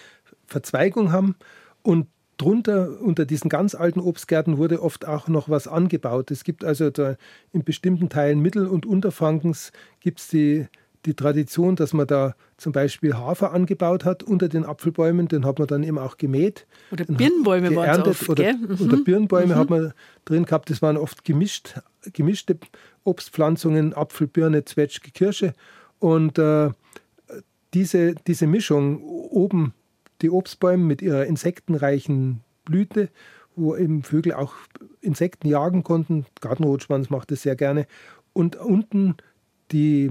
Verzweigung 0.47 1.11
haben. 1.11 1.35
Und 1.83 2.07
drunter, 2.43 3.01
unter 3.01 3.24
diesen 3.24 3.49
ganz 3.49 3.74
alten 3.74 4.01
Obstgärten, 4.01 4.59
wurde 4.59 4.82
oft 4.82 5.07
auch 5.07 5.28
noch 5.28 5.49
was 5.49 5.68
angebaut. 5.68 6.30
Es 6.30 6.45
gibt 6.45 6.64
also 6.64 6.90
da 6.90 7.16
in 7.53 7.64
bestimmten 7.64 8.09
Teilen 8.09 8.40
Mittel- 8.40 8.66
und 8.66 8.86
Unterfrankens 8.86 9.72
gibt 10.01 10.20
es 10.20 10.28
die, 10.28 10.66
die 11.07 11.14
Tradition, 11.14 11.76
dass 11.76 11.93
man 11.93 12.07
da 12.07 12.34
zum 12.57 12.72
Beispiel 12.72 13.14
Hafer 13.14 13.53
angebaut 13.53 14.05
hat 14.05 14.22
unter 14.22 14.49
den 14.49 14.64
Apfelbäumen. 14.64 15.28
Den 15.28 15.45
hat 15.45 15.59
man 15.59 15.68
dann 15.68 15.82
eben 15.82 15.99
auch 15.99 16.16
gemäht. 16.16 16.66
Oder 16.90 17.05
Birnbäume 17.05 17.74
waren 17.74 18.03
oft, 18.03 18.28
oder, 18.28 18.53
mhm. 18.53 18.76
oder 18.80 18.97
Birnbäume 18.99 19.55
mhm. 19.55 19.59
hat 19.59 19.70
man 19.70 19.93
drin 20.24 20.45
gehabt. 20.45 20.70
Das 20.70 20.82
waren 20.82 20.97
oft 20.97 21.24
gemischt, 21.24 21.80
gemischte 22.12 22.59
Obstpflanzungen, 23.05 23.95
Apfel, 23.95 24.26
Birne, 24.26 24.64
Zwetschge, 24.64 25.11
Kirsche. 25.11 25.55
Und 25.99 26.38
äh, 26.38 26.70
diese, 27.74 28.14
diese 28.26 28.47
Mischung 28.47 29.03
oben 29.03 29.74
die 30.23 30.31
Obstbäume 30.31 30.85
mit 30.85 31.03
ihrer 31.03 31.27
insektenreichen 31.27 32.41
Blüte, 32.64 33.09
wo 33.57 33.77
eben 33.77 34.03
Vögel 34.03 34.33
auch 34.33 34.55
Insekten 35.01 35.49
jagen 35.49 35.83
konnten. 35.83 36.27
Gartenrotschwanz 36.41 37.11
macht 37.11 37.31
das 37.31 37.43
sehr 37.43 37.57
gerne. 37.57 37.87
Und 38.33 38.57
unten 38.57 39.16
die, 39.73 40.11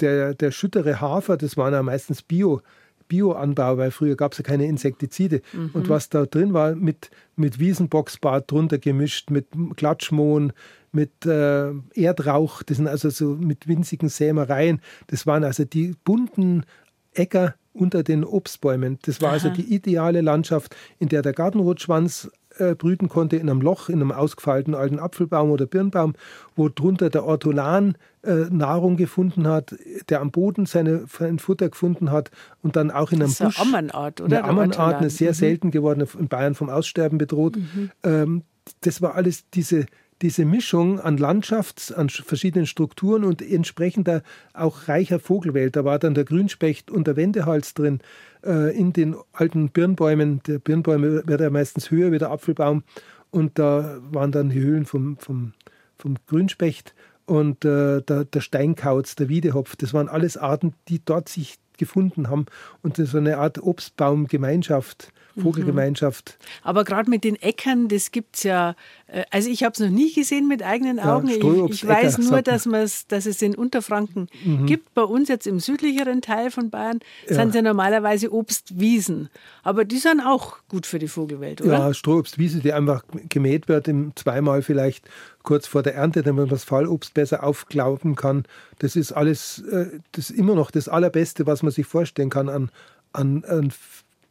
der, 0.00 0.34
der 0.34 0.50
schüttere 0.50 1.00
Hafer, 1.00 1.36
das 1.36 1.56
waren 1.56 1.72
ja 1.72 1.82
meistens 1.82 2.22
Bio, 2.22 2.60
Bioanbau, 3.08 3.78
weil 3.78 3.90
früher 3.90 4.16
gab 4.16 4.32
es 4.32 4.38
ja 4.38 4.44
keine 4.44 4.66
Insektizide. 4.66 5.42
Mhm. 5.52 5.70
Und 5.74 5.88
was 5.88 6.08
da 6.08 6.26
drin 6.26 6.52
war, 6.52 6.74
mit, 6.74 7.10
mit 7.36 7.58
Wiesenboxbad 7.58 8.50
drunter 8.50 8.78
gemischt, 8.78 9.30
mit 9.30 9.46
Klatschmohn, 9.76 10.52
mit 10.92 11.26
äh, 11.26 11.72
Erdrauch, 11.94 12.62
das 12.62 12.78
sind 12.78 12.86
also 12.86 13.10
so 13.10 13.34
mit 13.34 13.66
winzigen 13.68 14.08
Sämereien. 14.08 14.80
Das 15.06 15.26
waren 15.26 15.44
also 15.44 15.64
die 15.64 15.94
bunten 16.04 16.64
Äcker 17.12 17.54
unter 17.72 18.02
den 18.02 18.24
Obstbäumen. 18.24 18.98
Das 19.02 19.20
war 19.20 19.32
also 19.32 19.48
Aha. 19.48 19.54
also 19.54 19.62
die 19.62 19.74
ideale 19.74 20.20
Landschaft, 20.20 20.76
in 20.98 21.08
der 21.08 21.22
der 21.22 21.32
Gartenrotschwanz 21.32 22.30
äh, 22.58 22.74
brüten 22.74 23.08
konnte, 23.08 23.36
in 23.36 23.48
einem 23.48 23.60
Loch, 23.60 23.88
in 23.88 24.00
einem 24.00 24.12
ausgefeilten 24.12 24.74
alten 24.74 24.98
Apfelbaum 24.98 25.50
oder 25.50 25.66
Birnbaum, 25.66 26.14
wo 26.54 26.68
drunter 26.68 27.10
der 27.10 27.24
Ortolan 27.24 27.96
äh, 28.22 28.46
Nahrung 28.50 28.96
gefunden 28.96 29.48
hat, 29.48 29.74
der 30.08 30.20
am 30.20 30.30
Boden 30.30 30.66
seine, 30.66 31.06
sein 31.06 31.38
Futter 31.38 31.70
gefunden 31.70 32.10
hat 32.10 32.30
und 32.62 32.76
dann 32.76 32.90
auch 32.90 33.10
in 33.10 33.22
einem 33.22 33.30
das 33.30 33.40
ist 33.40 33.46
Busch. 33.46 33.60
Eine 33.60 33.68
Ammernart, 33.68 34.20
oder? 34.20 34.38
Eine 34.38 34.48
Ammernart, 34.48 34.96
eine 34.96 35.10
sehr 35.10 35.30
mhm. 35.30 35.36
selten 35.36 35.70
gewordene, 35.70 36.06
in 36.18 36.28
Bayern 36.28 36.54
vom 36.54 36.68
Aussterben 36.68 37.18
bedroht. 37.18 37.56
Mhm. 37.56 37.90
Ähm, 38.02 38.42
das 38.82 39.02
war 39.02 39.14
alles 39.14 39.48
diese 39.50 39.86
diese 40.22 40.44
Mischung 40.44 41.00
an 41.00 41.16
Landschaft, 41.16 41.92
an 41.96 42.08
verschiedenen 42.08 42.66
Strukturen 42.66 43.24
und 43.24 43.42
entsprechender 43.42 44.22
auch 44.54 44.88
reicher 44.88 45.18
Vogelwelt. 45.18 45.76
Da 45.76 45.84
war 45.84 45.98
dann 45.98 46.14
der 46.14 46.24
Grünspecht 46.24 46.90
und 46.90 47.06
der 47.06 47.16
Wendehals 47.16 47.74
drin 47.74 48.00
äh, 48.44 48.76
in 48.76 48.92
den 48.92 49.16
alten 49.32 49.70
Birnbäumen. 49.70 50.40
Der 50.46 50.58
Birnbäume 50.58 51.26
wird 51.26 51.40
ja 51.40 51.50
meistens 51.50 51.90
höher 51.90 52.12
wie 52.12 52.18
der 52.18 52.30
Apfelbaum. 52.30 52.84
Und 53.30 53.58
da 53.58 53.98
waren 54.10 54.30
dann 54.30 54.50
die 54.50 54.60
Höhlen 54.60 54.86
vom, 54.86 55.16
vom, 55.18 55.52
vom 55.98 56.16
Grünspecht 56.26 56.94
und 57.26 57.64
äh, 57.64 58.02
der, 58.02 58.24
der 58.24 58.40
Steinkauz, 58.40 59.16
der 59.16 59.28
Wiedehopf. 59.28 59.76
Das 59.76 59.94
waren 59.94 60.08
alles 60.08 60.36
Arten, 60.36 60.74
die 60.88 61.00
dort 61.04 61.28
sich 61.28 61.58
gefunden 61.78 62.28
haben 62.28 62.46
und 62.82 62.96
so 62.96 63.18
eine 63.18 63.38
Art 63.38 63.62
Obstbaumgemeinschaft 63.62 65.12
Vogelgemeinschaft. 65.40 66.38
Mhm. 66.38 66.68
Aber 66.68 66.84
gerade 66.84 67.10
mit 67.10 67.24
den 67.24 67.36
Äckern, 67.40 67.88
das 67.88 68.10
gibt 68.10 68.36
es 68.36 68.42
ja, 68.42 68.74
äh, 69.06 69.24
also 69.30 69.48
ich 69.48 69.64
habe 69.64 69.72
es 69.72 69.80
noch 69.80 69.88
nie 69.88 70.12
gesehen 70.12 70.48
mit 70.48 70.62
eigenen 70.62 70.98
Augen. 71.00 71.28
Ja, 71.28 71.36
ich, 71.66 71.72
ich, 71.72 71.86
weiß 71.86 72.18
nur, 72.18 72.42
dass, 72.42 72.66
dass 73.06 73.26
es 73.26 73.42
in 73.42 73.54
Unterfranken 73.54 74.28
mhm. 74.44 74.66
gibt. 74.66 74.94
Bei 74.94 75.02
uns 75.02 75.28
jetzt 75.28 75.46
im 75.46 75.60
südlicheren 75.60 76.22
Teil 76.22 76.50
von 76.50 76.70
Bayern 76.70 77.00
ja. 77.28 77.36
sind 77.36 77.50
es 77.50 77.54
ja 77.54 77.62
normalerweise 77.62 78.32
Obstwiesen. 78.32 79.30
Aber 79.62 79.84
die 79.84 79.98
sind 79.98 80.20
auch 80.20 80.58
gut 80.68 80.86
für 80.86 80.98
die 80.98 81.08
Vogelwelt, 81.08 81.60
oder? 81.60 81.72
Ja, 81.72 81.94
Strohobstwiese, 81.94 82.60
die 82.60 82.72
einfach 82.72 83.04
gemäht 83.28 83.68
wird, 83.68 83.90
zweimal 84.16 84.62
vielleicht 84.62 85.08
kurz 85.42 85.66
vor 85.66 85.82
der 85.82 85.94
Ernte, 85.94 86.22
damit 86.22 86.42
man 86.42 86.48
das 86.48 86.64
Fallobst 86.64 87.14
besser 87.14 87.42
aufglauben 87.42 88.14
kann. 88.14 88.44
Das 88.78 88.96
ist 88.96 89.12
alles, 89.12 89.60
äh, 89.70 90.00
das 90.12 90.30
ist 90.30 90.38
immer 90.38 90.54
noch 90.54 90.70
das 90.70 90.88
Allerbeste, 90.88 91.46
was 91.46 91.62
man 91.62 91.72
sich 91.72 91.86
vorstellen 91.86 92.30
kann 92.30 92.48
an, 92.48 92.70
an, 93.12 93.44
an 93.44 93.72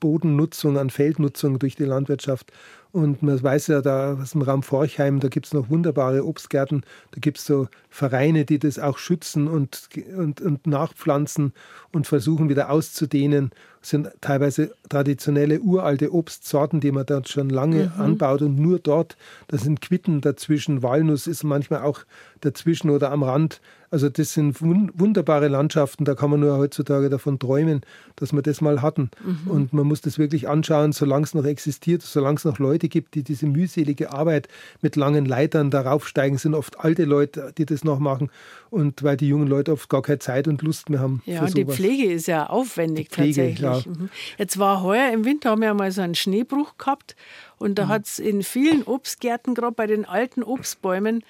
Bodennutzung, 0.02 0.78
an 0.78 0.89
Feldnutzung 0.89 1.60
durch 1.60 1.78
die 1.78 1.86
Landwirtschaft. 1.86 2.52
Und 2.91 3.24
man 3.24 3.41
weiß 3.41 3.68
ja 3.68 3.82
da 3.82 4.16
aus 4.16 4.32
dem 4.32 4.41
Raum 4.41 4.64
Forchheim, 4.64 5.22
da 5.22 5.30
gibt 5.30 5.45
es 5.45 5.54
noch 5.54 5.70
wunderbare 5.70 6.26
Obstgärten, 6.26 6.84
da 7.12 7.20
gibt 7.22 7.38
es 7.38 7.45
so 7.45 7.70
Vereine, 7.89 8.43
die 8.43 8.60
das 8.60 8.80
auch 8.80 8.97
schützen 8.97 9.47
und, 9.47 9.88
und, 10.14 10.41
und 10.41 10.68
nachpflanzen 10.68 11.54
und 11.93 12.08
versuchen 12.08 12.49
wieder 12.49 12.70
auszudehnen. 12.70 13.52
Sind 13.82 14.10
teilweise 14.22 14.74
traditionelle 14.90 15.60
uralte 15.60 16.14
Obstsorten, 16.14 16.80
die 16.80 16.92
man 16.92 17.06
dort 17.06 17.30
schon 17.30 17.50
lange 17.50 17.92
mhm. 17.96 18.02
anbaut 18.02 18.42
und 18.42 18.60
nur 18.60 18.80
dort, 18.80 19.18
da 19.48 19.58
sind 19.58 19.82
Quitten 19.82 20.22
dazwischen, 20.22 20.84
Walnuss 20.84 21.28
ist 21.28 21.44
manchmal 21.44 21.82
auch 21.82 22.02
dazwischen 22.42 22.90
oder 22.90 23.12
am 23.12 23.24
Rand. 23.24 23.62
Also 23.92 24.08
das 24.08 24.34
sind 24.34 24.62
wunderbare 24.62 25.50
Landschaften, 25.50 26.06
da 26.06 26.16
kann 26.16 26.30
man 26.30 26.40
nur 26.40 26.58
heutzutage 26.58 27.10
davon 27.10 27.40
träumen, 27.40 27.82
dass 28.16 28.32
wir 28.32 28.42
das 28.42 28.62
mal 28.62 28.82
hatten. 28.82 29.12
Mhm. 29.22 29.52
Und 29.52 29.74
man 29.74 29.86
muss 29.86 30.00
das 30.00 30.18
wirklich 30.18 30.48
anschauen, 30.48 30.94
solange 30.94 31.26
es 31.26 31.34
noch 31.34 31.44
existiert, 31.44 32.02
solange 32.02 32.38
es 32.38 32.46
noch 32.46 32.58
Leute 32.58 32.88
gibt, 32.88 33.16
die 33.16 33.24
diese 33.24 33.48
mühselige 33.48 34.14
Arbeit 34.14 34.48
mit 34.82 34.96
langen 34.96 35.26
Leitern 35.26 35.72
darauf 35.72 36.08
steigen, 36.08 36.38
sind 36.38 36.56
oft 36.56 36.80
alte 36.80 37.04
Leute, 37.04 37.52
die 37.58 37.66
das 37.66 37.84
noch 37.84 38.00
machen. 38.00 38.30
Und 38.70 39.04
weil 39.04 39.18
die 39.18 39.28
jungen 39.28 39.48
Leute 39.48 39.74
oft 39.74 39.90
gar 39.90 40.02
keine 40.02 40.20
Zeit 40.20 40.48
und 40.48 40.62
Lust 40.62 40.90
mehr 40.90 41.02
haben. 41.02 41.22
Ja, 41.26 41.42
und 41.42 41.58
die 41.58 41.66
Pflege 41.66 42.14
ist 42.14 42.28
ja 42.28 42.48
aufwendig 42.48 43.10
Pflege, 43.10 43.36
tatsächlich. 43.36 43.60
Ja. 43.60 43.71
Mhm. 43.86 44.10
Jetzt 44.38 44.58
war 44.60 44.84
heuer 44.84 45.12
im 45.12 45.26
Winter, 45.26 45.52
haben 45.52 45.62
wir 45.62 45.74
mal 45.74 45.92
so 45.92 46.02
einen 46.02 46.16
Schneebruch 46.16 46.78
gehabt. 46.78 47.16
Und 47.58 47.76
da 47.76 47.86
mhm. 47.86 47.90
hat 47.90 48.06
es 48.06 48.20
in 48.20 48.44
vielen 48.44 48.84
Obstgärten, 48.84 49.56
gerade 49.56 49.74
bei 49.74 49.88
den 49.88 50.06
alten 50.06 50.44
Obstbäumen, 50.44 51.24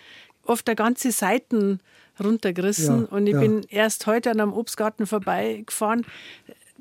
oft 0.46 0.68
eine 0.68 0.76
ganze 0.76 1.12
Seiten 1.12 1.80
runtergerissen. 2.22 3.08
Ja, 3.10 3.16
und 3.16 3.28
ich 3.28 3.34
ja. 3.34 3.40
bin 3.40 3.66
erst 3.70 4.08
heute 4.08 4.32
an 4.32 4.40
einem 4.40 4.54
Obstgarten 4.54 5.06
vorbeigefahren. 5.06 6.06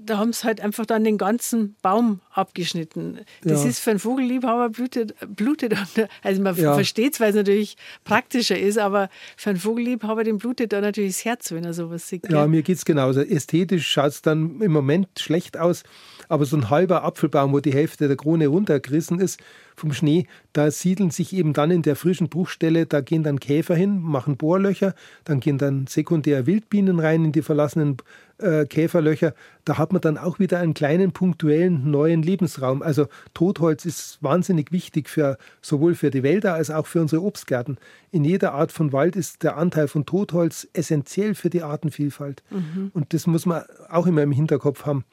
Da 0.05 0.19
haben 0.19 0.33
sie 0.33 0.45
halt 0.45 0.61
einfach 0.61 0.87
dann 0.87 1.05
den 1.05 1.19
ganzen 1.19 1.77
Baum 1.83 2.21
abgeschnitten. 2.33 3.21
Das 3.43 3.65
ja. 3.65 3.71
ist 3.71 3.81
für 3.81 3.91
einen 3.91 3.99
Vogelliebhaber 3.99 4.71
blutet, 4.71 5.15
blutet 5.35 5.75
also 6.23 6.43
man 6.43 6.55
versteht 6.55 7.15
es, 7.15 7.21
weil 7.21 7.31
es 7.31 7.37
natürlich 7.37 7.77
praktischer 8.05 8.59
ist, 8.59 8.79
aber 8.79 9.09
für 9.37 9.51
einen 9.51 9.59
Vogelliebhaber 9.59 10.25
dem 10.25 10.39
blutet 10.39 10.73
da 10.73 10.81
natürlich 10.81 11.15
das 11.15 11.25
Herz, 11.25 11.53
wenn 11.53 11.65
er 11.65 11.75
sowas 11.75 12.09
sieht. 12.09 12.31
Ja, 12.31 12.47
mir 12.47 12.63
geht 12.63 12.79
es 12.79 12.85
genauso. 12.85 13.21
Ästhetisch 13.21 13.89
schaut 13.89 14.11
es 14.11 14.23
dann 14.23 14.61
im 14.61 14.73
Moment 14.73 15.09
schlecht 15.19 15.59
aus, 15.59 15.83
aber 16.29 16.45
so 16.45 16.57
ein 16.57 16.71
halber 16.71 17.05
Apfelbaum, 17.05 17.53
wo 17.53 17.61
die 17.61 17.73
Hälfte 17.73 18.09
der 18.09 18.17
Krone 18.17 18.47
runtergerissen 18.47 19.21
ist, 19.21 19.41
vom 19.81 19.93
Schnee, 19.93 20.27
da 20.53 20.71
siedeln 20.71 21.11
sich 21.11 21.33
eben 21.33 21.53
dann 21.53 21.71
in 21.71 21.83
der 21.83 21.97
frischen 21.97 22.29
Bruchstelle, 22.29 22.87
da 22.87 23.01
gehen 23.01 23.23
dann 23.23 23.41
Käfer 23.41 23.75
hin, 23.75 24.01
machen 24.01 24.37
Bohrlöcher, 24.37 24.95
dann 25.25 25.41
gehen 25.41 25.59
dann 25.59 25.87
sekundär 25.87 26.47
Wildbienen 26.47 27.01
rein 27.01 27.25
in 27.25 27.33
die 27.33 27.43
verlassenen 27.43 27.97
äh, 28.43 28.67
Käferlöcher. 28.67 29.35
Da 29.65 29.79
hat 29.79 29.93
man 29.93 30.01
dann 30.01 30.19
auch 30.19 30.39
wieder 30.39 30.59
einen 30.59 30.75
kleinen 30.75 31.13
punktuellen 31.13 31.91
neuen 31.91 32.23
Lebensraum. 32.23 32.83
Also 32.83 33.07
Totholz 33.35 33.85
ist 33.85 34.19
wahnsinnig 34.23 34.73
wichtig 34.73 35.09
für 35.09 35.39
sowohl 35.63 35.95
für 35.95 36.11
die 36.11 36.23
Wälder 36.23 36.55
als 36.55 36.71
auch 36.71 36.87
für 36.87 37.01
unsere 37.01 37.23
Obstgärten. 37.23 37.79
In 38.11 38.25
jeder 38.25 38.53
Art 38.53 38.73
von 38.73 38.93
Wald 38.93 39.17
ist 39.17 39.43
der 39.43 39.57
Anteil 39.57 39.89
von 39.89 40.07
Totholz 40.07 40.69
essentiell 40.73 41.35
für 41.35 41.51
die 41.51 41.63
Artenvielfalt. 41.63 42.43
Mhm. 42.51 42.91
Und 42.95 43.13
das 43.15 43.27
muss 43.27 43.47
man 43.47 43.63
auch 43.89 44.07
immer 44.07 44.23
im 44.23 44.33
Hinterkopf 44.33 44.87
haben. 44.87 45.05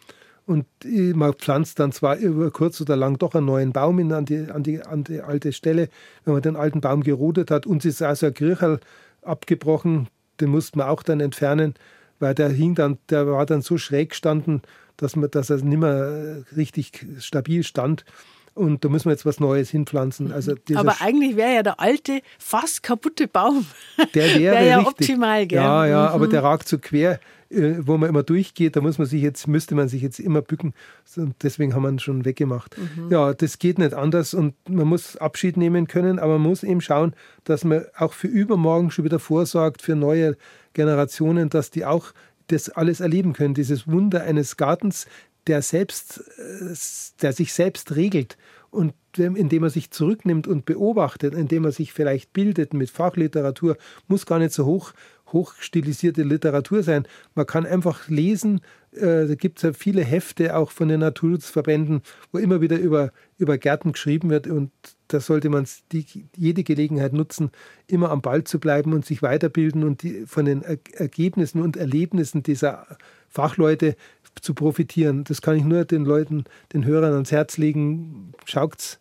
Und 0.45 0.65
man 0.85 1.33
pflanzt 1.33 1.77
dann 1.77 1.91
zwar 1.91 2.15
über 2.15 2.49
kurz 2.51 2.79
oder 2.79 2.95
lang 2.95 3.17
doch 3.17 3.35
einen 3.35 3.45
neuen 3.45 3.73
Baum 3.73 3.99
in, 3.99 4.13
an, 4.13 4.23
die, 4.23 4.49
an, 4.49 4.63
die, 4.63 4.81
an 4.81 5.03
die 5.03 5.19
alte 5.19 5.51
Stelle, 5.51 5.89
wenn 6.23 6.33
man 6.35 6.41
den 6.41 6.55
alten 6.55 6.79
Baum 6.79 7.03
gerodet 7.03 7.51
hat. 7.51 7.65
Uns 7.65 7.83
ist 7.83 8.01
also 8.01 8.27
ein 8.27 8.33
Kirchel 8.33 8.79
abgebrochen, 9.23 10.07
den 10.39 10.49
musste 10.49 10.77
man 10.77 10.87
auch 10.87 11.03
dann 11.03 11.19
entfernen, 11.19 11.73
weil 12.19 12.33
der 12.33 12.49
hing 12.49 12.75
dann, 12.75 12.97
der 13.09 13.27
war 13.27 13.45
dann 13.45 13.61
so 13.61 13.77
schräg 13.77 14.11
gestanden, 14.11 14.61
dass, 14.97 15.15
man, 15.15 15.29
dass 15.31 15.49
er 15.49 15.57
nicht 15.57 15.79
mehr 15.79 16.43
richtig 16.55 17.05
stabil 17.19 17.63
stand. 17.63 18.05
Und 18.53 18.83
da 18.83 18.89
müssen 18.89 19.05
wir 19.05 19.11
jetzt 19.11 19.25
was 19.25 19.39
Neues 19.39 19.69
hinpflanzen. 19.69 20.31
Also 20.31 20.55
Aber 20.73 20.95
eigentlich 21.01 21.35
wäre 21.35 21.53
ja 21.53 21.63
der 21.63 21.79
alte, 21.79 22.21
fast 22.39 22.81
kaputte 22.81 23.27
Baum. 23.27 23.67
Der 24.15 24.39
wäre 24.39 24.55
wär 24.55 24.63
ja 24.63 24.77
richtig. 24.79 25.09
optimal, 25.09 25.45
gell? 25.45 25.61
Ja, 25.61 25.85
ja, 25.85 26.01
mhm. 26.09 26.15
aber 26.15 26.27
der 26.27 26.43
ragt 26.43 26.67
so 26.67 26.79
quer 26.79 27.19
äh, 27.49 27.75
wo 27.79 27.97
man 27.97 28.09
immer 28.09 28.23
durchgeht, 28.23 28.75
da 28.75 28.81
muss 28.81 28.97
man 28.97 29.07
sich 29.07 29.21
jetzt, 29.21 29.47
müsste 29.47 29.75
man 29.75 29.87
sich 29.87 30.01
jetzt 30.01 30.19
immer 30.19 30.41
bücken. 30.41 30.73
Und 31.15 31.35
deswegen 31.43 31.73
haben 31.73 31.83
wir 31.83 31.89
ihn 31.89 31.99
schon 31.99 32.25
weggemacht. 32.25 32.77
Mhm. 32.77 33.09
Ja, 33.09 33.33
das 33.33 33.59
geht 33.59 33.79
nicht 33.79 33.93
anders 33.93 34.33
und 34.33 34.53
man 34.69 34.87
muss 34.87 35.17
Abschied 35.17 35.57
nehmen 35.57 35.87
können, 35.87 36.19
aber 36.19 36.33
man 36.33 36.49
muss 36.49 36.63
eben 36.63 36.81
schauen, 36.81 37.13
dass 37.45 37.63
man 37.63 37.85
auch 37.97 38.13
für 38.13 38.27
übermorgen 38.27 38.91
schon 38.91 39.05
wieder 39.05 39.19
vorsorgt, 39.19 39.81
für 39.81 39.95
neue 39.95 40.35
Generationen, 40.77 41.49
dass 41.49 41.71
die 41.71 41.85
auch 41.85 42.13
das 42.47 42.69
alles 42.69 43.01
erleben 43.01 43.33
können. 43.33 43.53
Dieses 43.53 43.87
Wunder 43.87 44.23
eines 44.23 44.55
Gartens, 44.55 45.07
der 45.47 45.61
selbst, 45.61 46.23
äh, 46.37 46.73
der 47.21 47.33
sich 47.33 47.51
selbst 47.51 47.95
regelt 47.95 48.37
und 48.69 48.93
indem 49.17 49.63
er 49.63 49.71
sich 49.71 49.89
zurücknimmt 49.89 50.47
und 50.47 50.65
beobachtet, 50.65 51.33
indem 51.33 51.65
er 51.65 51.71
sich 51.71 51.91
vielleicht 51.91 52.31
bildet 52.31 52.73
mit 52.73 52.91
Fachliteratur, 52.91 53.75
muss 54.07 54.27
gar 54.27 54.39
nicht 54.39 54.53
so 54.53 54.65
hoch 54.65 54.93
hochstilisierte 55.33 56.23
Literatur 56.23 56.83
sein. 56.83 57.05
Man 57.35 57.45
kann 57.45 57.65
einfach 57.65 58.07
lesen, 58.07 58.61
äh, 58.93 59.27
da 59.27 59.35
gibt 59.35 59.57
es 59.57 59.63
ja 59.63 59.73
viele 59.73 60.01
Hefte 60.03 60.55
auch 60.55 60.71
von 60.71 60.87
den 60.87 61.01
Naturschutzverbänden, 61.01 62.01
wo 62.31 62.37
immer 62.37 62.61
wieder 62.61 62.77
über, 62.77 63.11
über 63.37 63.57
Gärten 63.57 63.91
geschrieben 63.91 64.29
wird 64.29 64.47
und 64.47 64.71
da 65.07 65.19
sollte 65.19 65.49
man 65.49 65.65
die, 65.91 66.05
jede 66.35 66.63
Gelegenheit 66.63 67.13
nutzen, 67.13 67.51
immer 67.87 68.11
am 68.11 68.21
Ball 68.21 68.43
zu 68.43 68.59
bleiben 68.59 68.93
und 68.93 69.05
sich 69.05 69.21
weiterbilden 69.21 69.83
und 69.83 70.03
die, 70.03 70.25
von 70.25 70.45
den 70.45 70.63
Ergebnissen 70.63 71.61
und 71.61 71.77
Erlebnissen 71.77 72.43
dieser 72.43 72.85
Fachleute 73.29 73.95
zu 74.41 74.53
profitieren. 74.53 75.23
Das 75.23 75.41
kann 75.41 75.55
ich 75.55 75.63
nur 75.63 75.85
den 75.85 76.05
Leuten, 76.05 76.45
den 76.73 76.85
Hörern 76.85 77.13
ans 77.13 77.31
Herz 77.31 77.57
legen. 77.57 78.33
Schaut's 78.45 78.97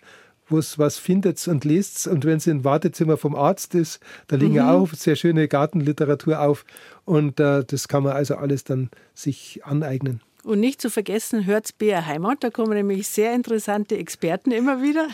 wo 0.49 0.59
es 0.59 0.79
was 0.79 0.99
findet 0.99 1.47
und 1.49 1.65
lest 1.65 2.07
Und 2.07 2.25
wenn 2.25 2.37
es 2.37 2.47
im 2.47 2.65
Wartezimmer 2.65 3.17
vom 3.17 3.35
Arzt 3.35 3.75
ist, 3.75 4.01
da 4.29 4.37
liegen 4.37 4.53
mhm. 4.53 4.57
ja 4.57 4.73
auch 4.73 4.93
sehr 4.93 5.17
schöne 5.17 5.49
Gartenliteratur 5.49 6.41
auf. 6.41 6.65
Und 7.05 7.41
äh, 7.41 7.65
das 7.65 7.89
kann 7.89 8.05
man 8.05 8.13
also 8.13 8.37
alles 8.37 8.65
dann 8.65 8.91
sich 9.15 9.65
aneignen. 9.65 10.21
Und 10.47 10.61
nicht 10.61 10.81
zu 10.81 10.91
vergessen, 10.91 11.45
hört's 11.45 11.73
BR 11.73 12.07
Heimat, 12.07 12.45
da 12.45 12.51
kommen 12.51 12.75
nämlich 12.75 13.09
sehr 13.09 13.35
interessante 13.35 13.99
Experten 13.99 14.53
immer 14.53 14.81
wieder, 14.81 15.09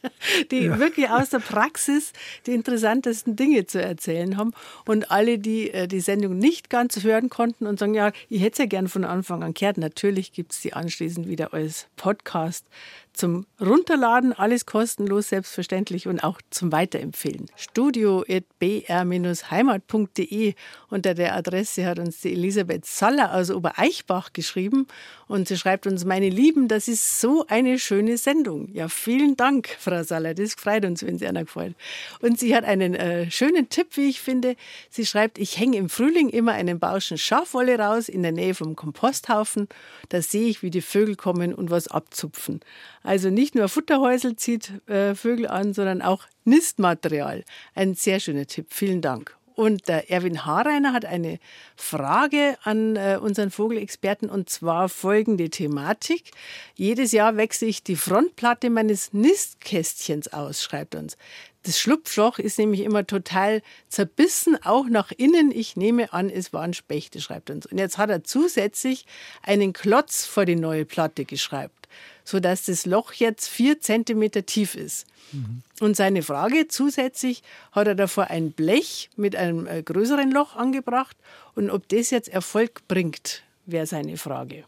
die 0.50 0.64
ja. 0.64 0.78
wirklich 0.80 1.08
aus 1.08 1.30
der 1.30 1.38
Praxis 1.38 2.12
die 2.46 2.52
interessantesten 2.52 3.36
Dinge 3.36 3.64
zu 3.64 3.80
erzählen 3.80 4.36
haben. 4.36 4.50
Und 4.84 5.12
alle, 5.12 5.38
die 5.38 5.70
äh, 5.70 5.86
die 5.86 6.00
Sendung 6.00 6.36
nicht 6.36 6.68
ganz 6.68 7.00
hören 7.04 7.30
konnten 7.30 7.68
und 7.68 7.78
sagen, 7.78 7.94
ja, 7.94 8.10
ich 8.28 8.42
hätte 8.42 8.54
es 8.54 8.58
ja 8.58 8.66
gern 8.66 8.88
von 8.88 9.04
Anfang 9.04 9.44
an 9.44 9.54
gehört, 9.54 9.78
natürlich 9.78 10.32
gibt 10.32 10.50
es 10.50 10.60
die 10.62 10.72
anschließend 10.72 11.28
wieder 11.28 11.54
als 11.54 11.86
Podcast 11.94 12.66
zum 13.12 13.46
Runterladen, 13.60 14.32
alles 14.32 14.66
kostenlos, 14.66 15.28
selbstverständlich 15.28 16.08
und 16.08 16.24
auch 16.24 16.40
zum 16.50 16.72
Weiterempfehlen. 16.72 17.46
studio.br-heimat.de 17.56 20.54
unter 20.88 21.14
der 21.14 21.34
Adresse 21.34 21.86
hat 21.86 21.98
uns 21.98 22.20
die 22.20 22.32
Elisabeth 22.32 22.84
Saller 22.84 23.34
aus 23.34 23.50
Obereichbach 23.50 24.32
geschrieben 24.32 24.86
und 25.28 25.48
sie 25.48 25.56
schreibt 25.56 25.86
uns, 25.86 26.04
meine 26.04 26.28
Lieben, 26.28 26.68
das 26.68 26.88
ist 26.88 27.20
so 27.20 27.46
eine 27.48 27.78
schöne 27.78 28.18
Sendung. 28.18 28.68
Ja, 28.74 28.88
vielen 28.88 29.36
Dank, 29.36 29.68
Frau 29.78 30.02
Saller, 30.02 30.34
das 30.34 30.54
freut 30.54 30.84
uns, 30.84 31.02
wenn 31.02 31.18
sie 31.18 31.26
einer 31.26 31.44
gefällt. 31.44 31.76
Und 32.20 32.38
sie 32.38 32.54
hat 32.54 32.64
einen 32.64 32.94
äh, 32.94 33.30
schönen 33.30 33.68
Tipp, 33.68 33.96
wie 33.96 34.08
ich 34.08 34.20
finde. 34.20 34.56
Sie 34.90 35.06
schreibt, 35.06 35.38
ich 35.38 35.58
hänge 35.58 35.78
im 35.78 35.88
Frühling 35.88 36.28
immer 36.28 36.52
einen 36.52 36.78
Bauschen 36.78 37.18
Schafwolle 37.18 37.78
raus 37.78 38.08
in 38.08 38.22
der 38.22 38.32
Nähe 38.32 38.54
vom 38.54 38.76
Komposthaufen. 38.76 39.68
Da 40.08 40.20
sehe 40.20 40.48
ich, 40.48 40.62
wie 40.62 40.70
die 40.70 40.82
Vögel 40.82 41.16
kommen 41.16 41.54
und 41.54 41.70
was 41.70 41.88
abzupfen. 41.88 42.60
Also 43.02 43.30
nicht 43.30 43.54
nur 43.54 43.68
Futterhäusel 43.68 44.36
zieht 44.36 44.88
äh, 44.88 45.14
Vögel 45.14 45.48
an, 45.48 45.74
sondern 45.74 46.02
auch 46.02 46.24
Nistmaterial. 46.44 47.44
Ein 47.74 47.94
sehr 47.94 48.20
schöner 48.20 48.46
Tipp. 48.46 48.66
Vielen 48.70 49.00
Dank. 49.00 49.36
Und 49.54 49.88
der 49.88 50.10
Erwin 50.10 50.46
Hareiner 50.46 50.92
hat 50.92 51.04
eine 51.04 51.38
Frage 51.76 52.56
an 52.62 52.96
äh, 52.96 53.18
unseren 53.20 53.50
Vogelexperten 53.50 54.30
und 54.30 54.48
zwar 54.48 54.88
folgende 54.88 55.50
Thematik. 55.50 56.30
Jedes 56.74 57.12
Jahr 57.12 57.36
wechsle 57.36 57.68
ich 57.68 57.82
die 57.82 57.96
Frontplatte 57.96 58.70
meines 58.70 59.12
Nistkästchens 59.12 60.32
aus, 60.32 60.62
schreibt 60.62 60.94
uns. 60.94 61.16
Das 61.64 61.78
Schlupfloch 61.78 62.38
ist 62.38 62.58
nämlich 62.58 62.80
immer 62.80 63.06
total 63.06 63.62
zerbissen, 63.88 64.58
auch 64.64 64.86
nach 64.88 65.12
innen. 65.12 65.52
Ich 65.52 65.76
nehme 65.76 66.12
an, 66.12 66.28
es 66.28 66.52
waren 66.52 66.74
Spechte, 66.74 67.20
schreibt 67.20 67.50
uns. 67.50 67.66
Und 67.66 67.78
jetzt 67.78 67.98
hat 67.98 68.10
er 68.10 68.24
zusätzlich 68.24 69.06
einen 69.42 69.72
Klotz 69.72 70.24
vor 70.24 70.44
die 70.44 70.56
neue 70.56 70.84
Platte 70.84 71.24
geschreibt 71.24 71.81
sodass 72.24 72.66
das 72.66 72.86
Loch 72.86 73.12
jetzt 73.12 73.48
vier 73.48 73.80
Zentimeter 73.80 74.46
tief 74.46 74.74
ist. 74.74 75.06
Mhm. 75.32 75.62
Und 75.80 75.96
seine 75.96 76.22
Frage 76.22 76.68
zusätzlich 76.68 77.42
hat 77.72 77.86
er 77.86 77.94
davor 77.94 78.28
ein 78.28 78.52
Blech 78.52 79.10
mit 79.16 79.36
einem 79.36 79.66
äh, 79.66 79.82
größeren 79.82 80.30
Loch 80.30 80.56
angebracht 80.56 81.16
und 81.54 81.70
ob 81.70 81.88
das 81.88 82.10
jetzt 82.10 82.28
Erfolg 82.28 82.86
bringt, 82.88 83.42
wäre 83.66 83.86
seine 83.86 84.16
Frage. 84.16 84.64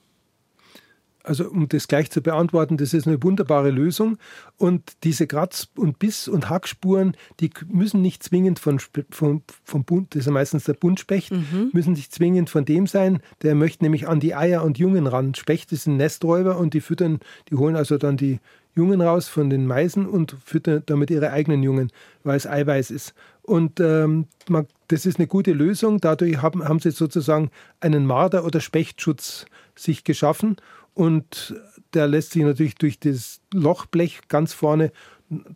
Also 1.25 1.49
um 1.49 1.69
das 1.69 1.89
gleich 1.89 2.11
zu 2.11 2.21
beantworten, 2.21 2.77
das 2.77 2.93
ist 2.93 3.07
eine 3.07 3.23
wunderbare 3.23 3.71
Lösung. 3.71 4.19
Und 4.59 4.93
diese 5.05 5.27
Kratz- 5.27 5.69
und 5.75 5.99
Biss- 5.99 6.29
und 6.29 6.51
Hackspuren, 6.51 7.17
die 7.41 7.51
müssen 7.67 8.03
nicht 8.03 8.23
zwingend 8.23 8.59
von, 8.59 8.79
von, 9.11 9.43
vom 9.65 9.85
Bund, 9.85 10.15
das 10.15 10.21
ist 10.21 10.27
ja 10.27 10.33
meistens 10.33 10.65
der 10.65 10.75
Buntspecht, 10.75 11.33
mhm. 11.33 11.71
müssen 11.73 11.95
nicht 11.95 12.13
zwingend 12.15 12.51
von 12.51 12.67
dem 12.67 12.87
sein. 12.87 13.21
Der 13.43 13.55
möchte 13.55 13.85
nämlich 13.85 14.07
an 14.07 14.21
die 14.21 14.35
Eier 14.35 14.63
und 14.63 14.79
Jungen 14.79 15.07
ran. 15.07 15.35
Specht 15.35 15.73
ist 15.73 15.87
ein 15.87 15.97
Nesträuber 15.97 16.59
und 16.59 16.75
die 16.75 16.83
füttern, 16.83 17.21
die 17.49 17.57
holen 17.57 17.75
also 17.75 17.97
dann 17.97 18.19
die 18.19 18.39
Jungen 18.77 19.01
raus 19.01 19.29
von 19.29 19.51
den 19.51 19.67
Meisen 19.67 20.07
und 20.07 20.37
füttert 20.45 20.91
damit 20.91 21.11
ihre 21.11 21.31
eigenen 21.31 21.63
Jungen, 21.63 21.91
weil 22.23 22.37
es 22.37 22.47
Eiweiß 22.47 22.91
ist. 22.91 23.15
Und 23.43 23.79
ähm, 23.81 24.27
man, 24.49 24.67
das 24.89 25.07
ist 25.07 25.19
eine 25.19 25.27
gute 25.27 25.53
Lösung. 25.53 26.01
Dadurch 26.01 26.43
haben, 26.43 26.65
haben 26.67 26.81
sie 26.81 26.91
sozusagen 26.91 27.51
einen 27.81 28.05
Marder- 28.07 28.45
oder 28.45 28.61
Spechtschutz 28.61 29.47
sich 29.77 30.05
geschaffen. 30.05 30.57
Und 30.95 31.55
der 31.93 32.07
lässt 32.07 32.33
sich 32.33 32.43
natürlich 32.43 32.77
durch 32.77 32.99
das 32.99 33.41
Lochblech 33.53 34.29
ganz 34.29 34.53
vorne 34.53 34.93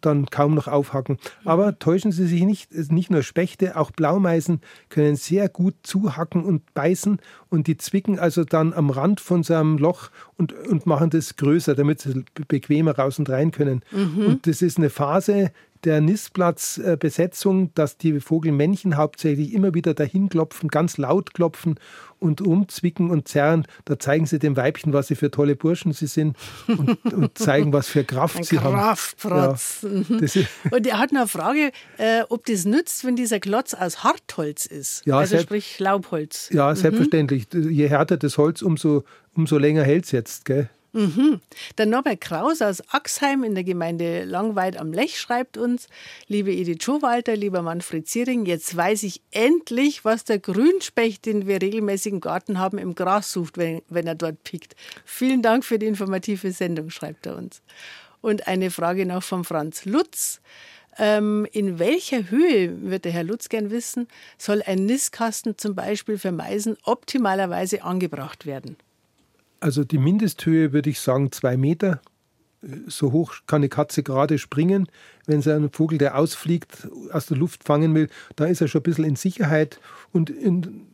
dann 0.00 0.26
kaum 0.26 0.54
noch 0.54 0.66
aufhacken. 0.66 1.18
Aber 1.44 1.78
täuschen 1.78 2.12
Sie 2.12 2.26
sich 2.26 2.42
nicht, 2.44 2.72
nicht 2.90 3.10
nur 3.10 3.22
Spechte, 3.22 3.76
auch 3.76 3.90
Blaumeisen 3.90 4.60
können 4.88 5.16
sehr 5.16 5.48
gut 5.48 5.74
zuhacken 5.82 6.44
und 6.44 6.72
beißen 6.74 7.18
und 7.48 7.66
die 7.66 7.76
zwicken 7.76 8.18
also 8.18 8.44
dann 8.44 8.72
am 8.72 8.90
Rand 8.90 9.20
von 9.20 9.42
so 9.42 9.54
einem 9.54 9.78
Loch 9.78 10.10
und, 10.36 10.52
und 10.52 10.86
machen 10.86 11.10
das 11.10 11.36
größer, 11.36 11.74
damit 11.74 12.00
sie 12.00 12.24
bequemer 12.48 12.96
raus 12.96 13.18
und 13.18 13.28
rein 13.28 13.50
können. 13.50 13.82
Mhm. 13.92 14.26
Und 14.26 14.46
das 14.46 14.62
ist 14.62 14.78
eine 14.78 14.90
Phase, 14.90 15.52
der 15.84 16.00
Nistplatzbesetzung, 16.00 17.72
dass 17.74 17.96
die 17.96 18.20
Vogelmännchen 18.20 18.96
hauptsächlich 18.96 19.52
immer 19.52 19.74
wieder 19.74 19.94
dahin 19.94 20.28
klopfen, 20.28 20.68
ganz 20.68 20.98
laut 20.98 21.34
klopfen 21.34 21.78
und 22.18 22.40
umzwicken 22.40 23.10
und 23.10 23.28
zerren. 23.28 23.66
Da 23.84 23.98
zeigen 23.98 24.26
sie 24.26 24.38
dem 24.38 24.56
Weibchen, 24.56 24.92
was 24.92 25.08
sie 25.08 25.14
für 25.14 25.30
tolle 25.30 25.56
Burschen 25.56 25.92
sie 25.92 26.06
sind 26.06 26.36
und, 26.66 27.04
und 27.12 27.38
zeigen, 27.38 27.72
was 27.72 27.88
für 27.88 28.04
Kraft 28.04 28.38
Ein 28.38 28.44
sie 28.44 28.56
Kraftprotz. 28.56 29.82
haben. 29.82 30.06
Ja, 30.08 30.18
mhm. 30.18 30.46
und 30.70 30.86
er 30.86 30.98
hat 30.98 31.10
eine 31.10 31.28
Frage, 31.28 31.70
äh, 31.96 32.22
ob 32.28 32.46
das 32.46 32.64
nützt, 32.64 33.04
wenn 33.04 33.16
dieser 33.16 33.40
Klotz 33.40 33.74
aus 33.74 34.02
Hartholz 34.02 34.66
ist. 34.66 35.06
Ja, 35.06 35.18
also 35.18 35.38
sprich 35.38 35.78
Laubholz. 35.78 36.50
Ja, 36.52 36.70
mhm. 36.70 36.76
selbstverständlich. 36.76 37.46
Je 37.52 37.88
härter 37.88 38.16
das 38.16 38.38
Holz, 38.38 38.62
umso, 38.62 39.04
umso 39.34 39.58
länger 39.58 39.84
hält 39.84 40.04
es 40.06 40.12
jetzt. 40.12 40.44
Gell? 40.44 40.68
Mhm. 40.92 41.40
Der 41.76 41.86
Norbert 41.86 42.22
Kraus 42.22 42.62
aus 42.62 42.82
Axheim 42.92 43.44
in 43.44 43.54
der 43.54 43.64
Gemeinde 43.64 44.24
Langweid 44.24 44.78
am 44.78 44.92
Lech 44.92 45.20
schreibt 45.20 45.58
uns, 45.58 45.86
liebe 46.28 46.50
Edith 46.50 46.82
Schowalter, 46.82 47.36
lieber 47.36 47.60
Manfred 47.60 48.08
Ziering, 48.08 48.46
jetzt 48.46 48.74
weiß 48.74 49.02
ich 49.02 49.20
endlich, 49.30 50.04
was 50.04 50.24
der 50.24 50.38
Grünspecht, 50.38 51.26
den 51.26 51.46
wir 51.46 51.60
regelmäßig 51.60 52.14
im 52.14 52.20
Garten 52.20 52.58
haben, 52.58 52.78
im 52.78 52.94
Gras 52.94 53.32
sucht, 53.32 53.58
wenn, 53.58 53.82
wenn 53.90 54.06
er 54.06 54.14
dort 54.14 54.42
pickt. 54.44 54.76
Vielen 55.04 55.42
Dank 55.42 55.64
für 55.64 55.78
die 55.78 55.86
informative 55.86 56.52
Sendung, 56.52 56.88
schreibt 56.88 57.26
er 57.26 57.36
uns. 57.36 57.60
Und 58.22 58.48
eine 58.48 58.70
Frage 58.70 59.04
noch 59.04 59.22
von 59.22 59.44
Franz 59.44 59.84
Lutz. 59.84 60.40
Ähm, 60.98 61.46
in 61.52 61.78
welcher 61.78 62.30
Höhe, 62.30 62.90
wird 62.90 63.04
der 63.04 63.12
Herr 63.12 63.22
Lutz 63.22 63.48
gern 63.48 63.70
wissen, 63.70 64.08
soll 64.36 64.62
ein 64.62 64.86
Nistkasten 64.86 65.56
zum 65.56 65.76
Beispiel 65.76 66.18
für 66.18 66.32
Meisen 66.32 66.76
optimalerweise 66.82 67.84
angebracht 67.84 68.46
werden? 68.46 68.76
Also 69.60 69.84
die 69.84 69.98
Mindesthöhe 69.98 70.72
würde 70.72 70.90
ich 70.90 71.00
sagen 71.00 71.32
zwei 71.32 71.56
Meter. 71.56 72.00
So 72.86 73.12
hoch 73.12 73.34
kann 73.46 73.60
eine 73.60 73.68
Katze 73.68 74.02
gerade 74.02 74.38
springen. 74.38 74.88
Wenn 75.26 75.42
sie 75.42 75.54
einen 75.54 75.70
Vogel, 75.70 75.98
der 75.98 76.18
ausfliegt, 76.18 76.88
aus 77.12 77.26
der 77.26 77.36
Luft 77.36 77.64
fangen 77.64 77.94
will, 77.94 78.08
da 78.36 78.46
ist 78.46 78.60
er 78.60 78.68
schon 78.68 78.80
ein 78.80 78.84
bisschen 78.84 79.04
in 79.04 79.16
Sicherheit. 79.16 79.80
Und 80.12 80.30
in, 80.30 80.86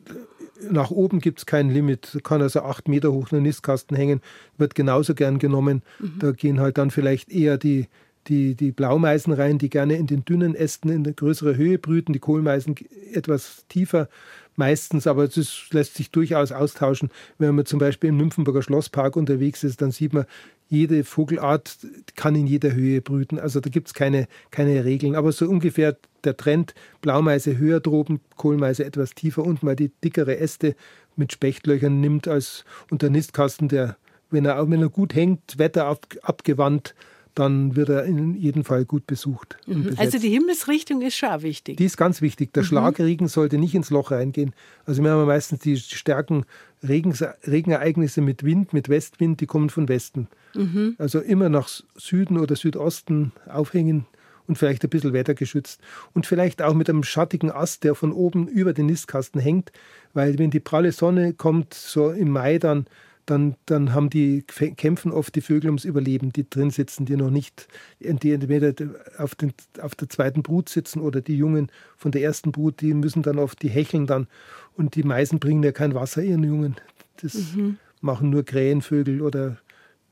nach 0.69 0.91
oben 0.91 1.19
gibt 1.19 1.39
es 1.39 1.45
kein 1.45 1.69
Limit. 1.69 2.09
Da 2.13 2.19
kann 2.19 2.41
also 2.41 2.61
acht 2.61 2.87
Meter 2.87 3.11
hoch 3.11 3.31
ein 3.31 3.43
Nistkasten 3.43 3.97
hängen, 3.97 4.21
wird 4.57 4.75
genauso 4.75 5.15
gern 5.15 5.39
genommen. 5.39 5.81
Mhm. 5.99 6.19
Da 6.19 6.31
gehen 6.31 6.59
halt 6.59 6.77
dann 6.77 6.91
vielleicht 6.91 7.31
eher 7.31 7.57
die, 7.57 7.87
die, 8.27 8.55
die 8.55 8.71
Blaumeisen 8.71 9.33
rein, 9.33 9.57
die 9.57 9.69
gerne 9.69 9.95
in 9.95 10.07
den 10.07 10.25
dünnen 10.25 10.55
Ästen 10.55 10.89
in 10.89 11.03
der 11.03 11.13
größeren 11.13 11.55
Höhe 11.55 11.77
brüten, 11.77 12.13
die 12.13 12.19
Kohlmeisen 12.19 12.75
etwas 13.11 13.65
tiefer 13.69 14.07
meistens, 14.55 15.07
aber 15.07 15.27
das 15.27 15.67
lässt 15.71 15.95
sich 15.95 16.11
durchaus 16.11 16.51
austauschen. 16.51 17.09
Wenn 17.37 17.55
man 17.55 17.65
zum 17.65 17.79
Beispiel 17.79 18.09
im 18.09 18.17
Nymphenburger 18.17 18.61
Schlosspark 18.61 19.15
unterwegs 19.15 19.63
ist, 19.63 19.81
dann 19.81 19.91
sieht 19.91 20.13
man, 20.13 20.25
jede 20.67 21.03
Vogelart 21.03 21.77
kann 22.15 22.35
in 22.35 22.47
jeder 22.47 22.73
Höhe 22.73 23.01
brüten. 23.01 23.39
Also 23.39 23.59
da 23.59 23.69
gibt 23.69 23.87
es 23.87 23.93
keine, 23.93 24.27
keine 24.51 24.83
Regeln. 24.83 25.15
Aber 25.15 25.31
so 25.31 25.47
ungefähr 25.47 25.97
der 26.23 26.37
Trend, 26.37 26.73
Blaumeise 27.01 27.57
höher 27.57 27.79
droben, 27.79 28.19
Kohlmeise 28.35 28.83
etwas 28.83 29.13
tiefer 29.13 29.43
unten, 29.43 29.67
weil 29.67 29.75
die 29.75 29.91
dickere 30.03 30.37
Äste 30.37 30.75
mit 31.15 31.31
Spechtlöchern 31.31 32.01
nimmt 32.01 32.27
als 32.27 32.65
und 32.89 33.01
der 33.01 33.09
Nistkasten, 33.09 33.69
der, 33.69 33.97
wenn 34.31 34.45
er, 34.45 34.69
wenn 34.69 34.81
er 34.81 34.89
gut 34.89 35.13
hängt, 35.13 35.57
Wetter 35.57 35.85
ab, 35.85 36.07
abgewandt, 36.23 36.95
dann 37.35 37.75
wird 37.75 37.89
er 37.89 38.05
in 38.05 38.33
jedem 38.35 38.63
Fall 38.63 38.85
gut 38.85 39.05
besucht. 39.05 39.57
Mhm. 39.67 39.93
Also 39.97 40.17
die 40.17 40.29
Himmelsrichtung 40.29 41.01
ist 41.01 41.15
schon 41.15 41.41
wichtig. 41.41 41.77
Die 41.77 41.85
ist 41.85 41.97
ganz 41.97 42.21
wichtig. 42.21 42.53
Der 42.53 42.63
mhm. 42.63 42.67
Schlagregen 42.67 43.27
sollte 43.27 43.57
nicht 43.57 43.75
ins 43.75 43.89
Loch 43.89 44.11
reingehen. 44.11 44.53
Also 44.85 45.03
wir 45.03 45.11
haben 45.11 45.25
meistens 45.25 45.59
die 45.59 45.77
starken 45.77 46.45
Regens, 46.87 47.23
Regenereignisse 47.45 48.21
mit 48.21 48.43
Wind, 48.43 48.73
mit 48.73 48.89
Westwind, 48.89 49.41
die 49.41 49.45
kommen 49.45 49.69
von 49.69 49.89
Westen. 49.89 50.27
Mhm. 50.55 50.95
Also 50.97 51.19
immer 51.19 51.49
nach 51.49 51.69
Süden 51.95 52.39
oder 52.39 52.55
Südosten 52.55 53.33
aufhängen 53.47 54.05
und 54.47 54.57
vielleicht 54.57 54.83
ein 54.83 54.89
bisschen 54.89 55.13
wettergeschützt. 55.13 55.81
Und 56.13 56.25
vielleicht 56.25 56.61
auch 56.61 56.73
mit 56.73 56.89
einem 56.89 57.03
schattigen 57.03 57.51
Ast, 57.51 57.83
der 57.83 57.95
von 57.95 58.11
oben 58.11 58.47
über 58.47 58.73
den 58.73 58.85
Nistkasten 58.85 59.41
hängt, 59.41 59.71
weil 60.13 60.37
wenn 60.39 60.51
die 60.51 60.59
pralle 60.59 60.91
Sonne 60.91 61.33
kommt, 61.33 61.73
so 61.73 62.11
im 62.11 62.29
Mai 62.29 62.59
dann, 62.59 62.85
dann, 63.25 63.55
dann 63.65 63.93
haben 63.93 64.09
die 64.09 64.43
kämpfen 64.43 65.11
oft 65.11 65.35
die 65.35 65.41
Vögel 65.41 65.69
ums 65.69 65.85
Überleben, 65.85 66.31
die 66.31 66.49
drin 66.49 66.69
sitzen, 66.69 67.05
die 67.05 67.15
noch 67.15 67.29
nicht, 67.29 67.67
die 67.99 68.31
entweder 68.31 68.73
auf, 69.17 69.35
den, 69.35 69.53
auf 69.81 69.95
der 69.95 70.09
zweiten 70.09 70.43
Brut 70.43 70.69
sitzen 70.69 70.99
oder 71.01 71.21
die 71.21 71.37
Jungen 71.37 71.71
von 71.97 72.11
der 72.11 72.21
ersten 72.21 72.51
Brut, 72.51 72.81
die 72.81 72.93
müssen 72.93 73.23
dann 73.23 73.39
oft, 73.39 73.61
die 73.61 73.69
hecheln 73.69 74.05
dann 74.05 74.27
und 74.75 74.95
die 74.95 75.03
Meisen 75.03 75.39
bringen 75.39 75.63
ja 75.63 75.71
kein 75.71 75.95
Wasser 75.95 76.23
ihren 76.23 76.43
Jungen. 76.43 76.75
Das 77.21 77.55
mhm. 77.55 77.77
machen 78.01 78.29
nur 78.29 78.43
Krähenvögel 78.43 79.21
oder 79.21 79.57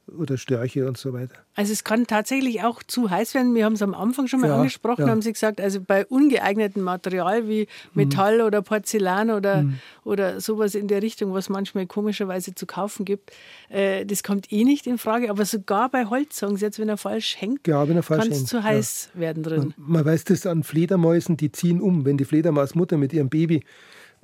oder 0.07 0.37
Störche 0.37 0.87
und 0.87 0.97
so 0.97 1.13
weiter. 1.13 1.35
Also 1.55 1.71
es 1.71 1.83
kann 1.83 2.07
tatsächlich 2.07 2.63
auch 2.63 2.83
zu 2.83 3.09
heiß 3.09 3.33
werden. 3.35 3.55
Wir 3.55 3.65
haben 3.65 3.73
es 3.73 3.81
am 3.81 3.93
Anfang 3.93 4.27
schon 4.27 4.41
mal 4.41 4.49
ja, 4.49 4.57
angesprochen, 4.57 5.05
ja. 5.05 5.09
haben 5.09 5.21
Sie 5.21 5.31
gesagt, 5.31 5.61
also 5.61 5.79
bei 5.81 6.05
ungeeignetem 6.05 6.83
Material 6.83 7.47
wie 7.47 7.67
Metall 7.93 8.39
mhm. 8.39 8.45
oder 8.45 8.61
Porzellan 8.61 9.31
oder, 9.31 9.63
mhm. 9.63 9.79
oder 10.03 10.41
sowas 10.41 10.75
in 10.75 10.87
der 10.87 11.01
Richtung, 11.01 11.33
was 11.33 11.49
manchmal 11.49 11.85
komischerweise 11.85 12.53
zu 12.53 12.65
kaufen 12.65 13.05
gibt, 13.05 13.31
äh, 13.69 14.05
das 14.05 14.23
kommt 14.23 14.51
eh 14.51 14.63
nicht 14.63 14.87
in 14.87 14.97
Frage. 14.97 15.29
Aber 15.29 15.45
sogar 15.45 15.89
bei 15.89 16.05
Holzsongs, 16.05 16.61
jetzt 16.61 16.79
wenn 16.79 16.89
er 16.89 16.97
falsch 16.97 17.37
hängt, 17.39 17.67
ja, 17.67 17.85
kann 17.85 18.31
es 18.31 18.45
zu 18.45 18.63
heiß 18.63 19.11
werden 19.13 19.43
drin. 19.43 19.73
Man, 19.77 19.91
man 19.91 20.05
weiß 20.05 20.25
das 20.25 20.45
an 20.45 20.63
Fledermäusen, 20.63 21.37
die 21.37 21.51
ziehen 21.51 21.81
um. 21.81 22.05
Wenn 22.05 22.17
die 22.17 22.25
Fledermausmutter 22.25 22.97
mit 22.97 23.13
ihrem 23.13 23.29
Baby 23.29 23.63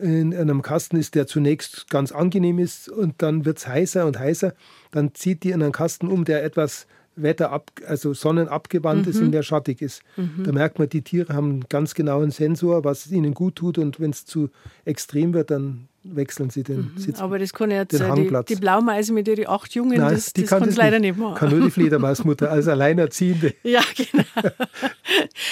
in 0.01 0.33
einem 0.33 0.61
Kasten 0.61 0.97
ist, 0.97 1.15
der 1.15 1.27
zunächst 1.27 1.89
ganz 1.89 2.11
angenehm 2.11 2.59
ist 2.59 2.89
und 2.89 3.21
dann 3.21 3.45
wird 3.45 3.57
es 3.57 3.67
heißer 3.67 4.05
und 4.05 4.17
heißer. 4.17 4.53
Dann 4.91 5.13
zieht 5.13 5.43
die 5.43 5.51
in 5.51 5.61
einen 5.61 5.71
Kasten 5.71 6.07
um, 6.07 6.25
der 6.25 6.43
etwas 6.43 6.87
wetterab, 7.15 7.71
also 7.85 8.13
sonnenabgewandt 8.13 9.05
mhm. 9.05 9.11
ist 9.11 9.19
und 9.19 9.31
der 9.31 9.43
schattig 9.43 9.81
ist. 9.81 10.01
Mhm. 10.15 10.43
Da 10.45 10.51
merkt 10.51 10.79
man, 10.79 10.87
die 10.87 11.01
Tiere 11.01 11.33
haben 11.33 11.49
einen 11.49 11.65
ganz 11.67 11.93
genauen 11.95 12.31
Sensor, 12.31 12.83
was 12.83 13.11
ihnen 13.11 13.33
gut 13.33 13.55
tut 13.55 13.77
und 13.77 13.99
wenn 13.99 14.11
es 14.11 14.25
zu 14.25 14.49
extrem 14.85 15.33
wird, 15.33 15.51
dann 15.51 15.88
wechseln 16.03 16.49
sie 16.49 16.63
den 16.63 16.91
mhm. 16.93 16.97
Sitz. 16.97 17.19
Aber 17.19 17.39
das 17.39 17.53
kann 17.53 17.71
jetzt 17.71 17.99
die, 17.99 18.31
die 18.47 18.55
Blaumeise 18.55 19.13
mit 19.13 19.27
ihren 19.27 19.47
acht 19.47 19.73
Jungen, 19.75 19.99
Nein, 19.99 20.13
das, 20.13 20.33
die 20.33 20.41
das 20.41 20.49
kann 20.49 20.63
es 20.63 20.75
leider 20.75 20.99
nicht 20.99 21.17
machen. 21.17 21.35
Kann 21.35 21.49
nur 21.49 21.61
die 21.61 21.71
Fledermausmutter 21.71 22.51
als 22.51 22.67
Alleinerziehende. 22.67 23.53
ja, 23.63 23.81
genau. 23.95 24.23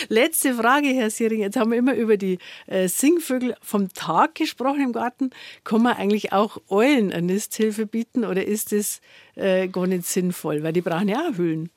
Letzte 0.10 0.54
Frage, 0.54 0.88
Herr 0.88 1.10
Siering. 1.10 1.42
Jetzt 1.42 1.58
haben 1.58 1.72
wir 1.72 1.78
immer 1.78 1.96
über 1.96 2.18
die 2.18 2.40
äh, 2.68 2.88
Singvögel 2.88 3.56
vom 3.62 3.94
Tag 3.94 4.36
gesprochen 4.36 4.82
im 4.82 4.94
Garten. 4.94 5.32
Kann 5.64 5.82
man 5.82 5.98
eigentlich 5.98 6.34
auch 6.34 6.58
Eulen 6.70 7.12
eine 7.12 7.34
Nisthilfe 7.34 7.86
bieten 7.86 8.24
oder 8.24 8.46
ist 8.46 8.72
das 8.72 9.02
äh, 9.36 9.68
gar 9.68 9.88
nicht 9.88 10.06
sinnvoll? 10.06 10.64
Weil 10.64 10.74
die 10.74 10.82
brauchen 10.82 11.10
ja 11.10 11.30
auch 11.30 11.38
Höhlen. 11.38 11.70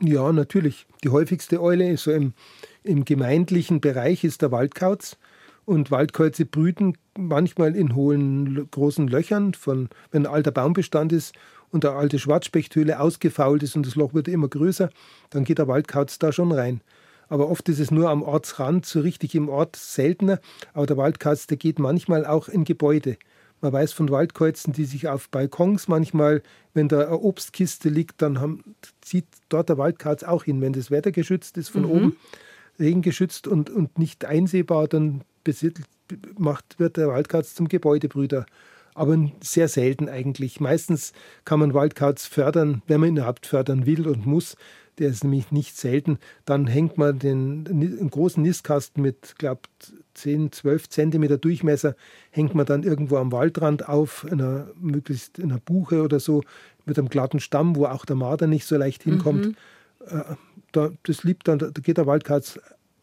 Ja, 0.00 0.32
natürlich. 0.32 0.86
Die 1.04 1.08
häufigste 1.08 1.62
Eule 1.62 1.90
ist 1.90 2.04
so 2.04 2.12
im, 2.12 2.34
im 2.82 3.04
gemeindlichen 3.04 3.80
Bereich 3.80 4.24
ist 4.24 4.42
der 4.42 4.52
Waldkauz. 4.52 5.16
Und 5.66 5.90
Waldkreuze 5.90 6.46
brüten 6.46 6.96
manchmal 7.18 7.74
in 7.74 7.94
hohen, 7.94 8.70
großen 8.70 9.08
Löchern, 9.08 9.52
von, 9.52 9.88
wenn 10.12 10.24
ein 10.24 10.32
alter 10.32 10.52
Baumbestand 10.52 11.12
ist 11.12 11.34
und 11.70 11.84
eine 11.84 11.96
alte 11.96 12.20
Schwarzspechthöhle 12.20 13.00
ausgefault 13.00 13.64
ist 13.64 13.76
und 13.76 13.84
das 13.84 13.96
Loch 13.96 14.14
wird 14.14 14.28
immer 14.28 14.48
größer, 14.48 14.90
dann 15.30 15.44
geht 15.44 15.58
der 15.58 15.66
Waldkauz 15.66 16.18
da 16.20 16.30
schon 16.32 16.52
rein. 16.52 16.80
Aber 17.28 17.50
oft 17.50 17.68
ist 17.68 17.80
es 17.80 17.90
nur 17.90 18.08
am 18.08 18.22
Ortsrand, 18.22 18.86
so 18.86 19.00
richtig 19.00 19.34
im 19.34 19.48
Ort 19.48 19.74
seltener. 19.74 20.38
Aber 20.72 20.86
der 20.86 20.96
Waldkauz, 20.96 21.48
der 21.48 21.56
geht 21.56 21.80
manchmal 21.80 22.24
auch 22.24 22.48
in 22.48 22.62
Gebäude. 22.62 23.16
Man 23.60 23.72
weiß 23.72 23.92
von 23.92 24.10
Waldkreuzen, 24.10 24.72
die 24.72 24.84
sich 24.84 25.08
auf 25.08 25.28
Balkons 25.30 25.88
manchmal, 25.88 26.42
wenn 26.74 26.88
da 26.88 27.06
eine 27.06 27.18
Obstkiste 27.18 27.88
liegt, 27.88 28.22
dann 28.22 28.40
haben, 28.40 28.76
zieht 29.00 29.26
dort 29.48 29.68
der 29.68 29.78
Waldkauz 29.78 30.22
auch 30.22 30.44
hin. 30.44 30.60
Wenn 30.60 30.74
das 30.74 30.92
Wetter 30.92 31.10
geschützt 31.10 31.56
ist 31.56 31.70
von 31.70 31.82
mhm. 31.82 31.90
oben, 31.90 32.16
regengeschützt 32.78 33.48
und, 33.48 33.70
und 33.70 33.98
nicht 33.98 34.24
einsehbar, 34.24 34.86
dann 34.86 35.22
macht, 36.38 36.78
wird 36.78 36.96
der 36.96 37.08
Waldkauz 37.08 37.54
zum 37.54 37.68
Gebäudebrüder. 37.68 38.46
Aber 38.94 39.30
sehr 39.42 39.68
selten 39.68 40.08
eigentlich. 40.08 40.58
Meistens 40.58 41.12
kann 41.44 41.60
man 41.60 41.74
Waldkauz 41.74 42.24
fördern, 42.24 42.82
wenn 42.86 43.00
man 43.00 43.10
ihn 43.10 43.16
überhaupt 43.18 43.46
fördern 43.46 43.84
will 43.84 44.08
und 44.08 44.24
muss. 44.24 44.56
Der 44.98 45.10
ist 45.10 45.24
nämlich 45.24 45.52
nicht 45.52 45.76
selten. 45.76 46.18
Dann 46.46 46.66
hängt 46.66 46.96
man 46.96 47.18
den 47.18 47.66
einen 47.68 48.10
großen 48.10 48.42
Nistkasten 48.42 49.02
mit, 49.02 49.34
glaube 49.36 49.60
10, 50.14 50.52
12 50.52 50.88
Zentimeter 50.88 51.36
Durchmesser, 51.36 51.94
hängt 52.30 52.54
man 52.54 52.64
dann 52.64 52.82
irgendwo 52.82 53.18
am 53.18 53.32
Waldrand 53.32 53.86
auf, 53.86 54.26
einer, 54.30 54.70
möglichst 54.80 55.38
in 55.38 55.50
einer 55.50 55.60
Buche 55.60 56.02
oder 56.02 56.18
so, 56.18 56.42
mit 56.86 56.98
einem 56.98 57.10
glatten 57.10 57.40
Stamm, 57.40 57.76
wo 57.76 57.84
auch 57.84 58.06
der 58.06 58.16
Marder 58.16 58.46
nicht 58.46 58.64
so 58.64 58.78
leicht 58.78 59.02
hinkommt. 59.02 59.48
Mhm 59.48 59.56
äh, 60.06 60.36
da, 60.72 60.90
das 61.04 61.24
liebt 61.24 61.48
dann, 61.48 61.58
da 61.58 61.68
geht 61.68 61.98
der 61.98 62.06
Waldkauz 62.06 62.58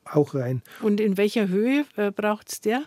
auch 0.06 0.36
rein. 0.36 0.62
Und 0.82 1.00
in 1.00 1.18
welcher 1.18 1.48
Höhe 1.48 1.86
äh, 1.96 2.12
braucht 2.12 2.52
es 2.52 2.62
der? 2.62 2.84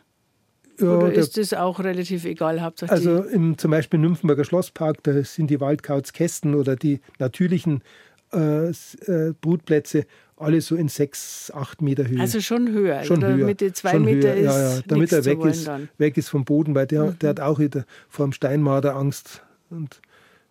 Ja, 0.79 0.89
Oder 0.89 1.13
ist 1.13 1.39
das 1.39 1.55
auch 1.55 1.81
relativ 1.81 2.25
egal? 2.25 2.61
Hauptsache 2.61 2.91
also 2.91 3.23
im, 3.23 3.57
zum 3.57 3.71
Beispiel 3.71 3.99
im 3.99 4.03
Nymphenburger 4.03 4.45
Schlosspark, 4.45 5.03
da 5.05 5.25
sind 5.25 5.49
die 5.49 5.61
Waldkauzkästen 5.61 6.55
oder 6.55 6.77
die 6.77 7.01
natürlichen 7.19 7.83
äh, 8.33 8.69
äh, 8.69 9.33
Brutplätze 9.41 10.07
alle 10.37 10.61
so 10.61 10.77
in 10.77 10.89
sechs, 10.89 11.51
acht 11.55 11.81
Meter 11.81 12.07
Höhe. 12.07 12.21
Also 12.21 12.41
schon 12.41 12.69
höher. 12.69 13.05
Schon 13.05 13.19
oder 13.19 13.35
höher. 13.35 13.47
Mit 13.47 13.61
den 13.61 13.73
zwei 13.73 13.99
Meter 13.99 14.35
ist 14.35 14.45
ja, 14.45 14.75
ja. 14.77 14.81
Damit 14.87 15.13
er 15.13 15.25
weg 15.25 15.43
ist, 15.45 15.71
weg 15.97 16.17
ist 16.17 16.29
vom 16.29 16.45
Boden, 16.45 16.75
weil 16.75 16.87
der, 16.87 17.05
mhm. 17.05 17.19
der 17.21 17.31
hat 17.31 17.41
auch 17.41 17.59
wieder 17.59 17.87
vor 18.09 18.27
dem 18.27 18.33
Steinmarder 18.33 18.97
Angst. 18.97 19.43
Und 19.71 20.01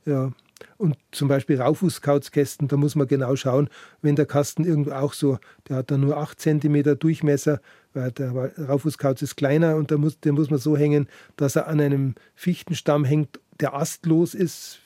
ja. 0.06 0.32
Und 0.78 0.98
zum 1.12 1.30
Beispiel 1.30 1.62
Raufußkauzkästen, 1.62 2.68
da 2.68 2.76
muss 2.76 2.96
man 2.96 3.08
genau 3.08 3.36
schauen, 3.36 3.70
wenn 4.02 4.16
der 4.16 4.26
Kasten 4.26 4.66
irgendwo 4.66 4.92
auch 4.92 5.14
so, 5.14 5.40
der 5.70 5.78
hat 5.78 5.92
dann 5.92 6.02
nur 6.02 6.18
8 6.18 6.40
cm 6.40 7.00
Durchmesser, 7.00 7.62
weil 7.94 8.12
der 8.12 8.32
Raufußkauz 8.32 9.22
ist 9.22 9.38
kleiner 9.38 9.78
und 9.78 9.92
da 9.92 9.98
muss, 9.98 10.20
den 10.20 10.36
muss 10.36 10.50
man 10.50 10.60
so 10.60 10.76
hängen, 10.76 11.08
dass 11.38 11.56
er 11.56 11.68
an 11.68 11.80
einem 11.80 12.16
Fichtenstamm 12.36 13.06
hängt, 13.06 13.40
der 13.62 13.74
astlos 13.74 14.34
ist, 14.34 14.80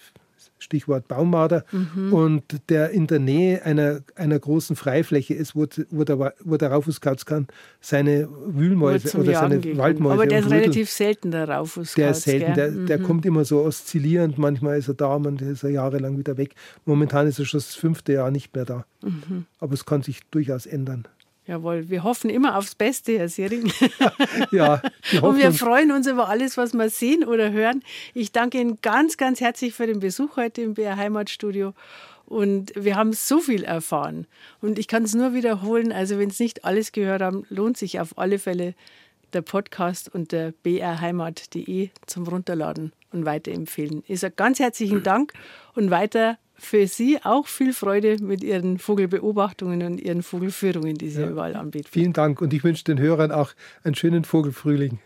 Stichwort 0.60 1.08
Baummarder, 1.08 1.66
mhm. 1.72 2.14
und 2.14 2.44
der 2.70 2.92
in 2.92 3.08
der 3.08 3.20
Nähe 3.20 3.64
einer, 3.66 4.02
einer 4.16 4.38
großen 4.38 4.76
Freifläche 4.76 5.34
ist, 5.34 5.56
wo, 5.56 5.66
wo, 5.90 6.04
der, 6.04 6.34
wo 6.44 6.58
der 6.58 6.72
Raufußkauz 6.72 7.26
kann 7.26 7.48
seine 7.82 8.28
Wühlmäuse 8.48 9.18
oder 9.18 9.34
seine 9.34 9.60
gehen. 9.60 9.78
Waldmäuse. 9.78 10.14
Aber 10.14 10.28
der 10.28 10.40
ist 10.40 10.52
relativ 10.52 10.90
selten, 10.90 11.32
der 11.32 11.50
Raufußkauz. 11.50 11.96
Der 11.96 12.12
ist 12.12 12.22
selten, 12.24 12.54
der, 12.54 12.72
mhm. 12.72 12.86
der, 12.86 13.00
kommt 13.00 13.26
immer 13.26 13.46
so 13.46 13.62
oszillierend, 13.64 14.38
manchmal 14.38 14.78
ist 14.78 14.88
er 14.88 14.94
da, 14.94 15.18
manchmal 15.18 15.52
ist 15.52 15.64
er 15.64 15.72
jahrelang 15.72 16.18
wieder 16.18 16.38
weg. 16.38 16.56
Momentan 16.86 17.28
ist 17.28 17.40
er 17.40 17.46
schon 17.46 17.60
das 17.60 17.76
fünfte 17.76 18.14
Jahr 18.14 18.32
nicht 18.32 18.54
mehr 18.54 18.66
da. 18.66 18.86
Mhm. 19.02 19.46
Aber 19.60 19.74
es 19.74 19.86
kann 19.86 20.02
sich 20.02 20.22
durchaus 20.30 20.66
ändern. 20.66 21.08
Jawohl, 21.50 21.90
wir 21.90 22.04
hoffen 22.04 22.30
immer 22.30 22.58
aufs 22.58 22.76
Beste, 22.76 23.18
Herr 23.18 23.28
Sering. 23.28 23.74
ja, 24.52 24.84
Und 25.24 25.40
wir 25.40 25.52
freuen 25.52 25.92
uns 25.92 26.06
über 26.06 26.30
alles, 26.30 26.58
was 26.58 26.76
wir 26.76 26.92
sehen 26.92 27.24
oder 27.24 27.52
hören. 27.52 27.82
Ich 28.14 28.32
danke 28.32 28.60
Ihnen 28.60 28.78
ganz, 28.84 29.18
ganz 29.18 29.42
herzlich 29.42 29.74
für 29.74 29.88
den 29.88 30.00
Besuch 30.00 30.38
heute 30.38 30.62
im 30.62 30.76
BR 30.76 30.96
Heimatstudio. 30.96 31.74
Und 32.28 32.72
wir 32.76 32.96
haben 32.96 33.14
so 33.14 33.40
viel 33.40 33.64
erfahren. 33.64 34.28
Und 34.62 34.78
ich 34.78 34.88
kann 34.88 35.02
es 35.02 35.16
nur 35.16 35.34
wiederholen, 35.34 35.92
also 35.92 36.20
wenn 36.20 36.30
es 36.30 36.40
nicht 36.40 36.66
alles 36.66 36.92
gehört 36.92 37.24
haben, 37.24 37.48
lohnt 37.50 37.78
sich 37.78 38.00
auf 38.00 38.16
alle 38.20 38.38
Fälle 38.38 38.76
der 39.34 39.42
Podcast 39.42 40.14
unter 40.14 40.52
brheimat.de 40.62 41.90
zum 42.06 42.28
Runterladen 42.28 42.94
und 43.12 43.26
weiterempfehlen. 43.26 44.04
Ich 44.06 44.20
sage 44.20 44.36
ganz 44.38 44.60
herzlichen 44.60 45.02
Dank 45.02 45.34
und 45.74 45.90
weiter 45.90 46.38
für 46.60 46.88
Sie 46.88 47.20
auch 47.24 47.48
viel 47.48 47.74
Freude 47.74 48.18
mit 48.22 48.44
Ihren 48.44 48.78
Vogelbeobachtungen 48.80 49.82
und 49.84 50.00
Ihren 50.02 50.24
Vogelführungen, 50.24 50.96
die 50.96 51.10
Sie 51.10 51.22
ja, 51.22 51.30
überall 51.30 51.56
anbieten. 51.56 51.88
Vielen 51.92 52.14
Dank 52.14 52.42
und 52.42 52.54
ich 52.54 52.64
wünsche 52.64 52.84
den 52.84 53.00
Hörern 53.00 53.32
auch 53.32 53.54
einen 53.84 53.96
schönen 53.96 54.24
Vogelfrühling. 54.24 55.00